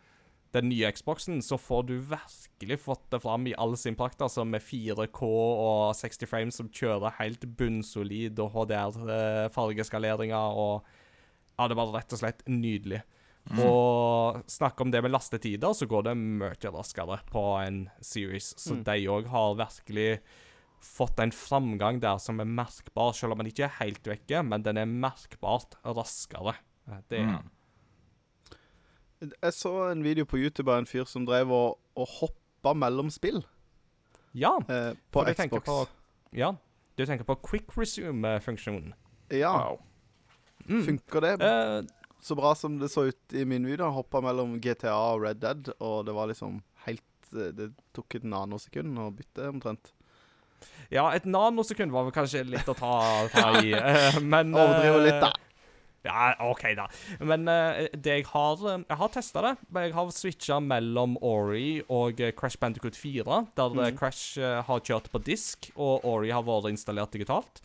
den 0.55 0.69
nye 0.71 0.87
Xboxen 0.95 1.41
så 1.43 1.59
får 1.59 1.83
du 1.89 1.97
virkelig 1.99 2.77
fått 2.79 3.09
det 3.11 3.19
fram 3.25 3.43
i 3.51 3.55
all 3.59 3.75
sin 3.77 3.97
prakt, 3.99 4.21
altså 4.23 4.45
med 4.47 4.63
4K 4.63 5.27
og 5.27 5.97
60 5.99 6.29
frames 6.31 6.55
som 6.61 6.69
kjører 6.71 7.17
helt 7.19 7.43
bunnsolid 7.59 8.39
og 8.39 8.53
HDR-fargeskaleringer 8.55 10.61
og 10.63 10.87
Ja, 11.59 11.69
det 11.69 11.77
var 11.79 11.93
rett 11.95 12.13
og 12.13 12.19
slett 12.19 12.43
nydelig. 12.51 13.03
Og 13.61 14.41
snakk 14.49 14.81
om 14.81 14.91
det 14.91 15.03
med 15.05 15.13
lastetider, 15.13 15.75
så 15.77 15.87
går 15.87 16.03
det 16.09 16.15
mye 16.17 16.71
raskere 16.73 17.19
på 17.29 17.43
en 17.67 17.91
Series. 18.01 18.55
Så 18.59 18.79
de 18.83 18.95
òg 19.13 19.27
har 19.29 19.55
virkelig 19.59 20.21
fått 20.85 21.21
en 21.21 21.31
framgang 21.33 22.01
der 22.01 22.19
som 22.21 22.41
er 22.41 22.49
merkbar, 22.49 23.13
selv 23.17 23.33
om 23.33 23.39
den 23.39 23.49
ikke 23.53 23.65
er 23.69 23.77
helt 23.83 24.03
vekke, 24.09 24.43
men 24.45 24.63
den 24.65 24.77
er 24.81 24.87
merkbart 24.89 25.77
raskere. 25.85 26.57
Eh, 26.89 27.01
Det 27.09 27.19
er 27.21 27.27
Mm. 27.27 27.51
Jeg 29.43 29.53
så 29.57 29.91
en 29.91 30.03
video 30.05 30.25
på 30.27 30.37
YouTube 30.37 30.69
av 30.69 30.79
en 30.83 30.87
fyr 30.87 31.07
som 31.09 31.25
drev 31.25 31.51
og, 31.51 31.79
og 31.97 32.07
hoppa 32.21 32.75
mellom 32.77 33.09
spill 33.11 33.43
Ja. 34.35 34.59
eh, 34.69 34.93
på 35.13 35.25
Xbox. 35.35 35.65
på 35.65 35.87
Ja. 36.33 36.57
Du 36.97 37.07
tenker 37.07 37.25
på 37.25 37.37
quick 37.43 37.69
resume-funksjonen. 37.77 38.93
Ja, 39.31 39.53
Wow. 39.71 39.79
Mm. 40.65 40.85
funker 40.87 41.25
det 41.25 41.35
uh, 41.45 41.83
så 42.25 42.35
bra 42.35 42.55
som 42.57 42.79
det 42.81 42.89
så 42.89 43.05
ut 43.11 43.33
i 43.37 43.45
min 43.45 43.67
video? 43.67 43.91
Hoppa 43.93 44.23
mellom 44.25 44.57
GTA 44.61 44.95
og 44.97 45.27
Red 45.27 45.43
Dead, 45.43 45.69
og 45.77 46.07
det 46.09 46.15
var 46.17 46.31
liksom 46.31 46.63
helt 46.87 47.35
eh, 47.37 47.53
Det 47.53 47.67
tok 47.93 48.17
et 48.17 48.25
nanosekund 48.25 48.97
å 48.97 49.11
bytte, 49.13 49.51
omtrent. 49.51 49.93
Ja, 50.89 51.11
et 51.13 51.29
nanosekund 51.29 51.93
var 51.93 52.07
vel 52.07 52.17
kanskje 52.17 52.47
litt 52.49 52.69
å 52.71 52.77
ta, 52.79 52.95
ta 53.29 53.51
i, 53.61 53.75
eh, 53.77 54.17
men 54.25 54.55
Overdriver 54.57 55.05
litt, 55.05 55.21
da. 55.21 55.35
Ja, 56.05 56.33
OK, 56.49 56.65
da. 56.77 56.89
Men 57.21 57.45
uh, 57.49 57.85
det 57.93 58.19
jeg 58.19 58.27
har 58.29 58.61
Jeg 58.65 58.97
har 59.01 59.13
testa 59.13 59.45
det. 59.45 59.55
Jeg 59.73 59.95
har 59.97 60.11
switcha 60.13 60.59
mellom 60.61 61.19
Ori 61.25 61.79
og 61.93 62.21
Crash 62.37 62.61
Bandicoot 62.61 62.97
4, 62.97 63.39
der 63.57 63.77
mm. 63.77 63.97
Crash 64.01 64.41
uh, 64.41 64.61
har 64.65 64.85
kjørt 64.85 65.13
på 65.13 65.21
disk, 65.29 65.75
og 65.77 66.05
Ori 66.09 66.33
har 66.33 66.45
vært 66.45 66.73
installert 66.73 67.13
digitalt. 67.13 67.61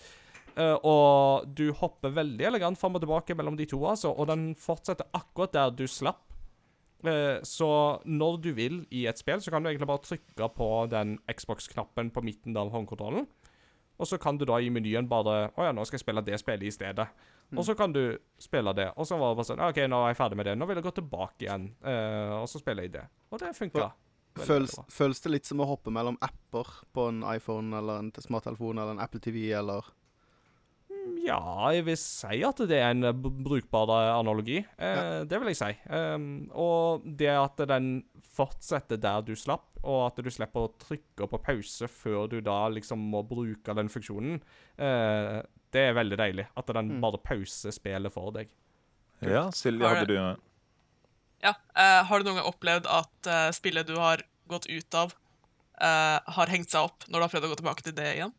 Eh, 0.60 0.76
og 0.84 1.48
du 1.56 1.70
hopper 1.80 2.12
veldig 2.12 2.50
elegant 2.52 2.80
fram 2.80 2.98
og 2.98 3.04
tilbake 3.04 3.36
mellom 3.38 3.56
de 3.60 3.68
to, 3.70 3.80
altså, 3.88 4.12
og 4.12 4.28
den 4.32 4.52
fortsetter 4.60 5.08
akkurat 5.16 5.54
der 5.56 5.72
du 5.80 5.86
slapp. 5.88 6.26
Eh, 7.08 7.40
så 7.48 7.70
når 8.04 8.42
du 8.44 8.50
vil 8.58 8.82
i 8.92 9.06
et 9.08 9.20
spill, 9.22 9.40
så 9.40 9.54
kan 9.54 9.64
du 9.64 9.70
egentlig 9.72 9.88
bare 9.88 10.04
trykke 10.04 10.50
på 10.58 10.70
den 10.92 11.16
Xbox-knappen 11.32 12.12
på 12.12 12.24
midten 12.26 12.58
av 12.60 12.74
håndkontrollen. 12.74 13.28
Og 14.00 14.08
så 14.08 14.20
kan 14.20 14.38
du 14.40 14.46
da 14.48 14.56
i 14.64 14.70
menyen 14.72 15.10
bare 15.12 15.50
Å 15.60 15.64
ja, 15.66 15.72
nå 15.76 15.84
skal 15.84 15.98
jeg 15.98 16.06
spille 16.06 16.22
det 16.24 16.38
spillet 16.40 16.70
i 16.70 16.72
stedet. 16.72 17.08
Og 17.52 17.66
så 17.68 17.74
kan 17.76 17.92
du 17.92 18.18
spille 18.40 18.72
det. 18.78 18.86
Og 18.96 19.08
så 19.08 19.18
var 19.20 19.34
det 19.34 19.40
bare 19.42 19.48
sånn 19.50 19.64
OK, 19.66 19.80
nå 19.92 19.98
er 20.06 20.14
jeg 20.14 20.20
ferdig 20.22 20.38
med 20.40 20.48
det. 20.48 20.54
Nå 20.60 20.68
vil 20.70 20.80
jeg 20.80 20.86
gå 20.86 20.94
tilbake 21.02 21.48
igjen. 21.48 21.66
eh, 21.84 22.36
og 22.38 22.48
så 22.48 22.62
spiller 22.62 22.86
jeg 22.88 22.94
det. 22.94 23.06
Og 23.32 23.42
det 23.42 23.52
funka. 23.58 23.90
Føles, 24.40 24.76
føles 24.94 25.20
det 25.20 25.32
litt 25.34 25.50
som 25.50 25.60
å 25.60 25.68
hoppe 25.68 25.92
mellom 25.92 26.16
apper 26.24 26.70
på 26.96 27.08
en 27.10 27.24
iPhone 27.28 27.76
eller 27.76 28.06
en 28.06 28.12
smarttelefon 28.24 28.78
eller 28.78 28.96
en 28.96 29.02
Apple 29.04 29.20
TV 29.20 29.50
eller 29.58 29.84
Ja, 31.26 31.70
jeg 31.74 31.86
vil 31.88 31.98
si 32.00 32.40
at 32.46 32.62
det 32.70 32.78
er 32.80 32.94
en 32.94 33.08
eh, 33.10 33.14
brukbar 33.14 33.92
eh, 33.94 34.12
analogi. 34.16 34.60
Eh, 34.78 35.24
Det 35.30 35.40
vil 35.42 35.52
jeg 35.52 35.60
si. 35.60 35.72
Um, 35.90 36.50
og 36.54 37.06
det 37.20 37.32
at 37.34 37.62
den 37.70 37.92
fortsetter 38.36 39.00
der 39.02 39.22
du 39.26 39.36
slapp, 39.38 39.68
og 39.84 40.10
at 40.10 40.20
du 40.24 40.30
slipper 40.32 40.68
å 40.68 40.74
trykke 40.82 41.28
på 41.32 41.42
pause 41.44 41.88
før 41.92 42.28
du 42.32 42.40
da 42.44 42.68
liksom 42.72 43.02
må 43.12 43.24
bruke 43.28 43.76
den 43.78 43.92
funksjonen, 43.92 44.42
eh, 44.78 45.40
det 45.72 45.86
er 45.86 45.98
veldig 45.98 46.18
deilig. 46.20 46.48
At 46.58 46.72
den 46.74 46.98
bare 47.04 47.22
pauser 47.22 47.74
spillet 47.76 48.14
for 48.14 48.34
deg. 48.36 48.50
Ja, 49.22 49.50
Silje, 49.52 49.86
hadde 49.86 50.08
du 50.08 50.16
Ja. 50.16 51.54
uh, 51.76 52.04
har 52.08 52.20
du 52.20 52.28
noen 52.28 52.42
gang 52.42 52.50
opplevd 52.50 52.88
at 52.92 53.28
uh, 53.30 53.48
spillet 53.56 53.88
du 53.88 53.96
har 54.00 54.24
gått 54.52 54.68
ut 54.68 54.96
av, 54.98 55.14
uh, 55.80 56.20
har 56.36 56.52
hengt 56.52 56.72
seg 56.72 56.88
opp 56.90 57.06
når 57.08 57.20
du 57.20 57.24
har 57.24 57.34
prøvd 57.36 57.48
å 57.48 57.52
gå 57.54 57.60
tilbake 57.62 57.86
til 57.86 57.96
det 57.96 58.10
igjen? 58.18 58.34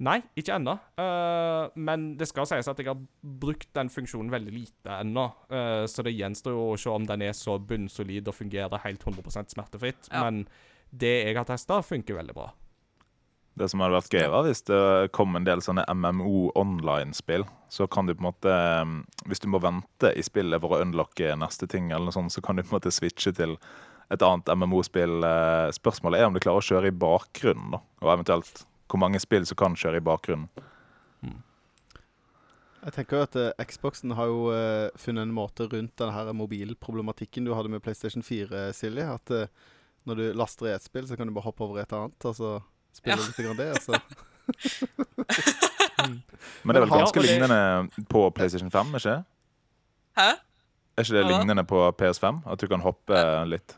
Nei, 0.00 0.16
ikke 0.38 0.54
ennå. 0.56 0.76
Uh, 0.96 1.68
men 1.76 2.14
det 2.16 2.30
skal 2.30 2.48
sies 2.48 2.68
at 2.70 2.78
jeg 2.80 2.88
har 2.88 3.00
brukt 3.20 3.68
den 3.76 3.90
funksjonen 3.92 4.32
veldig 4.32 4.54
lite 4.54 4.96
ennå. 5.02 5.26
Uh, 5.52 5.84
så 5.90 6.04
det 6.06 6.14
gjenstår 6.16 6.56
jo 6.56 6.70
å 6.70 6.78
se 6.80 6.92
om 6.92 7.04
den 7.08 7.26
er 7.26 7.36
så 7.36 7.58
bunnsolid 7.60 8.30
og 8.30 8.38
fungerer 8.38 8.80
helt 8.86 9.04
100 9.04 9.52
smertefritt. 9.52 10.08
Ja. 10.08 10.24
Men 10.24 10.46
det 10.90 11.12
jeg 11.26 11.36
har 11.36 11.48
testa, 11.48 11.82
funker 11.84 12.16
veldig 12.16 12.36
bra. 12.36 12.48
Det 13.60 13.68
som 13.68 13.82
hadde 13.82 13.98
vært 13.98 14.14
gøy, 14.14 14.24
var 14.32 14.46
hvis 14.46 14.62
det 14.70 14.80
kom 15.12 15.36
en 15.36 15.44
del 15.44 15.60
sånne 15.60 15.84
MMO 15.92 16.48
online-spill. 16.56 17.44
Så 17.68 17.84
kan 17.92 18.08
du 18.08 18.14
på 18.14 18.22
en 18.22 18.30
måte 18.30 18.54
um, 18.80 18.94
Hvis 19.28 19.42
du 19.42 19.50
må 19.52 19.60
vente 19.62 20.14
i 20.16 20.24
spillet 20.24 20.62
for 20.62 20.74
å 20.74 20.80
unlocke 20.80 21.34
neste 21.38 21.68
ting, 21.68 21.90
eller 21.90 22.08
noe 22.08 22.16
sånt, 22.16 22.32
så 22.32 22.40
kan 22.44 22.56
du 22.56 22.64
på 22.64 22.72
en 22.72 22.78
måte 22.78 22.94
switche 22.94 23.34
til 23.36 23.58
et 24.10 24.24
annet 24.26 24.48
MMO-spill. 24.56 25.20
Eh, 25.22 25.68
Spørsmålet 25.76 26.18
er 26.18 26.26
om 26.26 26.34
du 26.34 26.40
klarer 26.42 26.58
å 26.62 26.66
kjøre 26.66 26.90
i 26.90 26.96
bakgrunnen, 27.04 27.76
da. 27.76 27.78
Og 28.02 28.14
eventuelt 28.16 28.64
hvor 28.90 29.00
mange 29.02 29.20
spill 29.22 29.46
som 29.48 29.56
kan 29.60 29.76
kjøre 29.78 30.00
i 30.00 30.04
bakgrunnen. 30.04 30.50
Jeg 32.80 32.94
tenker 32.96 33.18
jo 33.18 33.24
at 33.26 33.34
uh, 33.36 33.64
Xboxen 33.68 34.14
har 34.16 34.30
jo 34.30 34.46
uh, 34.54 34.88
funnet 34.96 35.26
en 35.26 35.34
måte 35.36 35.66
rundt 35.68 36.00
den 36.00 36.36
mobilproblematikken 36.38 37.44
du 37.44 37.52
hadde 37.52 37.68
med 37.68 37.82
PlayStation 37.84 38.24
4, 38.24 38.70
Silje. 38.72 39.04
At 39.04 39.32
uh, 39.36 39.42
når 40.08 40.16
du 40.16 40.22
laster 40.32 40.70
i 40.70 40.72
ett 40.72 40.86
spill, 40.86 41.04
så 41.08 41.18
kan 41.18 41.28
du 41.28 41.34
bare 41.36 41.44
hoppe 41.50 41.66
over 41.66 41.76
i 41.76 41.82
et 41.84 41.92
annet, 41.92 42.24
og 42.24 42.38
så 42.38 42.54
spille 42.96 43.18
Ja. 43.20 43.26
litt 43.26 43.36
grann 43.36 43.58
det. 43.58 43.68
Altså. 43.76 44.00
så. 44.64 44.88
Men 46.64 46.72
det 46.72 46.80
er 46.80 46.86
vel 46.86 46.94
ganske 46.94 47.20
ja, 47.20 47.26
det- 47.26 47.34
lignende 47.34 48.06
på 48.08 48.24
PlayStation 48.32 48.72
5, 48.72 48.96
ikke? 48.96 49.18
Hæ? 50.16 50.30
Er 50.96 51.04
ikke 51.04 51.18
det 51.20 51.26
lignende 51.28 51.64
på 51.68 51.84
PS5? 52.00 52.40
At 52.48 52.60
du 52.60 52.66
kan 52.68 52.80
hoppe 52.80 53.20
litt? 53.48 53.76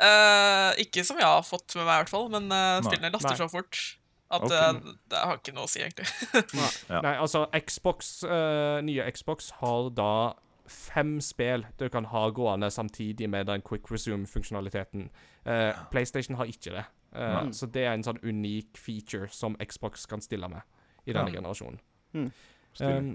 Uh, 0.00 0.72
ikke 0.80 1.04
som 1.04 1.20
jeg 1.20 1.28
har 1.28 1.44
fått 1.44 1.76
med 1.76 1.84
meg, 1.84 1.92
i 1.94 2.00
hvert 2.02 2.10
fall, 2.16 2.26
men 2.32 2.48
uh, 2.52 2.80
spillene 2.84 3.12
laster 3.12 3.36
Nei. 3.36 3.38
så 3.44 3.48
fort 3.52 3.84
at 4.30 4.42
okay. 4.42 4.72
det, 4.72 4.96
det 5.10 5.20
har 5.22 5.38
ikke 5.38 5.54
noe 5.54 5.68
å 5.68 5.70
si, 5.70 5.84
egentlig. 5.84 6.08
Ja. 6.90 7.00
Nei, 7.02 7.14
altså, 7.22 7.46
Xbox, 7.66 8.18
uh, 8.26 8.82
nye 8.84 9.06
Xbox 9.14 9.52
har 9.60 9.90
da 9.94 10.10
fem 10.66 11.20
spill 11.22 11.66
du 11.78 11.86
kan 11.88 12.08
ha 12.10 12.24
gående 12.34 12.70
samtidig 12.74 13.28
med 13.30 13.46
den 13.46 13.62
quick 13.62 13.90
resume-funksjonaliteten. 13.90 15.10
Eh, 15.46 15.78
PlayStation 15.92 16.36
har 16.36 16.50
ikke 16.50 16.74
det. 16.74 16.84
Uh, 17.14 17.46
så 17.54 17.68
det 17.70 17.84
er 17.86 17.94
en 17.94 18.04
sånn 18.04 18.18
unik 18.22 18.76
feature 18.78 19.28
som 19.32 19.54
Xbox 19.62 20.08
kan 20.10 20.20
stille 20.20 20.48
med 20.50 20.66
i 21.06 21.14
denne 21.14 21.30
Ja. 21.30 21.38
generasjonen. 21.38 21.78
Mm. 22.12 22.32
Um, 22.80 23.12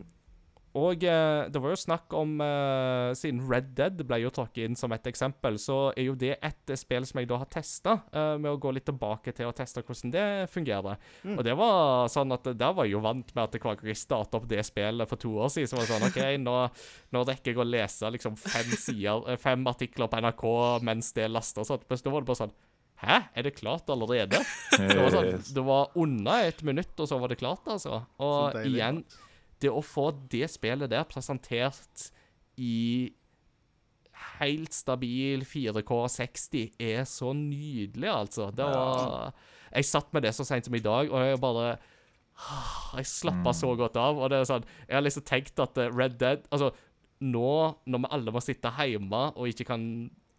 og 0.77 1.03
eh, 1.03 1.49
det 1.52 1.60
var 1.61 1.73
jo 1.73 1.80
snakk 1.80 2.14
om 2.15 2.38
eh, 2.43 3.11
Siden 3.18 3.41
Red 3.49 3.73
Dead 3.76 4.03
ble 4.07 4.22
jo 4.23 4.31
tråkket 4.34 4.69
inn 4.69 4.77
som 4.80 4.93
et 4.95 5.07
eksempel, 5.10 5.57
så 5.60 5.80
er 5.95 6.07
jo 6.07 6.15
det 6.15 6.38
et 6.39 6.73
spill 6.80 7.06
som 7.07 7.19
jeg 7.22 7.30
da 7.30 7.41
har 7.41 7.49
testa, 7.52 7.98
med 8.11 8.49
å 8.52 8.60
gå 8.61 8.72
litt 8.76 8.85
tilbake 8.88 9.34
til 9.35 9.49
å 9.49 9.56
teste 9.56 9.84
hvordan 9.84 10.14
det 10.14 10.26
fungerer. 10.52 10.99
Og 11.35 11.41
det 11.45 11.53
var 11.60 12.07
sånn 12.11 12.31
at 12.35 12.48
der 12.56 12.76
var 12.76 12.88
jeg 12.88 12.95
jo 12.95 13.03
vant 13.03 13.34
med 13.35 13.43
at 13.43 13.57
hver 13.60 13.77
gang 13.80 13.91
jeg 13.91 13.99
starta 13.99 14.39
opp 14.39 14.48
det 14.49 14.64
spillet 14.68 15.10
for 15.10 15.19
to 15.22 15.34
år 15.43 15.52
siden, 15.53 15.69
så 15.72 15.77
var 15.77 15.88
det 15.88 15.93
sånn 15.93 16.07
OK, 16.10 16.19
nå, 16.48 16.57
nå 17.15 17.23
rekker 17.27 17.53
jeg 17.53 17.61
å 17.61 17.68
lese 17.68 18.11
liksom 18.15 18.38
fem 18.39 18.72
sider, 18.76 19.26
eh, 19.31 19.39
fem 19.41 19.65
artikler 19.72 20.11
på 20.11 20.22
NRK 20.23 20.45
mens 20.88 21.11
det 21.18 21.27
laster. 21.31 21.68
Sånn. 21.68 21.84
Men 21.89 22.03
da 22.06 22.14
var 22.14 22.23
det 22.23 22.31
bare 22.31 22.43
sånn 22.45 22.60
Hæ, 23.02 23.15
er 23.34 23.48
det 23.48 23.56
klart 23.57 23.88
allerede? 23.89 24.38
Det 24.77 24.93
var, 24.93 25.07
sånn, 25.10 25.39
det 25.56 25.61
var 25.65 25.95
under 25.98 26.43
et 26.45 26.60
minutt, 26.61 26.91
og 27.02 27.07
så 27.10 27.18
var 27.18 27.31
det 27.31 27.39
klart, 27.39 27.65
altså. 27.65 28.03
Og 28.22 28.60
igjen. 28.61 28.99
deilig. 29.02 29.31
Det 29.61 29.71
å 29.71 29.83
få 29.85 30.09
det 30.31 30.47
spillet 30.51 30.91
der 30.91 31.07
presentert 31.09 32.09
i 32.61 33.11
helt 34.39 34.75
stabil 34.75 35.45
4K 35.47 35.97
60 36.15 36.75
er 36.81 37.03
så 37.09 37.33
nydelig, 37.38 38.09
altså. 38.09 38.49
Det 38.53 38.67
var 38.67 39.33
Jeg 39.71 39.88
satt 39.88 40.13
med 40.13 40.25
det 40.25 40.33
så 40.35 40.45
seint 40.47 40.67
som 40.67 40.75
i 40.75 40.83
dag, 40.83 41.11
og 41.11 41.25
jeg 41.25 41.41
bare 41.41 41.67
Jeg 42.97 43.07
slappa 43.07 43.53
så 43.55 43.73
godt 43.77 43.97
av. 44.01 44.19
Og 44.19 44.31
det 44.31 44.41
er 44.41 44.49
sånn 44.49 44.65
Jeg 44.88 44.97
har 44.97 45.05
liksom 45.05 45.27
tenkt 45.27 45.61
at 45.63 45.77
eh, 45.77 45.91
Red 45.93 46.17
Dead 46.21 46.47
Altså, 46.51 46.71
nå 47.21 47.51
når 47.85 48.01
vi 48.01 48.11
alle 48.17 48.33
må 48.33 48.41
sitte 48.41 48.71
hjemme 48.77 49.27
og 49.35 49.51
ikke 49.51 49.67
kan 49.69 49.83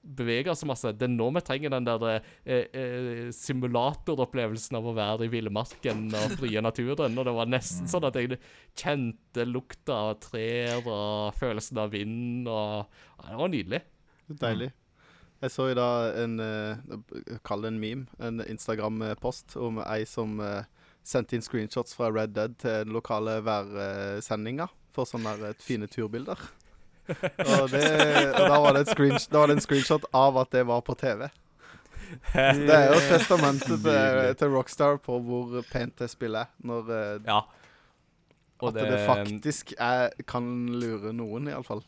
bevege 0.03 0.51
oss 0.51 0.65
masse, 0.67 0.91
det 0.99 1.07
er 1.07 1.15
nå 1.15 1.29
vi 1.37 1.43
trenger 1.47 1.73
den 1.73 1.87
der 1.87 2.05
eh, 2.11 2.67
eh, 2.67 3.31
simulatoropplevelsen 3.37 4.79
av 4.79 4.89
å 4.91 4.95
være 4.97 5.29
i 5.29 5.33
villmarken 5.33 6.09
og 6.19 6.37
frie 6.41 6.63
naturen. 6.65 7.17
Og 7.19 7.29
det 7.29 7.35
var 7.37 7.51
nesten 7.51 7.91
sånn 7.91 8.09
at 8.09 8.19
jeg 8.19 8.41
kjente 8.79 9.47
lukta 9.47 9.99
av 10.11 10.15
trær 10.27 10.83
og 10.83 11.39
følelsen 11.39 11.83
av 11.85 11.93
vind 11.95 12.51
og 12.51 12.83
ja, 12.83 13.29
Det 13.31 13.41
var 13.41 13.53
nydelig. 13.53 13.83
Deilig. 14.43 14.71
Jeg 15.43 15.51
så 15.51 15.65
i 15.73 15.75
dag 15.75 16.21
en 16.23 16.39
eh, 16.43 17.39
Kall 17.47 17.65
det 17.65 17.73
en 17.73 17.83
meme. 17.83 18.07
En 18.23 18.43
Instagram-post 18.45 19.57
om 19.59 19.81
ei 19.87 20.03
som 20.07 20.39
eh, 20.43 20.67
sendte 21.07 21.39
inn 21.39 21.47
screenshots 21.47 21.97
fra 21.99 22.11
Red 22.15 22.35
Dead 22.37 22.59
til 22.63 22.85
den 22.87 22.95
lokale 22.95 23.41
værsendinga 23.47 24.69
for 24.95 25.09
sånne 25.09 25.55
fine 25.63 25.89
turbilder. 25.91 26.39
Og, 27.09 27.71
det, 27.73 27.87
og 28.33 28.45
da, 28.47 28.59
var 28.63 28.77
det 28.77 28.85
et 28.87 29.31
da 29.31 29.43
var 29.43 29.51
det 29.51 29.57
en 29.59 29.65
screenshot 29.65 30.05
av 30.15 30.39
at 30.43 30.53
det 30.55 30.67
var 30.69 30.85
på 30.87 30.95
TV. 30.99 31.27
Det 32.23 32.75
er 32.77 32.93
jo 32.93 33.01
testamentet 33.09 33.81
til, 33.83 34.35
til 34.39 34.53
Rockstar 34.53 35.01
på 35.03 35.17
hvor 35.25 35.63
pent 35.73 35.97
det 36.03 36.11
spillet 36.13 36.47
er. 36.47 36.55
Når 36.69 36.95
eh, 36.99 37.19
Ja. 37.29 37.43
Og 38.63 38.69
at 38.71 38.85
det, 38.87 39.01
faktisk 39.09 39.73
er, 39.75 40.13
kan 40.29 40.45
lure 40.79 41.11
noen, 41.17 41.49
iallfall. 41.51 41.81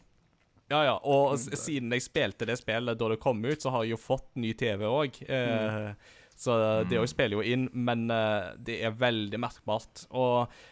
Ja, 0.72 0.80
ja. 0.82 0.96
Og 1.06 1.36
siden 1.38 1.92
jeg 1.94 2.02
spilte 2.02 2.48
det 2.48 2.56
spillet 2.58 2.98
da 2.98 3.10
det 3.12 3.20
kom 3.22 3.38
ut, 3.44 3.62
så 3.62 3.70
har 3.70 3.84
jeg 3.84 3.94
jo 3.94 4.00
fått 4.02 4.26
ny 4.42 4.50
TV 4.58 4.82
òg. 4.88 5.20
Mm. 5.28 5.92
Så 6.34 6.56
det 6.90 6.98
òg 6.98 7.06
spiller 7.06 7.38
jo 7.38 7.44
inn, 7.46 7.68
men 7.72 8.08
eh, 8.10 8.54
det 8.66 8.80
er 8.88 8.96
veldig 8.98 9.38
merkbart. 9.38 10.06
Og 10.10 10.48
eh, 10.48 10.64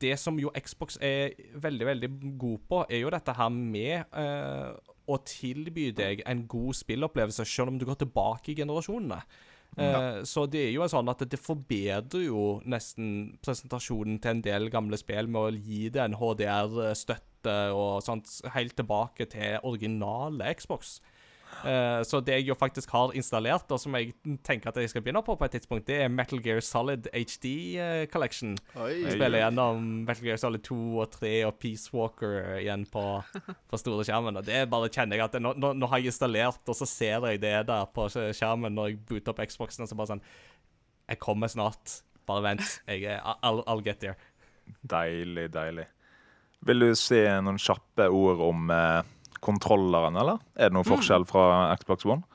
det 0.00 0.18
som 0.20 0.38
jo 0.40 0.50
Xbox 0.56 0.98
er 1.00 1.32
veldig, 1.54 1.86
veldig 1.86 2.10
god 2.38 2.58
på, 2.68 2.80
er 2.90 3.02
jo 3.04 3.12
dette 3.14 3.34
her 3.36 3.48
med 3.54 4.04
eh, 4.12 4.72
å 5.10 5.16
tilby 5.26 5.90
deg 5.96 6.22
en 6.28 6.44
god 6.50 6.76
spillopplevelse, 6.78 7.46
selv 7.48 7.72
om 7.72 7.78
du 7.80 7.86
går 7.88 8.02
tilbake 8.02 8.52
i 8.52 8.58
generasjonene. 8.60 9.22
Eh, 9.78 10.22
Så 10.26 10.46
det 10.50 10.64
er 10.66 10.72
jo 10.74 10.88
sånn 10.90 11.08
at 11.12 11.22
det 11.30 11.38
forbedrer 11.40 12.26
jo 12.26 12.60
nesten 12.66 13.38
presentasjonen 13.42 14.20
til 14.20 14.36
en 14.36 14.42
del 14.42 14.70
gamle 14.70 14.98
spill 14.98 15.30
med 15.30 15.40
å 15.40 15.54
gi 15.56 15.88
det 15.94 16.02
en 16.04 16.18
HDR-støtte 16.18 17.56
og 17.72 18.02
sånt, 18.04 18.28
helt 18.54 18.76
tilbake 18.76 19.26
til 19.30 19.58
originale 19.64 20.52
Xbox. 20.58 20.98
Eh, 21.60 22.00
så 22.08 22.20
det 22.24 22.38
jeg 22.38 22.46
jo 22.48 22.56
faktisk 22.56 22.92
har 22.94 23.12
installert, 23.16 23.68
og 23.72 23.80
som 23.82 23.94
jeg 23.98 24.14
tenker 24.46 24.70
at 24.70 24.78
jeg 24.80 24.92
skal 24.92 25.04
begynne 25.04 25.22
på 25.24 25.36
på 25.36 25.46
et 25.46 25.56
tidspunkt, 25.58 25.86
det 25.88 25.98
er 26.04 26.12
Metal 26.12 26.40
Gear 26.42 26.62
Solid 26.64 27.08
HD 27.12 27.46
eh, 27.76 28.04
Collection. 28.12 28.56
Oi. 28.80 29.02
Jeg 29.02 29.18
spiller 29.18 29.44
gjennom 29.44 29.84
Metal 30.08 30.24
Gear 30.24 30.40
Solid 30.40 30.64
2 30.66 30.78
og 31.04 31.10
3 31.18 31.34
og 31.48 31.58
Peace 31.60 31.92
Walker 31.94 32.56
igjen 32.60 32.86
på, 32.90 33.04
på 33.70 33.82
store 33.82 34.06
skjermen. 34.08 34.40
Og 34.40 34.46
det 34.46 34.64
bare 34.72 34.92
kjenner 34.92 35.18
jeg 35.20 35.26
at 35.28 35.36
det, 35.36 35.44
nå, 35.44 35.54
nå, 35.60 35.74
nå 35.76 35.90
har 35.92 36.02
jeg 36.02 36.14
installert, 36.14 36.62
og 36.64 36.80
så 36.80 36.88
ser 36.88 37.28
jeg 37.28 37.44
det 37.44 37.56
der 37.68 37.88
på 37.94 38.08
skjermen 38.12 38.76
når 38.76 38.92
jeg 38.92 39.02
booter 39.10 39.34
opp 39.34 39.44
Xboxen, 39.44 39.84
og 39.84 39.92
så 39.92 39.98
bare 39.98 40.14
sånn 40.14 40.26
Jeg 41.10 41.18
kommer 41.20 41.50
snart. 41.50 42.00
Bare 42.28 42.44
vent. 42.44 42.76
Jeg 42.86 43.20
I'll, 43.20 43.64
I'll 43.66 43.84
get 43.84 44.00
there. 44.00 44.16
Deilig, 44.86 45.50
deilig. 45.52 45.88
Vil 46.68 46.84
du 46.84 46.90
si 46.98 47.18
noen 47.40 47.58
kjappe 47.60 48.06
ord 48.12 48.42
om 48.44 48.70
eh, 48.74 49.00
kontrolleren, 49.44 50.18
eller? 50.20 50.42
Er 50.56 50.70
det 50.70 50.76
noen 50.76 50.88
forskjell 50.88 51.26
fra 51.28 51.70
Xbox 51.80 52.06
One? 52.08 52.26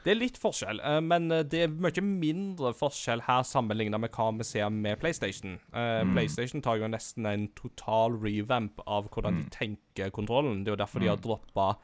Det 0.00 0.14
er 0.14 0.16
litt 0.16 0.38
forskjell, 0.40 0.80
eh, 0.80 0.98
men 1.04 1.28
eh, 1.34 1.44
det 1.44 1.64
er 1.66 1.72
mye 1.72 2.04
mindre 2.06 2.72
forskjell 2.76 3.26
her 3.26 3.44
sammenlignet 3.44 4.00
med 4.00 4.14
hva 4.16 4.30
vi 4.38 4.46
ser 4.48 4.70
med 4.72 4.96
PlayStation. 5.02 5.58
Mm. 5.74 6.14
PlayStation 6.14 6.64
tar 6.64 6.80
jo 6.80 6.88
nesten 6.88 7.28
en 7.28 7.48
total 7.58 8.16
revamp 8.22 8.80
av 8.86 9.10
hvordan 9.12 9.42
de 9.42 9.48
tenker 9.52 10.12
kontrollen. 10.14 10.64
Det 10.64 10.72
er 10.72 10.78
jo 10.78 10.82
derfor 10.84 11.04
de 11.04 11.12
har 11.12 11.20
droppa 11.20 11.74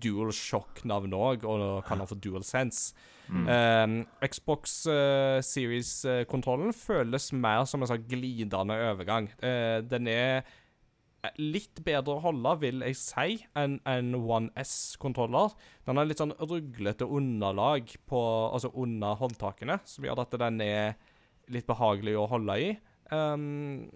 DualShock-navn 0.00 1.12
òg, 1.16 1.44
og 1.44 1.82
kaller 1.84 2.06
den 2.06 2.10
for 2.10 2.22
DualSense. 2.24 2.94
Eh, 3.30 3.92
Xbox 4.26 4.86
uh, 4.90 5.38
Series-kontrollen 5.44 6.72
føles 6.74 7.30
mer 7.36 7.66
som 7.68 7.82
en 7.82 7.90
sånn 7.90 8.08
glidende 8.10 8.78
overgang. 8.90 9.30
Uh, 9.42 9.78
den 9.86 10.10
er 10.10 10.42
litt 11.36 11.82
bedre 11.84 12.16
å 12.16 12.22
holde, 12.24 12.54
vil 12.62 12.84
jeg 12.86 12.98
si, 12.98 13.38
enn 13.58 13.78
en 13.88 14.12
One 14.16 14.50
S-kontroller. 14.60 15.54
Den 15.86 16.00
har 16.00 16.08
litt 16.08 16.22
sånn 16.22 16.36
ruglete 16.40 17.08
underlag 17.08 17.92
på, 18.08 18.20
altså 18.50 18.72
under 18.80 19.18
håndtakene, 19.20 19.80
som 19.84 20.06
gjør 20.06 20.24
at 20.24 20.38
den 20.40 20.62
er 20.64 20.94
litt 21.50 21.68
behagelig 21.68 22.16
å 22.18 22.28
holde 22.30 22.56
i. 22.62 22.70
Um, 23.10 23.90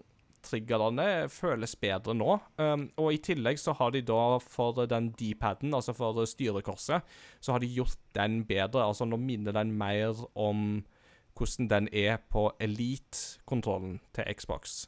triggerne 0.45 1.25
føles 1.33 1.75
bedre 1.81 2.13
nå. 2.17 2.37
Um, 2.61 2.87
og 3.01 3.15
i 3.15 3.21
tillegg 3.23 3.59
så 3.61 3.73
har 3.79 3.95
de 3.95 4.03
da 4.05 4.37
for 4.43 4.85
den 4.89 5.11
D-paden, 5.17 5.73
altså 5.73 5.95
for 5.97 6.21
styrekorset, 6.29 7.05
så 7.41 7.55
har 7.55 7.63
de 7.63 7.71
gjort 7.73 8.01
den 8.17 8.43
bedre. 8.47 8.85
Altså 8.85 9.07
nå 9.09 9.19
minner 9.21 9.55
den 9.55 9.73
mer 9.79 10.13
om 10.33 10.83
hvordan 11.35 11.71
den 11.71 11.87
er 11.91 12.21
på 12.31 12.47
Elite-kontrollen 12.63 13.99
til 14.15 14.29
Xbox. 14.37 14.85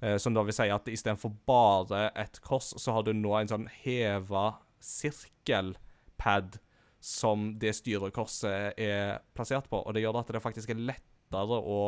Eh, 0.00 0.16
som 0.18 0.34
da 0.34 0.42
vil 0.46 0.56
si 0.56 0.68
at 0.72 0.88
istedenfor 0.90 1.32
bare 1.46 2.10
et 2.18 2.40
kors, 2.44 2.72
så 2.80 2.92
har 2.96 3.06
du 3.06 3.12
nå 3.14 3.34
en 3.38 3.48
sånn 3.52 3.68
heva 3.84 4.58
sirkelpad 4.80 6.58
som 7.00 7.54
det 7.60 7.72
styrekorset 7.78 8.76
er 8.80 9.18
plassert 9.36 9.70
på. 9.72 9.80
Og 9.86 9.94
det 9.96 10.02
gjør 10.04 10.20
at 10.20 10.32
det 10.36 10.42
faktisk 10.44 10.72
er 10.74 10.82
lettere 10.92 11.60
å 11.60 11.80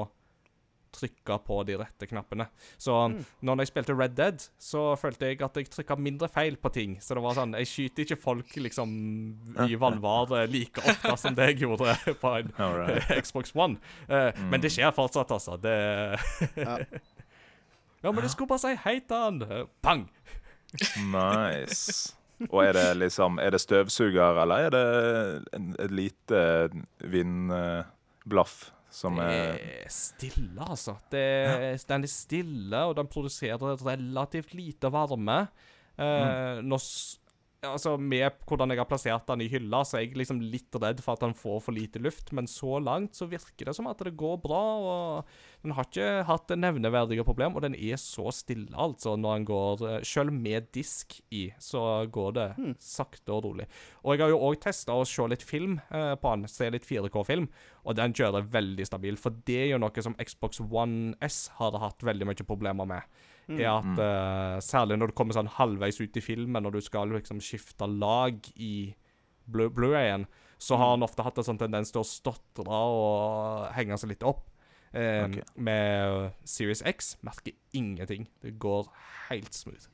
trykke 0.93 1.39
på 1.47 1.57
de 1.65 1.77
rette 1.81 2.05
knappene. 2.05 2.45
Så 2.77 2.93
når 3.41 3.63
jeg 3.63 3.71
spilte 3.71 3.95
Red 3.97 4.13
Dead, 4.19 4.43
så 4.61 4.91
følte 5.01 5.31
jeg 5.31 5.39
at 5.41 5.57
jeg 5.57 5.71
trykka 5.73 5.97
mindre 5.97 6.29
feil 6.29 6.59
på 6.61 6.69
ting. 6.75 6.99
Så 7.01 7.17
det 7.17 7.23
var 7.25 7.37
sånn 7.39 7.55
Jeg 7.57 7.71
skyter 7.71 8.05
ikke 8.05 8.19
folk 8.21 8.57
liksom 8.61 8.93
i 9.65 9.79
vannvare 9.85 10.43
like 10.53 10.85
ofte 10.85 11.15
som 11.21 11.37
det 11.39 11.47
jeg 11.55 11.63
gjorde 11.65 11.97
på 12.21 12.35
en 12.43 12.53
right. 12.61 13.09
Xbox 13.25 13.55
One. 13.57 13.81
Eh, 14.09 14.37
Men 14.53 14.61
det 14.61 14.73
skjer 14.75 14.93
fortsatt, 14.97 15.33
altså. 15.33 15.57
Det 15.61 15.77
Ja. 16.61 16.77
Ja, 18.03 18.11
men 18.11 18.23
du 18.25 18.29
skulle 18.29 18.49
bare 18.51 18.59
si 18.65 18.75
hei 18.85 18.97
til 19.07 19.17
han. 19.17 19.43
Pang! 19.83 20.09
Nice. 21.13 22.15
Og 22.51 22.65
er 22.65 22.73
det 22.75 22.87
liksom 22.99 23.37
Er 23.39 23.51
det 23.55 23.61
støvsuger, 23.63 24.41
eller 24.43 24.65
er 24.67 24.71
det 24.75 24.85
en, 25.55 25.69
et 25.79 25.93
lite 25.95 26.41
vindblaff 27.13 28.71
som 28.93 29.17
Det 29.17 29.25
er 29.25 29.61
er 29.87 29.93
stille, 29.95 30.65
altså. 30.69 30.97
Det, 31.13 31.87
Den 31.89 32.03
er 32.05 32.11
stille, 32.13 32.77
og 32.85 32.97
den 32.99 33.07
produserer 33.09 33.57
relativt 33.87 34.53
lite 34.55 34.91
varme. 34.93 35.47
Eh, 35.99 36.61
mm. 36.61 36.73
s- 36.77 37.19
altså 37.67 37.95
Med 38.01 38.41
hvordan 38.49 38.73
jeg 38.73 38.81
har 38.81 38.89
plassert 38.91 39.29
den 39.29 39.45
i 39.45 39.49
hylla, 39.51 39.83
så 39.87 39.99
er 39.99 40.07
jeg 40.07 40.19
liksom 40.19 40.41
litt 40.43 40.75
redd 40.83 41.03
for 41.05 41.15
at 41.15 41.23
den 41.25 41.35
får 41.37 41.61
for 41.67 41.77
lite 41.77 42.01
luft, 42.03 42.33
men 42.35 42.49
så 42.51 42.79
langt 42.83 43.17
så 43.19 43.29
virker 43.31 43.69
det 43.69 43.75
som 43.77 43.89
at 43.91 44.03
det 44.03 44.15
går 44.19 44.41
bra. 44.43 44.63
og 44.83 45.63
Den 45.63 45.75
har 45.77 45.87
ikke 45.87 46.25
hatt 46.29 46.55
nevneverdige 46.59 47.27
problem, 47.27 47.57
og 47.57 47.63
den 47.63 47.77
er 47.79 48.01
så 48.01 48.33
stille, 48.35 48.71
altså, 48.75 49.15
når 49.17 49.37
den 49.37 49.49
går 49.49 49.87
eh, 49.89 49.99
Selv 50.13 50.33
med 50.35 50.69
disk 50.75 51.21
i, 51.31 51.53
så 51.59 52.07
går 52.11 52.33
det 52.39 52.49
sakte 52.83 53.33
og 53.33 53.45
rolig. 53.47 53.69
Og 54.03 54.15
jeg 54.15 54.25
har 54.25 54.33
jo 54.35 54.43
òg 54.43 54.59
testa 54.63 54.97
å 54.97 55.07
se 55.09 55.27
litt 55.31 55.45
film 55.47 55.79
eh, 55.91 56.15
på 56.19 56.35
den, 56.35 56.49
se 56.51 56.71
litt 56.71 56.89
4K-film, 56.89 57.49
og 57.87 57.99
den 57.99 58.15
kjører 58.17 58.49
veldig 58.51 58.87
stabil. 58.89 59.19
For 59.19 59.35
det 59.47 59.61
er 59.65 59.71
jo 59.75 59.83
noe 59.83 60.05
som 60.05 60.19
Xbox 60.19 60.61
One 60.63 61.15
S 61.23 61.47
har 61.61 61.79
hatt 61.83 62.03
veldig 62.03 62.29
mye 62.29 62.49
problemer 62.49 62.89
med. 62.97 63.23
Er 63.51 63.69
at 63.73 63.99
uh, 63.99 64.61
Særlig 64.63 64.99
når 65.01 65.11
du 65.11 65.17
kommer 65.19 65.37
sånn 65.37 65.51
halvveis 65.51 65.99
ut 66.01 66.17
i 66.17 66.23
filmen, 66.25 66.67
og 66.67 66.77
du 66.77 66.81
skal 66.85 67.11
liksom 67.11 67.41
skifte 67.43 67.89
lag 67.91 68.39
i 68.55 68.95
Blu- 69.51 69.73
Blu-rayen, 69.75 70.29
så 70.63 70.79
har 70.79 70.93
han 70.95 71.03
ofte 71.03 71.25
hatt 71.27 71.41
en 71.41 71.49
sånn 71.49 71.59
tendens 71.59 71.91
til 71.91 72.05
å 72.05 72.07
stotre 72.07 72.83
og 72.95 73.73
henge 73.75 73.99
seg 73.99 74.13
litt 74.15 74.23
opp. 74.27 74.47
Eh, 74.93 75.25
okay. 75.25 75.43
Med 75.57 76.31
Series 76.47 76.85
X 76.87 77.17
merker 77.27 77.57
ingenting. 77.75 78.29
Det 78.45 78.55
går 78.63 78.87
helt 79.31 79.55
smooth. 79.57 79.89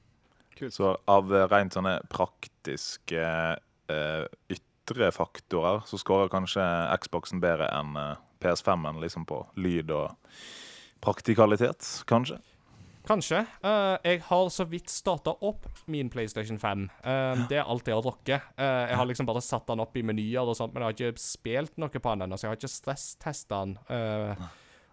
Så 0.74 0.92
av 1.06 1.30
eh, 1.32 1.46
rent 1.48 1.76
sånne 1.76 2.00
praktiske 2.10 3.22
uh, 3.22 4.24
ytre 4.50 5.12
faktorer, 5.14 5.84
så 5.86 6.00
scorer 6.02 6.32
kanskje 6.32 6.64
Xboxen 7.04 7.40
bedre 7.40 7.70
enn 7.72 7.94
uh, 7.96 8.18
PS5-en 8.42 9.00
liksom 9.00 9.24
på 9.28 9.44
lyd 9.58 9.94
og 9.94 10.18
praktikalitet, 11.04 11.86
kanskje? 12.10 12.40
Kanskje. 13.08 13.40
Uh, 13.64 13.96
jeg 14.04 14.20
har 14.26 14.50
så 14.52 14.66
vidt 14.68 14.92
starta 14.92 15.32
opp 15.48 15.64
min 15.88 16.10
PlayStation 16.12 16.58
5. 16.60 16.82
Eh, 17.00 17.42
det 17.48 17.56
er 17.56 17.64
alt 17.64 17.88
jeg 17.88 17.96
har 17.96 18.04
rukket. 18.04 18.48
Uh, 18.58 18.84
jeg 18.90 18.98
har 19.00 19.08
liksom 19.08 19.28
bare 19.30 19.40
satt 19.44 19.64
den 19.70 19.80
opp 19.80 19.96
i 19.96 20.04
menyer 20.04 20.44
og 20.44 20.58
sånt, 20.58 20.74
men 20.74 20.84
jeg 20.84 20.90
har 20.90 20.96
ikke 20.98 21.22
spilt 21.22 21.80
noe 21.80 21.88
på 21.88 22.04
den 22.12 22.26
ennå, 22.26 22.36
så 22.36 22.46
jeg 22.46 22.52
har 22.52 22.60
ikke 22.60 22.74
stresstesta 22.74 23.62
den. 23.64 23.78
eh, 23.88 24.48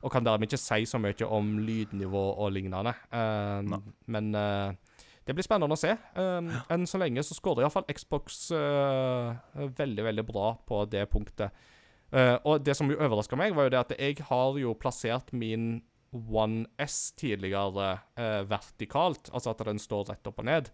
og 0.05 0.11
kan 0.13 0.25
dermed 0.25 0.45
ikke 0.45 0.61
si 0.61 0.85
så 0.85 0.99
mye 1.01 1.27
om 1.33 1.55
lydnivå 1.65 2.23
og 2.37 2.51
lignende. 2.53 2.93
Eh, 3.09 3.77
men 4.13 4.27
eh, 4.37 5.01
det 5.25 5.33
blir 5.33 5.45
spennende 5.47 5.73
å 5.73 5.81
se. 5.81 5.95
Eh, 5.97 6.51
enn 6.75 6.85
så 6.87 7.01
lenge 7.01 7.23
så 7.25 7.37
skårer 7.37 7.65
iallfall 7.65 7.87
Xbox 7.89 8.51
eh, 8.53 9.65
veldig, 9.81 10.05
veldig 10.05 10.25
bra 10.27 10.51
på 10.67 10.83
det 10.91 11.07
punktet. 11.09 11.65
Eh, 12.13 12.35
og 12.45 12.61
det 12.63 12.77
som 12.77 12.91
jo 12.91 12.99
overraska 13.01 13.39
meg, 13.39 13.55
var 13.57 13.67
jo 13.67 13.73
det 13.73 13.81
at 13.81 13.95
jeg 13.97 14.21
har 14.29 14.61
jo 14.61 14.75
plassert 14.77 15.33
min 15.33 15.81
One 16.15 16.65
S 16.81 17.11
tidligere 17.19 17.99
eh, 18.15 18.41
vertikalt, 18.49 19.29
altså 19.33 19.51
at 19.51 19.63
den 19.67 19.81
står 19.81 20.11
rett 20.13 20.29
opp 20.29 20.39
og 20.43 20.47
ned. 20.47 20.71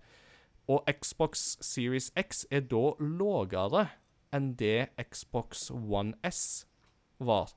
Og 0.72 0.85
Xbox 0.88 1.57
Series 1.65 2.11
X 2.19 2.45
er 2.53 2.63
da 2.69 2.91
lavere 3.01 3.88
enn 4.31 4.53
det 4.59 4.91
Xbox 5.01 5.69
One 5.73 6.15
S 6.27 6.68
var. 7.19 7.51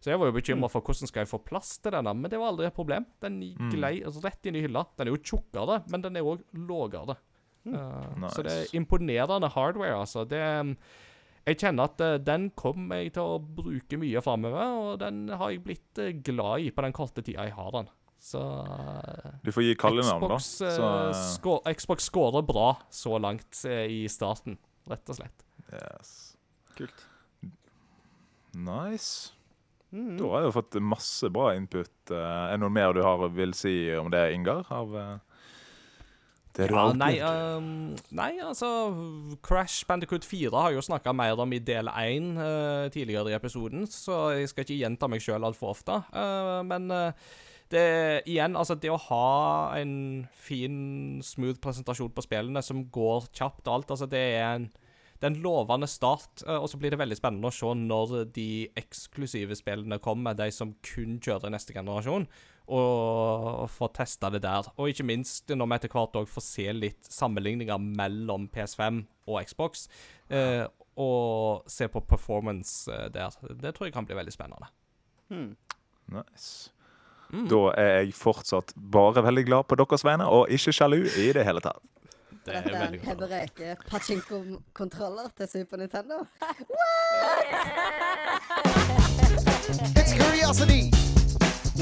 Så 0.00 0.12
jeg 0.12 0.20
var 0.20 0.30
jo 0.30 0.36
bekymra 0.36 0.68
for 0.72 0.84
hvordan 0.84 1.10
skal 1.10 1.24
jeg 1.24 1.30
få 1.30 1.42
plass 1.44 1.74
til 1.78 1.92
denne, 1.92 2.12
men 2.16 2.32
det 2.32 2.38
var 2.40 2.54
aldri 2.54 2.68
et 2.68 2.76
problem. 2.76 3.04
Den 3.20 3.40
glei 3.72 3.98
rett 4.24 4.48
inn 4.48 4.56
i 4.56 4.62
hylla. 4.64 4.86
Den 4.96 5.08
er 5.08 5.12
jo 5.12 5.20
tjukkere, 5.20 5.82
men 5.92 6.04
den 6.04 6.16
er 6.16 6.24
òg 6.24 6.44
lavere. 6.56 7.18
nice. 8.16 8.32
Så 8.32 8.44
det 8.46 8.54
er 8.56 8.76
imponerende 8.78 9.50
hardware, 9.52 9.98
altså. 10.00 10.24
Det 10.24 10.40
jeg 11.48 11.56
kjenner 11.62 11.88
at 11.88 12.02
uh, 12.04 12.16
den 12.20 12.50
kommer 12.58 13.00
jeg 13.02 13.14
til 13.16 13.22
å 13.36 13.38
bruke 13.40 13.98
mye 14.00 14.20
framover, 14.24 14.74
og 14.84 14.98
den 15.02 15.24
har 15.32 15.50
jeg 15.54 15.62
blitt 15.64 16.00
uh, 16.02 16.10
glad 16.26 16.66
i 16.66 16.70
på 16.74 16.84
den 16.84 16.94
korte 16.96 17.24
tida 17.26 17.46
jeg 17.48 17.54
har 17.56 17.70
den. 17.78 17.88
Så 18.20 18.40
uh, 18.42 19.30
Du 19.44 19.48
får 19.54 19.64
gi 19.64 19.76
kallenavn, 19.80 20.26
da. 20.28 20.38
Så, 20.44 20.70
skå- 21.34 21.62
Xbox 21.78 22.10
scorer 22.10 22.44
bra 22.44 22.74
så 22.92 23.16
langt 23.22 23.62
i 23.66 24.02
starten, 24.12 24.58
rett 24.90 25.08
og 25.14 25.20
slett. 25.22 25.46
yes. 25.72 26.12
Kult. 26.76 27.06
Nice. 28.54 29.32
Mm. 29.94 30.16
Da 30.18 30.28
har 30.30 30.42
jeg 30.44 30.48
jo 30.50 30.54
fått 30.54 30.76
masse 30.82 31.28
bra 31.34 31.52
input. 31.56 31.90
Er 32.12 32.52
det 32.54 32.60
noe 32.62 32.72
mer 32.74 32.92
du 32.94 33.00
har 33.06 33.24
vil 33.34 33.52
si 33.58 33.72
om 33.98 34.10
det, 34.12 34.22
Ingar? 34.34 34.66
Av 34.74 34.94
Ja, 36.58 36.86
nei, 36.98 37.12
ehm, 37.22 37.94
nei, 38.10 38.32
altså 38.42 38.68
Crash 39.46 39.86
Bandicoot 39.86 40.24
4 40.26 40.50
har 40.50 40.72
jo 40.74 40.82
snakka 40.82 41.12
mer 41.14 41.38
om 41.38 41.52
i 41.54 41.60
del 41.62 41.88
1 41.88 42.32
uh, 42.40 42.88
tidligere 42.90 43.30
i 43.30 43.36
episoden, 43.36 43.86
så 43.86 44.32
jeg 44.34 44.50
skal 44.50 44.66
ikke 44.66 44.80
gjenta 44.80 45.08
meg 45.08 45.22
sjøl 45.22 45.46
altfor 45.46 45.76
ofte. 45.76 46.00
Uh, 46.10 46.58
men 46.66 46.90
uh, 46.90 47.14
det 47.70 47.86
igjen, 48.26 48.58
altså 48.58 48.74
det 48.74 48.90
å 48.90 48.98
ha 49.06 49.78
en 49.78 50.26
fin, 50.34 50.76
smooth 51.22 51.62
presentasjon 51.62 52.10
på 52.16 52.26
spillene 52.26 52.62
som 52.66 52.82
går 52.90 53.30
kjapt 53.30 53.68
og 53.68 53.76
alt, 53.76 53.94
altså 53.94 54.10
det 54.10 54.26
er 54.40 54.48
en 54.58 54.70
det 55.20 55.28
er 55.28 55.34
en 55.34 55.42
lovende 55.44 55.84
start, 55.90 56.40
eh, 56.46 56.56
og 56.56 56.70
så 56.72 56.78
blir 56.80 56.94
det 56.94 56.98
veldig 57.00 57.18
spennende 57.18 57.50
å 57.50 57.52
se 57.52 57.74
når 57.76 58.30
de 58.32 58.70
eksklusive 58.80 59.56
spillene 59.58 60.00
kommer, 60.00 60.32
de 60.36 60.48
som 60.54 60.72
kun 60.80 61.18
kjører 61.20 61.52
neste 61.52 61.76
generasjon, 61.76 62.24
og 62.70 63.70
få 63.72 63.88
testa 63.94 64.30
det 64.30 64.42
der. 64.44 64.68
Og 64.78 64.90
ikke 64.90 65.06
minst 65.06 65.50
når 65.50 65.68
vi 65.68 65.78
etter 65.78 65.94
hvert 65.94 66.18
òg 66.20 66.28
får 66.30 66.46
se 66.46 66.66
litt 66.76 67.10
sammenligninger 67.10 67.80
mellom 67.82 68.48
PS5 68.54 69.02
og 69.26 69.40
Xbox, 69.48 69.86
eh, 70.30 70.66
og 71.00 71.70
se 71.70 71.88
på 71.88 72.02
performance 72.06 72.90
eh, 72.92 73.08
der. 73.12 73.34
Det 73.50 73.74
tror 73.74 73.88
jeg 73.88 73.96
kan 73.96 74.06
bli 74.06 74.18
veldig 74.18 74.34
spennende. 74.34 74.70
Hmm. 75.30 75.56
Nice. 76.10 76.70
Mm. 77.30 77.46
Da 77.50 77.60
er 77.78 77.92
jeg 78.00 78.14
fortsatt 78.18 78.74
bare 78.74 79.22
veldig 79.22 79.44
glad 79.46 79.68
på 79.70 79.78
deres 79.78 80.04
vegne, 80.04 80.26
og 80.26 80.50
ikke 80.50 80.74
sjalu 80.74 81.04
i 81.04 81.30
det 81.34 81.46
hele 81.46 81.62
tatt. 81.62 81.82
Det 82.46 82.56
er 82.56 82.64
Dette 82.64 82.76
er 82.76 82.94
en. 82.94 83.00
Hebreke 83.04 83.76
pachinko-kontroller 83.90 85.30
til 85.36 85.48
Super 85.48 85.76
Nintendo. 85.76 86.24
It's 89.94 90.14
curiosity 90.16 91.09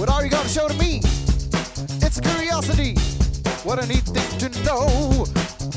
gonna 0.07 0.49
show 0.49 0.69
to 0.69 0.75
me? 0.79 1.01
It's 2.05 2.19
a 2.19 2.21
curiosity. 2.21 2.95
What 3.65 3.83
a 3.83 3.87
neat 3.87 4.05
thing 4.05 4.39
to 4.39 4.63
know. 4.65 5.27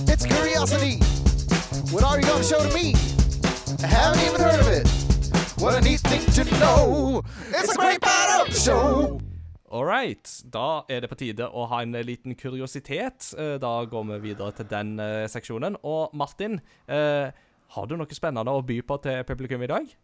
It's 0.08 0.26
curiosity. 0.26 0.98
What 1.92 2.04
are 2.04 2.20
you 2.20 2.26
gonna 2.28 2.44
show 2.44 2.60
to 2.60 2.74
me? 2.74 2.94
I 3.84 3.88
haven't 3.88 4.22
even 4.22 4.42
heard 4.42 4.60
of 4.60 4.68
it. 4.68 4.88
What 5.60 5.76
a 5.76 5.82
neat 5.82 6.00
thing 6.02 6.22
to 6.34 6.44
know. 6.60 7.24
It's 7.50 7.74
a 7.74 7.78
great 7.78 8.02
part 8.02 8.42
of 8.48 8.54
the 8.54 8.60
show. 8.60 9.20
All 9.70 9.86
right. 9.86 10.44
Da 10.50 10.84
er 10.90 11.02
det 11.02 11.10
på 11.10 11.16
tide 11.16 11.48
å 11.48 11.66
ha 11.68 11.82
en 11.82 11.92
liten 11.92 12.36
kuriositet. 12.36 13.34
Eh, 13.38 13.58
Da 13.58 13.86
går 13.86 14.04
vi 14.14 14.20
videre 14.30 14.52
til 14.52 14.66
den 14.70 15.00
eh, 15.00 15.28
seksjonen. 15.28 15.78
Og 15.84 16.10
Martin, 16.14 16.60
eh, 16.88 17.32
har 17.68 17.86
du 17.88 17.96
noe 17.96 18.06
spennende 18.14 18.52
å 18.52 18.62
by 18.62 18.82
på 18.82 19.02
til 19.02 19.24
publikum 19.24 19.64
i 19.64 19.68
dag? 19.68 19.96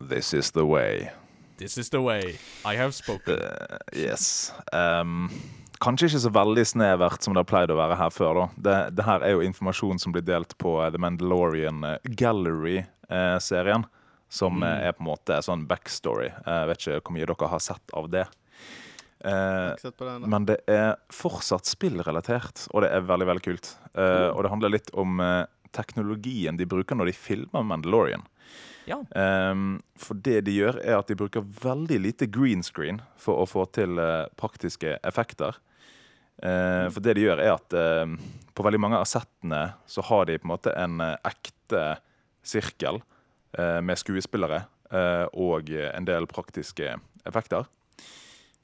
This 0.00 0.34
is 0.34 0.50
the 0.50 0.66
way. 0.66 1.10
This 1.56 1.78
is 1.78 1.90
the 1.90 2.00
way. 2.00 2.38
I 2.64 2.76
have 2.76 2.92
spoken. 2.92 3.38
Uh, 3.40 3.78
yes. 3.92 4.52
Um, 4.72 5.30
kanskje 5.80 6.10
ikke 6.10 6.22
så 6.26 6.32
veldig 6.34 6.64
snevert 6.68 7.24
som 7.24 7.34
det 7.34 7.44
har 7.44 7.48
pleid 7.48 7.72
å 7.72 7.78
være 7.78 7.96
her 7.96 8.12
før. 8.12 8.40
da. 8.40 8.46
Det, 8.56 8.76
det 8.98 9.06
her 9.06 9.24
er 9.24 9.36
jo 9.36 9.44
informasjon 9.46 10.00
som 10.02 10.12
blir 10.12 10.24
delt 10.26 10.56
på 10.60 10.76
eh, 10.84 10.90
The 10.92 11.00
Mandalorian 11.00 11.84
eh, 11.84 12.10
Gallery-serien. 12.20 13.86
Som 14.28 14.58
mm. 14.58 14.66
er 14.66 14.96
på 14.96 15.04
en 15.04 15.08
måte 15.08 15.38
sånn 15.46 15.64
backstory. 15.70 16.32
Jeg 16.34 16.68
vet 16.68 16.82
ikke 16.82 17.00
hvor 17.00 17.14
mye 17.14 17.28
dere 17.30 17.50
har 17.52 17.62
sett 17.62 17.96
av 17.96 18.08
det. 18.12 18.26
Eh, 19.24 20.18
men 20.26 20.46
det 20.48 20.58
er 20.70 20.96
fortsatt 21.14 21.68
spillrelatert, 21.68 22.66
og 22.72 22.84
det 22.84 22.92
er 22.92 23.06
veldig 23.06 23.28
veldig 23.32 23.44
kult. 23.44 23.72
Eh, 23.94 24.28
og 24.28 24.42
det 24.44 24.52
handler 24.52 24.74
litt 24.76 24.90
om 24.98 25.20
eh, 25.22 25.44
teknologien 25.76 26.58
de 26.58 26.68
bruker 26.68 26.98
når 26.98 27.10
de 27.10 27.16
filmer 27.16 27.64
Mandalorian. 27.66 28.26
Ja. 28.86 29.00
Um, 29.50 29.80
for 29.98 30.18
det 30.22 30.44
de 30.46 30.54
gjør, 30.54 30.78
er 30.82 30.98
at 31.00 31.10
de 31.10 31.18
bruker 31.18 31.44
veldig 31.62 31.98
lite 32.04 32.28
green 32.30 32.62
screen 32.62 33.00
for 33.20 33.42
å 33.42 33.48
få 33.50 33.66
til 33.74 33.98
uh, 33.98 34.28
praktiske 34.38 34.96
effekter. 35.06 35.58
Uh, 36.38 36.86
for 36.92 37.02
det 37.02 37.16
de 37.18 37.26
gjør, 37.26 37.42
er 37.42 37.56
at 37.56 37.74
uh, 37.74 38.06
på 38.56 38.64
veldig 38.64 38.80
mange 38.80 38.98
av 39.00 39.08
settene 39.08 39.62
så 39.90 40.04
har 40.08 40.26
de 40.28 40.38
på 40.40 40.48
en 40.48 40.54
måte 40.54 40.72
en 40.72 41.00
eh, 41.04 41.18
ekte 41.28 41.82
sirkel 42.46 43.02
eh, 43.58 43.82
med 43.84 44.00
skuespillere 44.00 44.64
og 45.34 45.72
en 45.74 46.04
del 46.06 46.28
praktiske 46.30 46.92
effekter. 47.26 47.64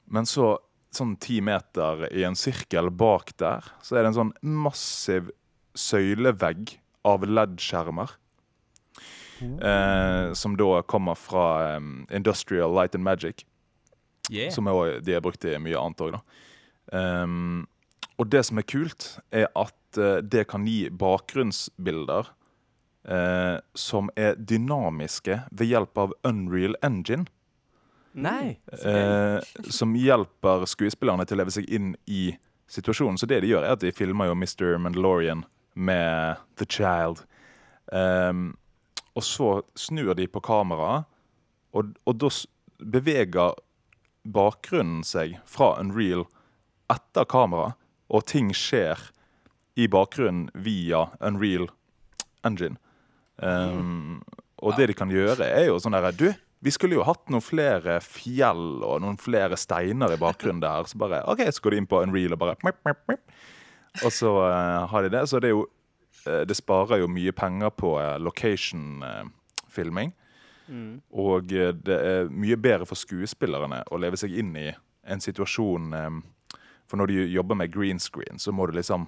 Men 0.07 0.23
så, 0.23 0.53
sånn 0.95 1.17
ti 1.19 1.41
meter 1.43 2.05
i 2.15 2.23
en 2.23 2.37
sirkel 2.39 2.87
bak 2.95 3.33
der, 3.41 3.67
så 3.83 3.97
er 3.97 4.05
det 4.05 4.13
en 4.13 4.17
sånn 4.21 4.31
massiv 4.39 5.27
søylevegg 5.75 6.77
av 7.03 7.27
LED-skjermer. 7.27 8.15
Eh, 9.43 10.33
som 10.33 10.57
da 10.57 10.81
kommer 10.81 11.15
fra 11.19 11.77
um, 11.77 12.05
Industrial 12.11 12.71
Light 12.73 12.95
and 12.95 13.03
Magic. 13.03 13.45
Yeah. 14.31 14.51
Som 14.51 14.67
er, 14.67 14.71
også- 14.71 15.03
de 15.03 15.13
har 15.13 15.21
brukt 15.21 15.45
i 15.45 15.57
mye 15.59 15.77
annet 15.79 16.01
òg, 16.01 16.15
da. 16.17 16.21
Um, 17.23 17.67
og 18.19 18.29
det 18.29 18.43
som 18.45 18.57
er 18.61 18.67
kult, 18.69 19.07
er 19.31 19.47
at 19.55 19.97
uh, 19.97 20.21
det 20.21 20.47
kan 20.51 20.65
gi 20.67 20.89
bakgrunnsbilder 20.89 22.29
uh, 23.09 23.57
som 23.75 24.09
er 24.15 24.35
dynamiske 24.35 25.41
ved 25.51 25.67
hjelp 25.67 25.97
av 25.97 26.13
Unreal 26.23 26.75
Engine. 26.83 27.25
Nei. 28.13 28.57
Uh, 28.85 29.41
som 29.73 29.95
hjelper 29.97 30.67
skuespillerne 30.69 31.25
til 31.25 31.37
å 31.39 31.41
leve 31.41 31.51
seg 31.55 31.69
inn 31.73 31.95
i 32.05 32.35
situasjonen. 32.69 33.17
Så 33.17 33.25
det 33.29 33.41
de 33.43 33.49
gjør, 33.53 33.65
er 33.65 33.75
at 33.75 33.81
de 33.83 33.91
filmer 33.95 34.29
jo 34.29 34.35
Mr. 34.37 34.77
Mandalorian 34.81 35.43
med 35.75 36.37
The 36.61 36.67
Child. 36.69 37.23
Ehm, 37.93 38.53
og 39.13 39.25
så 39.25 39.49
snur 39.77 40.13
de 40.17 40.27
på 40.29 40.41
kameraet, 40.43 41.09
og, 41.73 41.95
og 42.05 42.17
da 42.21 42.29
beveger 42.93 43.57
bakgrunnen 44.23 45.03
seg 45.05 45.37
fra 45.49 45.73
Unreal 45.81 46.25
etter 46.91 47.27
kamera, 47.29 47.73
og 48.13 48.25
ting 48.29 48.51
skjer 48.55 49.09
i 49.79 49.87
bakgrunnen 49.89 50.49
via 50.53 51.07
Unreal 51.23 51.67
Engine. 52.45 52.77
Um, 53.37 54.21
og 54.61 54.77
det 54.77 54.91
de 54.91 54.97
kan 54.97 55.11
gjøre, 55.11 55.47
er 55.47 55.67
jo 55.67 55.79
sånn 55.81 55.95
derre 55.95 56.13
Du, 56.15 56.27
vi 56.63 56.71
skulle 56.71 56.95
jo 56.95 57.05
hatt 57.07 57.25
noen 57.33 57.43
flere 57.43 57.97
fjell 58.05 58.83
og 58.85 59.01
noen 59.03 59.17
flere 59.19 59.57
steiner 59.59 60.13
i 60.13 60.19
bakgrunnen 60.21 60.61
der. 60.63 60.85
Så 60.87 60.99
bare 61.01 61.23
OK, 61.27 61.41
så 61.51 61.63
går 61.63 61.73
de 61.73 61.81
inn 61.81 61.89
på 61.89 61.99
Unreal 62.05 62.37
og 62.37 62.43
bare. 62.43 63.17
Og 64.03 64.13
så 64.13 64.31
uh, 64.31 64.85
har 64.89 65.03
de 65.03 65.11
det. 65.11 65.25
Så 65.27 65.41
det 65.43 65.51
er 65.51 65.57
jo 65.57 65.65
Det 66.23 66.55
sparer 66.55 67.01
jo 67.01 67.07
mye 67.11 67.31
penger 67.35 67.73
på 67.75 67.95
uh, 67.99 68.17
location-filming. 68.21 70.13
Og 71.11 71.51
eh, 71.53 71.73
det 71.75 71.97
er 71.97 72.31
mye 72.31 72.57
bedre 72.59 72.87
for 72.87 72.99
skuespillerne 72.99 73.83
å 73.91 73.99
leve 73.99 74.19
seg 74.19 74.33
inn 74.39 74.53
i 74.55 74.69
en 75.03 75.23
situasjon 75.23 75.91
eh, 75.97 76.21
For 76.87 76.99
når 76.99 77.11
du 77.11 77.17
jobber 77.33 77.59
med 77.59 77.73
green 77.73 77.99
screen, 77.99 78.39
så 78.39 78.53
må 78.55 78.67
du 78.67 78.77
liksom 78.77 79.07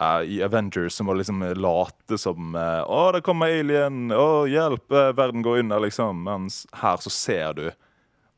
eh, 0.00 0.22
I 0.36 0.40
Avengers 0.46 0.96
så 0.96 1.04
må 1.04 1.12
du 1.12 1.20
liksom 1.20 1.44
late 1.60 2.18
som 2.20 2.56
eh, 2.56 2.80
Å, 2.80 3.02
det 3.12 3.24
kommer 3.26 3.52
alien! 3.52 4.08
Å, 4.12 4.46
hjelp! 4.48 4.88
eh, 4.92 5.12
verden 5.12 5.44
går 5.44 5.64
under, 5.66 5.84
liksom. 5.84 6.24
Mens 6.24 6.64
her 6.80 6.96
så 7.04 7.12
ser 7.12 7.58
du 7.60 7.66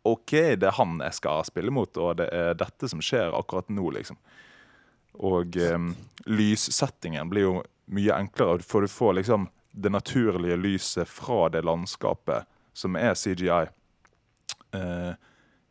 OK, 0.06 0.34
det 0.58 0.68
er 0.68 0.76
han 0.78 1.00
jeg 1.02 1.18
skal 1.18 1.46
spille 1.46 1.72
mot, 1.74 1.90
og 1.98 2.20
det 2.20 2.28
er 2.30 2.58
dette 2.58 2.86
som 2.90 3.00
skjer 3.02 3.34
akkurat 3.34 3.70
nå, 3.74 3.88
liksom. 3.96 4.18
Og 5.26 5.56
um, 5.72 5.88
lyssettingen 6.30 7.26
blir 7.32 7.42
jo 7.42 7.54
mye 7.86 8.14
enklere, 8.14 8.62
for 8.66 8.84
du 8.84 8.88
får 8.88 9.12
liksom 9.20 9.48
det 9.76 9.90
naturlige 9.92 10.56
lyset 10.56 11.08
fra 11.08 11.48
det 11.52 11.62
landskapet 11.66 12.44
som 12.72 12.96
er 12.96 13.14
CGI. 13.14 13.66
Uh, 14.74 15.12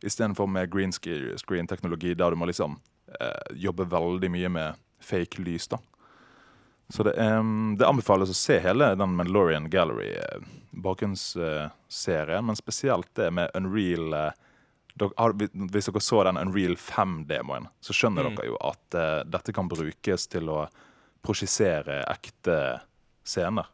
Istedenfor 0.04 0.46
med 0.46 0.70
green 0.70 0.92
screen-teknologi, 0.92 2.14
der 2.14 2.30
du 2.30 2.36
må 2.36 2.46
liksom 2.46 2.76
uh, 3.20 3.56
jobbe 3.56 3.84
veldig 3.90 4.30
mye 4.30 4.48
med 4.48 4.74
fake 5.02 5.42
lys. 5.42 5.68
da. 5.68 5.78
Så 6.88 7.02
det, 7.02 7.16
mm, 7.16 7.76
det 7.78 7.86
anbefales 7.86 8.30
å 8.30 8.34
se 8.34 8.58
hele 8.62 8.94
den 8.94 9.16
Mandalorian 9.18 9.70
Gallery-bakgrunnsserien, 9.70 12.44
uh, 12.44 12.46
men 12.46 12.56
spesielt 12.56 13.10
det 13.18 13.30
med 13.34 13.50
Unreal 13.58 14.14
eh, 14.14 14.30
dere 14.96 15.32
Hvis 15.72 15.86
dere 15.90 16.00
så 16.00 16.22
den 16.24 16.38
Unreal 16.40 16.76
5-demoen, 16.80 17.66
så 17.80 17.92
skjønner 17.92 18.24
Mm. 18.24 18.34
dere 18.36 18.46
jo 18.46 18.56
at 18.62 18.94
eh, 18.94 19.24
dette 19.26 19.52
kan 19.52 19.68
brukes 19.68 20.26
til 20.30 20.48
å 20.48 20.68
prosjisere 21.26 22.00
ekte 22.12 22.56
scener. 23.26 23.68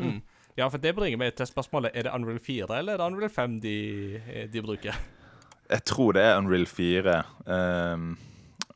Mm. 0.00 0.20
Ja, 0.58 0.66
for 0.72 0.80
det 0.82 0.94
bringer 0.96 1.20
meg 1.20 1.34
til 1.36 1.44
spørsmålet 1.48 1.92
Er 1.94 2.06
det 2.06 2.12
Unreal 2.16 2.40
4 2.40 2.66
eller 2.78 2.96
er 2.96 3.00
det 3.00 3.06
Unreal 3.06 3.32
5 3.32 3.58
de, 3.60 3.76
de 4.50 4.62
bruker. 4.64 4.96
Jeg 5.70 5.84
tror 5.86 6.16
det 6.16 6.24
er 6.26 6.38
Unreal 6.40 6.66
4, 6.66 7.16
um, 7.46 8.06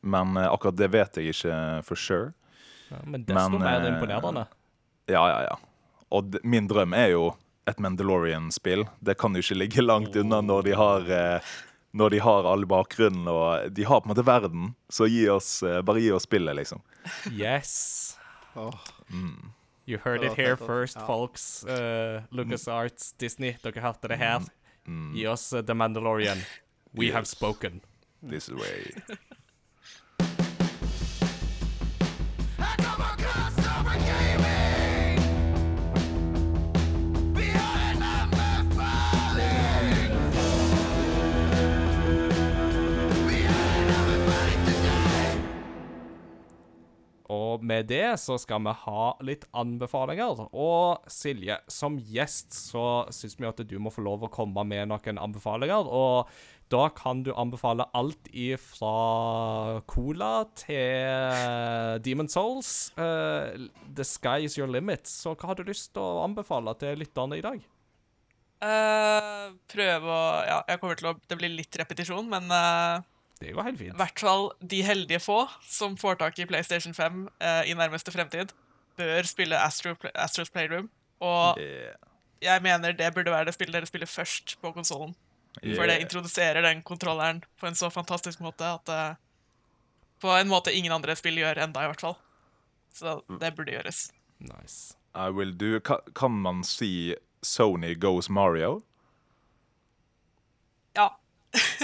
men 0.05 0.37
eh, 0.39 0.47
akkurat 0.47 0.77
det 0.79 0.87
vet 0.93 1.17
jeg 1.19 1.33
ikke 1.33 1.55
for 1.83 1.99
sure. 1.99 2.29
Ja, 2.87 3.01
men 3.03 3.25
desto 3.25 3.57
Men, 3.57 3.65
mer 3.65 3.81
eh, 3.81 3.89
imponerende. 3.89 4.45
Ja, 5.11 5.23
ja, 5.27 5.41
ja. 5.49 5.57
Og 6.15 6.29
d 6.31 6.39
min 6.45 6.69
drøm 6.71 6.93
er 6.95 7.09
jo 7.11 7.25
et 7.67 7.81
Mandalorian-spill. 7.81 8.85
Det 9.01 9.17
kan 9.19 9.35
jo 9.35 9.41
ikke 9.43 9.57
ligge 9.57 9.83
langt 9.83 10.15
unna 10.15 10.39
når 10.45 10.67
de 10.69 10.75
har 10.77 11.11
eh, 11.11 11.53
Når 11.95 12.11
de 12.11 12.19
har 12.19 12.43
all 12.51 12.65
bakgrunnen 12.67 13.27
og 13.31 13.69
De 13.73 13.85
har 13.87 14.01
på 14.03 14.09
en 14.09 14.11
måte 14.13 14.25
verden, 14.27 14.73
så 14.91 15.07
gi 15.07 15.23
oss, 15.31 15.61
eh, 15.63 15.79
bare 15.87 16.01
gi 16.03 16.09
oss 16.11 16.25
spillet, 16.27 16.55
liksom. 16.59 16.81
Yes. 17.31 18.17
Mm. 19.09 19.51
You 19.87 19.99
heard 20.03 20.23
it 20.23 20.33
here 20.35 20.55
altså. 20.55 20.65
first, 20.67 20.95
Ja. 20.99 21.05
folks. 21.07 21.63
Uh, 21.63 22.21
Lucas 22.31 22.67
Arts, 22.67 23.11
Disney, 23.17 23.55
dere 23.63 23.81
hørte 23.81 24.07
det 24.09 24.17
her. 24.17 24.41
Mm, 24.87 25.13
Gi 25.15 25.25
oss 25.27 25.53
uh, 25.53 25.61
The 25.61 25.73
Mandalorian. 25.73 26.37
We 26.93 27.11
have 27.11 27.25
spoken. 27.27 27.81
this 28.23 28.49
way. 28.49 28.91
Og 47.33 47.63
med 47.65 47.87
det 47.89 48.19
så 48.21 48.37
skal 48.41 48.61
vi 48.67 48.73
ha 48.83 49.05
litt 49.25 49.47
anbefalinger. 49.57 50.45
Og 50.53 51.07
Silje, 51.09 51.57
som 51.71 51.97
gjest 51.97 52.53
så 52.53 53.05
syns 53.13 53.39
vi 53.39 53.49
at 53.49 53.63
du 53.65 53.77
må 53.81 53.93
få 53.93 54.05
lov 54.05 54.27
å 54.27 54.31
komme 54.33 54.65
med 54.67 54.91
noen 54.91 55.21
anbefalinger. 55.21 55.89
Og 55.89 56.29
da 56.73 56.87
kan 56.93 57.21
du 57.25 57.31
anbefale 57.37 57.85
alt 57.97 58.29
ifra 58.33 59.81
cola 59.89 60.31
til 60.57 62.01
Demon 62.05 62.29
Souls. 62.29 62.91
Uh, 62.97 63.69
the 63.93 64.05
sky 64.05 64.45
is 64.45 64.57
your 64.57 64.69
limit. 64.69 65.09
Så 65.09 65.33
hva 65.33 65.51
har 65.51 65.59
du 65.59 65.65
lyst 65.65 65.93
til 65.93 66.05
å 66.05 66.23
anbefale 66.25 66.73
til 66.81 67.01
lytterne 67.01 67.37
i 67.37 67.45
dag? 67.45 67.65
Uh, 68.65 69.51
prøve 69.69 70.09
å 70.09 70.21
Ja, 70.47 70.61
jeg 70.69 70.79
kommer 70.79 70.95
til 70.97 71.09
å 71.09 71.17
Det 71.27 71.35
blir 71.37 71.51
litt 71.51 71.75
repetisjon, 71.75 72.25
men 72.31 72.47
eh, 72.55 73.03
Det 73.39 73.51
går 73.53 73.63
helt 73.67 73.77
fint. 73.79 73.93
i 73.93 73.97
hvert 73.99 74.19
fall 74.19 74.45
de 74.61 74.81
heldige 74.85 75.19
få 75.19 75.41
som 75.67 75.97
får 75.99 76.15
tak 76.21 76.39
i 76.39 76.45
PlayStation 76.47 76.93
5 76.93 77.27
eh, 77.41 77.69
i 77.71 77.73
nærmeste 77.75 78.11
fremtid, 78.11 78.53
bør 78.97 79.27
spille 79.27 79.59
Astro, 79.59 79.95
Astros 80.15 80.49
Playroom. 80.49 80.89
Og 81.19 81.59
Yeah. 81.59 81.95
jeg 82.41 82.61
mener 82.63 82.91
det 82.95 83.13
burde 83.13 83.31
være 83.31 83.45
det 83.45 83.53
spillet 83.53 83.73
dere 83.73 83.85
spiller 83.89 84.07
først 84.07 84.55
på 84.61 84.71
konsollen. 84.71 85.15
For 85.75 85.87
det 85.87 86.01
introduserer 86.03 86.61
den 86.61 86.81
kontrolleren 86.83 87.43
på 87.59 87.67
en 87.67 87.75
så 87.75 87.89
fantastisk 87.89 88.39
måte 88.43 88.63
at 88.67 88.85
det 88.87 89.15
På 90.21 90.31
en 90.35 90.47
måte 90.47 90.71
ingen 90.73 90.91
andre 90.91 91.15
spill 91.15 91.35
gjør 91.37 91.59
enda, 91.63 91.83
i 91.83 91.87
hvert 91.91 92.01
fall. 92.01 92.15
Så 92.93 93.21
det 93.39 93.55
burde 93.55 93.71
gjøres. 93.71 94.11
Nice. 94.39 94.95
I 95.15 95.29
will 95.29 95.51
do 95.51 95.79
Kan 96.15 96.31
man 96.41 96.63
si 96.63 97.15
Sony 97.43 97.93
goes 97.99 98.29
Mario? 98.29 98.81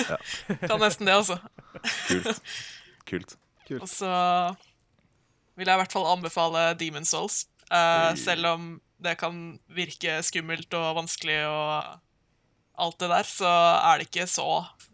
Ja. 0.02 0.18
Ta 0.69 0.77
nesten 0.81 1.10
det, 1.10 1.15
altså. 1.15 1.38
Kult. 3.07 3.35
Kult. 3.68 3.81
Og 3.81 3.89
så 3.89 4.11
vil 5.60 5.69
jeg 5.69 5.77
i 5.77 5.81
hvert 5.84 5.93
fall 5.93 6.07
anbefale 6.11 6.72
Demon 6.80 7.07
Souls. 7.07 7.45
Uh, 7.72 8.11
selv 8.19 8.48
om 8.49 8.72
det 9.02 9.18
kan 9.22 9.35
virke 9.72 10.19
skummelt 10.26 10.73
og 10.77 10.95
vanskelig 10.99 11.39
og 11.48 11.99
alt 12.81 12.99
det 13.02 13.10
der, 13.11 13.27
så 13.27 13.52
er 13.81 13.99
det 13.99 14.10
ikke 14.10 14.27
så 14.30 14.48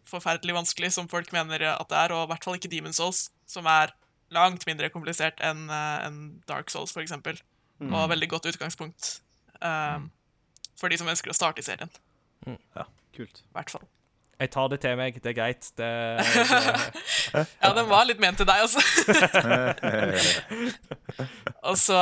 forferdelig 0.07 0.55
vanskelig 0.55 0.91
som 0.95 1.09
folk 1.11 1.31
mener 1.35 1.63
at 1.73 1.89
det 1.89 1.97
er, 1.99 2.13
og 2.15 2.27
i 2.27 2.31
hvert 2.31 2.45
fall 2.47 2.57
ikke 2.59 2.71
Demon 2.71 2.95
Souls, 2.95 3.27
som 3.47 3.67
er 3.69 3.93
langt 4.33 4.65
mindre 4.67 4.89
komplisert 4.91 5.39
enn 5.43 5.67
eh, 5.71 6.07
enn 6.07 6.19
Dark 6.49 6.71
Souls, 6.71 6.93
for 6.95 7.03
eksempel. 7.03 7.39
Og 7.77 8.09
veldig 8.09 8.29
godt 8.31 8.47
utgangspunkt 8.49 9.19
eh, 9.61 9.99
for 10.79 10.89
de 10.89 10.97
som 10.97 11.09
ønsker 11.11 11.29
å 11.29 11.35
starte 11.37 11.61
i 11.61 11.67
serien, 11.67 11.91
Kult. 13.15 13.43
i 13.43 13.53
hvert 13.53 13.73
fall. 13.75 13.85
Jeg 14.38 14.51
tar 14.53 14.68
det 14.69 14.77
til 14.84 14.93
meg. 14.99 15.15
Det 15.23 15.31
er 15.31 15.38
greit. 15.38 15.69
Det, 15.80 15.88
det 16.22 17.45
Ja, 17.64 17.72
den 17.73 17.88
var 17.89 18.05
litt 18.05 18.22
ment 18.22 18.38
til 18.38 18.45
deg, 18.45 18.68
altså. 18.68 18.77
og 21.68 21.76
så 21.81 21.97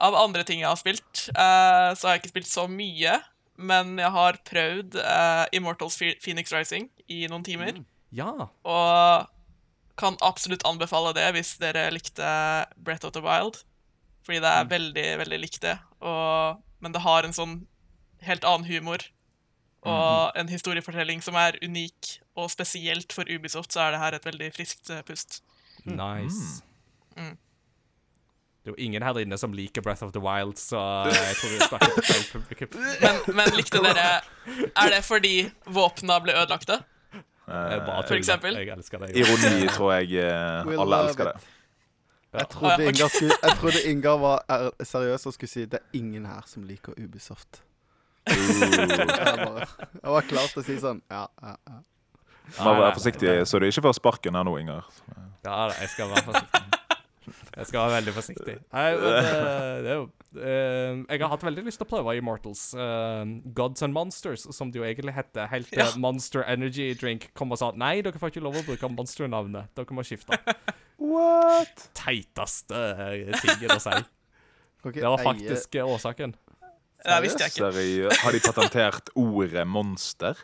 av 0.00 0.16
andre 0.16 0.40
ting 0.48 0.62
jeg 0.62 0.70
har 0.70 0.78
spilt, 0.80 1.26
uh, 1.36 1.92
så 1.92 2.08
har 2.08 2.16
jeg 2.16 2.22
ikke 2.22 2.32
spilt 2.32 2.50
så 2.50 2.64
mye. 2.70 3.18
Men 3.60 3.98
jeg 4.00 4.08
har 4.14 4.38
prøvd 4.48 4.96
uh, 5.04 5.44
Immortals 5.52 5.98
Phoenix 6.00 6.48
Rising 6.54 6.88
i 7.12 7.26
noen 7.28 7.44
timer. 7.44 7.82
Ja. 8.08 8.48
Og 8.64 9.28
kan 10.00 10.16
absolutt 10.24 10.64
anbefale 10.64 11.12
det 11.12 11.28
hvis 11.36 11.58
dere 11.60 11.90
likte 11.92 12.24
Breath 12.80 13.04
of 13.04 13.12
the 13.12 13.20
Wild. 13.24 13.60
Fordi 14.24 14.40
det 14.40 14.48
er 14.48 14.70
veldig, 14.70 15.08
veldig 15.20 15.38
likt 15.42 15.60
det. 15.64 15.76
Og, 16.00 16.56
men 16.80 16.96
det 16.96 17.04
har 17.04 17.24
en 17.26 17.36
sånn 17.36 17.54
helt 18.24 18.44
annen 18.48 18.64
humor. 18.68 19.04
Og 19.82 20.32
en 20.36 20.48
historiefortelling 20.48 21.22
som 21.24 21.34
er 21.40 21.56
unik, 21.64 22.20
og 22.36 22.50
spesielt 22.52 23.12
for 23.16 23.24
Ubisoft 23.32 23.72
så 23.72 23.80
er 23.86 23.94
det 23.94 24.00
her 24.02 24.16
et 24.18 24.26
veldig 24.28 24.50
friskt 24.52 24.90
eh, 24.90 25.00
pust. 25.06 25.40
Nice. 25.84 26.60
Mm. 27.16 27.38
Det 28.60 28.68
er 28.68 28.74
jo 28.74 28.76
ingen 28.84 29.02
her 29.02 29.16
inne 29.22 29.38
som 29.40 29.54
liker 29.56 29.80
Breath 29.80 30.04
of 30.04 30.12
the 30.12 30.20
Wild, 30.20 30.58
så 30.60 30.80
jeg 31.08 31.36
tror 31.40 31.52
vi 31.54 31.60
snakker 31.64 32.02
feil 32.04 32.26
publikum. 32.32 32.74
Men, 33.04 33.36
men 33.36 33.54
likte 33.56 33.80
dere 33.80 34.08
Er 34.76 34.92
det 34.92 35.00
fordi 35.06 35.46
våpna 35.64 36.18
ble 36.20 36.34
ødelagte? 36.36 36.76
For 37.46 38.14
eksempel? 38.18 38.58
Jeg 38.60 38.68
elsker 38.76 39.00
det. 39.00 39.14
Ironi 39.16 39.64
tror 39.72 39.94
jeg 39.96 40.12
eh, 40.26 40.68
alle 40.76 41.00
elsker 41.06 41.32
it. 41.32 41.40
det. 41.40 41.56
Jeg 42.32 42.46
trodde, 42.52 43.08
skulle, 43.08 43.32
jeg 43.42 43.56
trodde 43.58 43.80
Ingar 43.90 44.18
var 44.22 44.44
er- 44.48 44.84
seriøs 44.84 45.26
og 45.26 45.32
skulle 45.34 45.50
si 45.50 45.64
det 45.64 45.80
er 45.80 45.98
ingen 45.98 46.26
her 46.26 46.44
som 46.46 46.62
liker 46.62 46.92
Ubisoft. 47.00 47.62
Jeg, 48.30 49.36
bare, 49.40 49.66
jeg 50.02 50.12
var 50.12 50.26
klar 50.28 50.50
til 50.52 50.60
å 50.60 50.64
si 50.66 50.76
sånn 50.82 51.00
Ja, 51.10 51.24
ja, 51.42 51.54
ja. 51.70 51.78
Bare 52.58 52.80
vær 52.82 52.96
forsiktig, 52.98 53.30
så 53.46 53.60
du 53.62 53.66
ikke 53.68 53.84
får 53.86 53.94
sparken 54.00 54.34
her 54.34 54.44
nå, 54.46 54.52
Inger. 54.58 54.86
Ja, 55.46 55.68
da, 55.70 55.74
jeg 55.80 55.88
skal 55.92 56.10
være 56.10 56.24
forsiktig. 56.26 56.80
Jeg 57.60 57.66
skal 57.68 57.78
være 57.84 57.92
veldig 58.00 58.12
forsiktig. 58.16 58.54
Nei, 58.74 58.86
men 58.98 59.14
eh, 59.20 59.76
det 59.84 59.90
er 59.92 59.96
jo 60.00 60.04
eh, 60.40 60.98
Jeg 61.12 61.20
har 61.22 61.30
hatt 61.30 61.44
veldig 61.46 61.64
lyst 61.66 61.78
til 61.80 61.86
å 61.86 61.90
prøve 61.92 62.14
Immortals. 62.18 62.64
eh, 62.74 63.32
Gods 63.54 63.86
and 63.86 63.94
Monsters, 63.94 64.48
som 64.56 64.72
det 64.74 64.80
jo 64.82 64.86
egentlig 64.88 65.14
heter. 65.14 65.46
Helt 65.52 65.70
til 65.70 65.82
Ja. 65.84 65.88
Monster 66.02 66.42
Energy 66.50 66.90
Drink 66.98 67.28
kom 67.38 67.54
og 67.54 67.60
sa 67.62 67.70
nei, 67.78 68.00
dere 68.02 68.18
får 68.18 68.34
ikke 68.34 68.42
lov 68.48 68.58
å 68.58 68.66
bruke 68.66 68.90
Monster-navnet. 68.96 69.70
Dere 69.78 69.94
må 69.98 70.02
skifte. 70.06 70.38
What? 70.98 71.86
Teiteste 71.98 72.82
tingen 73.44 73.76
å 73.76 73.80
si. 73.82 73.94
Okay, 74.80 74.98
Det 75.02 75.10
var 75.12 75.22
faktisk 75.22 75.76
eh, 75.78 75.86
årsaken. 75.86 76.34
Seriøst? 77.00 78.22
Har 78.24 78.36
de 78.36 78.40
patentert 78.44 79.10
ordet 79.18 79.66
monster? 79.68 80.38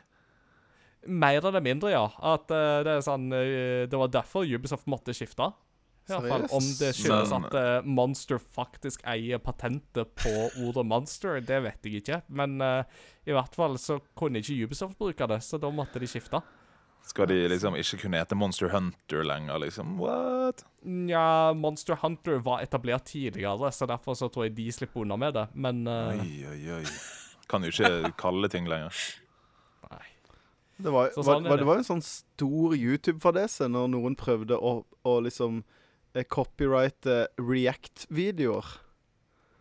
Mer 1.06 1.44
eller 1.44 1.62
mindre, 1.62 1.92
ja. 1.92 2.06
At 2.34 2.50
uh, 2.50 2.82
det 2.86 2.96
er 2.96 3.04
sånn 3.04 3.30
uh, 3.30 3.86
Det 3.86 4.00
var 4.00 4.10
derfor 4.12 4.46
Ubisoft 4.46 4.88
måtte 4.90 5.14
skifte. 5.16 5.52
I 6.06 6.14
hvert 6.14 6.28
fall 6.30 6.44
Om 6.54 6.66
det 6.78 6.92
skyldes 6.94 7.32
at 7.34 7.54
uh, 7.58 7.86
Monster 7.86 8.38
faktisk 8.38 9.02
eier 9.10 9.40
patentet 9.42 10.12
på 10.14 10.32
ordet 10.62 10.84
monster, 10.86 11.40
det 11.42 11.58
vet 11.64 11.88
jeg 11.88 12.02
ikke. 12.02 12.20
Men 12.30 12.60
i 12.62 13.34
hvert 13.34 13.58
fall 13.58 13.74
så 13.82 13.98
kunne 14.14 14.38
ikke 14.38 14.68
Ubisoft 14.68 14.98
bruke 15.00 15.26
det, 15.26 15.40
så 15.42 15.58
da 15.58 15.72
måtte 15.74 16.02
de 16.02 16.10
skifte. 16.10 16.42
Skal 17.06 17.28
de 17.30 17.36
liksom 17.46 17.76
ikke 17.78 18.00
kunne 18.02 18.18
hete 18.18 18.34
Monster 18.34 18.72
Hunter 18.72 19.22
lenger, 19.22 19.60
liksom? 19.62 19.94
What? 20.02 20.64
Nja, 20.82 21.52
Monster 21.54 21.94
Hunter 22.02 22.40
var 22.42 22.64
etablert 22.64 23.06
tidligere, 23.06 23.70
så 23.72 23.86
derfor 23.86 24.18
så 24.18 24.26
tror 24.32 24.48
jeg 24.48 24.56
de 24.56 24.66
slipper 24.74 25.04
unna 25.04 25.16
med 25.16 25.36
det. 25.38 25.44
Men 25.54 25.84
uh... 25.86 26.10
Oi, 26.16 26.32
oi, 26.50 26.80
oi. 26.80 26.82
Kan 27.46 27.62
jo 27.62 27.70
ikke 27.70 28.10
kalle 28.18 28.50
ting 28.50 28.66
lenger. 28.66 28.90
nei. 29.86 30.02
Det 30.82 30.90
var, 30.92 31.12
Så 31.14 31.22
sånn 31.22 31.46
var, 31.46 31.62
det. 31.62 31.68
var 31.68 31.78
en 31.78 31.86
sånn 31.86 32.02
stor 32.04 32.74
YouTube-fadese 32.74 33.68
når 33.70 33.86
noen 33.94 34.18
prøvde 34.18 34.58
å, 34.58 34.80
å 35.06 35.14
liksom 35.22 35.62
eh, 36.12 36.26
copyrighte 36.26 37.28
React-videoer. 37.38 38.66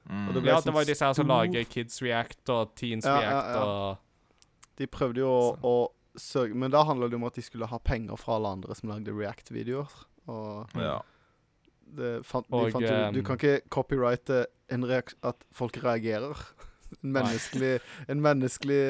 Mm. 0.09 0.25
Og 0.27 0.33
det 0.33 0.41
ble 0.41 0.49
Ja, 0.49 0.57
sånn 0.57 0.71
det 0.71 0.75
var 0.79 0.87
jo 0.87 0.89
disse 0.89 1.05
her 1.05 1.19
som 1.21 1.29
lager 1.29 1.69
Kids 1.69 2.01
React 2.01 2.51
og 2.53 2.73
Teens 2.77 3.05
Ja, 3.05 3.15
ja, 3.21 3.29
React 3.29 3.53
ja. 3.53 3.61
og 3.69 4.81
De 4.81 4.89
prøvde 4.91 5.21
jo 5.23 5.29
å, 5.29 5.45
å 5.65 5.75
sørge 6.21 6.55
Men 6.55 6.73
da 6.73 6.83
handla 6.87 7.09
det 7.09 7.17
om 7.19 7.27
at 7.27 7.37
de 7.37 7.43
skulle 7.45 7.67
ha 7.69 7.79
penger 7.83 8.19
fra 8.19 8.37
alle 8.37 8.53
andre 8.57 8.75
som 8.77 8.91
lagde 8.91 9.13
React-videoer. 9.15 9.91
Og 10.27 10.69
Ja. 10.75 10.99
det 11.95 12.25
fant, 12.25 12.47
de 12.47 12.53
Og, 12.55 12.71
fant 12.71 12.83
jo 12.83 12.93
Du 13.13 13.19
ehm, 13.19 13.25
kan 13.25 13.37
ikke 13.39 13.61
copyrighte 13.69 14.45
at 15.23 15.35
folk 15.51 15.83
reagerer. 15.83 16.35
En 17.03 17.11
menneskelig, 17.11 17.79
en 18.07 18.21
menneskelig 18.21 18.83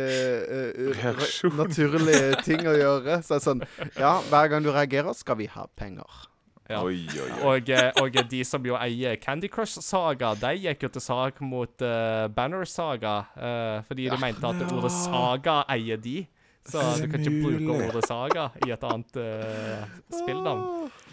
uh, 0.52 0.92
uh, 0.94 1.58
naturlig 1.58 2.44
ting 2.44 2.68
å 2.68 2.76
gjøre. 2.76 3.22
Så 3.24 3.34
det 3.34 3.40
er 3.40 3.46
sånn 3.46 3.64
Ja, 3.98 4.20
hver 4.30 4.52
gang 4.52 4.64
du 4.64 4.70
reagerer, 4.70 5.16
skal 5.18 5.40
vi 5.40 5.48
ha 5.48 5.66
penger. 5.80 6.28
Ja. 6.70 6.80
Oi, 6.82 7.06
oi, 7.14 7.26
oi. 7.30 7.42
Og, 7.46 7.70
eh, 7.70 7.92
og 8.02 8.16
de 8.30 8.40
som 8.48 8.64
jo 8.66 8.74
eier 8.80 9.20
Candy 9.22 9.50
Crush 9.54 9.78
Saga, 9.86 10.32
de 10.40 10.56
gikk 10.64 10.88
jo 10.88 10.90
til 10.96 11.04
sak 11.04 11.42
mot 11.46 11.84
uh, 11.86 12.26
Banner 12.34 12.66
Saga, 12.66 13.20
uh, 13.38 13.84
fordi 13.86 14.08
de 14.10 14.18
mente 14.18 14.50
at 14.50 14.64
ordet 14.72 14.94
saga 14.96 15.60
eier 15.76 16.02
de. 16.02 16.24
Så 16.66 16.82
du 16.98 17.08
kan 17.12 17.22
ikke 17.22 17.42
bruke 17.44 17.76
ordet 17.88 18.06
saga 18.08 18.46
i 18.66 18.72
et 18.74 18.86
annet 18.90 19.18
uh, 19.22 19.84
spillnavn. 20.10 20.64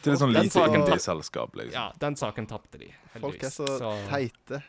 Det 0.03 0.15
er 0.15 0.21
sånn 0.23 0.33
lite 0.33 0.55
saken- 0.55 0.79
indie-selskap, 0.81 1.57
liksom. 1.61 1.75
Ja, 1.77 1.91
den 2.01 2.17
saken 2.17 2.49
tapte 2.51 2.81
de. 2.81 2.89
Folk 3.21 3.43
er 3.45 3.53
så, 3.53 3.67
så 3.79 3.91
teite. 4.09 4.63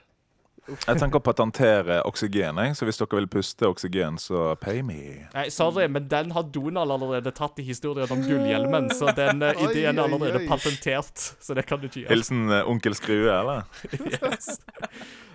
Jeg 0.67 0.95
tenker 0.95 1.19
å 1.19 1.23
patentere 1.23 1.97
oksygen, 2.07 2.59
jeg. 2.61 2.75
Så 2.79 2.87
hvis 2.87 3.01
dere 3.01 3.19
vil 3.19 3.27
puste 3.31 3.67
oksygen, 3.67 4.19
så 4.21 4.53
pay 4.61 4.79
me. 4.85 4.99
Nei, 5.33 5.47
sorry, 5.51 5.89
men 5.91 6.07
den 6.11 6.31
har 6.35 6.47
Donald 6.55 6.95
allerede 6.95 7.33
tatt 7.35 7.59
i 7.59 7.65
historien 7.67 8.11
om 8.13 8.23
gullhjelmen, 8.23 8.87
så 8.95 9.11
den 9.17 9.43
uh, 9.47 9.51
ideen 9.67 9.99
er 9.99 10.05
allerede 10.07 10.45
patentert. 10.47 11.27
Så 11.43 11.57
det 11.57 11.67
kan 11.67 11.83
du 11.83 11.89
ikke 11.89 12.05
gjøre. 12.05 12.13
Hilsen 12.15 12.47
uh, 12.47 12.61
onkel 12.69 12.95
Skrue, 12.99 13.27
eller? 13.27 13.67
Yes. 14.13 14.59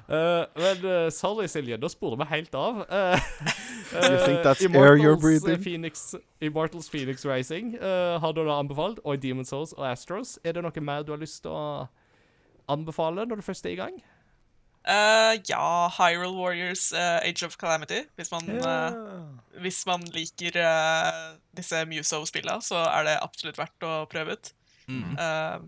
Uh, 0.09 0.47
men 0.57 0.85
uh, 0.89 1.11
sorry, 1.13 1.45
Silje, 1.53 1.77
nå 1.77 1.89
sporer 1.93 2.17
vi 2.23 2.27
helt 2.31 2.55
av. 2.57 2.81
Uh, 2.89 3.21
You 3.93 4.19
think 4.25 4.43
that's 4.43 4.65
air 4.65 4.97
you're 4.97 5.17
breathing? 5.17 5.61
Phoenix, 5.61 6.15
Immortals 6.41 6.89
Phoenix 6.89 7.25
Rising 7.27 7.75
eh, 7.75 8.21
har 8.21 8.33
du 8.33 8.45
da 8.45 8.59
anbefalt, 8.59 9.01
og 9.05 9.23
Demon 9.23 9.45
Souls 9.45 9.73
og 9.73 9.87
Astros. 9.89 10.39
Er 10.45 10.53
det 10.53 10.65
noe 10.65 10.85
mer 10.85 11.03
du 11.03 11.13
har 11.13 11.21
lyst 11.21 11.43
til 11.45 11.53
å 11.53 11.89
anbefale 12.69 13.25
når 13.25 13.41
du 13.41 13.47
først 13.47 13.67
er 13.67 13.77
i 13.77 13.81
gang? 13.81 13.97
Eh, 14.89 15.35
ja, 15.51 15.89
Hyrule 15.99 16.33
Warriors 16.33 16.93
uh, 16.97 17.21
Age 17.21 17.45
of 17.45 17.59
Calamity. 17.61 18.07
Hvis 18.17 18.31
man, 18.33 18.47
eh, 18.49 18.95
hvis 19.61 19.83
man 19.89 20.07
liker 20.15 20.57
eh, 20.57 21.19
disse 21.59 21.83
Muso-spillene, 21.91 22.65
så 22.65 22.81
er 22.87 23.05
det 23.05 23.19
absolutt 23.21 23.61
verdt 23.61 23.85
å 23.85 24.07
prøve 24.09 24.39
ut. 24.39 24.53
Eh, 24.89 25.59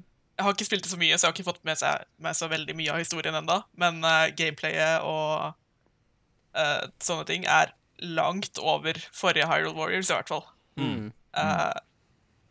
jeg 0.41 0.47
har 0.47 0.57
ikke 0.57 0.69
spilt 0.71 0.87
det 0.87 0.93
så 0.95 0.97
mye, 1.01 1.19
så 1.19 1.27
jeg 1.27 1.29
har 1.29 1.37
ikke 1.37 1.51
fått 1.51 1.65
med, 1.69 1.77
seg, 1.77 2.07
med 2.25 2.39
så 2.39 2.49
veldig 2.49 2.77
mye 2.79 2.95
av 2.95 3.03
historien 3.03 3.37
enda, 3.37 3.59
men 3.77 4.01
gameplayet 4.39 5.05
og 5.05 5.51
eh, 6.57 6.89
sånne 7.05 7.29
ting 7.29 7.45
er 7.45 7.75
langt 8.01 8.57
over 8.65 8.97
forrige 9.13 9.45
Hyrule 9.51 9.77
Warriors, 9.77 10.09
i 10.09 10.17
hvert 10.17 10.33
fall. 10.33 10.47
Mm. 10.81 11.11
Eh, 11.37 11.81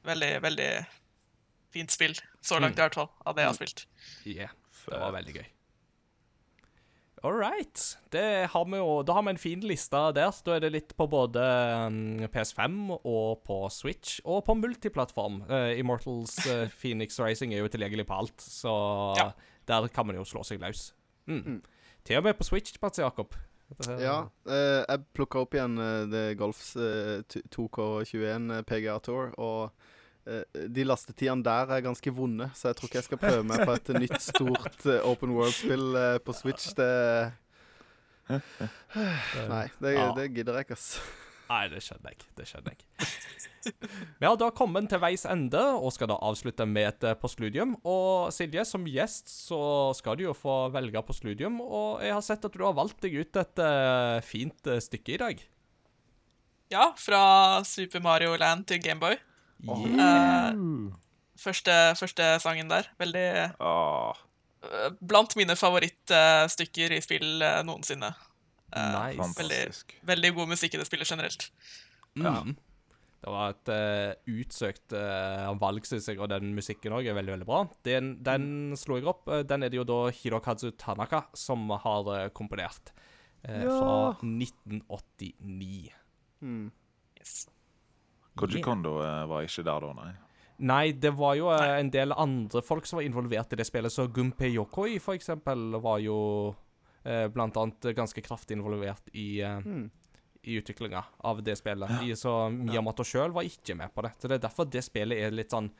veldig, 0.05 0.33
veldig 0.45 0.71
fint 1.73 1.97
spill. 1.97 2.13
Så 2.45 2.61
langt, 2.61 2.77
i 2.77 2.85
hvert 2.85 3.01
fall, 3.01 3.09
av 3.25 3.33
det 3.33 3.47
jeg 3.47 3.49
har 3.49 3.57
spilt. 3.57 3.87
Yeah, 4.29 4.53
det 4.85 5.01
var 5.01 5.17
veldig 5.17 5.39
gøy. 5.41 5.47
All 7.23 7.33
right. 7.35 7.81
Det 8.13 8.47
har 8.53 8.65
vi 8.65 8.77
jo, 8.79 9.01
da 9.03 9.13
har 9.17 9.23
vi 9.27 9.33
en 9.33 9.41
fin 9.41 9.59
liste 9.67 9.99
der. 10.15 10.31
Da 10.45 10.55
er 10.55 10.61
det 10.63 10.71
litt 10.71 10.93
på 10.97 11.07
både 11.11 11.41
um, 11.89 11.97
PS5 12.31 12.77
og 13.01 13.41
på 13.43 13.57
Switch 13.73 14.21
og 14.23 14.45
på 14.47 14.55
multiplattform. 14.55 15.41
Uh, 15.49 15.73
Immortals 15.79 16.37
uh, 16.47 16.67
Phoenix 16.79 17.19
Rising 17.19 17.53
er 17.53 17.63
jo 17.65 17.71
tilgjengelig 17.73 18.07
på 18.07 18.15
alt, 18.21 18.39
så 18.41 18.73
Ja. 19.19 19.31
der 19.67 19.87
kan 19.91 20.07
man 20.07 20.15
jo 20.15 20.23
slå 20.23 20.43
seg 20.47 20.61
løs. 20.63 20.93
Mm. 21.27 21.59
Til 22.07 22.17
og 22.17 22.23
med 22.23 22.39
på 22.39 22.47
Switch, 22.47 22.73
Mats 22.81 22.99
Jakob. 23.03 23.35
Ja, 24.01 24.23
uh, 24.49 24.81
jeg 24.87 25.03
plukka 25.13 25.43
opp 25.43 25.53
igjen 25.53 25.75
uh, 25.77 26.07
det 26.09 26.37
Golfs 26.39 26.71
eh, 26.79 27.19
2K21 27.53 28.47
eh, 28.55 28.63
PGA 28.65 28.95
Tour, 29.05 29.29
og 29.37 29.67
eh, 29.67 29.89
de 30.76 30.85
lastetidene 30.85 31.45
der 31.45 31.72
er 31.76 31.85
ganske 31.85 32.14
vonde, 32.14 32.49
så 32.56 32.69
jeg 32.69 32.80
tror 32.80 32.89
ikke 32.89 32.99
jeg 33.01 33.07
skal 33.07 33.22
prøve 33.22 33.45
meg 33.49 33.64
på 33.65 33.77
et 33.77 33.93
nytt, 33.97 34.19
stort 34.23 34.85
eh, 34.85 35.06
open 35.07 35.34
world-spill 35.38 35.88
eh, 35.99 36.18
på 36.26 36.35
Switch. 36.38 36.72
Det 36.77 36.89
Nei, 38.30 39.65
det, 39.81 39.95
det 40.19 40.30
gidder 40.35 40.60
jeg 40.60 40.68
ikke, 40.68 40.77
ass. 40.77 40.91
Nei, 41.49 41.64
det 41.72 41.81
skjønner 41.81 42.14
jeg. 42.14 42.27
Det 42.38 42.45
skjønner 42.45 42.76
jeg. 42.76 42.85
Vi 44.22 44.27
har 44.27 44.35
da 44.39 44.49
kommet 44.56 44.88
til 44.91 45.01
veis 45.01 45.26
ende 45.27 45.61
og 45.76 45.91
skal 45.95 46.11
da 46.11 46.19
avslutte 46.23 46.68
med 46.69 46.91
et 46.91 47.07
eh, 47.10 47.18
postludium. 47.19 47.76
Og 47.88 48.30
Silje, 48.35 48.65
som 48.69 48.85
gjest 48.88 49.31
så 49.34 49.61
skal 49.97 50.19
du 50.19 50.27
jo 50.27 50.35
få 50.38 50.61
velge 50.73 51.01
postludium, 51.06 51.60
og 51.64 52.03
jeg 52.06 52.15
har 52.15 52.26
sett 52.26 52.45
at 52.45 52.56
du 52.56 52.65
har 52.65 52.77
valgt 52.77 53.01
deg 53.06 53.18
ut 53.19 53.41
et 53.41 53.64
uh, 53.64 54.19
fint 54.26 54.69
eh, 54.69 54.84
stykke 54.84 55.15
i 55.15 55.22
dag. 55.23 55.41
Ja, 56.69 56.91
fra 57.01 57.23
Super 57.65 58.03
Mario 58.06 58.35
Land 58.38 58.68
til 58.69 58.81
Gameboy. 58.85 59.18
Yeah. 59.68 60.56
Første, 61.40 61.76
første 61.99 62.31
sangen 62.44 62.72
der. 62.72 62.90
Veldig 62.99 63.27
oh. 63.64 64.15
eh, 64.64 64.90
Blant 64.99 65.36
mine 65.40 65.56
favorittstykker 65.60 66.95
i 66.95 67.03
spill 67.03 67.44
eh, 67.44 67.61
noensinne. 67.68 68.14
Eh, 68.76 68.95
Nice. 68.95 69.36
Veldig, 69.40 69.61
Veldig 70.07 70.34
god 70.36 70.52
musikk 70.56 70.76
i 70.76 70.81
det 70.81 70.88
spillet 70.90 71.10
generelt. 71.10 71.49
Mm. 72.19 72.57
Det 73.19 73.31
var 73.34 73.52
et 73.52 73.69
uh, 73.73 74.38
utsøkt 74.40 74.94
uh, 74.95 75.49
valg, 75.60 75.84
syns 75.88 76.07
jeg, 76.07 76.19
og 76.23 76.30
den 76.31 76.53
musikken 76.56 76.94
òg 76.95 77.10
er 77.10 77.18
veldig 77.18 77.34
veldig 77.36 77.48
bra. 77.49 77.65
Den, 77.84 78.14
den 78.23 78.77
slo 78.80 78.95
jeg 78.95 79.10
opp. 79.11 79.27
eh, 79.27 79.44
den 79.48 79.65
er 79.65 79.73
det 79.73 79.81
jo 79.81 79.88
da 79.88 79.99
Hirokazu 80.15 80.69
Tanaka 80.80 81.26
som 81.36 81.68
har 81.84 82.07
uh, 82.07 82.30
komponert. 82.31 82.94
Ja. 83.44 83.68
Fra 83.72 84.15
1989. 84.23 85.91
Mm. 86.44 86.72
Yes. 87.19 87.48
Koji 88.38 88.61
Kondo 88.61 88.99
eh, 89.03 89.26
var 89.27 89.41
ikke 89.43 89.64
der 89.65 89.80
da, 89.81 89.93
nei. 89.93 90.11
Nei, 90.60 90.91
det 90.91 91.14
var 91.15 91.35
jo 91.39 91.47
eh, 91.56 91.80
en 91.80 91.89
del 91.89 92.11
andre 92.11 92.61
folk 92.61 92.85
som 92.85 92.97
var 92.99 93.06
involvert 93.07 93.53
i 93.53 93.56
det 93.56 93.65
spillet. 93.68 93.91
Så 93.91 94.07
Gunpei 94.11 94.51
Yokoi, 94.57 94.99
for 94.99 95.15
eksempel, 95.15 95.72
var 95.81 95.99
jo 96.03 96.18
eh, 97.06 97.27
blant 97.31 97.56
annet 97.57 97.93
ganske 97.95 98.22
kraftig 98.22 98.57
involvert 98.57 99.07
i, 99.14 99.39
eh, 99.41 99.60
Mm. 99.64 99.89
i 100.43 100.57
utviklinga 100.60 101.03
av 101.23 101.41
det 101.43 101.56
spillet. 101.57 101.89
Ja. 102.03 102.15
så 102.15 102.49
Miyamoto 102.51 103.03
sjøl 103.03 103.31
var 103.31 103.43
ikke 103.43 103.76
med 103.76 103.93
på 103.95 104.01
det. 104.03 104.11
Så 104.19 104.27
det 104.27 104.35
er 104.39 104.47
derfor 104.49 104.65
det 104.69 104.84
spillet 104.84 105.18
er 105.18 105.31
litt 105.31 105.49
sånn 105.51 105.72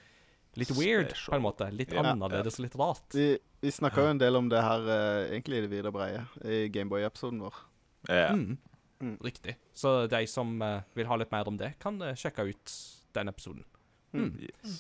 Litt 0.58 0.72
weird, 0.72 1.12
på 1.14 1.36
en 1.36 1.44
måte. 1.44 1.68
Litt 1.72 1.92
Ja. 1.94 2.02
annerledes, 2.02 2.58
litt 2.60 2.74
rart. 2.76 3.14
Vi, 3.14 3.38
vi 3.62 3.70
snakka 3.70 4.02
jo 4.02 4.08
en 4.10 4.18
del 4.18 4.36
om 4.36 4.50
det 4.50 4.60
her 4.64 4.82
egentlig 5.30 5.58
i 5.60 5.62
det 5.62 5.70
videre 5.70 5.92
breie 5.94 6.24
i 6.44 6.70
Gameboy-episoden 6.70 7.40
vår. 7.40 7.54
Ja. 8.10 8.32
Mm. 8.34 8.58
Mm. 9.00 9.18
Riktig. 9.24 9.56
Så 9.74 10.08
de 10.12 10.24
som 10.28 10.58
uh, 10.62 10.82
vil 10.98 11.08
ha 11.08 11.16
litt 11.22 11.32
mer 11.32 11.48
om 11.48 11.58
det, 11.60 11.74
kan 11.80 12.00
uh, 12.04 12.14
sjekke 12.20 12.50
ut 12.52 12.74
den 13.16 13.32
episoden. 13.32 13.64
Mm. 14.14 14.32
Yes. 14.44 14.80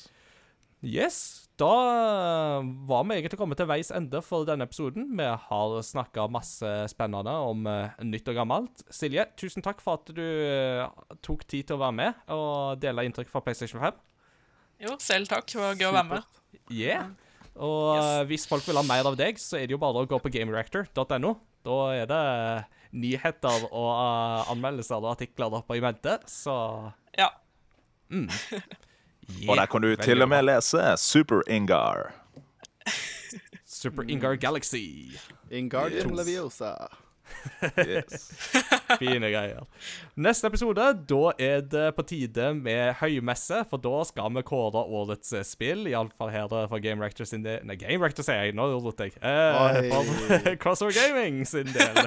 Yes, 0.79 1.15
da 1.59 1.67
var 2.87 3.03
vi 3.03 3.17
egentlig 3.17 3.35
kommet 3.39 3.59
til 3.59 3.67
veis 3.67 3.89
ende 3.91 4.21
for 4.23 4.45
denne 4.47 4.63
episoden. 4.63 5.09
Vi 5.19 5.25
har 5.27 5.73
snakka 5.83 6.27
masse 6.31 6.69
spennende 6.91 7.33
om 7.49 7.65
uh, 7.67 7.97
nytt 8.07 8.29
og 8.31 8.37
gammelt. 8.39 8.83
Silje, 8.95 9.25
tusen 9.39 9.65
takk 9.65 9.83
for 9.83 9.99
at 9.99 10.11
du 10.15 10.23
eh, 10.23 10.85
tok 11.25 11.43
tid 11.51 11.67
til 11.67 11.75
å 11.75 11.81
være 11.83 11.97
med 11.99 12.31
og 12.31 12.79
dele 12.79 13.03
inntrykk 13.09 13.27
fra 13.33 13.41
PlayStation 13.43 13.83
5. 13.83 13.99
Jo, 14.87 14.95
selv 15.03 15.27
takk. 15.27 15.49
Det 15.51 15.59
var 15.59 15.75
gøy 15.75 15.89
å 15.89 15.95
være 15.97 16.09
med. 16.13 16.39
Yeah. 16.71 17.11
Og 17.59 17.97
Yes. 17.97 18.05
eh, 18.21 18.23
hvis 18.31 18.47
folk 18.47 18.63
vil 18.69 18.79
ha 18.79 18.85
mer 18.87 19.11
av 19.11 19.19
deg, 19.19 19.35
så 19.43 19.59
er 19.59 19.67
det 19.67 19.75
jo 19.75 19.81
bare 19.83 19.99
å 20.05 20.07
gå 20.07 20.15
på 20.23 20.31
gamereactor.no. 20.31 21.33
Da 21.67 21.79
er 21.91 22.07
det 22.07 22.23
nyheter 22.91 23.65
og 23.71 23.89
uh, 23.93 24.51
anmeldelser 24.51 24.95
og 25.01 25.11
artikler 25.11 25.53
oppe 25.59 25.77
i 25.77 25.81
vente, 25.83 26.17
så 26.27 26.91
Ja. 27.17 27.27
mm. 28.09 28.29
Og 29.49 29.57
der 29.57 29.65
kan 29.69 29.81
du 29.81 29.95
til 29.95 30.21
og 30.21 30.29
med 30.29 30.39
bra. 30.41 30.55
lese 30.55 30.97
Super 30.97 31.41
Ingar. 31.47 32.11
Super 33.65 34.03
Ingar 34.09 34.35
Galaxy. 34.35 35.13
Ingardium 35.51 36.09
Yes. 36.17 36.17
Leviosa. 36.17 36.73
Yes. 37.77 38.29
Fine 38.99 39.29
greier. 39.31 39.65
Neste 40.19 40.49
episode, 40.49 40.85
da 41.09 41.21
er 41.39 41.61
det 41.61 41.85
på 41.97 42.05
tide 42.07 42.53
med 42.57 42.95
høymesse, 42.99 43.63
for 43.69 43.81
da 43.81 44.01
skal 44.07 44.33
vi 44.35 44.43
kåre 44.47 44.83
årets 44.83 45.33
eh, 45.35 45.45
spill, 45.47 45.87
iallfall 45.91 46.31
her 46.33 46.47
for 46.49 46.81
Game 46.83 47.03
Rector 47.03 47.27
sin 47.29 47.43
del 47.45 47.63
Nei, 47.67 47.77
Game 47.79 48.03
Rector 48.03 48.25
sier 48.25 48.47
jeg, 48.47 48.55
nå 48.57 48.67
rotet 48.79 49.09
jeg. 49.09 49.19
Eh, 49.21 49.89
for 49.91 50.55
Crossover 50.63 50.95
Gaming 50.95 51.43
sin 51.47 51.69
del. 51.75 51.99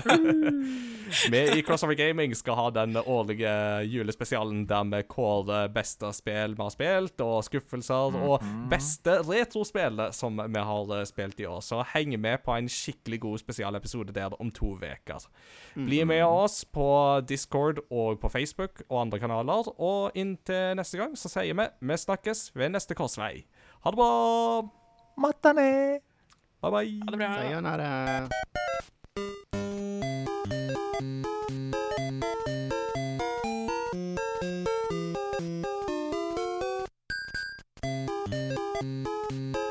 vi 1.33 1.43
i 1.59 1.63
Crossover 1.67 1.97
Gaming 1.99 2.35
skal 2.37 2.59
ha 2.59 2.67
den 2.75 2.97
årlige 2.97 3.53
julespesialen 3.89 4.65
der 4.69 4.89
vi 4.93 5.03
kårer 5.09 5.71
beste 5.73 6.13
spill 6.17 6.57
vi 6.57 6.65
har 6.65 6.75
spilt, 6.75 7.21
og 7.25 7.45
skuffelser, 7.47 8.19
og 8.23 8.47
beste 8.71 9.19
retrospill 9.29 10.07
som 10.17 10.41
vi 10.43 10.67
har 10.71 10.95
eh, 10.99 11.07
spilt 11.09 11.41
i 11.41 11.49
år. 11.49 11.61
Så 11.65 11.83
heng 11.95 12.17
med 12.21 12.43
på 12.45 12.57
en 12.57 12.71
skikkelig 12.71 13.21
god 13.23 13.43
spesialepisode 13.45 14.15
der 14.17 14.35
om 14.41 14.51
to 14.51 14.75
uker 14.77 15.12
uke. 15.13 15.21
Altså. 15.21 15.29
Bli 15.75 16.03
med 16.09 16.25
oss 16.27 16.65
på 16.65 16.89
Discord 17.29 17.83
og 17.91 18.21
på 18.21 18.29
Facebook 18.33 18.83
og 18.89 19.01
andre 19.07 19.19
kanaler. 19.23 19.73
Og 19.79 20.11
inntil 20.19 20.77
neste 20.79 21.01
gang 21.01 21.17
så 21.19 21.29
sier 21.33 21.57
vi 21.57 21.69
vi 21.81 21.99
snakkes 21.99 22.51
ved 22.57 22.69
neste 22.75 22.95
korsvei. 22.99 23.45
Ha 23.85 23.93
det 23.93 24.01
bra. 24.01 24.11
Matane. 25.21 26.01
Bye, 26.63 26.71
bye. 26.71 27.01
Ha 27.05 27.11
det 27.11 27.19
bra. 27.19 27.35
Sayonara. 27.43 28.29
Thank 29.15 29.27
you. 39.57 39.62